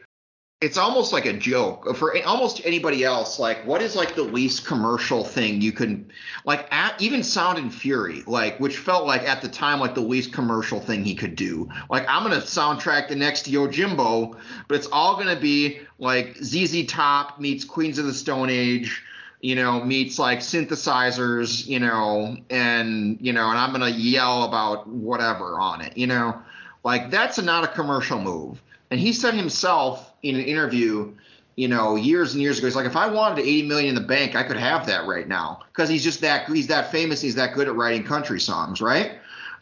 It's 0.61 0.77
almost 0.77 1.13
like 1.13 1.25
a 1.25 1.31
joke 1.31 1.95
for 1.95 2.21
almost 2.25 2.65
anybody 2.65 3.05
else. 3.05 3.39
Like, 3.39 3.65
what 3.65 3.81
is 3.81 3.95
like 3.95 4.15
the 4.15 4.23
least 4.23 4.65
commercial 4.65 5.23
thing 5.23 5.61
you 5.61 5.71
can 5.71 6.11
like? 6.43 6.67
At, 6.69 7.01
even 7.01 7.23
Sound 7.23 7.57
and 7.57 7.73
Fury, 7.73 8.23
like, 8.27 8.59
which 8.59 8.77
felt 8.77 9.05
like 9.05 9.23
at 9.23 9.41
the 9.41 9.47
time 9.47 9.79
like 9.79 9.95
the 9.95 10.01
least 10.01 10.33
commercial 10.33 10.81
thing 10.81 11.05
he 11.05 11.15
could 11.15 11.37
do. 11.37 11.69
Like, 11.89 12.05
I'm 12.09 12.23
gonna 12.23 12.41
soundtrack 12.41 13.07
the 13.07 13.15
next 13.15 13.49
Yojimbo, 13.49 14.37
but 14.67 14.75
it's 14.75 14.87
all 14.87 15.15
gonna 15.15 15.39
be 15.39 15.79
like 15.97 16.35
ZZ 16.43 16.85
Top 16.87 17.39
meets 17.39 17.63
Queens 17.63 17.97
of 17.97 18.05
the 18.05 18.13
Stone 18.13 18.49
Age, 18.49 19.01
you 19.39 19.55
know, 19.55 19.81
meets 19.81 20.19
like 20.19 20.39
synthesizers, 20.39 21.67
you 21.67 21.79
know, 21.79 22.35
and 22.49 23.17
you 23.21 23.31
know, 23.31 23.49
and 23.49 23.57
I'm 23.57 23.71
gonna 23.71 23.87
yell 23.87 24.43
about 24.43 24.89
whatever 24.89 25.57
on 25.57 25.79
it, 25.79 25.95
you 25.97 26.07
know, 26.07 26.41
like 26.83 27.11
that's 27.11 27.41
not 27.41 27.63
a 27.63 27.67
commercial 27.69 28.19
move. 28.19 28.61
And 28.91 28.99
he 28.99 29.13
said 29.13 29.35
himself 29.35 30.08
in 30.23 30.35
an 30.35 30.41
interview, 30.41 31.13
you 31.55 31.67
know, 31.67 31.95
years 31.95 32.33
and 32.33 32.41
years 32.41 32.57
ago. 32.57 32.67
He's 32.67 32.75
like, 32.75 32.85
if 32.85 32.95
I 32.95 33.07
wanted 33.07 33.39
80 33.39 33.63
million 33.67 33.89
in 33.89 33.95
the 33.95 34.07
bank, 34.07 34.35
I 34.35 34.43
could 34.43 34.57
have 34.57 34.85
that 34.87 35.07
right 35.07 35.27
now 35.27 35.61
because 35.67 35.89
he's 35.89 36.03
just 36.03 36.21
that 36.21 36.47
he's 36.47 36.67
that 36.67 36.91
famous. 36.91 37.21
He's 37.21 37.35
that 37.35 37.53
good 37.53 37.67
at 37.67 37.75
writing 37.75 38.03
country 38.03 38.39
songs, 38.39 38.81
right? 38.81 39.19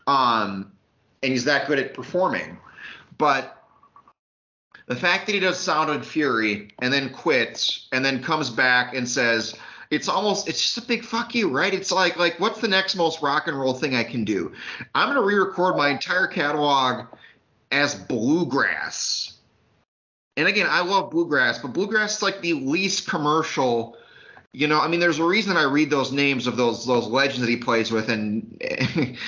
Um, 0.07 0.71
and 1.23 1.31
he's 1.31 1.45
that 1.45 1.67
good 1.67 1.79
at 1.79 1.93
performing. 1.93 2.57
But 3.17 3.63
the 4.88 4.95
fact 4.95 5.25
that 5.25 5.34
he 5.34 5.39
does 5.39 5.59
Sound 5.59 5.89
and 5.89 6.05
Fury 6.05 6.69
and 6.79 6.93
then 6.93 7.09
quits 7.09 7.88
and 7.91 8.03
then 8.03 8.23
comes 8.23 8.49
back 8.49 8.95
and 8.95 9.07
says 9.07 9.55
it's 9.89 10.07
almost 10.07 10.47
it's 10.47 10.61
just 10.61 10.77
a 10.77 10.81
big 10.81 11.03
fuck 11.03 11.34
you, 11.35 11.49
right? 11.49 11.73
It's 11.73 11.91
like 11.91 12.17
like 12.17 12.39
what's 12.39 12.61
the 12.61 12.67
next 12.67 12.95
most 12.95 13.21
rock 13.21 13.47
and 13.47 13.59
roll 13.59 13.73
thing 13.73 13.95
I 13.95 14.03
can 14.03 14.23
do? 14.23 14.53
I'm 14.95 15.09
gonna 15.09 15.25
re-record 15.25 15.75
my 15.75 15.89
entire 15.89 16.27
catalog 16.27 17.07
as 17.71 17.95
bluegrass 17.95 19.36
and 20.38 20.47
again, 20.47 20.68
I 20.69 20.81
love 20.81 21.11
bluegrass, 21.11 21.59
but 21.59 21.73
bluegrass 21.73 22.18
is 22.18 22.23
like 22.23 22.41
the 22.41 22.53
least 22.53 23.09
commercial 23.09 23.97
you 24.57 24.65
know, 24.65 24.80
I 24.80 24.88
mean, 24.88 24.99
there's 24.99 25.19
a 25.19 25.23
reason 25.23 25.55
I 25.55 25.65
read 25.65 25.91
those 25.91 26.11
names 26.11 26.47
of 26.47 26.57
those 26.57 26.84
those 26.84 27.05
legends 27.05 27.41
that 27.41 27.49
he 27.49 27.57
plays 27.57 27.91
with, 27.91 28.09
and 28.09 28.59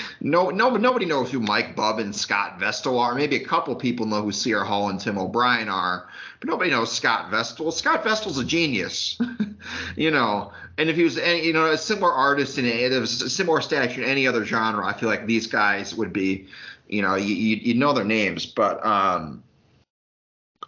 no, 0.22 0.50
no, 0.50 0.76
nobody 0.76 1.06
knows 1.06 1.30
who 1.30 1.40
Mike 1.40 1.76
Bub 1.76 2.00
and 2.00 2.16
Scott 2.16 2.60
Vestal 2.60 2.98
are. 2.98 3.14
Maybe 3.14 3.36
a 3.36 3.46
couple 3.46 3.76
people 3.76 4.08
know 4.08 4.24
who 4.24 4.32
Sierra 4.32 4.66
Hull 4.66 4.90
and 4.90 5.00
Tim 5.00 5.20
O'Brien 5.20 5.70
are, 5.70 6.08
but 6.40 6.50
nobody 6.50 6.72
knows 6.72 6.92
Scott 6.92 7.30
Vestal. 7.30 7.72
Scott 7.72 8.04
Vestal's 8.04 8.40
a 8.40 8.44
genius, 8.44 9.20
you 9.96 10.10
know. 10.10 10.52
And 10.80 10.90
if 10.90 10.96
he 10.96 11.04
was, 11.04 11.20
any, 11.20 11.46
you 11.46 11.54
know, 11.54 11.66
a 11.66 11.78
similar 11.78 12.12
artist 12.12 12.58
in 12.58 12.66
a, 12.66 12.86
a 12.86 13.06
similar 13.06 13.62
stature 13.62 14.02
in 14.02 14.10
any 14.10 14.26
other 14.26 14.46
genre, 14.46 14.84
I 14.84 14.94
feel 14.94 15.10
like 15.10 15.28
these 15.28 15.46
guys 15.46 15.94
would 15.94 16.12
be, 16.12 16.48
you 16.88 17.04
know, 17.04 17.14
you 17.14 17.36
you 17.36 17.76
know 17.76 17.94
their 17.94 18.04
names, 18.04 18.48
but 18.48 18.84
um, 18.84 19.44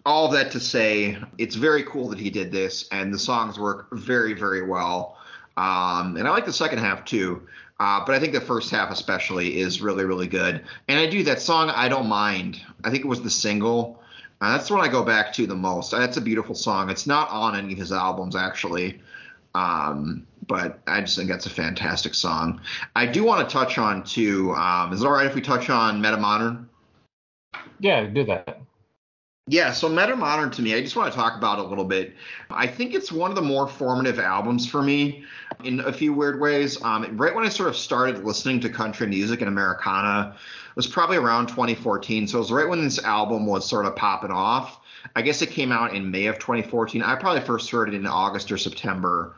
all 0.05 0.29
that 0.29 0.51
to 0.51 0.59
say, 0.59 1.17
it's 1.37 1.55
very 1.55 1.83
cool 1.83 2.09
that 2.09 2.19
he 2.19 2.29
did 2.29 2.51
this, 2.51 2.87
and 2.91 3.13
the 3.13 3.19
songs 3.19 3.59
work 3.59 3.87
very, 3.91 4.33
very 4.33 4.63
well. 4.63 5.17
Um, 5.57 6.17
and 6.17 6.27
I 6.27 6.31
like 6.31 6.45
the 6.45 6.53
second 6.53 6.79
half 6.79 7.05
too, 7.05 7.47
uh, 7.79 8.03
but 8.05 8.15
I 8.15 8.19
think 8.19 8.33
the 8.33 8.41
first 8.41 8.71
half 8.71 8.89
especially 8.89 9.59
is 9.59 9.81
really, 9.81 10.05
really 10.05 10.27
good. 10.27 10.63
And 10.87 10.99
I 10.99 11.07
do 11.07 11.23
that 11.23 11.41
song 11.41 11.69
"I 11.69 11.87
Don't 11.87 12.07
Mind." 12.07 12.61
I 12.83 12.89
think 12.89 13.03
it 13.03 13.07
was 13.07 13.21
the 13.21 13.29
single. 13.29 14.01
Uh, 14.39 14.53
that's 14.53 14.69
the 14.69 14.73
one 14.73 14.83
I 14.83 14.87
go 14.87 15.03
back 15.03 15.33
to 15.33 15.45
the 15.45 15.55
most. 15.55 15.91
That's 15.91 16.17
a 16.17 16.21
beautiful 16.21 16.55
song. 16.55 16.89
It's 16.89 17.05
not 17.05 17.29
on 17.29 17.55
any 17.55 17.73
of 17.73 17.79
his 17.79 17.91
albums 17.91 18.35
actually, 18.35 19.01
um, 19.53 20.25
but 20.47 20.79
I 20.87 21.01
just 21.01 21.15
think 21.15 21.29
that's 21.29 21.45
a 21.45 21.51
fantastic 21.51 22.15
song. 22.15 22.61
I 22.95 23.05
do 23.05 23.23
want 23.23 23.47
to 23.47 23.53
touch 23.53 23.77
on 23.77 24.03
too. 24.03 24.51
Um, 24.53 24.93
is 24.93 25.03
it 25.03 25.05
all 25.05 25.13
right 25.13 25.27
if 25.27 25.35
we 25.35 25.41
touch 25.41 25.69
on 25.69 26.01
Metamodern? 26.01 26.65
Yeah, 27.79 28.05
do 28.05 28.23
that. 28.25 28.61
Yeah, 29.51 29.73
so 29.73 29.89
Metamodern 29.89 30.53
to 30.53 30.61
me, 30.61 30.75
I 30.75 30.81
just 30.81 30.95
want 30.95 31.11
to 31.11 31.19
talk 31.19 31.35
about 31.35 31.59
a 31.59 31.63
little 31.63 31.83
bit. 31.83 32.15
I 32.49 32.65
think 32.65 32.93
it's 32.93 33.11
one 33.11 33.31
of 33.31 33.35
the 33.35 33.41
more 33.41 33.67
formative 33.67 34.17
albums 34.17 34.65
for 34.65 34.81
me 34.81 35.25
in 35.65 35.81
a 35.81 35.91
few 35.91 36.13
weird 36.13 36.39
ways. 36.39 36.81
Um, 36.81 37.17
right 37.17 37.35
when 37.35 37.43
I 37.43 37.49
sort 37.49 37.67
of 37.67 37.75
started 37.75 38.23
listening 38.23 38.61
to 38.61 38.69
country 38.69 39.07
music 39.07 39.41
and 39.41 39.49
Americana, 39.49 40.37
it 40.37 40.75
was 40.77 40.87
probably 40.87 41.17
around 41.17 41.47
2014. 41.47 42.29
So 42.29 42.37
it 42.37 42.39
was 42.39 42.51
right 42.53 42.65
when 42.65 42.81
this 42.81 43.03
album 43.03 43.45
was 43.45 43.67
sort 43.67 43.85
of 43.85 43.93
popping 43.93 44.31
off. 44.31 44.79
I 45.17 45.21
guess 45.21 45.41
it 45.41 45.49
came 45.49 45.73
out 45.73 45.93
in 45.93 46.09
May 46.09 46.27
of 46.27 46.39
2014. 46.39 47.03
I 47.03 47.15
probably 47.15 47.41
first 47.41 47.69
heard 47.69 47.89
it 47.89 47.93
in 47.93 48.07
August 48.07 48.53
or 48.53 48.57
September 48.57 49.35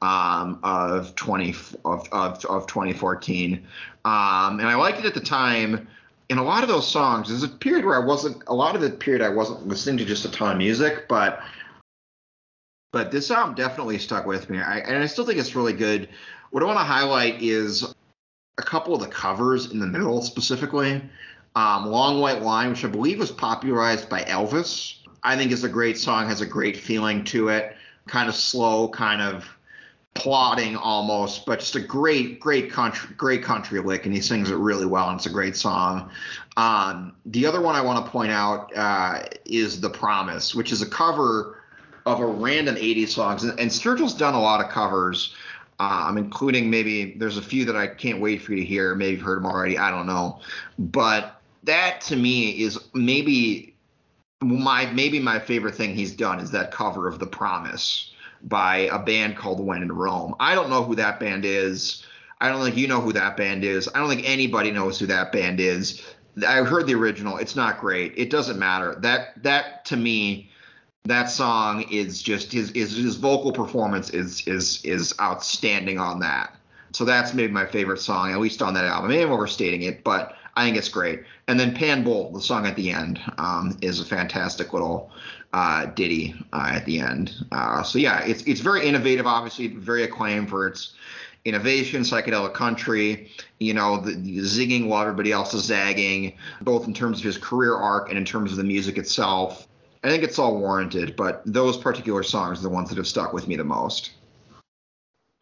um, 0.00 0.60
of 0.62 1.16
20 1.16 1.56
of, 1.84 2.08
of, 2.12 2.44
of 2.44 2.68
2014, 2.68 3.66
um, 4.04 4.60
and 4.60 4.68
I 4.68 4.76
liked 4.76 5.00
it 5.00 5.06
at 5.06 5.14
the 5.14 5.20
time 5.20 5.88
in 6.28 6.38
a 6.38 6.42
lot 6.42 6.62
of 6.62 6.68
those 6.68 6.90
songs, 6.90 7.28
there's 7.28 7.42
a 7.42 7.48
period 7.48 7.84
where 7.84 8.00
I 8.00 8.04
wasn't 8.04 8.42
a 8.46 8.54
lot 8.54 8.74
of 8.74 8.80
the 8.80 8.90
period 8.90 9.22
I 9.22 9.28
wasn't 9.28 9.66
listening 9.66 9.98
to 9.98 10.04
just 10.04 10.24
a 10.24 10.30
ton 10.30 10.52
of 10.52 10.58
music, 10.58 11.08
but 11.08 11.40
but 12.92 13.10
this 13.10 13.30
album 13.30 13.54
definitely 13.54 13.98
stuck 13.98 14.26
with 14.26 14.48
me. 14.48 14.58
I, 14.58 14.78
and 14.78 15.02
I 15.02 15.06
still 15.06 15.26
think 15.26 15.38
it's 15.38 15.54
really 15.54 15.74
good. 15.74 16.08
What 16.50 16.62
I 16.62 16.66
want 16.66 16.78
to 16.78 16.84
highlight 16.84 17.42
is 17.42 17.94
a 18.58 18.62
couple 18.62 18.94
of 18.94 19.00
the 19.00 19.08
covers 19.08 19.70
in 19.70 19.78
the 19.78 19.86
middle 19.86 20.22
specifically. 20.22 21.02
Um, 21.54 21.86
Long 21.86 22.20
White 22.20 22.42
Line, 22.42 22.70
which 22.70 22.84
I 22.84 22.88
believe 22.88 23.18
was 23.18 23.30
popularized 23.30 24.08
by 24.08 24.22
Elvis. 24.22 24.94
I 25.22 25.36
think 25.36 25.52
is 25.52 25.64
a 25.64 25.68
great 25.68 25.98
song, 25.98 26.28
has 26.28 26.40
a 26.40 26.46
great 26.46 26.76
feeling 26.76 27.24
to 27.24 27.48
it. 27.48 27.76
Kind 28.06 28.28
of 28.28 28.34
slow, 28.34 28.88
kind 28.88 29.20
of 29.20 29.55
plodding 30.16 30.76
almost, 30.76 31.46
but 31.46 31.60
just 31.60 31.76
a 31.76 31.80
great, 31.80 32.40
great 32.40 32.70
country, 32.70 33.14
great 33.16 33.42
country 33.42 33.80
lick, 33.80 34.06
and 34.06 34.14
he 34.14 34.20
sings 34.20 34.50
it 34.50 34.56
really 34.56 34.86
well, 34.86 35.08
and 35.08 35.18
it's 35.18 35.26
a 35.26 35.30
great 35.30 35.56
song. 35.56 36.10
Um, 36.56 37.14
the 37.26 37.46
other 37.46 37.60
one 37.60 37.74
I 37.74 37.80
want 37.82 38.04
to 38.04 38.10
point 38.10 38.32
out 38.32 38.74
uh, 38.76 39.22
is 39.44 39.80
"The 39.80 39.90
Promise," 39.90 40.54
which 40.54 40.72
is 40.72 40.82
a 40.82 40.88
cover 40.88 41.62
of 42.04 42.20
a 42.20 42.26
random 42.26 42.76
'80s 42.76 43.08
songs, 43.08 43.44
and, 43.44 43.58
and 43.58 43.70
Sturgill's 43.70 44.14
done 44.14 44.34
a 44.34 44.40
lot 44.40 44.64
of 44.64 44.70
covers. 44.70 45.34
Um, 45.78 46.16
including 46.16 46.70
maybe 46.70 47.16
there's 47.18 47.36
a 47.36 47.42
few 47.42 47.66
that 47.66 47.76
I 47.76 47.86
can't 47.86 48.18
wait 48.18 48.40
for 48.40 48.54
you 48.54 48.60
to 48.60 48.64
hear. 48.64 48.94
Maybe 48.94 49.16
you've 49.16 49.20
heard 49.20 49.40
them 49.40 49.44
already. 49.44 49.76
I 49.76 49.90
don't 49.90 50.06
know, 50.06 50.40
but 50.78 51.42
that 51.64 52.00
to 52.02 52.16
me 52.16 52.62
is 52.62 52.78
maybe 52.94 53.74
my 54.40 54.86
maybe 54.86 55.20
my 55.20 55.38
favorite 55.38 55.74
thing 55.74 55.94
he's 55.94 56.14
done 56.14 56.40
is 56.40 56.50
that 56.52 56.70
cover 56.70 57.06
of 57.06 57.18
"The 57.18 57.26
Promise." 57.26 58.14
By 58.42 58.88
a 58.92 58.98
band 58.98 59.36
called 59.36 59.60
When 59.60 59.82
in 59.82 59.92
Rome. 59.92 60.34
I 60.40 60.54
don't 60.54 60.70
know 60.70 60.82
who 60.82 60.94
that 60.96 61.20
band 61.20 61.44
is. 61.44 62.04
I 62.40 62.48
don't 62.48 62.62
think 62.62 62.76
you 62.76 62.86
know 62.86 63.00
who 63.00 63.12
that 63.12 63.36
band 63.36 63.64
is. 63.64 63.88
I 63.94 63.98
don't 63.98 64.08
think 64.08 64.28
anybody 64.28 64.70
knows 64.70 64.98
who 64.98 65.06
that 65.06 65.32
band 65.32 65.60
is. 65.60 66.02
I 66.46 66.56
heard 66.62 66.86
the 66.86 66.94
original. 66.94 67.38
It's 67.38 67.56
not 67.56 67.80
great. 67.80 68.12
It 68.16 68.28
doesn't 68.28 68.58
matter. 68.58 68.94
That 68.96 69.42
that 69.42 69.86
to 69.86 69.96
me, 69.96 70.50
that 71.04 71.30
song 71.30 71.86
is 71.90 72.20
just 72.20 72.52
his 72.52 72.70
his, 72.70 72.96
his 72.96 73.16
vocal 73.16 73.52
performance 73.52 74.10
is 74.10 74.46
is 74.46 74.84
is 74.84 75.14
outstanding 75.20 75.98
on 75.98 76.20
that. 76.20 76.54
So 76.92 77.04
that's 77.04 77.34
maybe 77.34 77.52
my 77.52 77.66
favorite 77.66 78.00
song, 78.00 78.32
at 78.32 78.40
least 78.40 78.62
on 78.62 78.74
that 78.74 78.84
album. 78.84 79.10
Maybe 79.10 79.22
I'm 79.22 79.32
overstating 79.32 79.82
it, 79.82 80.04
but 80.04 80.36
I 80.56 80.64
think 80.64 80.78
it's 80.78 80.88
great. 80.88 81.24
And 81.48 81.60
then 81.60 81.74
Pan 81.74 82.02
the 82.04 82.40
song 82.40 82.66
at 82.66 82.76
the 82.76 82.90
end, 82.90 83.20
um, 83.36 83.76
is 83.82 84.00
a 84.00 84.04
fantastic 84.04 84.72
little 84.72 85.10
uh, 85.52 85.86
ditty 85.86 86.34
uh, 86.52 86.70
at 86.74 86.84
the 86.84 86.98
end. 86.98 87.32
Uh, 87.52 87.82
so 87.82 87.98
yeah, 87.98 88.22
it's 88.24 88.42
it's 88.42 88.60
very 88.60 88.86
innovative, 88.86 89.26
obviously 89.26 89.68
very 89.68 90.02
acclaimed 90.02 90.48
for 90.48 90.66
its 90.66 90.94
innovation, 91.46 92.02
psychedelic 92.02 92.52
country, 92.54 93.30
you 93.60 93.72
know, 93.72 93.98
the, 93.98 94.12
the, 94.12 94.38
zigging 94.38 94.88
while 94.88 95.02
everybody 95.02 95.30
else 95.30 95.54
is 95.54 95.64
zagging, 95.64 96.36
both 96.62 96.88
in 96.88 96.92
terms 96.92 97.18
of 97.18 97.24
his 97.24 97.38
career 97.38 97.76
arc 97.76 98.08
and 98.08 98.18
in 98.18 98.24
terms 98.24 98.50
of 98.50 98.56
the 98.56 98.64
music 98.64 98.98
itself. 98.98 99.68
I 100.02 100.08
think 100.08 100.24
it's 100.24 100.40
all 100.40 100.58
warranted, 100.58 101.14
but 101.16 101.42
those 101.46 101.76
particular 101.76 102.24
songs 102.24 102.58
are 102.58 102.62
the 102.62 102.68
ones 102.68 102.88
that 102.88 102.96
have 102.96 103.06
stuck 103.06 103.32
with 103.32 103.46
me 103.46 103.54
the 103.54 103.64
most. 103.64 104.10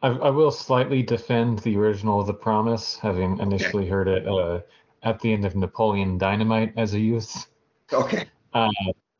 I, 0.03 0.09
I 0.09 0.31
will 0.31 0.51
slightly 0.51 1.03
defend 1.03 1.61
the 1.61 1.77
original 1.77 2.21
of 2.21 2.27
The 2.27 2.35
Promise, 2.35 2.99
having 2.99 3.39
initially 3.39 3.85
okay. 3.85 3.91
heard 3.91 4.09
it 4.09 4.29
uh, 4.29 4.61
at 5.03 5.21
the 5.21 5.33
end 5.33 5.47
of 5.47 5.57
Napoleon 5.57 6.19
Dynamite 6.19 6.75
as 6.77 6.93
a 6.93 7.01
youth. 7.01 7.47
Okay. 7.93 8.27
Uh, 8.53 8.71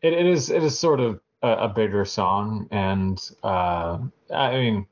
it, 0.05 0.13
it 0.13 0.27
is 0.27 0.51
it 0.51 0.63
is 0.63 0.79
sort 0.79 1.01
of 1.01 1.21
a, 1.43 1.49
a 1.49 1.69
bigger 1.69 2.05
song, 2.05 2.69
and 2.71 3.19
uh, 3.43 3.99
I 4.33 4.57
mean, 4.57 4.87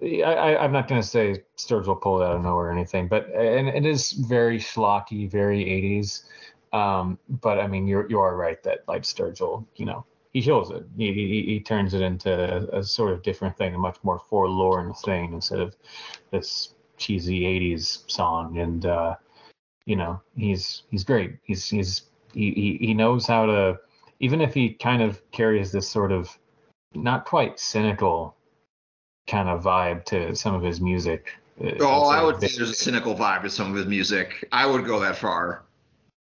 I, 0.00 0.56
I'm 0.56 0.72
not 0.72 0.86
going 0.86 1.00
to 1.00 1.06
say 1.06 1.42
Sturgill 1.56 2.00
pulled 2.00 2.22
out 2.22 2.36
of 2.36 2.42
nowhere 2.42 2.66
or 2.66 2.72
anything, 2.72 3.08
but 3.08 3.26
and 3.34 3.68
it 3.68 3.84
is 3.84 4.12
very 4.12 4.58
schlocky, 4.58 5.28
very 5.28 5.64
80s. 5.64 6.24
Um, 6.72 7.18
but 7.28 7.58
I 7.58 7.66
mean, 7.66 7.88
you're 7.88 8.08
you 8.08 8.20
are 8.20 8.36
right 8.36 8.62
that 8.62 8.86
like 8.86 9.02
Sturgill, 9.02 9.66
you 9.74 9.86
know, 9.86 10.06
he 10.32 10.40
shows 10.40 10.70
it. 10.70 10.84
He, 10.96 11.12
he, 11.12 11.42
he 11.46 11.60
turns 11.60 11.94
it 11.94 12.02
into 12.02 12.30
a, 12.32 12.78
a, 12.78 12.84
sort 12.84 13.12
of 13.12 13.22
different 13.22 13.56
thing, 13.56 13.74
a 13.74 13.78
much 13.78 13.96
more 14.04 14.20
forlorn 14.20 14.94
thing 14.94 15.32
instead 15.32 15.58
of 15.58 15.74
this 16.30 16.74
cheesy 16.96 17.40
80s 17.40 18.08
song. 18.08 18.58
And 18.58 18.86
uh, 18.86 19.16
you 19.84 19.96
know, 19.96 20.20
he's 20.36 20.84
he's 20.90 21.02
great. 21.02 21.38
He's 21.42 21.68
he's 21.68 22.02
he, 22.34 22.52
he, 22.52 22.86
he 22.86 22.94
knows 22.94 23.26
how 23.26 23.46
to 23.46 23.80
even 24.20 24.40
if 24.40 24.54
he 24.54 24.70
kind 24.70 25.02
of 25.02 25.20
carries 25.30 25.72
this 25.72 25.88
sort 25.88 26.12
of 26.12 26.36
not 26.94 27.24
quite 27.24 27.58
cynical 27.58 28.34
kind 29.28 29.48
of 29.48 29.62
vibe 29.62 30.04
to 30.06 30.34
some 30.34 30.54
of 30.54 30.62
his 30.62 30.80
music. 30.80 31.34
Uh, 31.62 31.72
oh, 31.80 32.08
I 32.08 32.22
would 32.22 32.40
say 32.40 32.48
there's 32.56 32.70
a 32.70 32.74
cynical 32.74 33.14
vibe 33.14 33.42
to 33.42 33.50
some 33.50 33.70
of 33.70 33.76
his 33.76 33.86
music. 33.86 34.48
I 34.52 34.66
would 34.66 34.84
go 34.84 35.00
that 35.00 35.16
far. 35.16 35.62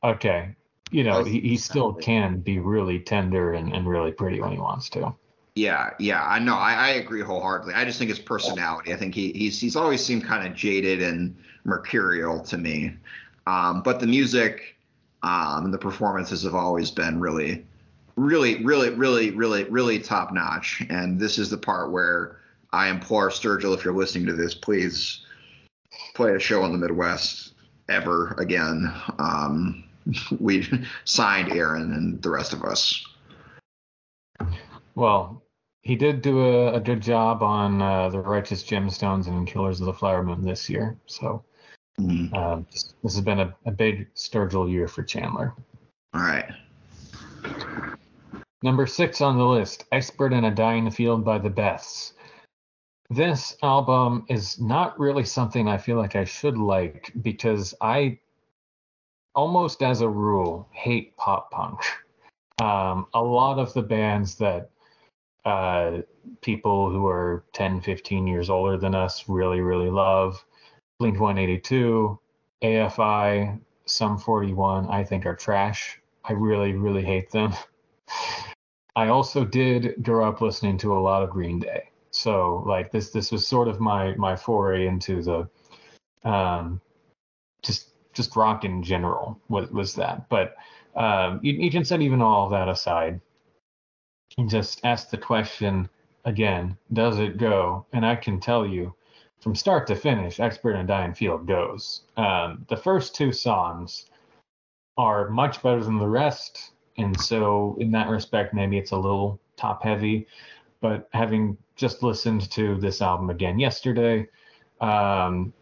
Okay. 0.05 0.55
You 0.91 1.05
know, 1.05 1.25
he, 1.25 1.41
he 1.41 1.57
still 1.57 1.95
can 1.95 2.41
be 2.41 2.59
really 2.59 2.99
tender 3.01 3.55
and, 3.55 3.73
and 3.73 3.89
really 3.89 4.13
pretty 4.13 4.41
when 4.41 4.53
he 4.53 4.59
wants 4.59 4.91
to. 4.91 5.15
Yeah, 5.55 5.91
yeah, 5.99 6.25
I 6.25 6.39
know. 6.39 6.55
I, 6.55 6.75
I 6.75 6.89
agree 6.91 7.23
wholeheartedly. 7.23 7.75
I 7.75 7.85
just 7.85 7.99
think 7.99 8.09
his 8.09 8.19
personality. 8.19 8.93
I 8.93 8.97
think 8.97 9.15
he, 9.15 9.33
he's 9.33 9.61
he's 9.61 9.77
always 9.77 10.05
seemed 10.05 10.25
kind 10.25 10.47
of 10.47 10.55
jaded 10.55 11.03
and 11.03 11.37
mercurial 11.65 12.41
to 12.45 12.59
me. 12.59 12.95
Um, 13.47 13.83
but 13.83 14.01
the 14.01 14.07
music 14.07 14.77
um, 15.23 15.67
and 15.67 15.75
the 15.75 15.79
performances 15.79 16.43
have 16.45 16.55
always 16.55 16.91
been 16.91 17.21
really 17.21 17.67
really, 18.17 18.65
really, 18.65 18.91
really, 18.91 19.31
really, 19.31 19.65
really 19.65 19.99
top 19.99 20.33
notch. 20.33 20.83
And 20.91 21.19
this 21.19 21.39
is 21.39 21.51
the 21.51 21.59
part 21.59 21.91
where 21.91 22.39
I 22.73 22.89
implore 22.89 23.31
Sturgill, 23.31 23.75
if 23.75 23.85
you're 23.85 23.95
listening 23.95 24.27
to 24.27 24.33
this, 24.33 24.55
please 24.55 25.25
play 26.15 26.35
a 26.35 26.39
show 26.39 26.65
in 26.65 26.73
the 26.73 26.79
Midwest 26.79 27.55
ever 27.89 28.35
again. 28.39 28.93
Um, 29.19 29.85
we 30.41 30.69
signed 31.05 31.53
Aaron 31.53 31.93
and 31.93 32.23
the 32.23 32.31
rest 32.31 32.53
of 32.53 32.63
us. 32.65 33.05
Well, 34.95 35.43
he 35.83 35.97
did 35.97 36.23
do 36.23 36.41
a, 36.41 36.75
a 36.75 36.81
good 36.81 37.01
job 37.01 37.43
on 37.43 37.83
uh, 37.83 38.09
the 38.09 38.21
Righteous 38.21 38.63
Gemstones 38.63 39.27
and 39.27 39.47
Killers 39.47 39.81
of 39.81 39.87
the 39.87 39.93
Flower 39.93 40.23
Moon 40.23 40.43
this 40.43 40.71
year. 40.71 40.97
So 41.07 41.45
mm-hmm. 42.01 42.35
uh, 42.35 42.61
this, 42.71 42.95
this, 43.03 43.15
has 43.15 43.25
been 43.25 43.41
a, 43.41 43.55
a 43.67 43.71
big 43.71 44.13
Sturgill 44.15 44.71
year 44.71 44.89
for 44.89 45.03
Chandler. 45.03 45.55
All 46.15 46.21
right. 46.21 46.51
Number 48.63 48.87
six 48.87 49.21
on 49.21 49.39
the 49.39 49.45
list, 49.45 49.87
Expert 49.91 50.33
in 50.33 50.45
a 50.45 50.55
Dying 50.55 50.91
Field 50.91 51.25
by 51.25 51.39
the 51.39 51.51
Beths. 51.51 52.13
This 53.11 53.57
album 53.63 54.25
is 54.29 54.61
not 54.61 54.99
really 54.99 55.25
something 55.25 55.69
I 55.69 55.79
feel 55.79 55.97
like 55.97 56.15
I 56.15 56.25
should 56.25 56.57
like 56.57 57.13
because 57.23 57.75
I 57.81 58.19
almost 59.35 59.83
as 59.83 60.01
a 60.01 60.09
rule 60.09 60.69
hate 60.71 61.17
pop 61.17 61.51
punk. 61.51 61.81
Um, 62.61 63.07
a 63.15 63.23
lot 63.23 63.59
of 63.59 63.73
the 63.75 63.83
bands 63.83 64.37
that 64.37 64.71
uh, 65.45 65.99
people 66.41 66.89
who 66.91 67.07
are 67.07 67.45
10, 67.55 67.81
15 67.81 68.29
years 68.29 68.49
older 68.49 68.77
than 68.77 68.95
us 68.95 69.29
really, 69.29 69.61
really 69.61 69.91
love. 69.91 70.45
Blink 71.01 71.19
182, 71.19 72.19
AFI, 72.63 73.61
Sum 73.87 74.19
41, 74.19 74.87
I 74.87 75.03
think 75.03 75.27
are 75.27 75.35
trash. 75.35 76.01
I 76.25 76.35
really, 76.35 76.75
really 76.75 77.03
hate 77.03 77.31
them. 77.33 77.53
I 78.95 79.09
also 79.09 79.45
did 79.45 80.03
grow 80.03 80.29
up 80.29 80.41
listening 80.41 80.79
to 80.79 80.97
a 80.97 81.01
lot 81.01 81.23
of 81.23 81.31
Green 81.31 81.59
Day. 81.59 81.91
So 82.11 82.63
like 82.67 82.91
this 82.91 83.11
this 83.11 83.33
was 83.33 83.47
sort 83.47 83.69
of 83.69 83.81
my 83.81 84.15
my 84.17 84.37
foray 84.37 84.87
into 84.87 85.23
the 85.23 85.49
um 86.29 86.81
just 87.63 87.91
just 88.13 88.37
rock 88.37 88.65
in 88.65 88.83
general 88.83 89.41
was 89.49 89.71
was 89.71 89.95
that. 89.95 90.29
But 90.29 90.57
um 90.95 91.41
you, 91.43 91.55
you 91.55 91.71
can 91.71 91.85
set 91.85 92.03
even 92.03 92.21
all 92.21 92.49
that 92.51 92.69
aside 92.69 93.21
and 94.39 94.49
just 94.49 94.81
ask 94.85 95.11
the 95.11 95.19
question 95.19 95.89
again, 96.25 96.77
does 96.93 97.19
it 97.19 97.39
go? 97.39 97.87
And 97.93 98.05
I 98.05 98.17
can 98.17 98.41
tell 98.41 98.67
you 98.67 98.95
from 99.41 99.55
start 99.57 99.87
to 99.89 99.97
finish, 99.97 100.39
Expert 100.39 100.75
in 100.75 100.87
Dying 100.87 101.15
Field 101.15 101.47
goes. 101.47 102.03
Um, 102.17 102.65
the 102.69 102.77
first 102.77 103.15
two 103.15 103.33
songs 103.33 104.07
are 104.97 105.29
much 105.31 105.63
better 105.63 105.83
than 105.83 105.99
the 105.99 106.09
rest. 106.09 106.71
And 106.99 107.19
so, 107.21 107.77
in 107.81 107.91
that 107.93 108.09
respect, 108.09 108.55
maybe 108.55 108.79
it's 108.79 108.91
a 108.91 108.97
little 108.97 109.41
top 109.57 109.83
heavy. 109.83 110.27
But 110.81 111.09
having 111.13 111.57
just 111.77 112.03
listened 112.03 112.51
to 112.53 112.77
this 112.77 113.01
album 113.01 113.31
again 113.31 113.59
yesterday, 113.59 114.29
um, 114.81 115.53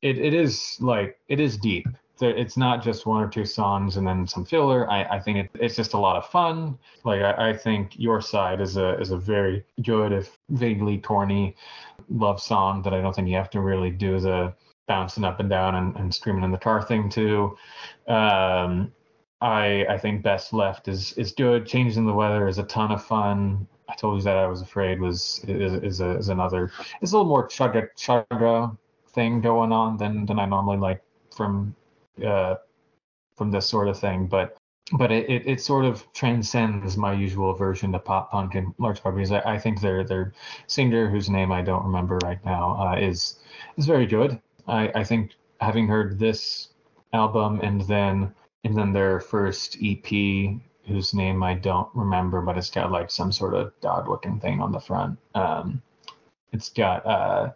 it, 0.00 0.18
it 0.18 0.34
is 0.34 0.76
like, 0.80 1.18
it 1.28 1.40
is 1.40 1.56
deep. 1.56 1.86
It's 2.20 2.56
not 2.56 2.84
just 2.84 3.04
one 3.04 3.20
or 3.22 3.28
two 3.28 3.44
songs 3.44 3.96
and 3.96 4.06
then 4.06 4.28
some 4.28 4.44
filler. 4.44 4.88
I, 4.88 5.02
I 5.04 5.18
think 5.18 5.38
it, 5.38 5.50
it's 5.54 5.74
just 5.74 5.94
a 5.94 5.98
lot 5.98 6.16
of 6.16 6.26
fun. 6.26 6.78
Like 7.04 7.20
I, 7.20 7.50
I 7.50 7.56
think 7.56 7.98
Your 7.98 8.20
Side 8.20 8.60
is 8.60 8.76
a 8.76 8.96
is 9.00 9.10
a 9.10 9.16
very 9.16 9.64
good, 9.82 10.12
if 10.12 10.38
vaguely 10.50 10.98
corny, 10.98 11.56
love 12.08 12.40
song 12.40 12.82
that 12.82 12.94
I 12.94 13.00
don't 13.00 13.12
think 13.12 13.28
you 13.28 13.34
have 13.34 13.50
to 13.50 13.60
really 13.60 13.90
do 13.90 14.20
the 14.20 14.54
bouncing 14.86 15.24
up 15.24 15.40
and 15.40 15.50
down 15.50 15.74
and, 15.74 15.96
and 15.96 16.14
screaming 16.14 16.44
in 16.44 16.52
the 16.52 16.58
car 16.58 16.82
thing 16.82 17.08
to. 17.10 17.56
Um, 18.06 18.92
I 19.42 19.84
I 19.88 19.98
think 19.98 20.22
Best 20.22 20.52
Left 20.52 20.88
is 20.88 21.12
is 21.14 21.32
good. 21.32 21.66
Changing 21.66 22.06
the 22.06 22.12
Weather 22.14 22.46
is 22.48 22.58
a 22.58 22.62
ton 22.62 22.92
of 22.92 23.04
fun. 23.04 23.66
I 23.88 23.94
told 23.96 24.18
you 24.18 24.24
that 24.24 24.36
I 24.36 24.46
was 24.46 24.62
afraid 24.62 25.00
was 25.00 25.44
is 25.48 25.74
is, 25.82 26.00
a, 26.00 26.16
is 26.16 26.28
another. 26.28 26.70
It's 27.02 27.12
a 27.12 27.16
little 27.16 27.28
more 27.28 27.48
chugga 27.48 27.88
chugga 27.98 28.76
thing 29.08 29.40
going 29.40 29.72
on 29.72 29.96
than 29.96 30.24
than 30.26 30.38
I 30.38 30.46
normally 30.46 30.78
like 30.78 31.02
from 31.36 31.74
uh 32.24 32.54
from 33.36 33.50
this 33.50 33.66
sort 33.66 33.88
of 33.88 33.98
thing, 33.98 34.26
but 34.26 34.56
but 34.98 35.10
it, 35.10 35.28
it, 35.30 35.46
it, 35.46 35.60
sort 35.60 35.84
of 35.84 36.04
transcends 36.12 36.96
my 36.96 37.12
usual 37.12 37.54
version 37.54 37.94
of 37.94 38.04
pop 38.04 38.30
punk 38.30 38.56
in 38.56 38.74
large 38.78 39.02
part 39.02 39.14
because 39.14 39.32
I, 39.32 39.40
I 39.40 39.58
think 39.58 39.80
their 39.80 40.04
their 40.04 40.34
singer 40.66 41.08
whose 41.08 41.30
name 41.30 41.50
I 41.50 41.62
don't 41.62 41.84
remember 41.84 42.18
right 42.22 42.44
now 42.44 42.76
uh, 42.78 42.96
is 42.96 43.38
is 43.76 43.86
very 43.86 44.06
good. 44.06 44.40
I, 44.68 44.90
I 44.94 45.04
think 45.04 45.32
having 45.60 45.88
heard 45.88 46.18
this 46.18 46.68
album 47.12 47.60
and 47.62 47.80
then 47.82 48.34
and 48.64 48.76
then 48.76 48.92
their 48.92 49.20
first 49.20 49.76
EP, 49.82 50.06
whose 50.86 51.14
name 51.14 51.42
I 51.42 51.54
don't 51.54 51.88
remember, 51.94 52.40
but 52.40 52.58
it's 52.58 52.70
got 52.70 52.92
like 52.92 53.10
some 53.10 53.32
sort 53.32 53.54
of 53.54 53.72
dog 53.80 54.08
looking 54.08 54.40
thing 54.40 54.60
on 54.60 54.72
the 54.72 54.80
front. 54.80 55.18
Um, 55.34 55.82
it's 56.52 56.68
got 56.68 57.04
uh, 57.06 57.52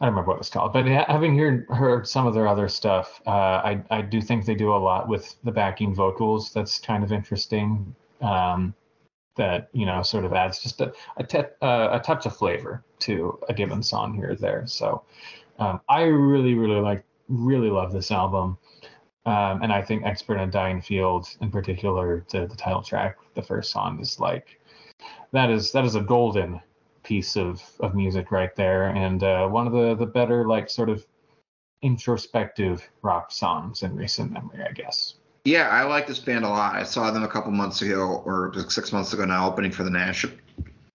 I 0.00 0.04
don't 0.04 0.14
remember 0.14 0.32
what 0.32 0.40
it's 0.40 0.50
called, 0.50 0.72
but 0.72 0.86
having 0.86 1.38
heard 1.38 1.66
heard 1.70 2.06
some 2.06 2.26
of 2.26 2.34
their 2.34 2.48
other 2.48 2.68
stuff, 2.68 3.20
uh, 3.26 3.30
I 3.30 3.82
I 3.90 4.02
do 4.02 4.20
think 4.20 4.44
they 4.44 4.54
do 4.54 4.74
a 4.74 4.76
lot 4.76 5.08
with 5.08 5.36
the 5.44 5.52
backing 5.52 5.94
vocals. 5.94 6.52
That's 6.52 6.78
kind 6.78 7.02
of 7.02 7.12
interesting. 7.12 7.94
Um, 8.20 8.74
that 9.36 9.68
you 9.72 9.86
know 9.86 10.02
sort 10.02 10.24
of 10.24 10.32
adds 10.32 10.58
just 10.58 10.80
a 10.80 10.92
a, 11.18 11.24
te- 11.24 11.38
uh, 11.62 11.88
a 11.92 12.00
touch 12.04 12.26
of 12.26 12.36
flavor 12.36 12.82
to 13.00 13.38
a 13.48 13.54
given 13.54 13.82
song 13.82 14.14
here 14.14 14.30
or 14.30 14.34
there. 14.34 14.66
So 14.66 15.02
um, 15.58 15.80
I 15.88 16.02
really 16.02 16.54
really 16.54 16.80
like 16.80 17.04
really 17.28 17.70
love 17.70 17.92
this 17.92 18.10
album. 18.10 18.58
Um, 19.26 19.60
and 19.62 19.72
I 19.72 19.82
think 19.82 20.04
Expert 20.04 20.38
in 20.38 20.50
Dying 20.50 20.80
Field, 20.80 21.28
in 21.40 21.50
particular, 21.50 22.24
the, 22.30 22.46
the 22.46 22.54
title 22.54 22.80
track, 22.80 23.16
the 23.34 23.42
first 23.42 23.72
song, 23.72 24.00
is 24.00 24.20
like 24.20 24.60
that 25.32 25.50
is 25.50 25.72
that 25.72 25.84
is 25.84 25.96
a 25.96 26.00
golden 26.00 26.60
piece 27.02 27.36
of, 27.36 27.60
of 27.80 27.94
music 27.94 28.30
right 28.30 28.54
there, 28.54 28.84
and 28.84 29.24
uh, 29.24 29.48
one 29.48 29.66
of 29.66 29.72
the 29.72 29.96
the 29.96 30.06
better 30.06 30.46
like 30.46 30.70
sort 30.70 30.88
of 30.88 31.04
introspective 31.82 32.88
rock 33.02 33.32
songs 33.32 33.82
in 33.82 33.96
recent 33.96 34.30
memory, 34.30 34.64
I 34.68 34.72
guess. 34.72 35.14
Yeah, 35.44 35.68
I 35.68 35.82
like 35.82 36.06
this 36.06 36.18
band 36.20 36.44
a 36.44 36.48
lot. 36.48 36.76
I 36.76 36.84
saw 36.84 37.10
them 37.10 37.22
a 37.24 37.28
couple 37.28 37.50
months 37.50 37.82
ago, 37.82 38.22
or 38.24 38.52
six 38.68 38.92
months 38.92 39.12
ago 39.12 39.24
now, 39.24 39.48
opening 39.48 39.72
for 39.72 39.82
the 39.82 39.90
National 39.90 40.36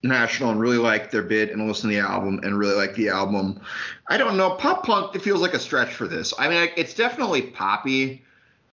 National 0.04 0.50
and 0.50 0.60
really 0.60 0.78
like 0.78 1.12
their 1.12 1.22
bid 1.22 1.50
and 1.50 1.68
listen 1.68 1.90
to 1.90 1.96
the 1.96 2.02
album 2.02 2.40
and 2.44 2.58
really 2.58 2.76
like 2.76 2.96
the 2.96 3.10
album. 3.10 3.62
I 4.08 4.18
don't 4.18 4.36
know, 4.36 4.52
pop 4.52 4.86
punk. 4.86 5.16
It 5.16 5.22
feels 5.22 5.42
like 5.42 5.54
a 5.54 5.60
stretch 5.60 5.94
for 5.94 6.08
this. 6.08 6.34
I 6.40 6.50
mean, 6.50 6.70
it's 6.76 6.94
definitely 6.94 7.44
poppy. 7.44 8.24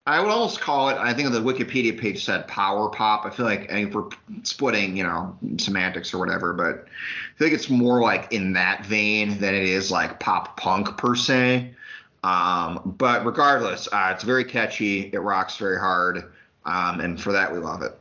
I 0.06 0.20
would 0.20 0.30
almost 0.30 0.60
call 0.60 0.88
it. 0.90 0.98
I 0.98 1.12
think 1.12 1.32
the 1.32 1.40
Wikipedia 1.40 1.98
page 1.98 2.24
said 2.24 2.46
power 2.46 2.88
pop. 2.88 3.26
I 3.26 3.30
feel 3.30 3.44
like 3.44 3.72
I 3.72 3.74
mean, 3.74 3.90
we're 3.90 4.08
splitting, 4.44 4.96
you 4.96 5.02
know, 5.02 5.36
semantics 5.58 6.14
or 6.14 6.18
whatever, 6.18 6.52
but 6.52 6.86
I 6.86 7.38
think 7.38 7.52
it's 7.52 7.68
more 7.68 8.00
like 8.00 8.32
in 8.32 8.52
that 8.52 8.86
vein 8.86 9.38
than 9.40 9.52
it 9.54 9.64
is 9.64 9.90
like 9.90 10.20
pop 10.20 10.56
punk 10.56 10.96
per 10.96 11.16
se. 11.16 11.74
Um, 12.22 12.94
but 12.98 13.26
regardless, 13.26 13.88
uh, 13.90 14.12
it's 14.14 14.22
very 14.22 14.44
catchy. 14.44 15.10
It 15.12 15.18
rocks 15.18 15.56
very 15.56 15.78
hard, 15.78 16.32
um, 16.64 17.00
and 17.00 17.20
for 17.20 17.32
that 17.32 17.52
we 17.52 17.58
love 17.58 17.82
it. 17.82 17.98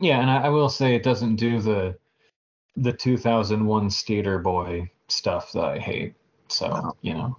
Yeah, 0.00 0.20
and 0.20 0.30
I, 0.30 0.44
I, 0.44 0.48
will 0.48 0.68
say 0.68 0.94
it 0.94 1.02
doesn't 1.02 1.36
do 1.36 1.60
the 1.60 1.96
the 2.76 2.92
2001 2.92 3.90
Skater 3.90 4.38
Boy 4.38 4.90
stuff 5.08 5.52
that 5.52 5.64
I 5.64 5.78
hate. 5.78 6.14
So 6.48 6.96
you 7.02 7.14
know, 7.14 7.36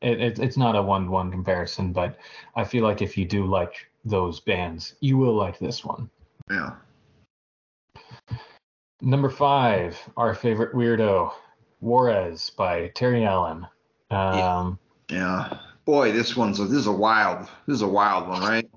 it, 0.00 0.20
it, 0.20 0.38
it's 0.38 0.56
not 0.56 0.76
a 0.76 0.82
one-one 0.82 1.30
comparison, 1.30 1.92
but 1.92 2.18
I 2.56 2.64
feel 2.64 2.84
like 2.84 3.02
if 3.02 3.18
you 3.18 3.26
do 3.26 3.46
like 3.46 3.90
those 4.04 4.40
bands, 4.40 4.94
you 5.00 5.18
will 5.18 5.34
like 5.34 5.58
this 5.58 5.84
one. 5.84 6.08
Yeah. 6.50 6.72
Number 9.02 9.30
five, 9.30 9.98
our 10.16 10.34
favorite 10.34 10.74
weirdo, 10.74 11.32
Juarez 11.80 12.50
by 12.50 12.88
Terry 12.88 13.24
Allen. 13.24 13.66
Um, 14.10 14.78
yeah. 15.08 15.16
yeah. 15.50 15.58
Boy, 15.84 16.12
this 16.12 16.36
one's 16.36 16.60
a, 16.60 16.64
this 16.64 16.78
is 16.78 16.86
a 16.86 16.92
wild 16.92 17.48
this 17.66 17.76
is 17.76 17.82
a 17.82 17.88
wild 17.88 18.28
one, 18.28 18.42
right? 18.42 18.70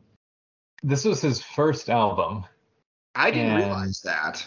This 0.83 1.05
was 1.05 1.21
his 1.21 1.41
first 1.41 1.89
album. 1.89 2.45
I 3.15 3.31
didn't 3.31 3.52
and, 3.52 3.64
realize 3.64 4.02
that. 4.02 4.45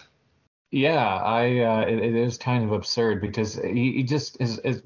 Yeah, 0.71 1.17
I 1.17 1.59
uh, 1.61 1.81
it, 1.83 1.99
it 1.99 2.15
is 2.15 2.37
kind 2.39 2.65
of 2.65 2.73
absurd 2.73 3.21
because 3.21 3.55
he, 3.55 3.93
he 3.93 4.03
just 4.03 4.41
is, 4.41 4.59
is 4.61 4.83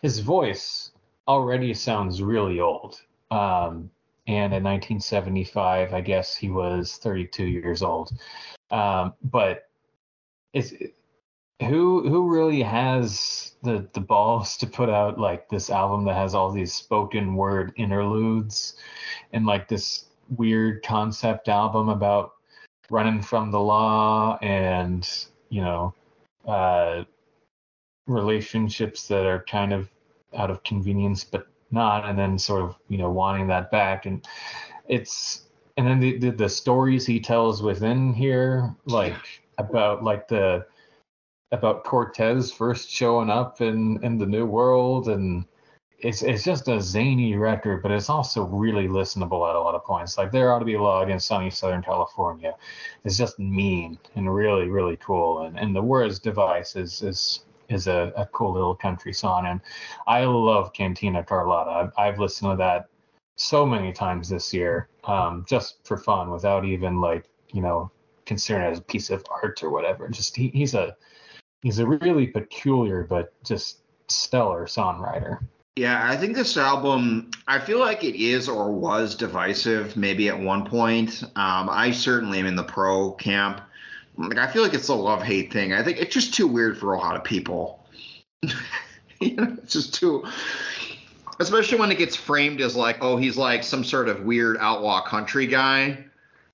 his 0.00 0.18
voice 0.18 0.90
already 1.28 1.72
sounds 1.74 2.22
really 2.22 2.60
old. 2.60 3.00
Um, 3.30 3.90
and 4.26 4.52
in 4.52 4.62
1975, 4.62 5.94
I 5.94 6.00
guess 6.00 6.36
he 6.36 6.50
was 6.50 6.96
32 6.96 7.44
years 7.44 7.82
old. 7.82 8.12
Um, 8.70 9.14
but 9.22 9.68
it's 10.52 10.72
who 11.60 12.08
who 12.08 12.28
really 12.28 12.62
has 12.62 13.54
the 13.62 13.88
the 13.92 14.00
balls 14.00 14.56
to 14.58 14.66
put 14.66 14.88
out 14.88 15.18
like 15.18 15.48
this 15.48 15.70
album 15.70 16.04
that 16.04 16.16
has 16.16 16.34
all 16.34 16.50
these 16.50 16.72
spoken 16.72 17.34
word 17.34 17.72
interludes 17.76 18.76
and 19.32 19.46
like 19.46 19.68
this 19.68 20.06
weird 20.36 20.82
concept 20.82 21.48
album 21.48 21.88
about 21.88 22.32
running 22.90 23.22
from 23.22 23.50
the 23.50 23.60
law 23.60 24.38
and 24.42 25.08
you 25.48 25.60
know 25.60 25.94
uh, 26.46 27.04
relationships 28.06 29.06
that 29.08 29.26
are 29.26 29.44
kind 29.48 29.72
of 29.72 29.88
out 30.34 30.50
of 30.50 30.62
convenience 30.64 31.24
but 31.24 31.46
not 31.72 32.08
and 32.08 32.18
then 32.18 32.38
sort 32.38 32.62
of 32.62 32.76
you 32.88 32.98
know 32.98 33.10
wanting 33.10 33.48
that 33.48 33.70
back. 33.70 34.06
And 34.06 34.24
it's 34.88 35.48
and 35.76 35.86
then 35.86 35.98
the 36.00 36.18
the, 36.18 36.30
the 36.30 36.48
stories 36.48 37.06
he 37.06 37.18
tells 37.18 37.62
within 37.62 38.12
here 38.12 38.74
like 38.86 39.16
about 39.58 40.04
like 40.04 40.28
the 40.28 40.66
about 41.50 41.84
Cortez 41.84 42.52
first 42.52 42.90
showing 42.90 43.30
up 43.30 43.60
in 43.60 44.02
in 44.04 44.18
the 44.18 44.26
new 44.26 44.46
world 44.46 45.08
and 45.08 45.44
it's 46.02 46.22
it's 46.22 46.42
just 46.42 46.68
a 46.68 46.80
zany 46.80 47.36
record, 47.36 47.82
but 47.82 47.92
it's 47.92 48.10
also 48.10 48.44
really 48.44 48.88
listenable 48.88 49.48
at 49.48 49.54
a 49.54 49.60
lot 49.60 49.74
of 49.74 49.84
points. 49.84 50.18
Like 50.18 50.32
there 50.32 50.52
ought 50.52 50.58
to 50.58 50.64
be 50.64 50.74
a 50.74 50.82
law 50.82 51.02
against 51.02 51.28
sunny 51.28 51.50
Southern 51.50 51.82
California. 51.82 52.54
It's 53.04 53.16
just 53.16 53.38
mean 53.38 53.98
and 54.16 54.32
really 54.32 54.68
really 54.68 54.96
cool. 54.96 55.42
And 55.42 55.58
and 55.58 55.74
the 55.74 55.82
words 55.82 56.18
device 56.18 56.74
is 56.74 57.02
is 57.02 57.44
is 57.68 57.86
a, 57.86 58.12
a 58.16 58.26
cool 58.26 58.52
little 58.52 58.74
country 58.74 59.12
song. 59.12 59.46
And 59.46 59.60
I 60.06 60.24
love 60.24 60.72
Cantina 60.72 61.22
Carlotta. 61.22 61.70
I've, 61.70 61.92
I've 61.96 62.18
listened 62.18 62.52
to 62.52 62.56
that 62.56 62.88
so 63.36 63.64
many 63.64 63.92
times 63.92 64.28
this 64.28 64.52
year, 64.52 64.88
um, 65.04 65.44
just 65.48 65.86
for 65.86 65.96
fun, 65.96 66.30
without 66.30 66.64
even 66.64 67.00
like 67.00 67.26
you 67.52 67.62
know 67.62 67.90
considering 68.26 68.66
it 68.66 68.72
as 68.72 68.78
a 68.78 68.82
piece 68.82 69.10
of 69.10 69.24
art 69.30 69.62
or 69.62 69.70
whatever. 69.70 70.08
Just 70.08 70.34
he, 70.34 70.48
he's 70.48 70.74
a 70.74 70.96
he's 71.62 71.78
a 71.78 71.86
really 71.86 72.26
peculiar 72.26 73.04
but 73.04 73.32
just 73.44 73.82
stellar 74.08 74.66
songwriter. 74.66 75.38
Yeah, 75.76 76.06
I 76.06 76.16
think 76.16 76.36
this 76.36 76.56
album, 76.56 77.30
I 77.48 77.58
feel 77.58 77.78
like 77.78 78.04
it 78.04 78.14
is 78.14 78.48
or 78.48 78.72
was 78.72 79.14
divisive 79.14 79.96
maybe 79.96 80.28
at 80.28 80.38
one 80.38 80.66
point. 80.66 81.22
Um, 81.22 81.68
I 81.70 81.92
certainly 81.92 82.38
am 82.40 82.46
in 82.46 82.56
the 82.56 82.62
pro 82.62 83.12
camp. 83.12 83.62
like 84.18 84.38
I 84.38 84.46
feel 84.46 84.62
like 84.62 84.74
it's 84.74 84.88
a 84.88 84.94
love 84.94 85.22
hate 85.22 85.52
thing. 85.52 85.72
I 85.72 85.82
think 85.82 85.98
it's 85.98 86.12
just 86.12 86.34
too 86.34 86.46
weird 86.46 86.76
for 86.76 86.92
a 86.92 86.98
lot 86.98 87.16
of 87.16 87.24
people. 87.24 87.86
you 88.42 89.34
know, 89.36 89.56
it's 89.62 89.72
just 89.72 89.94
too 89.94 90.24
especially 91.42 91.78
when 91.78 91.90
it 91.90 91.98
gets 91.98 92.16
framed 92.16 92.60
as 92.60 92.76
like, 92.76 92.98
oh, 93.00 93.16
he's 93.16 93.36
like 93.36 93.62
some 93.64 93.84
sort 93.84 94.08
of 94.08 94.22
weird 94.22 94.56
outlaw 94.60 95.02
country 95.02 95.46
guy. 95.46 96.04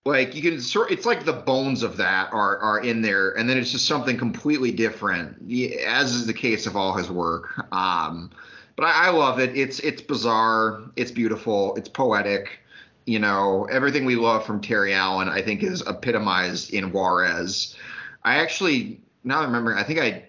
Like 0.05 0.35
you 0.35 0.43
can 0.43 0.61
sort, 0.61 0.91
it's 0.91 1.05
like 1.05 1.25
the 1.25 1.33
bones 1.33 1.83
of 1.83 1.99
that 1.99 2.33
are 2.33 2.59
are 2.59 2.81
in 2.81 3.03
there, 3.03 3.33
and 3.33 3.49
then 3.49 3.59
it's 3.59 3.71
just 3.71 3.87
something 3.87 4.17
completely 4.17 4.71
different, 4.71 5.37
as 5.85 6.15
is 6.15 6.27
the 6.27 6.33
case 6.33 6.67
of 6.67 6.77
all 6.77 6.97
his 6.97 7.11
work. 7.11 7.51
Um, 7.73 8.31
but 8.79 8.85
I, 8.87 9.09
I 9.09 9.11
love 9.11 9.41
it. 9.41 9.57
It's 9.57 9.81
it's 9.81 10.01
bizarre. 10.01 10.85
It's 10.95 11.11
beautiful. 11.11 11.75
It's 11.75 11.89
poetic. 11.89 12.61
You 13.07 13.19
know, 13.19 13.65
everything 13.73 14.05
we 14.05 14.15
love 14.15 14.47
from 14.47 14.61
Terry 14.61 14.95
Allen, 14.95 15.29
I 15.29 15.43
think, 15.43 15.65
is 15.65 15.83
epitomized 15.83 16.73
in 16.73 16.93
Juarez. 16.93 17.75
I 18.23 18.37
actually 18.37 19.01
now 19.25 19.41
I 19.41 19.45
remember, 19.45 19.77
I 19.77 19.83
think 19.83 19.99
I 19.99 20.29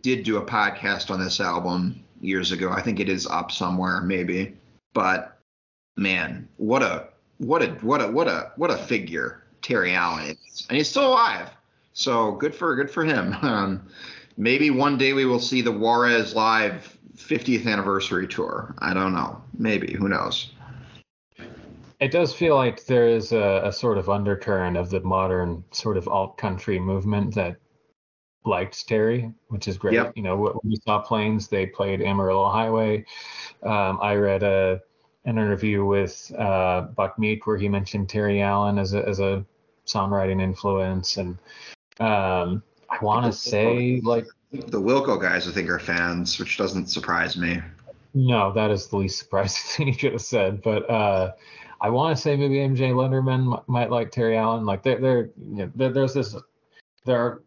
did 0.00 0.24
do 0.24 0.38
a 0.38 0.46
podcast 0.46 1.10
on 1.10 1.20
this 1.20 1.40
album 1.40 2.02
years 2.22 2.52
ago. 2.52 2.70
I 2.70 2.80
think 2.80 3.00
it 3.00 3.10
is 3.10 3.26
up 3.26 3.52
somewhere, 3.52 4.00
maybe. 4.00 4.56
But 4.94 5.38
man, 5.96 6.48
what 6.56 6.82
a 6.82 7.08
what 7.36 7.62
a 7.62 7.66
what 7.82 8.00
a 8.00 8.08
what 8.08 8.28
a 8.28 8.52
what 8.56 8.70
a 8.70 8.78
figure 8.78 9.44
Terry 9.60 9.94
Allen 9.94 10.38
is, 10.46 10.66
and 10.70 10.78
he's 10.78 10.88
still 10.88 11.08
alive. 11.08 11.50
So 11.92 12.32
good 12.32 12.54
for 12.54 12.74
good 12.76 12.90
for 12.90 13.04
him. 13.04 13.36
Um, 13.42 13.82
maybe 14.38 14.70
one 14.70 14.96
day 14.96 15.12
we 15.12 15.26
will 15.26 15.38
see 15.38 15.60
the 15.60 15.70
Juarez 15.70 16.34
live 16.34 16.96
50th 17.28 17.66
anniversary 17.66 18.26
tour. 18.26 18.74
I 18.78 18.94
don't 18.94 19.12
know. 19.12 19.42
Maybe 19.56 19.92
who 19.92 20.08
knows. 20.08 20.52
It 22.00 22.10
does 22.10 22.32
feel 22.32 22.56
like 22.56 22.86
there 22.86 23.06
is 23.06 23.32
a, 23.32 23.60
a 23.64 23.72
sort 23.72 23.98
of 23.98 24.08
undercurrent 24.08 24.76
of 24.76 24.88
the 24.88 25.00
modern 25.00 25.62
sort 25.70 25.96
of 25.98 26.08
alt 26.08 26.38
country 26.38 26.78
movement 26.78 27.34
that 27.34 27.56
liked 28.44 28.88
Terry, 28.88 29.30
which 29.48 29.68
is 29.68 29.76
great. 29.76 29.94
Yep. 29.94 30.12
You 30.16 30.22
know, 30.22 30.36
when 30.36 30.54
we 30.64 30.76
saw 30.84 31.00
Plains, 31.00 31.48
they 31.48 31.66
played 31.66 32.00
Amarillo 32.00 32.48
Highway. 32.48 33.04
Um, 33.62 33.98
I 34.00 34.14
read 34.14 34.42
a 34.42 34.80
an 35.26 35.36
interview 35.36 35.84
with 35.84 36.32
uh, 36.38 36.82
Buck 36.82 37.18
Meek 37.18 37.46
where 37.46 37.58
he 37.58 37.68
mentioned 37.68 38.08
Terry 38.08 38.40
Allen 38.40 38.78
as 38.78 38.94
a 38.94 39.06
as 39.06 39.20
a 39.20 39.44
songwriting 39.86 40.40
influence, 40.40 41.18
and 41.18 41.36
um, 41.98 42.62
I 42.88 42.98
want 43.02 43.26
to 43.26 43.32
say 43.32 44.00
like 44.02 44.26
the 44.52 44.80
Wilco 44.80 45.20
guys, 45.20 45.48
I 45.48 45.52
think, 45.52 45.68
are 45.68 45.78
fans, 45.78 46.38
which 46.38 46.56
doesn't 46.56 46.86
surprise 46.86 47.36
me. 47.36 47.60
No, 48.14 48.52
that 48.52 48.70
is 48.70 48.88
the 48.88 48.96
least 48.96 49.18
surprising 49.18 49.62
thing 49.76 49.88
you 49.88 49.96
could 49.96 50.12
have 50.12 50.22
said, 50.22 50.62
but. 50.62 50.88
Uh, 50.90 51.32
I 51.82 51.88
want 51.88 52.14
to 52.14 52.20
say 52.20 52.36
maybe 52.36 52.56
MJ 52.56 52.92
Lenderman 52.92 53.66
might 53.66 53.90
like 53.90 54.10
Terry 54.10 54.36
Allen. 54.36 54.66
Like 54.66 54.82
there, 54.82 55.00
there, 55.00 55.30
you 55.38 55.56
know, 55.56 55.72
there, 55.74 55.90
there's 55.90 56.12
this. 56.12 56.36
There 57.06 57.18
are 57.18 57.42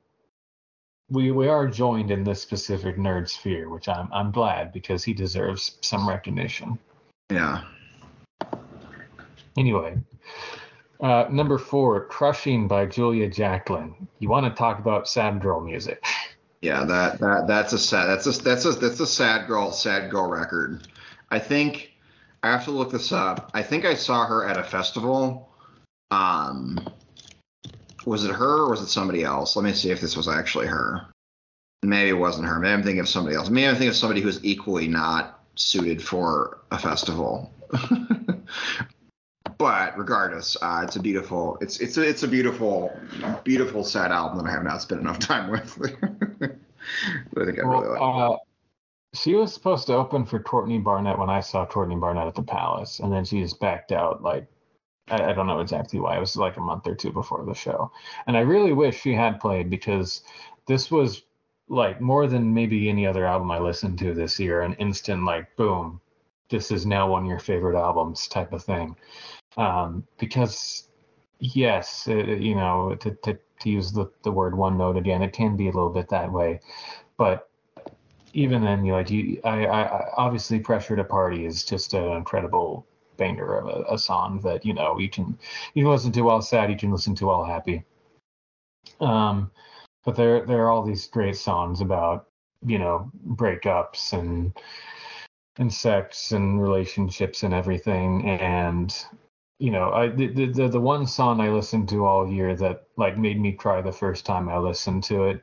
we 1.09 1.31
we 1.31 1.47
are 1.47 1.67
joined 1.67 2.09
in 2.09 2.23
this 2.23 2.41
specific 2.41 2.97
nerd 2.97 3.29
sphere, 3.29 3.69
which 3.69 3.87
I'm 3.87 4.09
I'm 4.11 4.31
glad 4.31 4.73
because 4.73 5.03
he 5.03 5.13
deserves 5.13 5.77
some 5.81 6.09
recognition. 6.09 6.79
Yeah. 7.31 7.63
Anyway, 9.55 9.97
uh, 10.99 11.25
number 11.29 11.59
four, 11.59 12.05
"Crushing" 12.05 12.67
by 12.67 12.87
Julia 12.87 13.29
Jacklin. 13.29 14.07
You 14.17 14.29
want 14.29 14.47
to 14.47 14.57
talk 14.57 14.79
about 14.79 15.07
sad 15.07 15.41
girl 15.41 15.61
music? 15.61 16.03
Yeah, 16.63 16.85
that 16.85 17.19
that 17.19 17.45
that's 17.45 17.73
a 17.73 17.77
sad 17.77 18.05
that's 18.07 18.25
a 18.25 18.41
that's 18.41 18.63
a 18.63 18.71
that's 18.71 19.01
a 19.01 19.05
sad 19.05 19.47
girl 19.47 19.73
sad 19.73 20.09
girl 20.09 20.29
record. 20.29 20.87
I 21.29 21.37
think 21.37 21.91
I 22.41 22.51
have 22.51 22.63
to 22.63 22.71
look 22.71 22.89
this 22.89 23.11
up. 23.11 23.51
I 23.53 23.61
think 23.61 23.83
I 23.83 23.95
saw 23.95 24.25
her 24.25 24.47
at 24.47 24.57
a 24.57 24.63
festival. 24.63 25.49
Um, 26.09 26.79
was 28.05 28.23
it 28.23 28.31
her 28.31 28.63
or 28.63 28.69
was 28.69 28.81
it 28.81 28.87
somebody 28.87 29.25
else? 29.25 29.57
Let 29.57 29.65
me 29.65 29.73
see 29.73 29.91
if 29.91 29.99
this 29.99 30.15
was 30.15 30.29
actually 30.29 30.67
her. 30.67 31.05
Maybe 31.83 32.11
it 32.11 32.13
wasn't 32.13 32.47
her. 32.47 32.57
Maybe 32.59 32.71
I'm 32.71 32.83
thinking 32.83 33.01
of 33.01 33.09
somebody 33.09 33.35
else. 33.35 33.49
Maybe 33.49 33.67
I'm 33.67 33.73
thinking 33.73 33.89
of 33.89 33.97
somebody 33.97 34.21
who's 34.21 34.43
equally 34.45 34.87
not 34.87 35.43
suited 35.55 36.01
for 36.01 36.59
a 36.71 36.79
festival. 36.79 37.51
but 39.63 39.97
regardless, 39.97 40.57
uh, 40.61 40.81
it's 40.83 40.97
a 40.97 40.99
beautiful, 40.99 41.57
it's 41.61 41.79
it's 41.79 41.95
a, 41.95 42.01
it's 42.01 42.23
a 42.23 42.27
beautiful, 42.27 42.91
beautiful 43.45 43.85
sad 43.85 44.11
album 44.11 44.39
that 44.39 44.49
I 44.49 44.51
have 44.51 44.65
not 44.65 44.81
spent 44.81 44.99
enough 44.99 45.19
time 45.19 45.49
with. 45.49 45.79
I 45.81 47.45
think 47.45 47.59
I 47.59 47.65
well, 47.65 47.81
really 47.81 47.97
like. 47.97 48.01
Uh, 48.01 48.35
she 49.13 49.35
was 49.35 49.53
supposed 49.53 49.87
to 49.87 49.93
open 49.93 50.25
for 50.25 50.41
Courtney 50.41 50.79
Barnett 50.79 51.17
when 51.17 51.29
I 51.29 51.39
saw 51.39 51.65
Courtney 51.65 51.95
Barnett 51.95 52.27
at 52.27 52.35
the 52.35 52.43
Palace, 52.43 52.99
and 52.99 53.09
then 53.09 53.23
she 53.23 53.39
just 53.41 53.61
backed 53.61 53.93
out 53.93 54.21
like 54.21 54.47
I, 55.07 55.29
I, 55.29 55.33
don't 55.33 55.47
know 55.47 55.61
exactly 55.61 56.01
why. 56.01 56.17
It 56.17 56.19
was 56.19 56.35
like 56.35 56.57
a 56.57 56.61
month 56.61 56.85
or 56.85 56.95
two 56.95 57.13
before 57.13 57.45
the 57.45 57.53
show. 57.53 57.89
And 58.27 58.35
I 58.35 58.41
really 58.41 58.73
wish 58.73 58.99
she 58.99 59.13
had 59.13 59.39
played 59.39 59.69
because 59.69 60.23
this 60.67 60.91
was 60.91 61.21
like 61.69 62.01
more 62.01 62.27
than 62.27 62.53
maybe 62.53 62.89
any 62.89 63.07
other 63.07 63.25
album 63.25 63.49
I 63.49 63.59
listened 63.59 63.97
to 63.99 64.13
this 64.13 64.41
year, 64.41 64.59
an 64.59 64.73
instant 64.73 65.23
like 65.23 65.55
boom, 65.55 66.01
this 66.53 66.69
is 66.69 66.85
now 66.85 67.09
one 67.09 67.23
of 67.23 67.29
your 67.29 67.39
favorite 67.39 67.77
albums 67.77 68.27
type 68.27 68.53
of 68.53 68.63
thing. 68.63 68.95
Um, 69.57 70.07
because 70.19 70.89
yes, 71.39 72.07
it, 72.07 72.39
you 72.39 72.55
know, 72.55 72.95
to, 72.99 73.11
to, 73.23 73.37
to 73.59 73.69
use 73.69 73.91
the, 73.91 74.11
the 74.23 74.31
word 74.31 74.55
one 74.57 74.77
note 74.77 74.97
again, 74.97 75.21
it 75.21 75.33
can 75.33 75.55
be 75.55 75.67
a 75.67 75.71
little 75.71 75.89
bit 75.89 76.09
that 76.09 76.31
way, 76.31 76.59
but 77.17 77.49
even 78.33 78.63
then, 78.63 78.83
you 78.83 78.93
like 78.93 79.09
you, 79.11 79.39
I, 79.43 79.65
I 79.67 80.09
obviously 80.17 80.59
pressure 80.59 80.95
to 80.95 81.03
party 81.03 81.45
is 81.45 81.63
just 81.63 81.93
an 81.93 82.11
incredible 82.13 82.87
banger 83.17 83.57
of 83.57 83.67
a, 83.67 83.93
a, 83.93 83.97
song 83.97 84.39
that 84.41 84.65
you 84.65 84.73
know 84.73 84.97
you 84.97 85.07
can 85.07 85.37
you 85.75 85.83
can 85.83 85.91
listen 85.91 86.11
to 86.13 86.21
while 86.21 86.41
sad, 86.41 86.71
you 86.71 86.77
can 86.77 86.91
listen 86.91 87.13
to 87.15 87.27
while 87.27 87.43
happy. 87.43 87.83
Um, 88.99 89.51
but 90.03 90.15
there 90.15 90.45
there 90.45 90.63
are 90.63 90.71
all 90.71 90.83
these 90.83 91.07
great 91.07 91.37
songs 91.37 91.79
about 91.79 92.27
you 92.65 92.79
know 92.79 93.11
breakups 93.29 94.13
and 94.13 94.57
and 95.57 95.71
sex 95.71 96.31
and 96.31 96.61
relationships 96.61 97.43
and 97.43 97.53
everything 97.53 98.27
and 98.27 99.05
you 99.63 99.71
know 99.71 99.93
i 99.93 100.09
the, 100.09 100.27
the 100.27 100.67
the 100.67 100.79
one 100.79 101.07
song 101.07 101.39
i 101.39 101.47
listened 101.47 101.87
to 101.87 102.05
all 102.05 102.29
year 102.29 102.53
that 102.53 102.83
like 102.97 103.17
made 103.17 103.39
me 103.39 103.53
cry 103.53 103.81
the 103.81 103.93
first 103.93 104.25
time 104.25 104.49
i 104.49 104.57
listened 104.57 105.01
to 105.01 105.23
it 105.23 105.41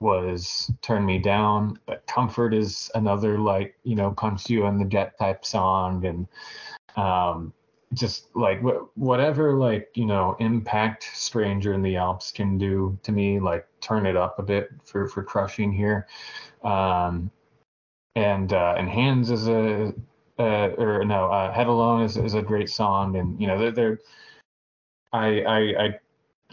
was 0.00 0.70
turn 0.80 1.04
me 1.04 1.18
down 1.18 1.78
but 1.84 2.06
comfort 2.06 2.54
is 2.54 2.90
another 2.94 3.38
like 3.38 3.76
you 3.82 3.94
know 3.94 4.10
punch 4.12 4.48
you 4.48 4.64
in 4.64 4.78
the 4.78 4.86
gut 4.86 5.12
type 5.18 5.44
song 5.44 6.02
and 6.06 6.26
um, 6.96 7.52
just 7.92 8.34
like 8.34 8.62
wh- 8.62 8.96
whatever 8.96 9.52
like 9.52 9.90
you 9.94 10.06
know 10.06 10.34
impact 10.40 11.10
stranger 11.12 11.74
in 11.74 11.82
the 11.82 11.96
alps 11.96 12.32
can 12.32 12.56
do 12.56 12.98
to 13.02 13.12
me 13.12 13.38
like 13.38 13.66
turn 13.80 14.06
it 14.06 14.16
up 14.16 14.38
a 14.38 14.42
bit 14.42 14.70
for 14.84 15.08
for 15.08 15.22
crushing 15.22 15.72
here. 15.72 16.06
Um 16.64 17.30
and 18.14 18.52
uh 18.52 18.74
and 18.78 18.88
hands 18.88 19.30
is 19.30 19.46
a 19.48 19.94
uh, 20.38 20.68
or 20.78 21.04
no 21.04 21.30
uh, 21.30 21.52
head 21.52 21.66
alone 21.66 22.02
is, 22.02 22.16
is 22.16 22.34
a 22.34 22.42
great 22.42 22.70
song 22.70 23.16
and 23.16 23.40
you 23.40 23.46
know 23.46 23.58
they're, 23.58 23.72
they're 23.72 23.98
I, 25.12 25.42
I 25.42 25.58
i 25.86 25.98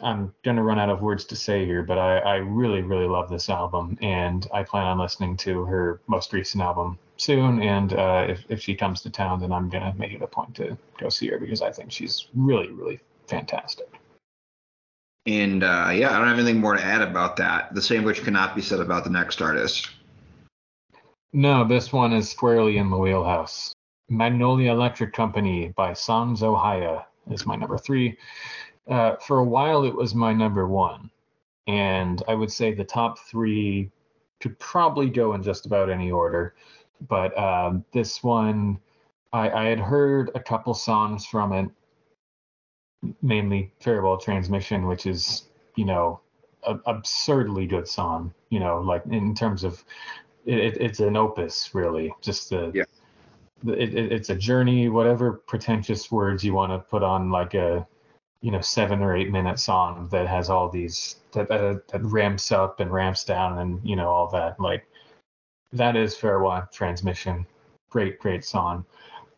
I'm 0.02 0.34
gonna 0.44 0.64
run 0.64 0.78
out 0.78 0.90
of 0.90 1.02
words 1.02 1.24
to 1.26 1.36
say 1.38 1.66
here, 1.66 1.82
but 1.82 1.98
I, 1.98 2.18
I 2.18 2.36
really, 2.36 2.82
really 2.82 3.08
love 3.08 3.30
this 3.30 3.50
album, 3.50 3.98
and 4.02 4.46
I 4.54 4.64
plan 4.64 4.86
on 4.86 5.00
listening 5.00 5.38
to 5.38 5.64
her 5.64 6.02
most 6.08 6.34
recent 6.34 6.62
album 6.62 7.00
soon. 7.16 7.62
And 7.62 7.94
uh, 7.94 8.26
if 8.28 8.44
if 8.50 8.62
she 8.62 8.76
comes 8.76 9.02
to 9.04 9.10
town, 9.10 9.40
then 9.40 9.54
I'm 9.54 9.70
gonna 9.70 9.94
make 9.98 10.12
it 10.12 10.22
a 10.22 10.28
point 10.28 10.54
to 10.56 10.78
go 11.00 11.08
see 11.08 11.28
her 11.28 11.40
because 11.40 11.62
I 11.62 11.72
think 11.72 11.92
she's 11.92 12.28
really, 12.36 12.70
really 12.72 13.00
fantastic. 13.28 13.88
And 15.26 15.64
uh, 15.64 15.92
yeah, 15.94 16.12
I 16.12 16.18
don't 16.18 16.28
have 16.28 16.40
anything 16.40 16.60
more 16.60 16.76
to 16.76 16.84
add 16.84 17.02
about 17.02 17.38
that. 17.38 17.74
The 17.74 17.82
same 17.82 18.04
which 18.04 18.24
cannot 18.24 18.54
be 18.54 18.62
said 18.62 18.82
about 18.82 19.06
the 19.06 19.10
next 19.10 19.42
artist. 19.42 19.90
No, 21.32 21.66
this 21.66 21.92
one 21.92 22.14
is 22.14 22.30
squarely 22.30 22.78
in 22.78 22.90
the 22.90 22.98
wheelhouse. 22.98 23.75
Magnolia 24.10 24.72
Electric 24.72 25.14
Company 25.14 25.70
by 25.76 25.94
Songs: 25.94 26.44
Ohia 26.44 27.06
is 27.32 27.46
my 27.46 27.56
number 27.56 27.78
three. 27.78 28.18
Uh, 28.88 29.16
for 29.16 29.40
a 29.40 29.44
while, 29.44 29.84
it 29.84 29.96
was 29.96 30.14
my 30.14 30.34
number 30.34 30.68
one. 30.68 31.10
And 31.68 32.22
I 32.28 32.36
would 32.36 32.52
say 32.52 32.74
the 32.74 32.84
top 32.84 33.18
three 33.18 33.90
could 34.40 34.60
probably 34.60 35.10
go 35.10 35.34
in 35.34 35.42
just 35.42 35.66
about 35.66 35.90
any 35.90 36.12
order. 36.12 36.56
But 37.08 37.38
um, 37.38 37.84
this 37.94 38.24
one, 38.24 38.80
I, 39.34 39.50
I, 39.50 39.66
had 39.66 39.80
heard 39.80 40.30
a 40.36 40.40
couple 40.40 40.74
songs 40.74 41.26
from 41.26 41.52
it, 41.52 41.70
mainly 43.22 43.74
Farewell 43.82 44.18
Transmission, 44.18 44.86
which 44.88 45.08
is, 45.08 45.50
you 45.76 45.86
know, 45.86 46.22
a, 46.64 46.78
absurdly 46.86 47.66
good 47.66 47.88
song, 47.88 48.34
you 48.50 48.60
know, 48.60 48.80
like 48.82 49.04
in 49.08 49.34
terms 49.34 49.64
of 49.64 49.84
it, 50.46 50.78
it's 50.80 51.00
an 51.00 51.18
opus, 51.18 51.74
really. 51.74 52.14
Just 52.22 52.50
the. 52.52 52.72
Yeah. 52.74 52.84
It, 53.68 53.94
it, 53.94 54.12
it's 54.12 54.30
a 54.30 54.36
journey, 54.36 54.90
whatever 54.90 55.34
pretentious 55.34 56.12
words 56.12 56.44
you 56.44 56.54
want 56.54 56.72
to 56.72 56.80
put 56.80 57.04
on 57.04 57.32
like 57.32 57.54
a 57.54 57.88
you 58.42 58.52
know 58.52 58.62
seven 58.62 59.02
or 59.02 59.16
eight 59.16 59.32
minute 59.32 59.60
song 59.60 60.08
that 60.12 60.28
has 60.28 60.50
all 60.50 60.70
these 60.70 61.16
that, 61.32 61.48
that, 61.48 61.88
that 61.88 62.04
ramps 62.04 62.52
up 62.52 62.80
and 62.80 62.92
ramps 62.92 63.24
down 63.24 63.58
and 63.60 63.80
you 63.84 63.96
know 63.96 64.10
all 64.10 64.28
that 64.28 64.60
like 64.60 64.86
that 65.74 65.96
is 65.96 66.16
farewell 66.16 66.68
transmission 66.72 67.44
great 67.90 68.20
great 68.20 68.46
song 68.46 68.86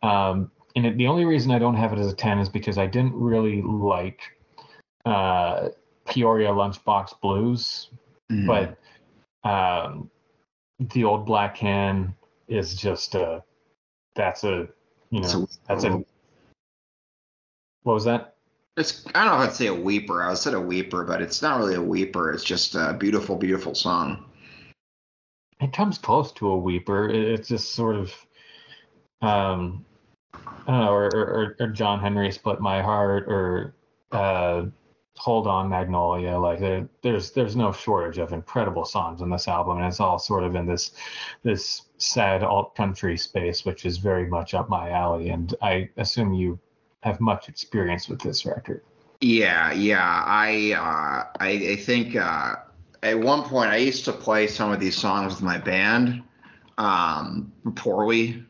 um, 0.04 0.52
and 0.76 0.86
it, 0.86 0.98
the 0.98 1.08
only 1.08 1.24
reason 1.24 1.52
i 1.52 1.60
don't 1.60 1.76
have 1.76 1.94
it 1.94 2.00
as 2.00 2.12
a 2.12 2.16
10 2.16 2.40
is 2.40 2.50
because 2.50 2.78
i 2.78 2.86
didn't 2.86 3.14
really 3.14 3.62
like 3.62 4.20
uh, 5.08 5.70
Peoria 6.08 6.50
Lunchbox 6.50 7.20
Blues, 7.22 7.90
mm-hmm. 8.32 8.48
but 8.48 8.78
um, 9.50 10.10
the 10.80 11.04
old 11.04 11.26
black 11.26 11.58
hen 11.58 12.14
is 12.48 12.76
just 12.76 13.16
a 13.16 13.44
that's 14.18 14.44
a 14.44 14.68
you 15.10 15.22
know 15.22 15.44
a, 15.44 15.48
that's 15.68 15.86
a 15.86 16.04
what 17.84 17.94
was 17.94 18.04
that? 18.04 18.36
It's 18.76 19.06
I 19.16 19.24
don't 19.24 19.38
know 19.38 19.44
if 19.44 19.50
I'd 19.50 19.56
say 19.56 19.68
a 19.68 19.74
weeper. 19.74 20.22
I 20.22 20.30
would 20.30 20.38
say 20.38 20.52
a 20.52 20.60
weeper, 20.60 21.08
but 21.08 21.22
it's 21.22 21.42
not 21.42 21.60
really 21.60 21.76
a 21.76 21.82
weeper. 21.82 22.34
It's 22.34 22.44
just 22.44 22.76
a 22.76 22.94
beautiful, 22.94 23.38
beautiful 23.38 23.74
song. 23.74 24.26
It 25.62 25.72
comes 25.72 25.98
close 25.98 26.34
to 26.34 26.50
a 26.50 26.58
weeper. 26.58 27.10
It's 27.10 27.48
just 27.48 27.74
sort 27.74 27.96
of 27.96 28.14
um 29.22 29.86
I 30.68 30.72
don't 30.72 30.86
know, 30.86 30.92
or, 30.92 31.06
or, 31.06 31.56
or 31.60 31.68
John 31.70 32.00
Henry 32.00 32.32
split 32.32 32.60
my 32.60 32.82
heart, 32.82 33.24
or 33.28 33.74
uh, 34.12 34.66
Hold 35.18 35.48
On 35.48 35.70
Magnolia. 35.70 36.38
Like 36.38 36.60
there, 36.60 36.88
there's 37.02 37.32
there's 37.32 37.56
no 37.56 37.72
shortage 37.72 38.18
of 38.18 38.34
incredible 38.34 38.86
songs 38.86 39.22
on 39.22 39.30
this 39.30 39.48
album, 39.48 39.78
and 39.78 39.88
it's 39.88 40.00
all 40.00 40.20
sort 40.20 40.44
of 40.44 40.56
in 40.56 40.66
this 40.66 40.92
this 41.44 41.84
sad 41.98 42.44
alt 42.44 42.76
country 42.76 43.18
space, 43.18 43.66
which 43.66 43.86
is 43.86 43.98
very 43.98 44.28
much 44.28 44.54
up 44.54 44.70
my 44.70 44.92
alley. 44.92 45.30
And 45.30 45.54
I 45.62 45.90
assume 45.98 46.34
you 46.34 46.60
have 47.02 47.20
much 47.20 47.50
experience 47.50 48.08
with 48.08 48.22
this 48.22 48.46
record. 48.46 48.84
Yeah, 49.22 49.72
yeah. 49.74 50.24
I 50.26 50.74
uh, 50.74 51.44
I, 51.44 51.50
I 51.50 51.76
think 51.78 52.16
uh, 52.16 52.56
at 53.04 53.20
one 53.20 53.44
point 53.44 53.72
I 53.72 53.78
used 53.78 54.06
to 54.06 54.14
play 54.14 54.48
some 54.48 54.72
of 54.72 54.80
these 54.80 54.96
songs 54.96 55.34
with 55.34 55.44
my 55.44 55.58
band 55.58 56.24
um, 56.78 57.52
poorly 57.76 58.44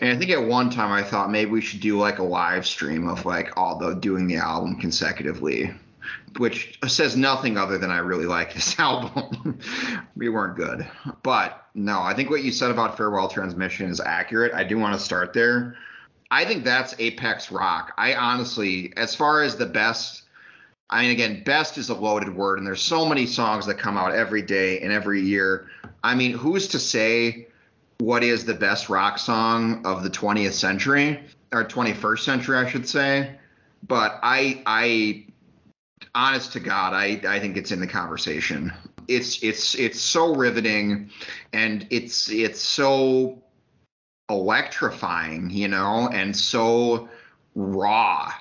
and 0.00 0.10
I 0.10 0.16
think 0.16 0.30
at 0.30 0.42
one 0.42 0.70
time 0.70 0.92
I 0.92 1.02
thought 1.02 1.30
maybe 1.30 1.50
we 1.50 1.60
should 1.60 1.80
do 1.80 1.98
like 1.98 2.18
a 2.18 2.24
live 2.24 2.66
stream 2.66 3.08
of 3.08 3.24
like 3.24 3.56
all 3.56 3.78
the 3.78 3.94
doing 3.94 4.26
the 4.26 4.36
album 4.36 4.76
consecutively, 4.76 5.72
which 6.36 6.78
says 6.86 7.16
nothing 7.16 7.56
other 7.56 7.78
than 7.78 7.90
I 7.90 7.98
really 7.98 8.26
like 8.26 8.54
this 8.54 8.78
album. 8.78 9.58
we 10.16 10.28
weren't 10.28 10.56
good. 10.56 10.86
But 11.22 11.64
no, 11.74 12.00
I 12.00 12.14
think 12.14 12.30
what 12.30 12.42
you 12.42 12.50
said 12.50 12.70
about 12.70 12.96
Farewell 12.96 13.28
Transmission 13.28 13.90
is 13.90 14.00
accurate. 14.00 14.52
I 14.52 14.64
do 14.64 14.78
want 14.78 14.94
to 14.94 15.00
start 15.00 15.32
there. 15.32 15.76
I 16.30 16.44
think 16.44 16.64
that's 16.64 16.94
apex 16.98 17.50
rock. 17.50 17.94
I 17.96 18.14
honestly, 18.14 18.92
as 18.96 19.14
far 19.14 19.42
as 19.42 19.56
the 19.56 19.66
best 19.66 20.24
I 20.90 21.02
mean, 21.02 21.10
again, 21.10 21.42
best 21.44 21.76
is 21.76 21.90
a 21.90 21.94
loaded 21.94 22.34
word, 22.34 22.56
and 22.58 22.66
there's 22.66 22.80
so 22.80 23.04
many 23.04 23.26
songs 23.26 23.66
that 23.66 23.74
come 23.76 23.98
out 23.98 24.14
every 24.14 24.40
day 24.40 24.80
and 24.80 24.90
every 24.90 25.20
year. 25.20 25.68
I 26.02 26.14
mean, 26.14 26.32
who's 26.32 26.68
to 26.68 26.78
say 26.78 27.47
what 27.98 28.22
is 28.22 28.44
the 28.44 28.54
best 28.54 28.88
rock 28.88 29.18
song 29.18 29.84
of 29.84 30.02
the 30.02 30.10
20th 30.10 30.52
century 30.52 31.20
or 31.52 31.64
21st 31.64 32.20
century, 32.20 32.56
I 32.56 32.68
should 32.68 32.88
say. 32.88 33.36
But 33.86 34.18
I, 34.22 34.62
I, 34.66 35.26
honest 36.14 36.52
to 36.52 36.60
God, 36.60 36.94
I, 36.94 37.20
I 37.28 37.40
think 37.40 37.56
it's 37.56 37.72
in 37.72 37.80
the 37.80 37.86
conversation. 37.86 38.72
It's, 39.08 39.42
it's, 39.42 39.74
it's 39.74 40.00
so 40.00 40.34
riveting, 40.34 41.10
and 41.52 41.86
it's, 41.90 42.30
it's 42.30 42.60
so 42.60 43.42
electrifying, 44.28 45.50
you 45.50 45.68
know, 45.68 46.08
and 46.12 46.36
so 46.36 47.08
raw. 47.54 48.32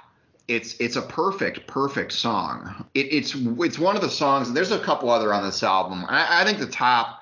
It's, 0.48 0.76
it's 0.80 0.98
a 0.98 1.02
perfect, 1.02 1.66
perfect 1.68 2.12
song. 2.12 2.86
It, 2.94 3.12
it's, 3.12 3.36
it's 3.36 3.80
one 3.80 3.96
of 3.96 4.02
the 4.02 4.10
songs. 4.10 4.54
There's 4.54 4.72
a 4.72 4.80
couple 4.80 5.10
other 5.10 5.34
on 5.34 5.44
this 5.44 5.64
album. 5.64 6.06
I, 6.08 6.42
I 6.42 6.46
think 6.46 6.60
the 6.60 6.68
top 6.68 7.17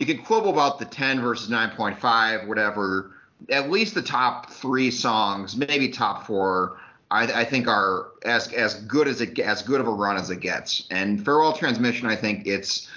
you 0.00 0.06
can 0.06 0.18
quibble 0.18 0.50
about 0.50 0.78
the 0.78 0.86
10 0.86 1.20
versus 1.20 1.50
9.5, 1.50 2.48
whatever. 2.48 3.12
At 3.50 3.70
least 3.70 3.94
the 3.94 4.02
top 4.02 4.50
three 4.50 4.90
songs, 4.90 5.56
maybe 5.56 5.90
top 5.90 6.26
four, 6.26 6.78
I, 7.10 7.40
I, 7.40 7.44
think 7.44 7.68
are 7.68 8.08
as 8.24 8.52
as 8.52 8.74
good 8.74 9.08
as 9.08 9.20
it 9.20 9.38
as 9.38 9.62
good 9.62 9.80
of 9.80 9.88
a 9.88 9.90
run 9.90 10.16
as 10.16 10.30
it 10.30 10.40
gets. 10.40 10.86
And 10.90 11.22
Farewell 11.24 11.52
Transmission, 11.52 12.06
I 12.06 12.16
think 12.16 12.46
it's 12.46 12.88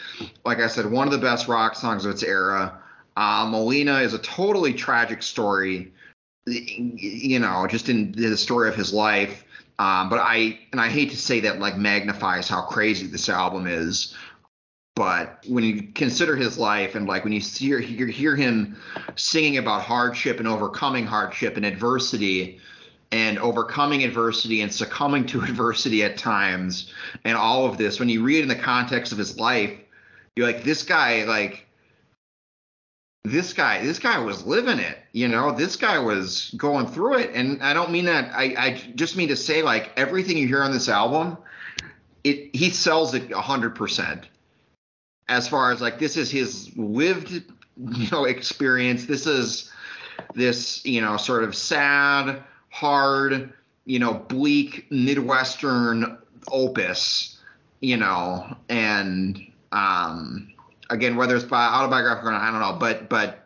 like 0.46 0.60
I 0.60 0.68
said, 0.68 0.90
one 0.90 1.08
of 1.08 1.12
the 1.12 1.20
best 1.20 1.48
rock 1.48 1.76
songs 1.76 2.06
of 2.06 2.12
its 2.12 2.24
era. 2.24 2.80
Uh, 3.18 3.48
Molina 3.50 4.00
is 4.00 4.14
a 4.14 4.20
totally 4.20 4.74
tragic 4.74 5.24
story, 5.24 5.92
you 6.46 7.40
know, 7.40 7.68
just 7.68 7.90
in 7.90 8.12
the 8.12 8.38
story 8.38 8.70
of 8.70 8.76
his 8.76 8.94
life. 8.94 9.44
Um, 9.80 10.10
but 10.10 10.20
I 10.20 10.60
and 10.72 10.80
I 10.80 10.90
hate 10.90 11.10
to 11.12 11.18
say 11.18 11.40
that 11.42 11.60
like 11.60 11.78
magnifies 11.78 12.48
how 12.48 12.62
crazy 12.62 13.08
this 13.08 13.30
album 13.30 13.66
is. 13.66 14.16
But 14.96 15.44
when 15.48 15.64
you 15.64 15.84
consider 15.94 16.36
his 16.36 16.58
life 16.58 16.94
and 16.94 17.08
like 17.08 17.24
when 17.24 17.34
you 17.34 17.40
hear, 17.40 17.80
you 17.80 18.06
hear 18.06 18.36
him 18.36 18.78
singing 19.16 19.58
about 19.58 19.82
hardship 19.82 20.40
and 20.40 20.48
overcoming 20.48 21.08
hardship 21.08 21.58
and 21.58 21.66
adversity 21.66 22.60
and 23.12 23.40
overcoming 23.40 24.04
adversity 24.04 24.62
and 24.62 24.72
succumbing 24.72 25.26
to 25.28 25.42
adversity 25.44 26.04
at 26.04 26.18
times 26.18 26.92
and 27.24 27.36
all 27.36 27.66
of 27.66 27.78
this, 27.78 28.00
when 28.00 28.10
you 28.10 28.24
read 28.24 28.44
in 28.44 28.48
the 28.48 28.56
context 28.56 29.12
of 29.12 29.18
his 29.18 29.40
life, 29.40 29.72
you're 30.36 30.48
like, 30.48 30.64
this 30.64 30.84
guy, 30.84 31.24
like, 31.26 31.68
this 33.24 33.54
guy, 33.54 33.84
this 33.84 34.00
guy 34.00 34.20
was 34.20 34.46
living 34.46 34.80
it, 34.80 34.98
you 35.12 35.28
know, 35.28 35.52
this 35.52 35.76
guy 35.76 35.98
was 35.98 36.52
going 36.58 36.86
through 36.86 37.20
it. 37.20 37.32
And 37.34 37.64
I 37.64 37.74
don't 37.74 37.92
mean 37.92 38.06
that, 38.06 38.32
I, 38.34 38.44
I 38.58 38.92
just 38.96 39.16
mean 39.16 39.30
to 39.30 39.36
say, 39.36 39.64
like, 39.64 39.92
everything 39.96 40.38
you 40.38 40.48
hear 40.48 40.62
on 40.62 40.72
this 40.72 40.90
album, 40.90 41.38
it 42.24 42.56
he 42.56 42.70
sells 42.70 43.14
it 43.14 43.30
100% 43.30 44.26
as 45.30 45.48
far 45.48 45.72
as 45.72 45.82
like 45.82 46.00
this 46.00 46.18
is 46.18 46.30
his 46.32 46.76
lived 46.78 47.32
you 47.78 48.10
know 48.12 48.26
experience. 48.26 49.06
This 49.06 49.26
is 49.26 49.72
this 50.36 50.86
you 50.86 51.02
know 51.02 51.18
sort 51.18 51.44
of 51.44 51.56
sad 51.56 52.44
hard 52.70 53.54
you 53.86 54.00
know 54.00 54.14
bleak 54.14 54.88
midwestern 54.92 56.18
opus 56.52 57.40
you 57.82 57.98
know 57.98 58.56
and 58.70 59.40
um 59.72 60.52
again 60.90 61.16
whether 61.16 61.36
it's 61.36 61.46
by 61.46 61.66
autobiographical 61.66 62.30
or 62.30 62.32
not 62.32 62.42
i 62.42 62.52
don't 62.52 62.60
know 62.60 62.78
but 62.80 63.10
but 63.10 63.44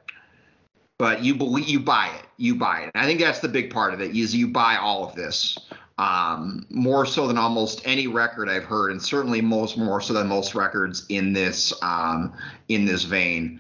but 0.98 1.24
you 1.24 1.36
believe 1.36 1.68
you 1.68 1.80
buy 1.80 2.08
it. 2.08 2.26
You 2.38 2.56
buy 2.56 2.82
it. 2.82 2.92
And 2.94 3.04
i 3.04 3.06
think 3.06 3.20
that's 3.20 3.40
the 3.40 3.48
big 3.48 3.72
part 3.72 3.94
of 3.94 4.02
it 4.02 4.16
is 4.16 4.36
you 4.36 4.48
buy 4.48 4.78
all 4.78 5.08
of 5.08 5.16
this 5.16 5.58
um, 5.98 6.66
more 6.70 7.06
so 7.06 7.28
than 7.28 7.38
almost 7.38 7.82
any 7.86 8.08
record 8.08 8.50
I've 8.50 8.64
heard, 8.64 8.92
and 8.92 9.02
certainly 9.02 9.42
most 9.42 9.78
more 9.78 10.00
so 10.00 10.14
than 10.14 10.28
most 10.28 10.54
records 10.54 11.06
in 11.10 11.34
this 11.34 11.74
um, 11.82 12.34
in 12.68 12.86
this 12.86 13.04
vein. 13.04 13.60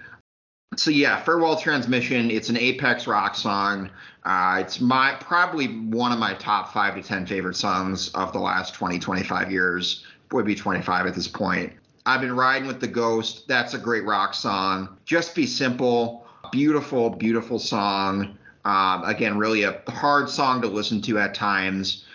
So 0.75 0.91
yeah, 0.91 1.19
farewell 1.21 1.57
transmission. 1.57 2.29
It's 2.29 2.49
an 2.49 2.57
apex 2.57 3.07
rock 3.07 3.35
song. 3.35 3.89
Uh, 4.23 4.57
it's 4.61 4.79
my 4.79 5.15
probably 5.19 5.67
one 5.67 6.11
of 6.11 6.19
my 6.19 6.35
top 6.35 6.71
five 6.73 6.95
to 6.95 7.01
ten 7.01 7.25
favorite 7.25 7.55
songs 7.55 8.09
of 8.09 8.33
the 8.33 8.39
last 8.39 8.73
20, 8.75 8.99
25 8.99 9.51
years. 9.51 10.05
Would 10.31 10.45
be 10.45 10.55
25 10.55 11.07
at 11.07 11.15
this 11.15 11.27
point. 11.27 11.71
I've 12.05 12.19
been 12.19 12.35
riding 12.35 12.67
with 12.67 12.81
the 12.81 12.87
ghost. 12.87 13.47
That's 13.47 13.73
a 13.73 13.77
great 13.77 14.05
rock 14.05 14.33
song. 14.33 14.97
Just 15.05 15.33
be 15.33 15.45
simple. 15.45 16.27
Beautiful, 16.51 17.09
beautiful 17.09 17.59
song. 17.59 18.37
Um, 18.65 19.03
again, 19.05 19.37
really 19.37 19.63
a 19.63 19.81
hard 19.87 20.29
song 20.29 20.61
to 20.61 20.67
listen 20.67 21.01
to 21.03 21.17
at 21.17 21.33
times 21.33 22.05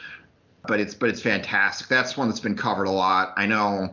but 0.66 0.80
it's 0.80 0.94
but 0.94 1.08
it's 1.08 1.20
fantastic. 1.20 1.88
That's 1.88 2.16
one 2.16 2.28
that's 2.28 2.40
been 2.40 2.56
covered 2.56 2.84
a 2.84 2.90
lot. 2.90 3.32
I 3.36 3.46
know. 3.46 3.90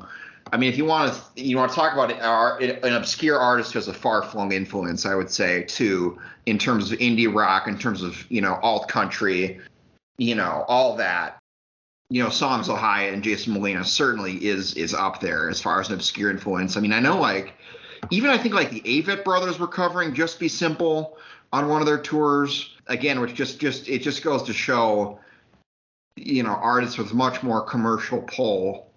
I 0.51 0.57
mean, 0.57 0.71
if 0.71 0.77
you 0.77 0.85
want 0.85 1.13
to 1.13 1.43
you 1.43 1.57
want 1.57 1.71
to 1.71 1.75
talk 1.75 1.93
about 1.93 2.11
it, 2.11 2.83
an 2.83 2.93
obscure 2.93 3.37
artist 3.37 3.73
who 3.73 3.79
has 3.79 3.87
a 3.87 3.93
far 3.93 4.23
flung 4.23 4.51
influence, 4.51 5.05
I 5.05 5.15
would 5.15 5.29
say 5.29 5.63
too, 5.63 6.19
in 6.45 6.57
terms 6.57 6.91
of 6.91 6.99
indie 6.99 7.33
rock, 7.33 7.67
in 7.67 7.77
terms 7.77 8.01
of 8.01 8.25
you 8.31 8.41
know 8.41 8.59
alt 8.61 8.87
country, 8.87 9.59
you 10.17 10.35
know 10.35 10.65
all 10.67 10.95
that. 10.97 11.37
You 12.11 12.23
know, 12.23 12.29
Songs: 12.29 12.69
Ohia 12.69 13.13
and 13.13 13.23
Jason 13.23 13.53
Molina 13.53 13.83
certainly 13.83 14.43
is 14.43 14.73
is 14.73 14.93
up 14.93 15.19
there 15.19 15.49
as 15.49 15.61
far 15.61 15.79
as 15.79 15.89
an 15.89 15.95
obscure 15.95 16.31
influence. 16.31 16.75
I 16.75 16.79
mean, 16.79 16.93
I 16.93 16.99
know 16.99 17.19
like 17.19 17.53
even 18.09 18.31
I 18.31 18.37
think 18.37 18.55
like 18.55 18.71
the 18.71 18.81
Avett 18.81 19.23
Brothers 19.23 19.59
were 19.59 19.67
covering 19.67 20.15
"Just 20.15 20.39
Be 20.39 20.47
Simple" 20.47 21.17
on 21.53 21.67
one 21.67 21.81
of 21.81 21.87
their 21.87 21.99
tours. 21.99 22.75
Again, 22.87 23.21
which 23.21 23.35
just 23.35 23.59
just 23.59 23.87
it 23.87 23.99
just 23.99 24.23
goes 24.23 24.41
to 24.43 24.53
show 24.53 25.19
you 26.25 26.43
know 26.43 26.49
artists 26.49 26.97
with 26.97 27.13
much 27.13 27.43
more 27.43 27.61
commercial 27.61 28.21
pull 28.21 28.89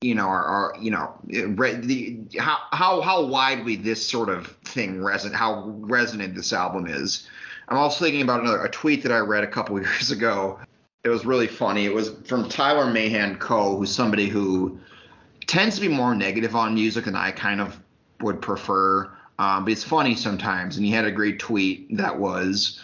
you 0.00 0.14
know 0.14 0.26
are, 0.26 0.44
are 0.44 0.74
you 0.80 0.90
know 0.90 1.14
the 1.26 2.18
how 2.38 2.58
how 2.72 3.00
how 3.00 3.24
widely 3.24 3.76
this 3.76 4.06
sort 4.06 4.28
of 4.28 4.46
thing 4.64 4.96
resonate 4.96 5.34
how 5.34 5.64
resonant 5.66 6.34
this 6.34 6.52
album 6.52 6.86
is. 6.86 7.28
I'm 7.68 7.76
also 7.76 8.04
thinking 8.04 8.22
about 8.22 8.40
another 8.40 8.64
a 8.64 8.70
tweet 8.70 9.02
that 9.02 9.12
i 9.12 9.18
read 9.18 9.44
a 9.44 9.46
couple 9.46 9.78
years 9.80 10.10
ago. 10.10 10.58
It 11.04 11.08
was 11.08 11.24
really 11.24 11.46
funny. 11.46 11.86
It 11.86 11.94
was 11.94 12.10
from 12.26 12.48
Tyler 12.48 12.86
Mahan 12.86 13.36
Coe 13.38 13.76
who's 13.76 13.94
somebody 13.94 14.28
who 14.28 14.78
tends 15.46 15.76
to 15.76 15.80
be 15.80 15.88
more 15.88 16.14
negative 16.14 16.54
on 16.54 16.74
music 16.74 17.04
than 17.04 17.16
i 17.16 17.30
kind 17.30 17.60
of 17.60 17.78
would 18.20 18.40
prefer. 18.40 19.10
Um, 19.38 19.64
but 19.64 19.72
it's 19.72 19.84
funny 19.84 20.14
sometimes. 20.14 20.76
And 20.76 20.84
he 20.84 20.92
had 20.92 21.06
a 21.06 21.10
great 21.10 21.38
tweet 21.38 21.96
that 21.96 22.18
was 22.18 22.82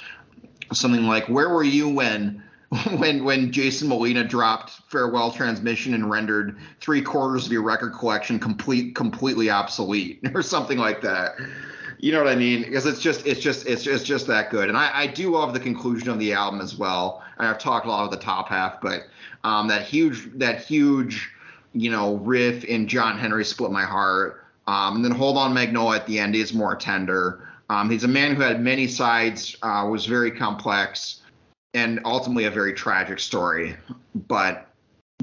something 0.73 1.07
like 1.07 1.29
where 1.29 1.49
were 1.51 1.63
you 1.63 1.89
when 1.89 2.43
when 2.97 3.25
when 3.25 3.53
Jason 3.53 3.89
Molina 3.89 4.25
dropped 4.25 4.71
farewell 4.89 5.31
transmission 5.31 5.95
and 5.95 6.11
rendered 6.11 6.59
three 6.81 7.01
quarters 7.01 7.47
of 7.47 7.53
your 7.53 7.63
record 7.63 7.93
collection 7.93 8.39
complete 8.39 8.95
completely 8.95 9.51
obsolete 9.51 10.21
or 10.35 10.43
something 10.43 10.79
like 10.79 11.01
that. 11.03 11.37
you 11.99 12.13
know 12.13 12.23
what 12.23 12.33
I 12.33 12.37
mean? 12.37 12.63
Because 12.63 12.87
it's 12.87 13.01
just 13.01 13.27
it's 13.27 13.41
just 13.41 13.67
it's 13.67 13.87
it's 13.87 14.05
just 14.05 14.27
that 14.27 14.51
good. 14.51 14.69
And 14.69 14.77
I, 14.77 14.91
I 15.03 15.07
do 15.07 15.31
love 15.31 15.53
the 15.55 15.61
conclusion 15.61 16.09
of 16.09 16.19
the 16.19 16.33
album 16.33 16.61
as 16.61 16.77
well. 16.77 17.23
And 17.39 17.47
I've 17.47 17.59
talked 17.59 17.87
a 17.87 17.89
lot 17.89 18.05
of 18.05 18.11
the 18.11 18.17
top 18.17 18.49
half, 18.49 18.81
but 18.81 19.03
um, 19.45 19.69
that 19.69 19.83
huge 19.83 20.29
that 20.39 20.65
huge 20.65 21.31
you 21.73 21.91
know 21.91 22.17
riff 22.17 22.65
in 22.65 22.89
John 22.89 23.19
Henry 23.19 23.45
split 23.45 23.71
my 23.71 23.85
heart. 23.85 24.43
Um, 24.67 24.97
and 24.97 25.05
then 25.05 25.13
Hold 25.13 25.37
On 25.37 25.55
Magnolia 25.55 26.01
at 26.01 26.07
the 26.09 26.19
end 26.19 26.35
is 26.35 26.53
more 26.53 26.75
tender. 26.75 27.49
Um, 27.69 27.89
he's 27.91 28.05
a 28.05 28.09
man 28.09 28.35
who 28.35 28.43
had 28.43 28.61
many 28.61 28.87
sides, 28.87 29.57
uh, 29.63 29.87
was 29.91 30.07
very 30.07 30.31
complex, 30.31 31.23
and 31.77 32.01
ultimately 32.07 32.47
a 32.47 32.51
very 32.51 32.73
tragic 32.73 33.21
story. 33.21 33.77
But 34.15 34.67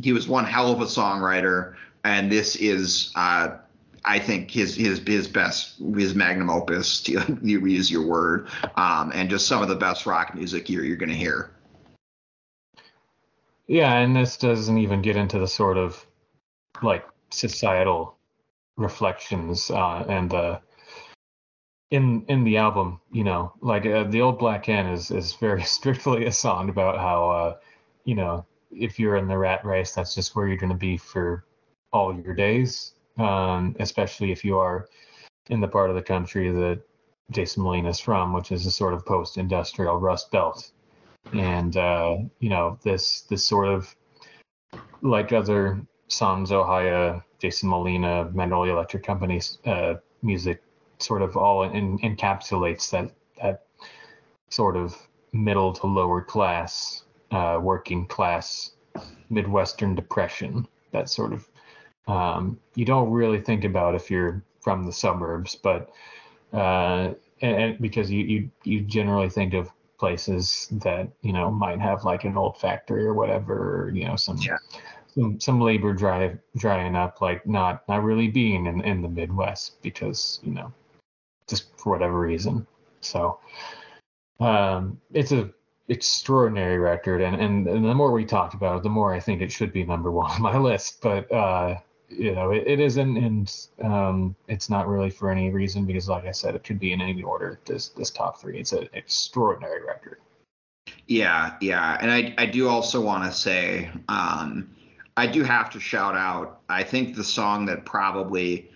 he 0.02 0.14
was 0.14 0.28
one 0.28 0.46
hell 0.46 0.72
of 0.72 0.82
a 0.82 0.86
songwriter, 0.86 1.76
and 2.04 2.32
this 2.32 2.56
is, 2.56 3.12
uh, 3.16 3.58
I 4.06 4.20
think, 4.20 4.52
his 4.52 4.76
his 4.76 5.00
his 5.00 5.28
best, 5.28 5.80
his 5.96 6.14
magnum 6.16 6.50
opus. 6.50 7.02
To 7.04 7.18
reuse 7.18 7.92
your 7.92 8.06
word, 8.06 8.50
um, 8.76 9.12
and 9.14 9.30
just 9.30 9.48
some 9.48 9.62
of 9.62 9.68
the 9.68 9.76
best 9.76 10.06
rock 10.06 10.36
music 10.36 10.70
you're 10.70 10.86
you're 10.86 10.98
to 10.98 11.16
hear. 11.16 11.52
Yeah, 13.68 13.96
and 13.96 14.16
this 14.16 14.38
doesn't 14.38 14.78
even 14.78 15.02
get 15.02 15.16
into 15.16 15.40
the 15.40 15.48
sort 15.48 15.78
of 15.78 16.06
like 16.82 17.08
societal 17.32 18.16
reflections 18.78 19.72
uh, 19.72 20.06
and 20.08 20.30
the 20.30 20.60
in 21.94 22.26
in 22.28 22.44
the 22.44 22.58
album, 22.58 23.00
you 23.12 23.24
know, 23.24 23.54
like 23.62 23.86
uh, 23.86 24.04
the 24.06 24.20
old 24.20 24.40
Black 24.40 24.66
Hen 24.66 24.88
is 24.88 25.12
is 25.12 25.34
very 25.34 25.62
strictly 25.78 26.26
a 26.26 26.32
song 26.32 26.70
about 26.70 26.98
how, 26.98 27.30
uh, 27.30 27.56
you 28.04 28.16
know, 28.16 28.46
if 28.72 29.00
you're 29.00 29.16
in 29.16 29.28
the 29.28 29.38
rat 29.38 29.64
race, 29.64 29.94
that's 29.94 30.16
just 30.16 30.36
where 30.36 30.48
you're 30.48 30.58
going 30.58 30.72
to 30.72 30.78
be 30.78 30.98
for 30.98 31.46
all 31.92 32.20
your 32.20 32.34
days. 32.34 32.94
Um, 33.20 33.76
especially 33.80 34.32
if 34.32 34.44
you 34.44 34.58
are 34.58 34.88
in 35.52 35.62
the 35.62 35.68
part 35.68 35.92
of 35.92 35.96
the 35.96 36.02
country 36.02 36.52
that 36.52 36.82
Jason 37.30 37.62
Molina 37.62 37.90
is 37.90 38.00
from, 38.00 38.34
which 38.34 38.52
is 38.52 38.66
a 38.66 38.72
sort 38.72 38.96
of 38.96 39.06
post-industrial 39.06 39.98
Rust 39.98 40.32
Belt, 40.32 40.72
and 41.32 41.78
uh, 41.78 42.18
you 42.40 42.50
know 42.50 42.80
this 42.82 43.22
this 43.30 43.46
sort 43.46 43.68
of 43.68 43.96
like 45.04 45.32
other 45.32 45.80
Songs: 46.08 46.52
Ohia, 46.52 47.24
Jason 47.38 47.70
Molina, 47.70 48.32
Magnolia 48.34 48.74
Electric 48.74 49.04
Company's 49.04 49.60
uh, 49.68 49.96
music 50.24 50.64
sort 51.00 51.22
of 51.22 51.36
all 51.36 51.64
in, 51.64 51.98
encapsulates 52.00 52.90
that 52.92 53.12
that 53.42 53.66
sort 54.50 54.76
of 54.76 54.96
middle 55.32 55.74
to 55.74 55.88
lower 55.88 56.22
class, 56.22 57.04
uh, 57.32 57.60
working 57.62 58.06
class, 58.06 58.72
Midwestern 59.30 59.96
depression. 59.96 60.68
That 60.92 61.10
sort 61.10 61.34
of 61.34 61.48
um, 62.08 62.60
you 62.76 62.86
don't 62.86 63.12
really 63.12 63.42
think 63.42 63.64
about 63.64 63.96
if 63.96 64.12
you're 64.12 64.44
from 64.62 64.86
the 64.86 64.94
suburbs, 64.94 65.56
but 65.56 65.92
uh, 66.54 67.14
and, 67.42 67.56
and 67.62 67.80
because 67.80 68.12
you, 68.12 68.24
you 68.24 68.50
you 68.64 68.82
generally 68.82 69.30
think 69.30 69.54
of 69.54 69.72
places 69.98 70.68
that 70.72 71.08
you 71.22 71.34
know 71.34 71.50
might 71.50 71.80
have 71.80 72.04
like 72.04 72.24
an 72.26 72.38
old 72.38 72.60
factory 72.60 73.06
or 73.06 73.14
whatever, 73.14 73.84
or, 73.84 73.90
you 73.92 74.06
know 74.06 74.16
some. 74.16 74.38
Yeah 74.38 74.58
some 75.14 75.40
some 75.40 75.62
labor 75.62 75.94
dry, 75.94 76.36
drying 76.58 76.96
up, 76.96 77.22
like 77.22 77.46
not 77.46 77.88
not 77.88 78.04
really 78.04 78.28
being 78.28 78.66
in, 78.66 78.82
in 78.82 79.02
the 79.02 79.08
Midwest 79.08 79.82
because 79.82 80.40
you 80.44 80.54
know 80.54 80.74
just 81.48 81.78
for 81.78 81.92
whatever 81.92 82.20
reason. 82.20 82.66
So 83.02 83.40
um, 84.40 85.00
it's 85.14 85.32
a 85.32 85.52
extraordinary 85.90 86.80
record, 86.80 87.22
and, 87.22 87.36
and 87.36 87.68
and 87.68 87.86
the 87.86 87.94
more 87.94 88.12
we 88.12 88.26
talked 88.26 88.54
about 88.54 88.78
it, 88.78 88.84
the 88.84 88.90
more 88.90 89.14
I 89.14 89.20
think 89.20 89.42
it 89.42 89.52
should 89.52 89.74
be 89.74 89.84
number 89.84 90.12
one 90.12 90.32
on 90.32 90.42
my 90.42 90.58
list. 90.70 91.02
But 91.02 91.32
uh, 91.32 91.80
you 92.10 92.34
know, 92.34 92.52
it, 92.52 92.64
it 92.68 92.80
isn't, 92.80 93.18
and 93.18 93.68
um, 93.82 94.36
it's 94.48 94.70
not 94.70 94.88
really 94.88 95.10
for 95.10 95.32
any 95.32 95.50
reason 95.50 95.86
because, 95.86 96.10
like 96.10 96.26
I 96.26 96.32
said, 96.32 96.56
it 96.56 96.64
could 96.64 96.80
be 96.80 96.94
in 96.94 97.02
any 97.02 97.24
order. 97.24 97.60
This 97.66 97.90
this 97.90 98.10
top 98.10 98.40
three, 98.40 98.60
it's 98.60 98.74
an 98.74 98.90
extraordinary 98.94 99.84
record. 99.86 100.20
Yeah, 101.08 101.56
yeah, 101.62 101.98
and 102.00 102.12
I 102.12 102.34
I 102.38 102.46
do 102.46 102.68
also 102.70 103.02
want 103.02 103.26
to 103.26 103.38
say, 103.38 103.90
um, 104.08 104.76
I 105.18 105.28
do 105.28 105.44
have 105.44 105.70
to 105.72 105.80
shout 105.80 106.16
out. 106.16 106.62
I 106.70 106.84
think 106.84 107.16
the 107.16 107.24
song 107.24 107.66
that 107.68 107.86
probably 107.86 108.70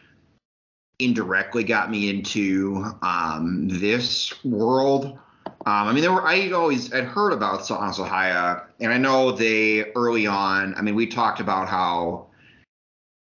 indirectly 0.99 1.63
got 1.63 1.91
me 1.91 2.09
into 2.09 2.83
um, 3.01 3.67
this 3.67 4.33
world. 4.43 5.17
Um, 5.65 5.87
I 5.87 5.93
mean, 5.93 6.01
there 6.01 6.11
were 6.11 6.25
I 6.25 6.51
always 6.51 6.91
had 6.91 7.05
heard 7.05 7.33
about 7.33 7.65
Songs: 7.65 7.99
Ohia, 7.99 8.63
and 8.79 8.91
I 8.91 8.97
know 8.97 9.31
they 9.31 9.91
early 9.93 10.27
on. 10.27 10.75
I 10.75 10.81
mean, 10.81 10.95
we 10.95 11.07
talked 11.07 11.39
about 11.39 11.67
how. 11.67 12.27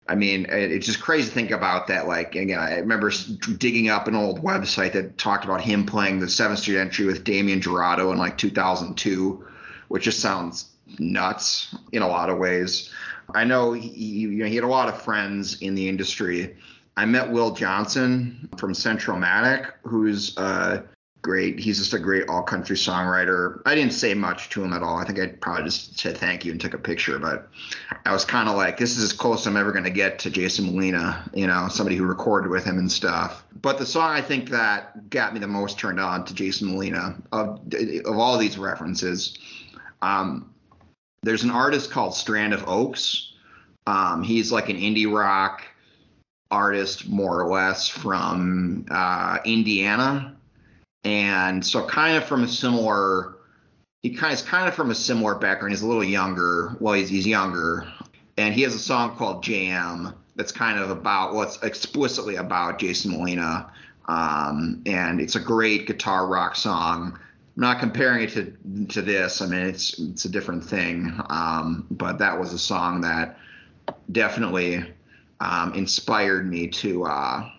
I 0.06 0.16
mean, 0.16 0.48
it's 0.50 0.86
just 0.86 1.00
crazy 1.00 1.30
to 1.30 1.34
think 1.34 1.52
about 1.52 1.88
that. 1.88 2.08
Like 2.08 2.36
again, 2.36 2.60
I 2.60 2.80
remember 2.80 3.10
digging 3.58 3.88
up 3.88 4.10
an 4.10 4.16
old 4.16 4.44
website 4.44 4.92
that 4.94 5.18
talked 5.18 5.46
about 5.46 5.62
him 5.62 5.86
playing 5.86 6.20
the 6.20 6.28
Seventh 6.28 6.60
Street 6.60 6.78
Entry 6.78 7.06
with 7.06 7.24
Damien 7.24 7.62
Jurado 7.62 8.12
in 8.12 8.18
like 8.18 8.38
2002, 8.38 9.48
which 9.88 10.04
just 10.04 10.20
sounds 10.20 10.72
nuts 11.00 11.74
in 11.94 12.02
a 12.02 12.08
lot 12.08 12.30
of 12.30 12.38
ways. 12.38 12.92
I 13.34 13.46
know 13.46 13.72
he, 13.72 13.88
you 13.88 14.30
know, 14.32 14.46
he 14.46 14.56
had 14.56 14.66
a 14.66 14.68
lot 14.68 14.90
of 14.90 15.02
friends 15.02 15.62
in 15.62 15.74
the 15.74 15.88
industry 15.88 16.58
I 16.96 17.06
met 17.06 17.32
Will 17.32 17.52
Johnson 17.52 18.50
from 18.58 18.74
Centromatic, 18.74 19.72
who's 19.84 20.38
uh, 20.38 20.84
great. 21.24 21.58
He's 21.58 21.80
just 21.80 21.94
a 21.94 22.00
great 22.00 22.30
alt 22.30 22.46
country 22.46 22.76
songwriter. 22.76 23.62
I 23.66 23.74
didn't 23.74 23.94
say 23.94 24.14
much 24.14 24.50
to 24.50 24.64
him 24.64 24.74
at 24.74 24.84
all. 24.84 24.98
I 24.98 25.06
think 25.06 25.20
I 25.20 25.28
probably 25.28 25.64
just 25.64 25.98
said 25.98 26.18
thank 26.18 26.46
you 26.46 26.52
and 26.52 26.62
took 26.62 26.76
a 26.76 26.78
picture, 26.78 27.18
but 27.18 27.50
I 28.06 28.12
was 28.12 28.26
kind 28.26 28.48
of 28.48 28.56
like, 28.56 28.78
this 28.78 28.96
is 28.98 29.04
as 29.04 29.14
close 29.14 29.48
I'm 29.48 29.58
ever 29.58 29.72
going 29.72 29.86
to 29.86 29.90
get 29.90 30.20
to 30.20 30.30
Jason 30.30 30.66
Molina, 30.66 31.28
you 31.34 31.48
know, 31.48 31.68
somebody 31.70 31.96
who 31.96 32.06
recorded 32.06 32.52
with 32.52 32.66
him 32.66 32.78
and 32.78 32.92
stuff. 32.92 33.44
But 33.60 33.80
the 33.80 33.86
song 33.86 34.12
I 34.12 34.22
think 34.22 34.50
that 34.50 35.10
got 35.10 35.34
me 35.34 35.40
the 35.40 35.48
most 35.48 35.80
turned 35.80 36.00
on 36.00 36.26
to 36.26 36.34
Jason 36.36 36.72
Molina 36.72 37.16
of, 37.32 37.62
of 38.06 38.18
all 38.18 38.38
these 38.38 38.58
references, 38.58 39.38
um, 40.02 40.54
there's 41.24 41.44
an 41.44 41.52
artist 41.52 41.90
called 41.90 42.14
Strand 42.14 42.54
of 42.54 42.68
Oaks. 42.68 43.34
Um, 43.88 44.24
he's 44.24 44.52
like 44.52 44.70
an 44.70 44.78
indie 44.78 45.12
rock 45.12 45.64
artist, 46.54 47.10
more 47.10 47.42
or 47.42 47.52
less, 47.52 47.90
from 47.90 48.86
uh, 48.90 49.40
Indiana, 49.44 50.36
and 51.04 51.66
so 51.66 51.86
kind 51.86 52.16
of 52.18 52.26
from 52.26 52.44
a 52.44 52.48
similar. 52.48 53.36
He 54.04 54.12
kind 54.12 54.34
of 54.34 54.40
is 54.40 54.46
kind 54.46 54.68
of 54.68 54.76
from 54.76 54.92
a 54.92 54.96
similar 54.96 55.36
background. 55.36 55.72
He's 55.72 55.82
a 55.82 55.88
little 55.88 56.04
younger. 56.04 56.76
Well, 56.80 56.94
he's 56.94 57.10
he's 57.10 57.26
younger, 57.26 57.88
and 58.38 58.54
he 58.54 58.62
has 58.62 58.76
a 58.76 58.80
song 58.80 59.16
called 59.18 59.44
"JM" 59.44 60.14
that's 60.36 60.52
kind 60.52 60.80
of 60.80 60.90
about 60.90 61.34
what's 61.34 61.60
well, 61.60 61.68
explicitly 61.68 62.36
about 62.36 62.80
Jason 62.80 63.12
Molina, 63.12 63.72
um, 64.06 64.82
and 64.86 65.20
it's 65.20 65.36
a 65.36 65.40
great 65.40 65.88
guitar 65.88 66.28
rock 66.28 66.56
song. 66.56 67.18
I'm 67.56 67.62
not 67.62 67.80
comparing 67.80 68.24
it 68.24 68.30
to 68.32 68.54
to 68.90 69.02
this. 69.02 69.42
I 69.42 69.48
mean, 69.48 69.66
it's 69.66 69.98
it's 70.00 70.26
a 70.26 70.30
different 70.30 70.64
thing. 70.64 71.20
Um, 71.30 71.88
but 71.90 72.20
that 72.20 72.40
was 72.40 72.54
a 72.54 72.60
song 72.60 73.02
that 73.02 73.38
definitely 74.12 74.86
um, 75.44 75.74
inspired 75.74 76.50
me 76.50 76.68
to 76.68 77.04
uh, 77.04 77.50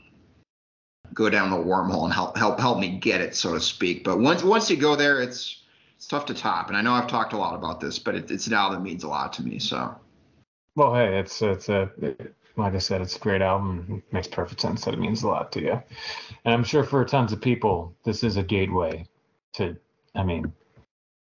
go 1.13 1.29
down 1.29 1.51
the 1.51 1.57
wormhole 1.57 2.05
and 2.05 2.13
help 2.13 2.37
help 2.37 2.59
help 2.59 2.79
me 2.79 2.99
get 2.99 3.21
it, 3.21 3.37
so 3.37 3.53
to 3.53 3.61
speak. 3.61 4.05
But 4.05 4.19
once 4.19 4.43
once 4.43 4.71
you 4.71 4.77
go 4.77 4.97
there, 4.97 5.21
it's 5.21 5.63
it's 5.97 6.07
tough 6.07 6.25
to 6.27 6.35
top. 6.35 6.69
And 6.69 6.77
I 6.77 6.81
know 6.81 6.93
I've 6.93 7.09
talked 7.09 7.35
a 7.35 7.39
lot 7.39 7.55
about 7.55 7.81
this, 7.81 7.99
but 7.99 8.15
it, 8.15 8.31
it's 8.31 8.51
album 8.51 8.79
that 8.79 8.89
means 8.89 9.05
a 9.05 9.09
lot 9.09 9.33
to 9.35 9.43
me. 9.43 9.59
So. 9.59 9.95
Well, 10.77 10.95
hey, 10.95 11.19
it's 11.19 11.43
it's 11.43 11.69
a 11.69 11.91
like 12.57 12.75
I 12.75 12.79
said, 12.79 13.03
it's 13.03 13.17
a 13.17 13.21
great 13.21 13.43
album. 13.43 14.03
It 14.09 14.13
makes 14.13 14.29
perfect 14.29 14.61
sense 14.61 14.85
that 14.85 14.95
it 14.95 15.01
means 15.01 15.23
a 15.23 15.29
lot 15.29 15.53
to 15.53 15.61
you, 15.61 15.83
and 16.45 16.55
I'm 16.55 16.65
sure 16.65 16.85
for 16.85 17.05
tons 17.05 17.33
of 17.33 17.41
people, 17.41 17.95
this 18.05 18.25
is 18.25 18.39
a 18.39 18.43
gateway 18.43 19.07
to. 19.55 19.77
I 20.15 20.23
mean, 20.23 20.53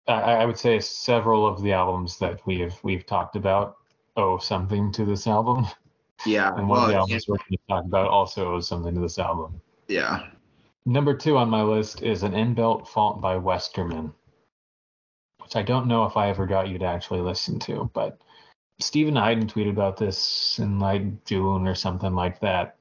I, 0.07 0.13
I 0.13 0.45
would 0.45 0.59
say 0.59 0.79
several 0.81 1.47
of 1.47 1.63
the 1.63 1.73
albums 1.73 2.19
that 2.19 2.45
we've 2.47 2.75
we've 2.83 3.07
talked 3.07 3.35
about 3.35 3.77
owe 4.17 4.39
something 4.39 4.93
to 4.93 5.07
this 5.07 5.27
album. 5.27 5.67
Yeah. 6.27 6.55
And 6.57 6.69
one 6.69 6.79
well, 6.79 6.85
of 6.85 6.89
the 6.91 6.97
albums 6.97 7.29
we're 7.29 7.37
going 7.37 7.51
to 7.53 7.59
talk 7.69 7.85
about 7.85 8.09
also 8.09 8.55
owes 8.55 8.69
something 8.69 8.95
to 8.95 9.01
this 9.01 9.19
album. 9.19 9.61
Yeah. 9.89 10.27
Number 10.87 11.15
two 11.15 11.37
on 11.37 11.49
my 11.49 11.63
list 11.63 12.03
is 12.03 12.23
an 12.23 12.33
inbuilt 12.33 12.87
fault 12.89 13.21
by 13.21 13.37
Westerman, 13.37 14.13
which 15.43 15.57
I 15.57 15.63
don't 15.63 15.87
know 15.87 16.05
if 16.05 16.17
I 16.17 16.29
ever 16.29 16.47
got 16.47 16.69
you 16.69 16.79
to 16.79 16.85
actually 16.85 17.21
listen 17.21 17.59
to, 17.61 17.91
but 17.95 18.19
Steven 18.81 19.17
Hyden 19.17 19.47
tweeted 19.47 19.71
about 19.71 19.97
this 19.97 20.59
in 20.59 20.79
like 20.79 21.25
June 21.25 21.67
or 21.67 21.75
something 21.75 22.15
like 22.15 22.41
that. 22.41 22.77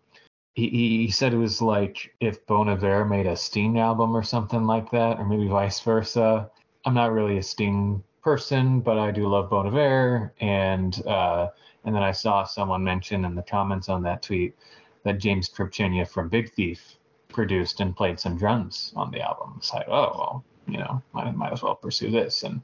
He, 0.56 0.70
he 0.70 1.12
said 1.12 1.34
it 1.34 1.38
was 1.38 1.62
like 1.62 2.14
if 2.20 2.46
Bon 2.46 2.70
Iver 2.70 3.06
made 3.06 3.26
a 3.26 3.36
Sting 3.36 3.80
album 3.80 4.16
or 4.16 4.22
something 4.22 4.66
like 4.66 4.92
that, 4.92 5.18
or 5.18 5.26
maybe 5.26 5.48
vice 5.48 5.80
versa. 5.80 6.50
I'm 6.86 6.94
not 6.94 7.12
really 7.12 7.38
a 7.38 7.44
Sting 7.44 8.04
person, 8.24 8.80
but 8.80 8.98
I 8.98 9.12
do 9.12 9.28
love 9.28 9.50
Bon 9.50 9.68
Iver, 9.68 10.34
and 10.40 11.06
uh, 11.06 11.50
and 11.84 11.94
then 11.94 12.04
I 12.04 12.12
saw 12.12 12.44
someone 12.44 12.84
mention 12.84 13.26
in 13.26 13.36
the 13.36 13.44
comments 13.44 13.90
on 13.90 14.04
that 14.04 14.22
tweet 14.22 14.56
that 15.04 15.20
James 15.20 15.50
Krivchenia 15.50 16.08
from 16.08 16.30
Big 16.30 16.52
Thief 16.54 16.98
produced 17.30 17.80
and 17.82 17.95
played 17.95 18.20
some 18.20 18.38
drums 18.38 18.94
on 18.95 19.12
the 19.12 19.22
album. 19.22 19.56
It's 19.58 19.74
like, 19.74 19.88
oh 19.88 20.16
well, 20.18 20.45
you 20.68 20.78
know, 20.78 21.02
might 21.14 21.36
might 21.36 21.54
as 21.54 21.62
well 21.62 21.76
pursue 21.76 22.12
this. 22.12 22.44
And 22.44 22.62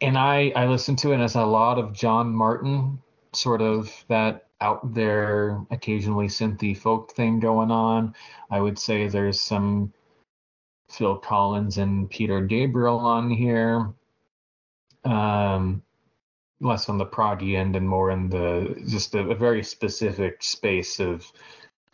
and 0.00 0.18
I 0.18 0.52
I 0.56 0.66
listened 0.66 0.98
to 1.00 1.12
it 1.12 1.20
as 1.20 1.36
a 1.36 1.44
lot 1.44 1.78
of 1.78 1.92
John 1.92 2.32
Martyn, 2.34 2.98
sort 3.32 3.62
of 3.62 3.92
that 4.08 4.46
out 4.60 4.92
there, 4.94 5.60
occasionally 5.70 6.26
synthy 6.26 6.76
folk 6.76 7.12
thing 7.12 7.38
going 7.38 7.70
on. 7.70 8.14
I 8.50 8.60
would 8.60 8.78
say 8.78 9.06
there's 9.06 9.40
some 9.40 9.92
Phil 10.90 11.16
Collins 11.16 11.78
and 11.78 12.10
Peter 12.10 12.40
Gabriel 12.40 12.98
on 12.98 13.30
here. 13.30 13.92
Um, 15.04 15.82
less 16.60 16.88
on 16.88 16.98
the 16.98 17.06
proggy 17.06 17.56
end 17.56 17.76
and 17.76 17.88
more 17.88 18.10
in 18.10 18.28
the 18.28 18.82
just 18.88 19.14
a, 19.14 19.20
a 19.20 19.34
very 19.34 19.62
specific 19.62 20.42
space 20.42 20.98
of 21.00 21.30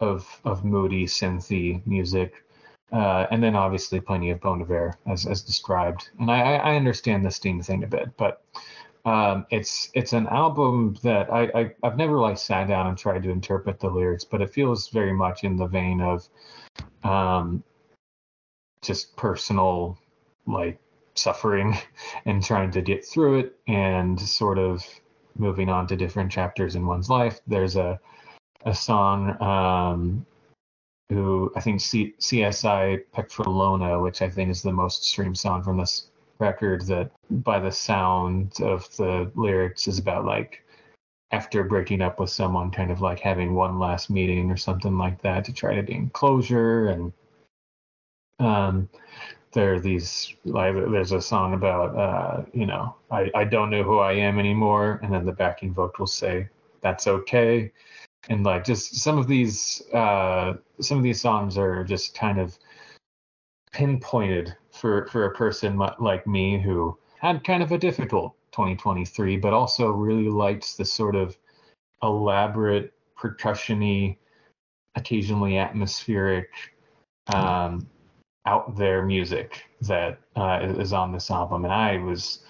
of 0.00 0.40
of 0.44 0.64
moody 0.64 1.06
synthy 1.06 1.86
music. 1.86 2.44
Uh, 2.92 3.26
and 3.30 3.42
then 3.42 3.56
obviously 3.56 4.00
plenty 4.00 4.30
of 4.30 4.40
Bon 4.40 4.60
Iver 4.62 4.96
as 5.06 5.26
as 5.26 5.42
described. 5.42 6.10
And 6.18 6.30
I, 6.30 6.56
I 6.56 6.76
understand 6.76 7.24
the 7.24 7.30
Sting 7.30 7.62
thing 7.62 7.82
a 7.82 7.86
bit, 7.86 8.16
but 8.16 8.42
um, 9.04 9.46
it's 9.50 9.90
it's 9.94 10.12
an 10.12 10.26
album 10.28 10.96
that 11.02 11.32
I, 11.32 11.50
I 11.54 11.74
have 11.82 11.96
never 11.96 12.18
like 12.18 12.38
sat 12.38 12.68
down 12.68 12.86
and 12.86 12.96
tried 12.96 13.22
to 13.24 13.30
interpret 13.30 13.80
the 13.80 13.90
lyrics, 13.90 14.24
but 14.24 14.40
it 14.40 14.50
feels 14.52 14.88
very 14.88 15.12
much 15.12 15.44
in 15.44 15.56
the 15.56 15.66
vein 15.66 16.00
of 16.00 16.28
um, 17.02 17.62
just 18.80 19.16
personal 19.16 19.98
like 20.46 20.78
suffering 21.14 21.76
and 22.24 22.42
trying 22.42 22.70
to 22.72 22.82
get 22.82 23.04
through 23.04 23.38
it 23.38 23.58
and 23.66 24.20
sort 24.20 24.58
of 24.58 24.84
moving 25.36 25.68
on 25.68 25.86
to 25.86 25.96
different 25.96 26.30
chapters 26.30 26.76
in 26.76 26.86
one's 26.86 27.10
life. 27.10 27.40
There's 27.46 27.76
a 27.76 28.00
a 28.66 28.74
song 28.74 29.40
um, 29.42 30.26
who 31.10 31.52
I 31.54 31.60
think 31.60 31.80
C- 31.80 32.14
CSI 32.18 33.04
Petralona, 33.14 34.02
which 34.02 34.22
I 34.22 34.30
think 34.30 34.50
is 34.50 34.62
the 34.62 34.72
most 34.72 35.04
streamed 35.04 35.38
song 35.38 35.62
from 35.62 35.76
this 35.76 36.08
record, 36.38 36.86
that 36.86 37.10
by 37.30 37.60
the 37.60 37.70
sound 37.70 38.60
of 38.60 38.88
the 38.96 39.30
lyrics 39.34 39.86
is 39.86 39.98
about 39.98 40.24
like 40.24 40.64
after 41.30 41.64
breaking 41.64 42.00
up 42.00 42.20
with 42.20 42.30
someone, 42.30 42.70
kind 42.70 42.90
of 42.90 43.00
like 43.00 43.20
having 43.20 43.54
one 43.54 43.78
last 43.78 44.08
meeting 44.08 44.50
or 44.50 44.56
something 44.56 44.96
like 44.96 45.20
that 45.22 45.44
to 45.44 45.52
try 45.52 45.74
to 45.74 45.82
gain 45.82 46.10
closure 46.10 46.88
and 46.88 47.12
um 48.40 48.88
there 49.54 49.74
are 49.74 49.80
these 49.80 50.34
like 50.44 50.74
there's 50.74 51.12
a 51.12 51.22
song 51.22 51.54
about 51.54 51.96
uh 51.96 52.44
you 52.52 52.66
know 52.66 52.94
I, 53.10 53.30
I 53.34 53.44
don't 53.44 53.70
know 53.70 53.82
who 53.82 53.98
I 53.98 54.12
am 54.12 54.38
anymore 54.38 55.00
and 55.02 55.14
then 55.14 55.24
the 55.24 55.32
backing 55.32 55.72
vocals 55.72 56.12
say 56.12 56.48
that's 56.82 57.06
okay. 57.06 57.72
And 58.28 58.44
like 58.44 58.64
just 58.64 58.96
some 58.96 59.16
of 59.18 59.26
these 59.26 59.82
uh 59.92 60.54
some 60.80 60.98
of 60.98 61.04
these 61.04 61.20
songs 61.20 61.56
are 61.56 61.84
just 61.84 62.14
kind 62.14 62.38
of 62.38 62.58
pinpointed 63.72 64.54
for 64.72 65.06
for 65.06 65.24
a 65.24 65.34
person 65.34 65.78
like 65.78 66.26
me 66.26 66.60
who 66.60 66.96
had 67.18 67.42
kind 67.44 67.62
of 67.62 67.72
a 67.72 67.78
difficult 67.78 68.34
2023 68.52 69.36
but 69.36 69.52
also 69.52 69.90
really 69.90 70.28
liked 70.28 70.76
the 70.76 70.84
sort 70.84 71.16
of 71.16 71.36
elaborate 72.02 72.92
percussiony 73.18 74.16
occasionally 74.94 75.58
atmospheric 75.58 76.50
um 77.34 77.88
out 78.46 78.76
there 78.76 79.04
music 79.04 79.64
that 79.82 80.18
uh, 80.36 80.60
is 80.62 80.92
on 80.92 81.12
this 81.12 81.30
album, 81.30 81.64
and 81.64 81.72
I 81.72 81.98
was 81.98 82.40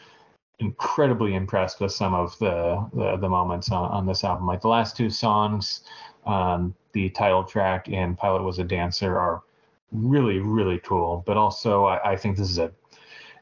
incredibly 0.59 1.35
impressed 1.35 1.81
with 1.81 1.93
some 1.93 2.15
of 2.15 2.39
the 2.39 2.89
the, 2.95 3.17
the 3.17 3.29
moments 3.29 3.71
on, 3.71 3.91
on, 3.91 4.07
this 4.07 4.25
album. 4.25 4.47
Like 4.47 4.61
the 4.61 4.69
last 4.69 4.97
two 4.97 5.11
songs, 5.11 5.83
um, 6.27 6.75
the 6.93 7.11
title 7.11 7.45
track 7.45 7.89
and 7.89 8.17
"Pilot 8.19 8.43
Was 8.43 8.59
a 8.59 8.65
Dancer" 8.65 9.19
are 9.19 9.43
really 9.93 10.39
really 10.39 10.79
cool. 10.81 11.23
But 11.27 11.37
also, 11.37 11.85
I, 11.85 12.13
I 12.13 12.17
think 12.17 12.37
this 12.37 12.51
is 12.51 12.59
a 12.59 12.73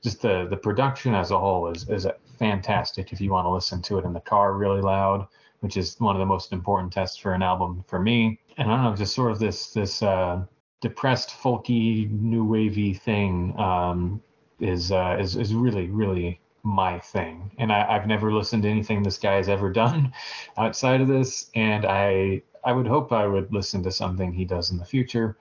just 0.03 0.23
the 0.23 0.47
the 0.49 0.57
production 0.57 1.15
as 1.15 1.31
a 1.31 1.39
whole 1.39 1.69
is 1.69 1.89
is 1.89 2.07
fantastic. 2.39 3.13
If 3.13 3.21
you 3.21 3.31
want 3.31 3.47
to 3.47 3.51
listen 3.51 3.81
to 3.83 3.99
it 3.99 4.05
in 4.05 4.13
the 4.13 4.21
car 4.21 4.55
really 4.55 4.81
loud, 4.81 5.27
which 5.61 5.77
is 5.77 5.99
one 6.01 6.17
of 6.17 6.21
the 6.21 6.27
most 6.27 6.53
important 6.53 6.93
tests 6.93 7.17
for 7.17 7.35
an 7.35 7.43
album 7.43 7.85
for 7.87 8.01
me. 8.01 8.39
And 8.59 8.71
I 8.71 8.77
don't 8.77 8.85
know, 8.85 8.97
just 8.97 9.15
sort 9.15 9.31
of 9.31 9.39
this 9.39 9.69
this 9.71 10.03
uh, 10.03 10.43
depressed, 10.83 11.31
folky, 11.31 12.11
new 12.11 12.45
wavy 12.45 12.93
thing 12.93 13.59
um, 13.59 14.21
is 14.61 14.93
uh, 14.93 15.17
is 15.19 15.37
is 15.37 15.55
really 15.55 15.89
really 15.89 16.41
my 16.63 16.99
thing. 16.99 17.51
And 17.59 17.73
I, 17.73 17.87
I've 17.89 18.07
never 18.07 18.33
listened 18.33 18.65
to 18.65 18.69
anything 18.69 19.03
this 19.03 19.19
guy 19.19 19.37
has 19.37 19.49
ever 19.49 19.71
done 19.71 20.13
outside 20.59 21.01
of 21.01 21.09
this, 21.09 21.51
and 21.55 21.87
I 21.87 22.43
I 22.65 22.73
would 22.73 22.87
hope 22.87 23.13
I 23.13 23.27
would 23.27 23.53
listen 23.55 23.83
to 23.85 23.91
something 23.91 24.33
he 24.33 24.45
does 24.45 24.71
in 24.71 24.77
the 24.77 24.85
future. 24.85 25.39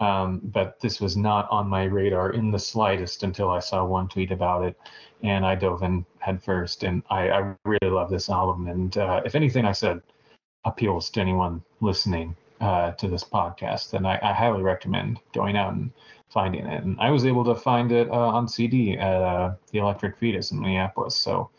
Um, 0.00 0.40
but 0.42 0.80
this 0.80 1.00
was 1.00 1.16
not 1.16 1.48
on 1.50 1.68
my 1.68 1.84
radar 1.84 2.32
in 2.32 2.50
the 2.50 2.58
slightest 2.58 3.22
until 3.22 3.50
I 3.50 3.60
saw 3.60 3.84
one 3.84 4.08
tweet 4.08 4.32
about 4.32 4.64
it, 4.64 4.76
and 5.22 5.46
I 5.46 5.54
dove 5.54 5.82
in 5.82 6.04
headfirst. 6.18 6.82
And 6.82 7.02
I, 7.10 7.30
I 7.30 7.54
really 7.64 7.92
love 7.92 8.10
this 8.10 8.28
album. 8.28 8.66
And 8.66 8.96
uh, 8.98 9.22
if 9.24 9.36
anything 9.36 9.64
I 9.64 9.72
said 9.72 10.02
appeals 10.64 11.10
to 11.10 11.20
anyone 11.20 11.62
listening, 11.80 12.34
uh, 12.64 12.92
to 12.92 13.08
this 13.08 13.24
podcast, 13.24 13.90
then 13.90 14.06
I, 14.06 14.18
I, 14.22 14.32
highly 14.32 14.62
recommend 14.62 15.20
going 15.34 15.56
out 15.56 15.74
and 15.74 15.90
finding 16.30 16.66
it. 16.66 16.82
And 16.82 16.98
I 16.98 17.10
was 17.10 17.26
able 17.26 17.44
to 17.44 17.54
find 17.54 17.92
it 17.92 18.08
uh, 18.08 18.12
on 18.12 18.48
CD 18.48 18.96
at 18.96 19.22
uh, 19.22 19.54
the 19.70 19.78
Electric 19.78 20.16
Fetus 20.16 20.50
in 20.50 20.60
Minneapolis. 20.60 21.14
So, 21.14 21.50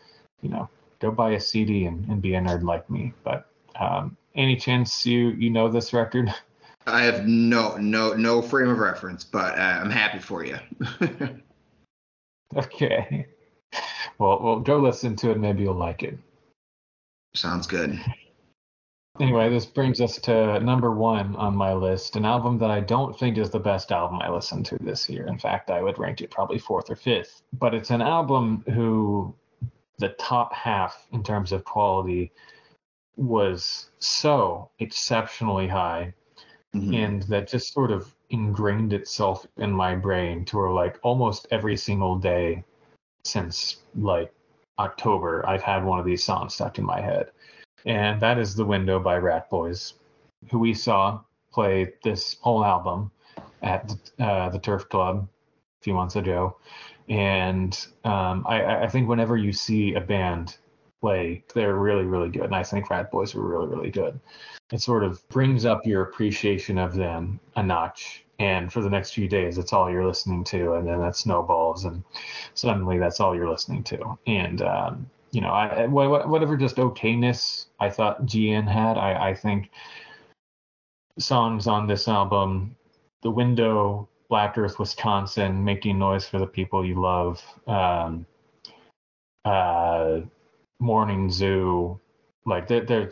you 0.41 0.49
know, 0.49 0.67
go 0.99 1.11
buy 1.11 1.31
a 1.31 1.39
CD 1.39 1.85
and, 1.85 2.09
and 2.09 2.21
be 2.21 2.33
a 2.33 2.41
nerd 2.41 2.63
like 2.63 2.89
me. 2.89 3.13
But 3.23 3.47
um, 3.79 4.17
any 4.33 4.55
chance 4.55 5.05
you 5.05 5.29
you 5.29 5.51
know 5.51 5.69
this 5.69 5.93
record? 5.93 6.33
I 6.87 7.03
have 7.03 7.27
no 7.27 7.77
no 7.77 8.13
no 8.13 8.41
frame 8.41 8.69
of 8.69 8.79
reference, 8.79 9.23
but 9.23 9.57
uh, 9.57 9.79
I'm 9.81 9.89
happy 9.89 10.19
for 10.19 10.43
you. 10.43 10.57
okay. 12.55 13.27
Well, 14.17 14.39
well, 14.41 14.59
go 14.59 14.77
listen 14.77 15.15
to 15.17 15.31
it. 15.31 15.39
Maybe 15.39 15.63
you'll 15.63 15.75
like 15.75 16.03
it. 16.03 16.17
Sounds 17.35 17.67
good. 17.67 17.99
Anyway, 19.19 19.49
this 19.49 19.65
brings 19.65 20.01
us 20.01 20.17
to 20.17 20.59
number 20.59 20.91
one 20.91 21.35
on 21.37 21.55
my 21.55 21.73
list, 21.73 22.17
an 22.17 22.25
album 22.25 22.57
that 22.57 22.69
I 22.69 22.81
don't 22.81 23.17
think 23.17 23.37
is 23.37 23.49
the 23.49 23.59
best 23.59 23.93
album 23.93 24.19
I 24.21 24.29
listened 24.29 24.65
to 24.67 24.77
this 24.81 25.09
year. 25.09 25.25
In 25.27 25.39
fact, 25.39 25.69
I 25.69 25.81
would 25.81 25.97
rank 25.97 26.19
it 26.19 26.31
probably 26.31 26.59
fourth 26.59 26.89
or 26.89 26.97
fifth. 26.97 27.41
But 27.53 27.73
it's 27.73 27.91
an 27.91 28.01
album 28.01 28.63
who 28.73 29.33
the 29.99 30.09
top 30.09 30.53
half 30.53 31.07
in 31.13 31.23
terms 31.23 31.53
of 31.53 31.63
quality 31.63 32.33
was 33.15 33.89
so 33.99 34.69
exceptionally 34.79 35.67
high 35.67 36.13
mm-hmm. 36.75 36.93
and 36.93 37.23
that 37.23 37.47
just 37.47 37.73
sort 37.73 37.91
of 37.91 38.13
ingrained 38.29 38.91
itself 38.91 39.47
in 39.57 39.71
my 39.71 39.95
brain 39.95 40.43
to 40.45 40.57
where 40.57 40.71
like 40.71 40.99
almost 41.03 41.47
every 41.51 41.77
single 41.77 42.17
day 42.17 42.63
since 43.23 43.77
like 43.95 44.33
October, 44.77 45.47
I've 45.47 45.61
had 45.61 45.85
one 45.85 45.99
of 45.99 46.05
these 46.05 46.23
songs 46.23 46.53
stuck 46.53 46.77
in 46.77 46.85
my 46.85 46.99
head 46.99 47.31
and 47.85 48.19
that 48.21 48.37
is 48.37 48.55
The 48.55 48.65
Window 48.65 48.99
by 48.99 49.19
Ratboys, 49.19 49.93
who 50.49 50.59
we 50.59 50.73
saw 50.73 51.21
play 51.51 51.93
this 52.03 52.37
whole 52.41 52.65
album 52.65 53.11
at 53.61 53.95
uh, 54.19 54.49
the 54.49 54.59
Turf 54.59 54.89
Club 54.89 55.27
a 55.79 55.83
few 55.83 55.93
months 55.93 56.15
ago. 56.15 56.57
And 57.07 57.77
um, 58.03 58.45
I, 58.47 58.83
I, 58.83 58.87
think 58.87 59.07
whenever 59.07 59.37
you 59.37 59.53
see 59.53 59.93
a 59.93 60.01
band 60.01 60.57
play, 61.01 61.43
they're 61.53 61.75
really, 61.75 62.05
really 62.05 62.29
good. 62.29 62.45
And 62.45 62.55
I 62.55 62.63
think 62.63 62.87
Ratboys 62.87 63.35
were 63.35 63.47
really, 63.47 63.67
really 63.67 63.91
good. 63.91 64.19
It 64.71 64.81
sort 64.81 65.03
of 65.03 65.27
brings 65.29 65.65
up 65.65 65.85
your 65.85 66.01
appreciation 66.01 66.79
of 66.79 66.95
them 66.95 67.39
a 67.55 67.63
notch. 67.63 68.25
And 68.39 68.73
for 68.73 68.81
the 68.81 68.89
next 68.89 69.11
few 69.11 69.27
days, 69.29 69.57
it's 69.57 69.71
all 69.71 69.89
you're 69.89 70.05
listening 70.05 70.43
to. 70.45 70.73
And 70.73 70.87
then 70.87 70.99
that 70.99 71.15
snowballs, 71.15 71.85
and 71.85 72.03
suddenly 72.53 72.97
that's 72.97 73.19
all 73.19 73.35
you're 73.35 73.49
listening 73.49 73.83
to. 73.83 74.17
And 74.27 74.61
um, 74.63 75.09
you 75.35 75.41
know, 75.41 75.49
I, 75.49 75.85
whatever 75.85 76.55
just 76.55 76.77
okayness 76.77 77.65
I 77.81 77.89
thought 77.89 78.25
GN 78.25 78.71
had, 78.71 78.97
I, 78.97 79.31
I 79.31 79.35
think 79.35 79.69
songs 81.19 81.67
on 81.67 81.87
this 81.87 82.07
album, 82.07 82.77
The 83.21 83.29
Window, 83.29 84.07
Black 84.29 84.57
Earth, 84.57 84.79
Wisconsin, 84.79 85.61
Making 85.61 85.99
Noise 85.99 86.25
for 86.25 86.39
the 86.39 86.47
People 86.47 86.85
You 86.85 87.01
Love, 87.01 87.43
um, 87.67 88.25
uh, 89.43 90.21
Morning 90.79 91.29
Zoo, 91.29 91.99
like 92.45 92.69
they're, 92.69 92.85
they're 92.85 93.11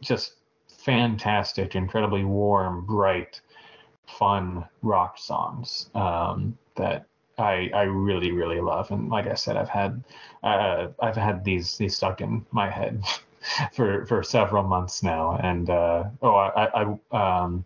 just 0.00 0.34
fantastic, 0.68 1.74
incredibly 1.74 2.24
warm, 2.24 2.86
bright, 2.86 3.40
fun 4.06 4.64
rock 4.82 5.18
songs 5.18 5.90
um, 5.96 6.56
that 6.76 7.06
I 7.42 7.70
I 7.74 7.82
really 7.82 8.32
really 8.32 8.60
love, 8.60 8.90
and 8.90 9.08
like 9.08 9.26
I 9.26 9.34
said, 9.34 9.56
I've 9.56 9.68
had 9.68 10.02
uh, 10.42 10.88
I've 11.00 11.16
had 11.16 11.44
these 11.44 11.76
these 11.76 11.96
stuck 11.96 12.20
in 12.20 12.46
my 12.52 12.70
head 12.70 13.02
for 13.72 14.06
for 14.06 14.22
several 14.22 14.62
months 14.62 15.02
now, 15.02 15.38
and 15.42 15.68
uh, 15.70 16.04
oh 16.22 16.34
I 16.34 16.66
I 17.12 17.42
um 17.44 17.64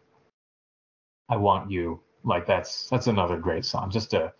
I 1.28 1.36
want 1.36 1.70
you 1.70 2.01
like 2.24 2.47
that's 2.47 2.89
that's 2.89 3.07
another 3.07 3.39
great 3.39 3.65
song, 3.65 3.90
just 3.90 4.15
a 4.15 4.32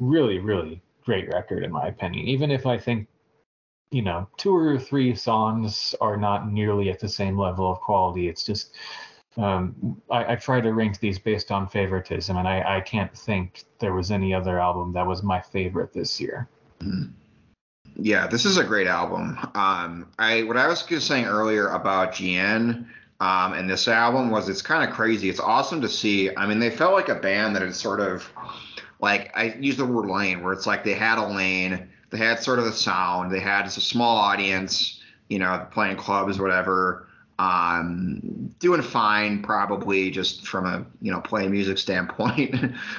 really 0.00 0.38
really 0.38 0.82
great 1.04 1.28
record 1.28 1.64
in 1.64 1.72
my 1.72 1.86
opinion. 1.88 2.26
Even 2.26 2.50
if 2.50 2.66
I 2.66 2.78
think 2.78 3.08
you 3.90 4.02
know 4.02 4.28
two 4.36 4.54
or 4.54 4.78
three 4.78 5.14
songs 5.14 5.94
are 6.00 6.16
not 6.16 6.50
nearly 6.50 6.90
at 6.90 7.00
the 7.00 7.08
same 7.08 7.38
level 7.38 7.70
of 7.70 7.80
quality, 7.80 8.28
it's 8.28 8.44
just 8.44 8.74
um, 9.36 10.00
I, 10.10 10.32
I, 10.32 10.36
try 10.36 10.60
to 10.60 10.72
rank 10.72 11.00
these 11.00 11.18
based 11.18 11.50
on 11.50 11.66
favoritism, 11.66 12.36
and 12.36 12.46
I, 12.46 12.76
I, 12.76 12.80
can't 12.82 13.16
think 13.16 13.64
there 13.78 13.94
was 13.94 14.10
any 14.10 14.34
other 14.34 14.60
album 14.60 14.92
that 14.92 15.06
was 15.06 15.22
my 15.22 15.40
favorite 15.40 15.92
this 15.92 16.20
year. 16.20 16.48
Mm. 16.80 17.12
Yeah, 17.96 18.26
this 18.26 18.44
is 18.44 18.58
a 18.58 18.64
great 18.64 18.86
album. 18.86 19.38
Um, 19.54 20.08
I 20.18 20.42
what 20.42 20.58
I 20.58 20.66
was 20.68 20.80
saying 20.80 21.24
earlier 21.24 21.68
about 21.68 22.12
GN 22.12 22.86
um, 23.22 23.52
and 23.52 23.70
this 23.70 23.86
album 23.86 24.30
was 24.30 24.48
it's 24.48 24.62
kind 24.62 24.82
of 24.82 24.92
crazy. 24.96 25.28
It's 25.28 25.38
awesome 25.38 25.80
to 25.82 25.88
see. 25.88 26.36
I 26.36 26.44
mean, 26.44 26.58
they 26.58 26.70
felt 26.70 26.92
like 26.92 27.08
a 27.08 27.14
band 27.14 27.54
that 27.54 27.62
had 27.62 27.72
sort 27.72 28.00
of 28.00 28.28
like 28.98 29.30
I 29.36 29.54
use 29.60 29.76
the 29.76 29.86
word 29.86 30.10
lane, 30.10 30.42
where 30.42 30.52
it's 30.52 30.66
like 30.66 30.82
they 30.82 30.94
had 30.94 31.18
a 31.18 31.28
lane, 31.28 31.88
they 32.10 32.18
had 32.18 32.42
sort 32.42 32.58
of 32.58 32.64
the 32.64 32.72
sound, 32.72 33.30
they 33.30 33.38
had 33.38 33.64
a 33.66 33.70
small 33.70 34.16
audience, 34.16 35.00
you 35.28 35.38
know, 35.38 35.68
playing 35.70 35.98
clubs, 35.98 36.40
whatever. 36.40 37.06
Um, 37.38 38.54
doing 38.58 38.82
fine, 38.82 39.42
probably 39.42 40.10
just 40.10 40.46
from 40.46 40.66
a 40.66 40.86
you 41.00 41.10
know 41.10 41.20
playing 41.20 41.50
music 41.50 41.78
standpoint. 41.78 42.54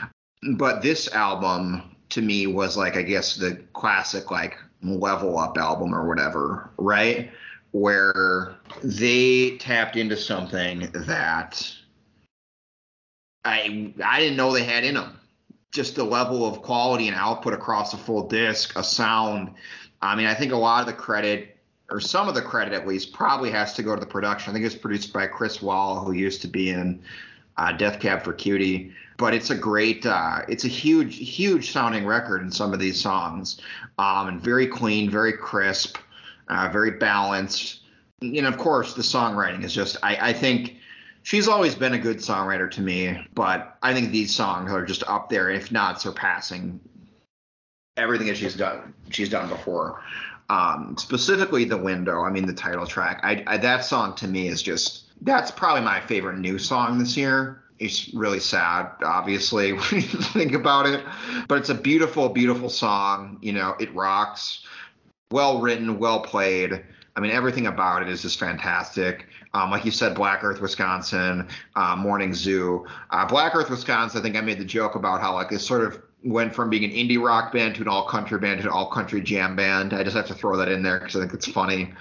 but 0.55 0.81
this 0.81 1.11
album 1.14 1.95
to 2.10 2.22
me 2.22 2.47
was 2.47 2.77
like 2.77 2.95
I 2.97 3.01
guess 3.01 3.35
the 3.35 3.55
classic 3.73 4.31
like 4.31 4.57
level 4.81 5.38
up 5.38 5.57
album 5.57 5.93
or 5.93 6.07
whatever, 6.07 6.72
right? 6.77 7.31
Where 7.72 8.55
they 8.84 9.57
tapped 9.57 9.95
into 9.95 10.18
something 10.18 10.91
that 10.93 11.73
I 13.45 13.93
I 14.03 14.19
didn't 14.19 14.38
know 14.38 14.53
they 14.53 14.64
had 14.64 14.84
in 14.84 14.95
them. 14.95 15.19
Just 15.72 15.95
the 15.95 16.03
level 16.03 16.45
of 16.45 16.61
quality 16.61 17.07
and 17.07 17.18
output 17.18 17.53
across 17.53 17.93
a 17.93 17.97
full 17.97 18.27
disc, 18.27 18.77
a 18.77 18.84
sound. 18.84 19.55
I 20.01 20.15
mean, 20.15 20.27
I 20.27 20.35
think 20.35 20.51
a 20.51 20.57
lot 20.57 20.81
of 20.81 20.88
the 20.88 20.93
credit, 20.93 21.52
or 21.94 21.99
some 21.99 22.28
of 22.28 22.34
the 22.34 22.41
credit 22.41 22.74
at 22.74 22.88
least, 22.88 23.14
probably 23.14 23.52
has 23.52 23.74
to 23.76 23.84
go 23.84 23.94
to 23.94 23.99
the 23.99 24.07
production. 24.07 24.49
I 24.49 24.53
think 24.53 24.65
it's 24.65 24.74
produced 24.74 25.14
by 25.14 25.28
Chris 25.28 25.61
Walla, 25.61 25.99
who 25.99 26.14
used 26.14 26.41
to 26.41 26.48
be 26.48 26.72
in 26.72 26.99
uh, 27.57 27.72
Death 27.74 27.99
Cab 27.99 28.24
for 28.24 28.34
Cutie. 28.34 28.91
But 29.18 29.36
it's 29.36 29.52
a 29.52 29.56
great, 29.56 30.03
uh, 30.03 30.40
it's 30.49 30.65
a 30.65 30.68
huge, 30.68 31.15
huge 31.18 31.72
sounding 31.72 32.03
record 32.07 32.41
in 32.41 32.52
some 32.52 32.74
of 32.74 32.80
these 32.80 32.99
songs, 32.99 33.61
um, 33.99 34.28
and 34.28 34.41
very 34.41 34.65
clean, 34.65 35.07
very 35.07 35.34
crisp, 35.34 35.98
uh, 36.48 36.68
very 36.74 36.91
balanced. 36.91 37.82
And 38.22 38.48
of 38.48 38.57
course, 38.57 38.95
the 38.95 39.03
songwriting 39.03 39.64
is 39.64 39.72
just, 39.72 39.98
I, 40.02 40.30
I 40.30 40.34
think 40.34 40.78
she's 41.22 41.48
always 41.48 41.76
been 41.76 41.94
a 41.94 41.99
good 41.99 42.18
songwriter 42.18 42.72
to 42.72 42.82
me, 42.82 43.24
but 43.36 43.78
I 43.84 43.94
think 43.94 44.11
these 44.11 44.36
songs 44.36 44.72
are 44.72 44.84
just 44.84 45.03
up 45.07 45.30
there, 45.30 45.52
if 45.52 45.72
not 45.72 46.02
surpassing 46.02 46.80
everything 47.98 48.26
that 48.28 48.38
she's 48.38 48.56
done. 48.56 48.95
She's 49.11 49.30
done 49.30 49.48
before. 49.48 50.02
Um, 50.49 50.95
specifically, 50.98 51.65
the 51.65 51.78
window. 51.78 52.22
I 52.22 52.30
mean, 52.30 52.45
the 52.45 52.53
title 52.53 52.86
track. 52.86 53.22
I, 53.24 53.44
I, 53.48 53.57
that 53.57 53.86
song 53.86 54.15
to 54.15 54.28
me 54.28 54.48
is 54.48 54.61
just 54.61 55.06
that's 55.22 55.52
probably 55.52 55.82
my 55.82 56.02
favorite 56.02 56.38
new 56.38 56.60
song 56.60 56.98
this 56.98 57.15
year. 57.15 57.64
It's 57.80 58.14
really 58.14 58.40
sad, 58.40 58.91
obviously, 59.03 59.72
when 59.74 60.02
you 60.02 60.02
think 60.02 60.53
about 60.53 60.86
it, 60.86 61.03
but 61.48 61.57
it's 61.57 61.70
a 61.70 61.76
beautiful, 61.76 62.30
beautiful 62.30 62.70
song. 62.70 63.38
You 63.41 63.53
know, 63.53 63.76
it 63.80 63.94
rocks. 63.95 64.65
Well 65.32 65.61
written, 65.61 65.98
well 65.98 66.20
played. 66.20 66.84
I 67.15 67.20
mean, 67.20 67.32
everything 67.32 67.68
about 67.68 68.02
it 68.02 68.10
is 68.10 68.22
just 68.22 68.40
fantastic. 68.40 69.28
Um, 69.53 69.70
like 69.70 69.86
you 69.86 69.91
said, 69.91 70.15
Black 70.15 70.44
Earth, 70.44 70.61
Wisconsin, 70.61 71.48
uh, 71.76 71.95
Morning 71.95 72.34
Zoo. 72.34 72.86
Uh, 73.11 73.26
Black 73.26 73.56
Earth, 73.56 73.70
Wisconsin, 73.70 74.20
I 74.20 74.24
think 74.24 74.36
I 74.36 74.41
made 74.41 74.57
the 74.60 74.65
joke 74.65 74.95
about 74.95 75.22
how 75.22 75.36
like 75.36 75.52
it 75.52 75.60
sort 75.60 75.84
of 75.84 76.02
went 76.24 76.56
from 76.56 76.70
being 76.70 76.84
an 76.84 76.91
indie 76.91 77.22
rock 77.22 77.52
band 77.52 77.76
to 77.76 77.82
an 77.82 77.88
alt 77.88 78.08
country 78.08 78.40
band 78.40 78.62
to 78.62 78.68
an 78.68 78.74
alt 78.74 78.91
country 78.91 79.22
jam 79.22 79.56
band. 79.56 79.94
I 79.94 80.04
just 80.04 80.16
have 80.16 80.28
to 80.28 80.34
throw 80.34 80.58
that 80.58 80.70
in 80.70 80.84
there 80.84 81.00
because 81.00 81.16
I 81.16 81.20
think 81.20 81.34
it's 81.34 81.48
funny. 81.48 81.94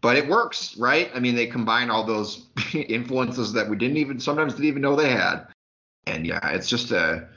But 0.00 0.16
it 0.16 0.28
works, 0.28 0.76
right? 0.78 1.10
I 1.14 1.20
mean, 1.20 1.34
they 1.34 1.46
combine 1.46 1.90
all 1.90 2.04
those 2.04 2.46
influences 2.72 3.52
that 3.52 3.68
we 3.68 3.76
didn't 3.76 3.98
even 3.98 4.18
sometimes 4.18 4.54
didn't 4.54 4.68
even 4.68 4.82
know 4.82 4.96
they 4.96 5.10
had. 5.10 5.46
And 6.06 6.26
yeah, 6.26 6.50
it's 6.50 6.68
just 6.68 6.90
a 6.90 7.28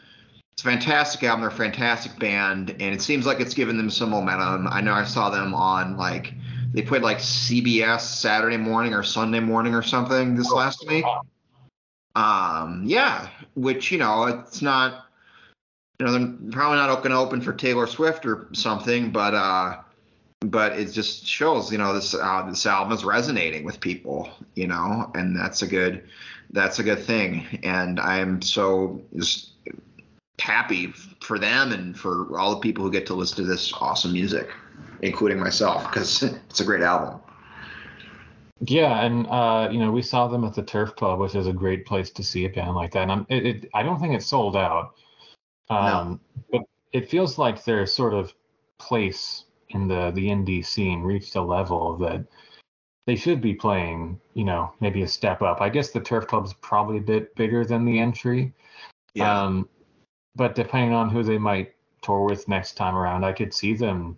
it's 0.53 0.61
a 0.61 0.65
fantastic 0.65 1.23
album. 1.23 1.41
They're 1.41 1.49
a 1.49 1.51
fantastic 1.51 2.17
band, 2.19 2.69
and 2.71 2.93
it 2.93 3.01
seems 3.01 3.25
like 3.25 3.39
it's 3.39 3.53
given 3.53 3.75
them 3.75 3.89
some 3.89 4.11
momentum. 4.11 4.67
I 4.67 4.81
know 4.81 4.93
I 4.93 5.03
saw 5.03 5.29
them 5.29 5.53
on 5.53 5.97
like 5.97 6.33
they 6.73 6.81
played 6.81 7.01
like 7.01 7.17
CBS 7.17 8.01
Saturday 8.01 8.57
morning 8.57 8.93
or 8.93 9.03
Sunday 9.03 9.39
morning 9.39 9.73
or 9.73 9.81
something 9.81 10.35
this 10.35 10.51
last 10.51 10.87
week. 10.87 11.05
Um, 12.15 12.83
yeah, 12.85 13.29
which 13.55 13.91
you 13.91 13.97
know 13.97 14.25
it's 14.25 14.61
not, 14.61 15.05
you 16.03 16.09
know, 16.09 16.17
they're 16.17 16.51
probably 16.51 16.77
not 16.77 16.93
going 16.97 17.11
to 17.11 17.17
open 17.17 17.39
for 17.39 17.53
Taylor 17.53 17.87
Swift 17.87 18.25
or 18.25 18.49
something, 18.51 19.11
but 19.11 19.33
uh, 19.33 19.77
but 20.41 20.73
it 20.73 20.91
just 20.91 21.25
shows, 21.25 21.71
you 21.71 21.77
know, 21.77 21.93
this 21.93 22.13
uh, 22.13 22.45
this 22.49 22.65
album 22.65 22.93
is 22.93 23.05
resonating 23.05 23.63
with 23.63 23.79
people, 23.79 24.29
you 24.55 24.67
know, 24.67 25.09
and 25.15 25.37
that's 25.37 25.61
a 25.61 25.67
good 25.67 26.03
that's 26.49 26.79
a 26.79 26.83
good 26.83 26.99
thing, 26.99 27.45
and 27.63 27.99
I'm 27.99 28.41
so 28.41 29.01
just 29.15 29.51
happy 30.39 30.87
for 31.21 31.39
them 31.39 31.71
and 31.71 31.97
for 31.97 32.37
all 32.37 32.51
the 32.51 32.59
people 32.59 32.83
who 32.83 32.91
get 32.91 33.05
to 33.05 33.13
listen 33.13 33.37
to 33.37 33.43
this 33.43 33.71
awesome 33.79 34.11
music 34.11 34.49
including 35.01 35.39
myself, 35.39 35.83
because 35.83 36.23
it's 36.49 36.59
a 36.59 36.65
great 36.65 36.81
album. 36.81 37.19
Yeah, 38.65 39.05
and 39.05 39.27
uh, 39.27 39.69
you 39.71 39.79
know 39.79 39.91
we 39.91 40.01
saw 40.01 40.27
them 40.27 40.43
at 40.43 40.53
the 40.53 40.63
Turf 40.63 40.95
Club, 40.95 41.19
which 41.19 41.35
is 41.35 41.47
a 41.47 41.53
great 41.53 41.85
place 41.85 42.09
to 42.11 42.23
see 42.23 42.45
a 42.45 42.49
band 42.49 42.75
like 42.75 42.91
that. 42.91 43.09
And 43.09 43.25
it, 43.29 43.45
it, 43.45 43.69
I 43.73 43.83
don't 43.83 43.99
think 43.99 44.13
it's 44.13 44.25
sold 44.25 44.55
out, 44.55 44.95
um, 45.73 46.19
no. 46.51 46.59
but 46.59 46.61
it 46.91 47.09
feels 47.09 47.37
like 47.37 47.63
their 47.63 47.85
sort 47.85 48.13
of 48.13 48.33
place 48.79 49.45
in 49.69 49.87
the 49.87 50.11
the 50.11 50.27
indie 50.27 50.65
scene 50.65 51.01
reached 51.01 51.35
a 51.35 51.41
level 51.41 51.97
that 51.97 52.25
they 53.05 53.15
should 53.15 53.41
be 53.41 53.53
playing. 53.53 54.19
You 54.33 54.45
know, 54.45 54.73
maybe 54.79 55.03
a 55.03 55.07
step 55.07 55.41
up. 55.41 55.61
I 55.61 55.69
guess 55.69 55.91
the 55.91 55.99
Turf 55.99 56.27
Club's 56.27 56.53
probably 56.53 56.97
a 56.97 57.01
bit 57.01 57.35
bigger 57.35 57.65
than 57.65 57.85
the 57.85 57.99
Entry. 57.99 58.53
Yeah. 59.13 59.43
Um, 59.43 59.69
but 60.35 60.55
depending 60.55 60.93
on 60.93 61.09
who 61.09 61.23
they 61.23 61.37
might 61.37 61.73
tour 62.01 62.21
with 62.21 62.47
next 62.47 62.73
time 62.73 62.95
around, 62.95 63.23
I 63.23 63.31
could 63.31 63.53
see 63.53 63.73
them 63.73 64.17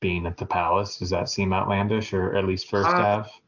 being 0.00 0.26
at 0.26 0.36
the 0.36 0.46
palace. 0.46 0.98
Does 0.98 1.10
that 1.10 1.28
seem 1.28 1.52
outlandish, 1.52 2.12
or 2.12 2.36
at 2.36 2.46
least 2.46 2.68
first 2.68 2.88
uh, 2.88 2.96
half? 2.96 3.40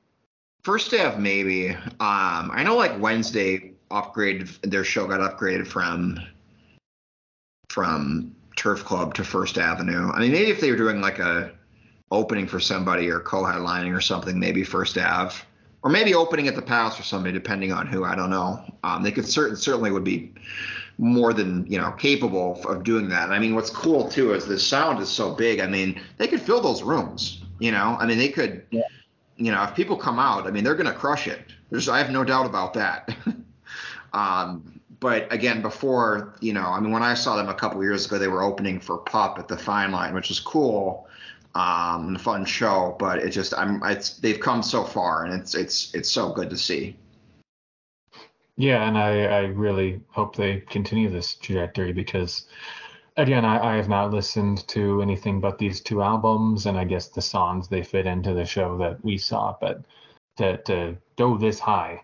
First 0.62 0.90
half, 0.90 1.18
maybe. 1.18 1.70
Um, 1.70 2.50
I 2.52 2.62
know 2.64 2.76
like 2.76 3.00
Wednesday 3.00 3.72
upgraded 3.90 4.60
their 4.70 4.84
show 4.84 5.06
got 5.06 5.20
upgraded 5.20 5.66
from 5.66 6.18
from 7.68 8.34
Turf 8.56 8.84
Club 8.84 9.14
to 9.14 9.24
First 9.24 9.58
Avenue. 9.58 10.10
I 10.12 10.20
mean, 10.20 10.32
maybe 10.32 10.50
if 10.50 10.60
they 10.60 10.70
were 10.70 10.76
doing 10.76 11.00
like 11.00 11.18
a 11.18 11.52
opening 12.10 12.46
for 12.46 12.58
somebody 12.58 13.08
or 13.08 13.20
co-headlining 13.20 13.94
or 13.94 14.00
something, 14.00 14.38
maybe 14.38 14.64
First 14.64 14.96
Ave, 14.96 15.36
or 15.82 15.90
maybe 15.90 16.14
opening 16.14 16.48
at 16.48 16.56
the 16.56 16.62
Palace 16.62 16.96
for 16.96 17.02
somebody, 17.02 17.32
depending 17.32 17.72
on 17.72 17.86
who. 17.86 18.04
I 18.04 18.14
don't 18.14 18.30
know. 18.30 18.60
Um, 18.82 19.02
they 19.02 19.12
could 19.12 19.26
certain 19.26 19.56
certainly 19.56 19.90
would 19.90 20.04
be 20.04 20.32
more 20.96 21.32
than 21.32 21.66
you 21.66 21.78
know 21.78 21.92
capable 21.92 22.60
of 22.64 22.82
doing 22.82 23.08
that. 23.10 23.24
And 23.24 23.34
I 23.34 23.38
mean, 23.38 23.54
what's 23.54 23.70
cool 23.70 24.08
too 24.08 24.32
is 24.32 24.46
the 24.46 24.58
sound 24.58 25.00
is 25.00 25.08
so 25.08 25.34
big. 25.34 25.60
I 25.60 25.66
mean, 25.66 26.00
they 26.16 26.26
could 26.26 26.40
fill 26.40 26.60
those 26.60 26.82
rooms. 26.82 27.42
You 27.60 27.72
know, 27.72 27.96
I 28.00 28.06
mean, 28.06 28.18
they 28.18 28.28
could. 28.28 28.64
Yeah. 28.70 28.82
You 29.40 29.52
know, 29.52 29.62
if 29.62 29.72
people 29.76 29.96
come 29.96 30.18
out, 30.18 30.48
I 30.48 30.50
mean, 30.50 30.64
they're 30.64 30.74
going 30.74 30.92
to 30.92 30.98
crush 30.98 31.28
it. 31.28 31.38
There's, 31.70 31.88
I 31.88 31.98
have 31.98 32.10
no 32.10 32.24
doubt 32.24 32.44
about 32.44 32.74
that. 32.74 33.08
um, 34.12 34.77
but 35.00 35.32
again, 35.32 35.62
before 35.62 36.34
you 36.40 36.52
know, 36.52 36.66
I 36.66 36.80
mean, 36.80 36.92
when 36.92 37.02
I 37.02 37.14
saw 37.14 37.36
them 37.36 37.48
a 37.48 37.54
couple 37.54 37.82
years 37.82 38.06
ago, 38.06 38.18
they 38.18 38.28
were 38.28 38.42
opening 38.42 38.80
for 38.80 38.98
Pup 38.98 39.38
at 39.38 39.48
the 39.48 39.56
Fine 39.56 39.92
Line, 39.92 40.14
which 40.14 40.30
is 40.30 40.40
cool, 40.40 41.08
um, 41.54 42.08
and 42.08 42.16
a 42.16 42.18
fun 42.18 42.44
show. 42.44 42.96
But 42.98 43.18
it 43.18 43.30
just, 43.30 43.54
I'm, 43.54 43.80
it's, 43.84 44.18
they've 44.18 44.40
come 44.40 44.62
so 44.62 44.84
far, 44.84 45.24
and 45.24 45.40
it's, 45.40 45.54
it's, 45.54 45.94
it's 45.94 46.10
so 46.10 46.32
good 46.32 46.50
to 46.50 46.56
see. 46.56 46.96
Yeah, 48.56 48.88
and 48.88 48.98
I, 48.98 49.24
I 49.24 49.40
really 49.44 50.00
hope 50.08 50.34
they 50.34 50.64
continue 50.68 51.08
this 51.08 51.34
trajectory 51.34 51.92
because, 51.92 52.46
again, 53.16 53.44
I, 53.44 53.74
I 53.74 53.76
have 53.76 53.88
not 53.88 54.10
listened 54.10 54.66
to 54.68 55.00
anything 55.00 55.40
but 55.40 55.58
these 55.58 55.80
two 55.80 56.02
albums, 56.02 56.66
and 56.66 56.76
I 56.76 56.82
guess 56.82 57.06
the 57.06 57.22
songs 57.22 57.68
they 57.68 57.84
fit 57.84 58.06
into 58.06 58.34
the 58.34 58.44
show 58.44 58.76
that 58.78 59.04
we 59.04 59.16
saw. 59.16 59.54
But 59.60 59.84
to, 60.38 60.56
to 60.64 60.96
go 61.16 61.38
this 61.38 61.60
high, 61.60 62.02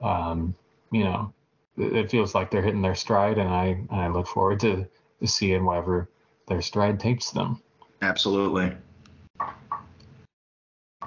um, 0.00 0.56
you 0.90 1.04
know, 1.04 1.32
it 1.76 2.10
feels 2.10 2.34
like 2.34 2.50
they're 2.50 2.62
hitting 2.62 2.82
their 2.82 2.94
stride, 2.94 3.38
and 3.38 3.48
I, 3.48 3.80
I 3.90 4.08
look 4.08 4.26
forward 4.26 4.60
to, 4.60 4.86
to 5.20 5.26
seeing 5.26 5.64
wherever 5.64 6.08
their 6.46 6.62
stride 6.62 7.00
takes 7.00 7.30
them. 7.30 7.62
Absolutely. 8.02 8.72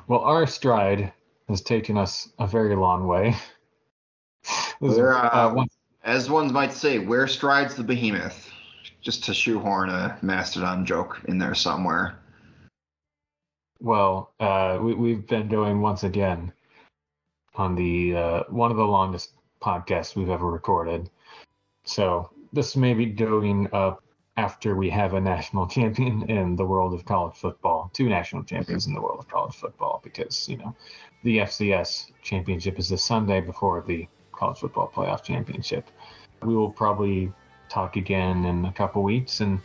Well, 0.07 0.21
our 0.21 0.47
stride 0.47 1.11
has 1.47 1.61
taken 1.61 1.97
us 1.97 2.29
a 2.39 2.47
very 2.47 2.75
long 2.75 3.07
way. 3.07 3.35
Where, 4.79 5.13
uh, 5.13 5.55
uh, 5.55 5.65
as 6.03 6.29
one 6.29 6.51
might 6.51 6.73
say, 6.73 6.99
where 6.99 7.27
strides 7.27 7.75
the 7.75 7.83
behemoth? 7.83 8.51
Just 9.01 9.23
to 9.25 9.33
shoehorn 9.33 9.89
a 9.89 10.17
Mastodon 10.21 10.85
joke 10.85 11.21
in 11.27 11.37
there 11.37 11.55
somewhere. 11.55 12.19
Well, 13.79 14.33
uh, 14.39 14.79
we, 14.81 14.93
we've 14.93 15.27
been 15.27 15.47
going 15.47 15.81
once 15.81 16.03
again 16.03 16.51
on 17.55 17.75
the 17.75 18.15
uh, 18.15 18.43
one 18.49 18.71
of 18.71 18.77
the 18.77 18.85
longest 18.85 19.34
podcasts 19.65 20.15
we've 20.15 20.29
ever 20.29 20.49
recorded. 20.49 21.09
So 21.85 22.29
this 22.53 22.75
may 22.75 22.93
be 22.93 23.07
going 23.07 23.67
up 23.73 24.03
after 24.37 24.75
we 24.75 24.89
have 24.89 25.13
a 25.13 25.21
national 25.21 25.67
champion 25.77 26.29
in 26.29 26.55
the 26.55 26.65
world 26.65 26.93
of 26.93 27.05
college 27.05 27.35
football, 27.35 27.89
two 27.93 28.07
national 28.07 28.43
champions 28.43 28.85
in 28.87 28.93
the 28.93 29.01
world 29.01 29.19
of 29.19 29.27
college 29.27 29.55
football, 29.55 30.01
because 30.03 30.47
you 30.47 30.57
know 30.57 30.75
the 31.23 31.39
FCS 31.39 32.11
championship 32.21 32.77
is 32.77 32.89
this 32.89 33.03
Sunday 33.03 33.41
before 33.41 33.83
the 33.87 34.07
college 34.31 34.59
football 34.59 34.91
playoff 34.93 35.23
championship. 35.23 35.89
We 36.43 36.55
will 36.55 36.71
probably 36.71 37.31
talk 37.69 37.95
again 37.95 38.45
in 38.45 38.65
a 38.65 38.71
couple 38.71 39.01
weeks 39.01 39.39
and 39.39 39.59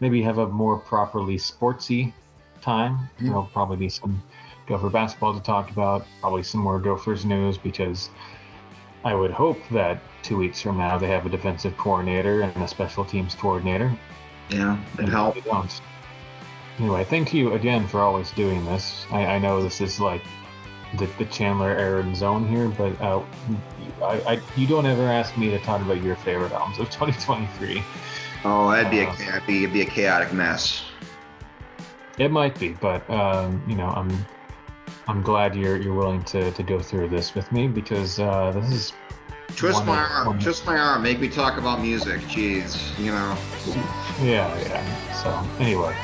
maybe 0.00 0.20
have 0.22 0.38
a 0.38 0.46
more 0.46 0.78
properly 0.78 1.36
sportsy 1.36 2.12
time. 2.60 2.98
Mm-hmm. 2.98 3.26
There'll 3.28 3.44
probably 3.46 3.78
be 3.78 3.88
some 3.88 4.22
Gopher 4.66 4.90
basketball 4.90 5.34
to 5.34 5.40
talk 5.40 5.70
about, 5.70 6.06
probably 6.20 6.42
some 6.42 6.60
more 6.60 6.78
Gophers 6.78 7.24
news 7.24 7.56
because 7.56 8.10
I 9.06 9.14
would 9.14 9.30
hope 9.30 9.60
that 9.70 10.00
two 10.24 10.36
weeks 10.36 10.60
from 10.60 10.78
now 10.78 10.98
they 10.98 11.06
have 11.06 11.24
a 11.26 11.28
defensive 11.28 11.76
coordinator 11.76 12.42
and 12.42 12.60
a 12.60 12.66
special 12.66 13.04
teams 13.04 13.36
coordinator. 13.36 13.96
Yeah, 14.50 14.76
it 14.98 15.08
helps. 15.08 15.80
Anyway, 16.80 17.04
thank 17.04 17.32
you 17.32 17.52
again 17.52 17.86
for 17.86 18.00
always 18.00 18.32
doing 18.32 18.64
this. 18.64 19.06
I, 19.12 19.24
I 19.26 19.38
know 19.38 19.62
this 19.62 19.80
is 19.80 20.00
like 20.00 20.22
the, 20.98 21.06
the 21.18 21.24
Chandler 21.26 21.70
Aaron 21.70 22.16
zone 22.16 22.48
here, 22.48 22.66
but 22.66 23.00
uh, 23.00 23.22
I, 24.02 24.34
I, 24.34 24.40
you 24.56 24.66
don't 24.66 24.86
ever 24.86 25.04
ask 25.04 25.38
me 25.38 25.50
to 25.50 25.60
talk 25.60 25.80
about 25.82 26.02
your 26.02 26.16
favorite 26.16 26.50
albums 26.50 26.80
of 26.80 26.90
2023. 26.90 27.84
Oh, 28.44 28.72
that'd 28.72 28.90
be, 28.90 29.02
uh, 29.02 29.12
a, 29.12 29.16
that'd 29.18 29.46
be, 29.46 29.58
it'd 29.58 29.72
be 29.72 29.82
a 29.82 29.86
chaotic 29.86 30.32
mess. 30.32 30.82
It 32.18 32.32
might 32.32 32.58
be, 32.58 32.70
but 32.70 33.08
um, 33.08 33.62
you 33.68 33.76
know, 33.76 33.86
I'm 33.86 34.26
I'm 35.08 35.22
glad 35.22 35.54
you're 35.54 35.76
you're 35.76 35.94
willing 35.94 36.24
to, 36.24 36.50
to 36.50 36.62
go 36.62 36.80
through 36.80 37.08
this 37.08 37.34
with 37.34 37.50
me 37.52 37.68
because 37.68 38.18
uh, 38.18 38.50
this 38.52 38.72
is 38.72 38.92
twist 39.54 39.86
my 39.86 39.98
arm, 39.98 40.40
twist 40.40 40.66
my 40.66 40.76
arm, 40.76 41.02
make 41.02 41.20
me 41.20 41.28
talk 41.28 41.58
about 41.58 41.80
music. 41.80 42.20
Jeez, 42.22 42.98
you 42.98 43.12
know. 43.12 43.38
Yeah, 44.20 44.52
yeah. 44.62 44.82
So 45.22 45.30
anyway, 45.62 45.94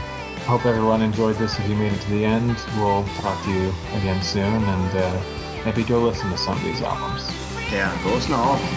hope 0.46 0.66
everyone 0.66 1.02
enjoyed 1.02 1.34
this. 1.36 1.58
If 1.58 1.68
you 1.68 1.74
made 1.74 1.92
it 1.92 2.00
to 2.00 2.10
the 2.10 2.24
end, 2.24 2.56
we'll 2.76 3.04
talk 3.18 3.42
to 3.44 3.50
you 3.50 3.74
again 3.94 4.22
soon, 4.22 4.62
and 4.62 4.96
uh, 4.96 5.20
maybe 5.64 5.82
go 5.82 6.00
listen 6.00 6.30
to 6.30 6.38
some 6.38 6.56
of 6.56 6.62
these 6.62 6.80
albums. 6.80 7.28
Yeah, 7.72 7.92
go 8.04 8.14
listen 8.14 8.30
to 8.30 8.36
all 8.36 8.54
of 8.54 8.60
them. 8.60 8.68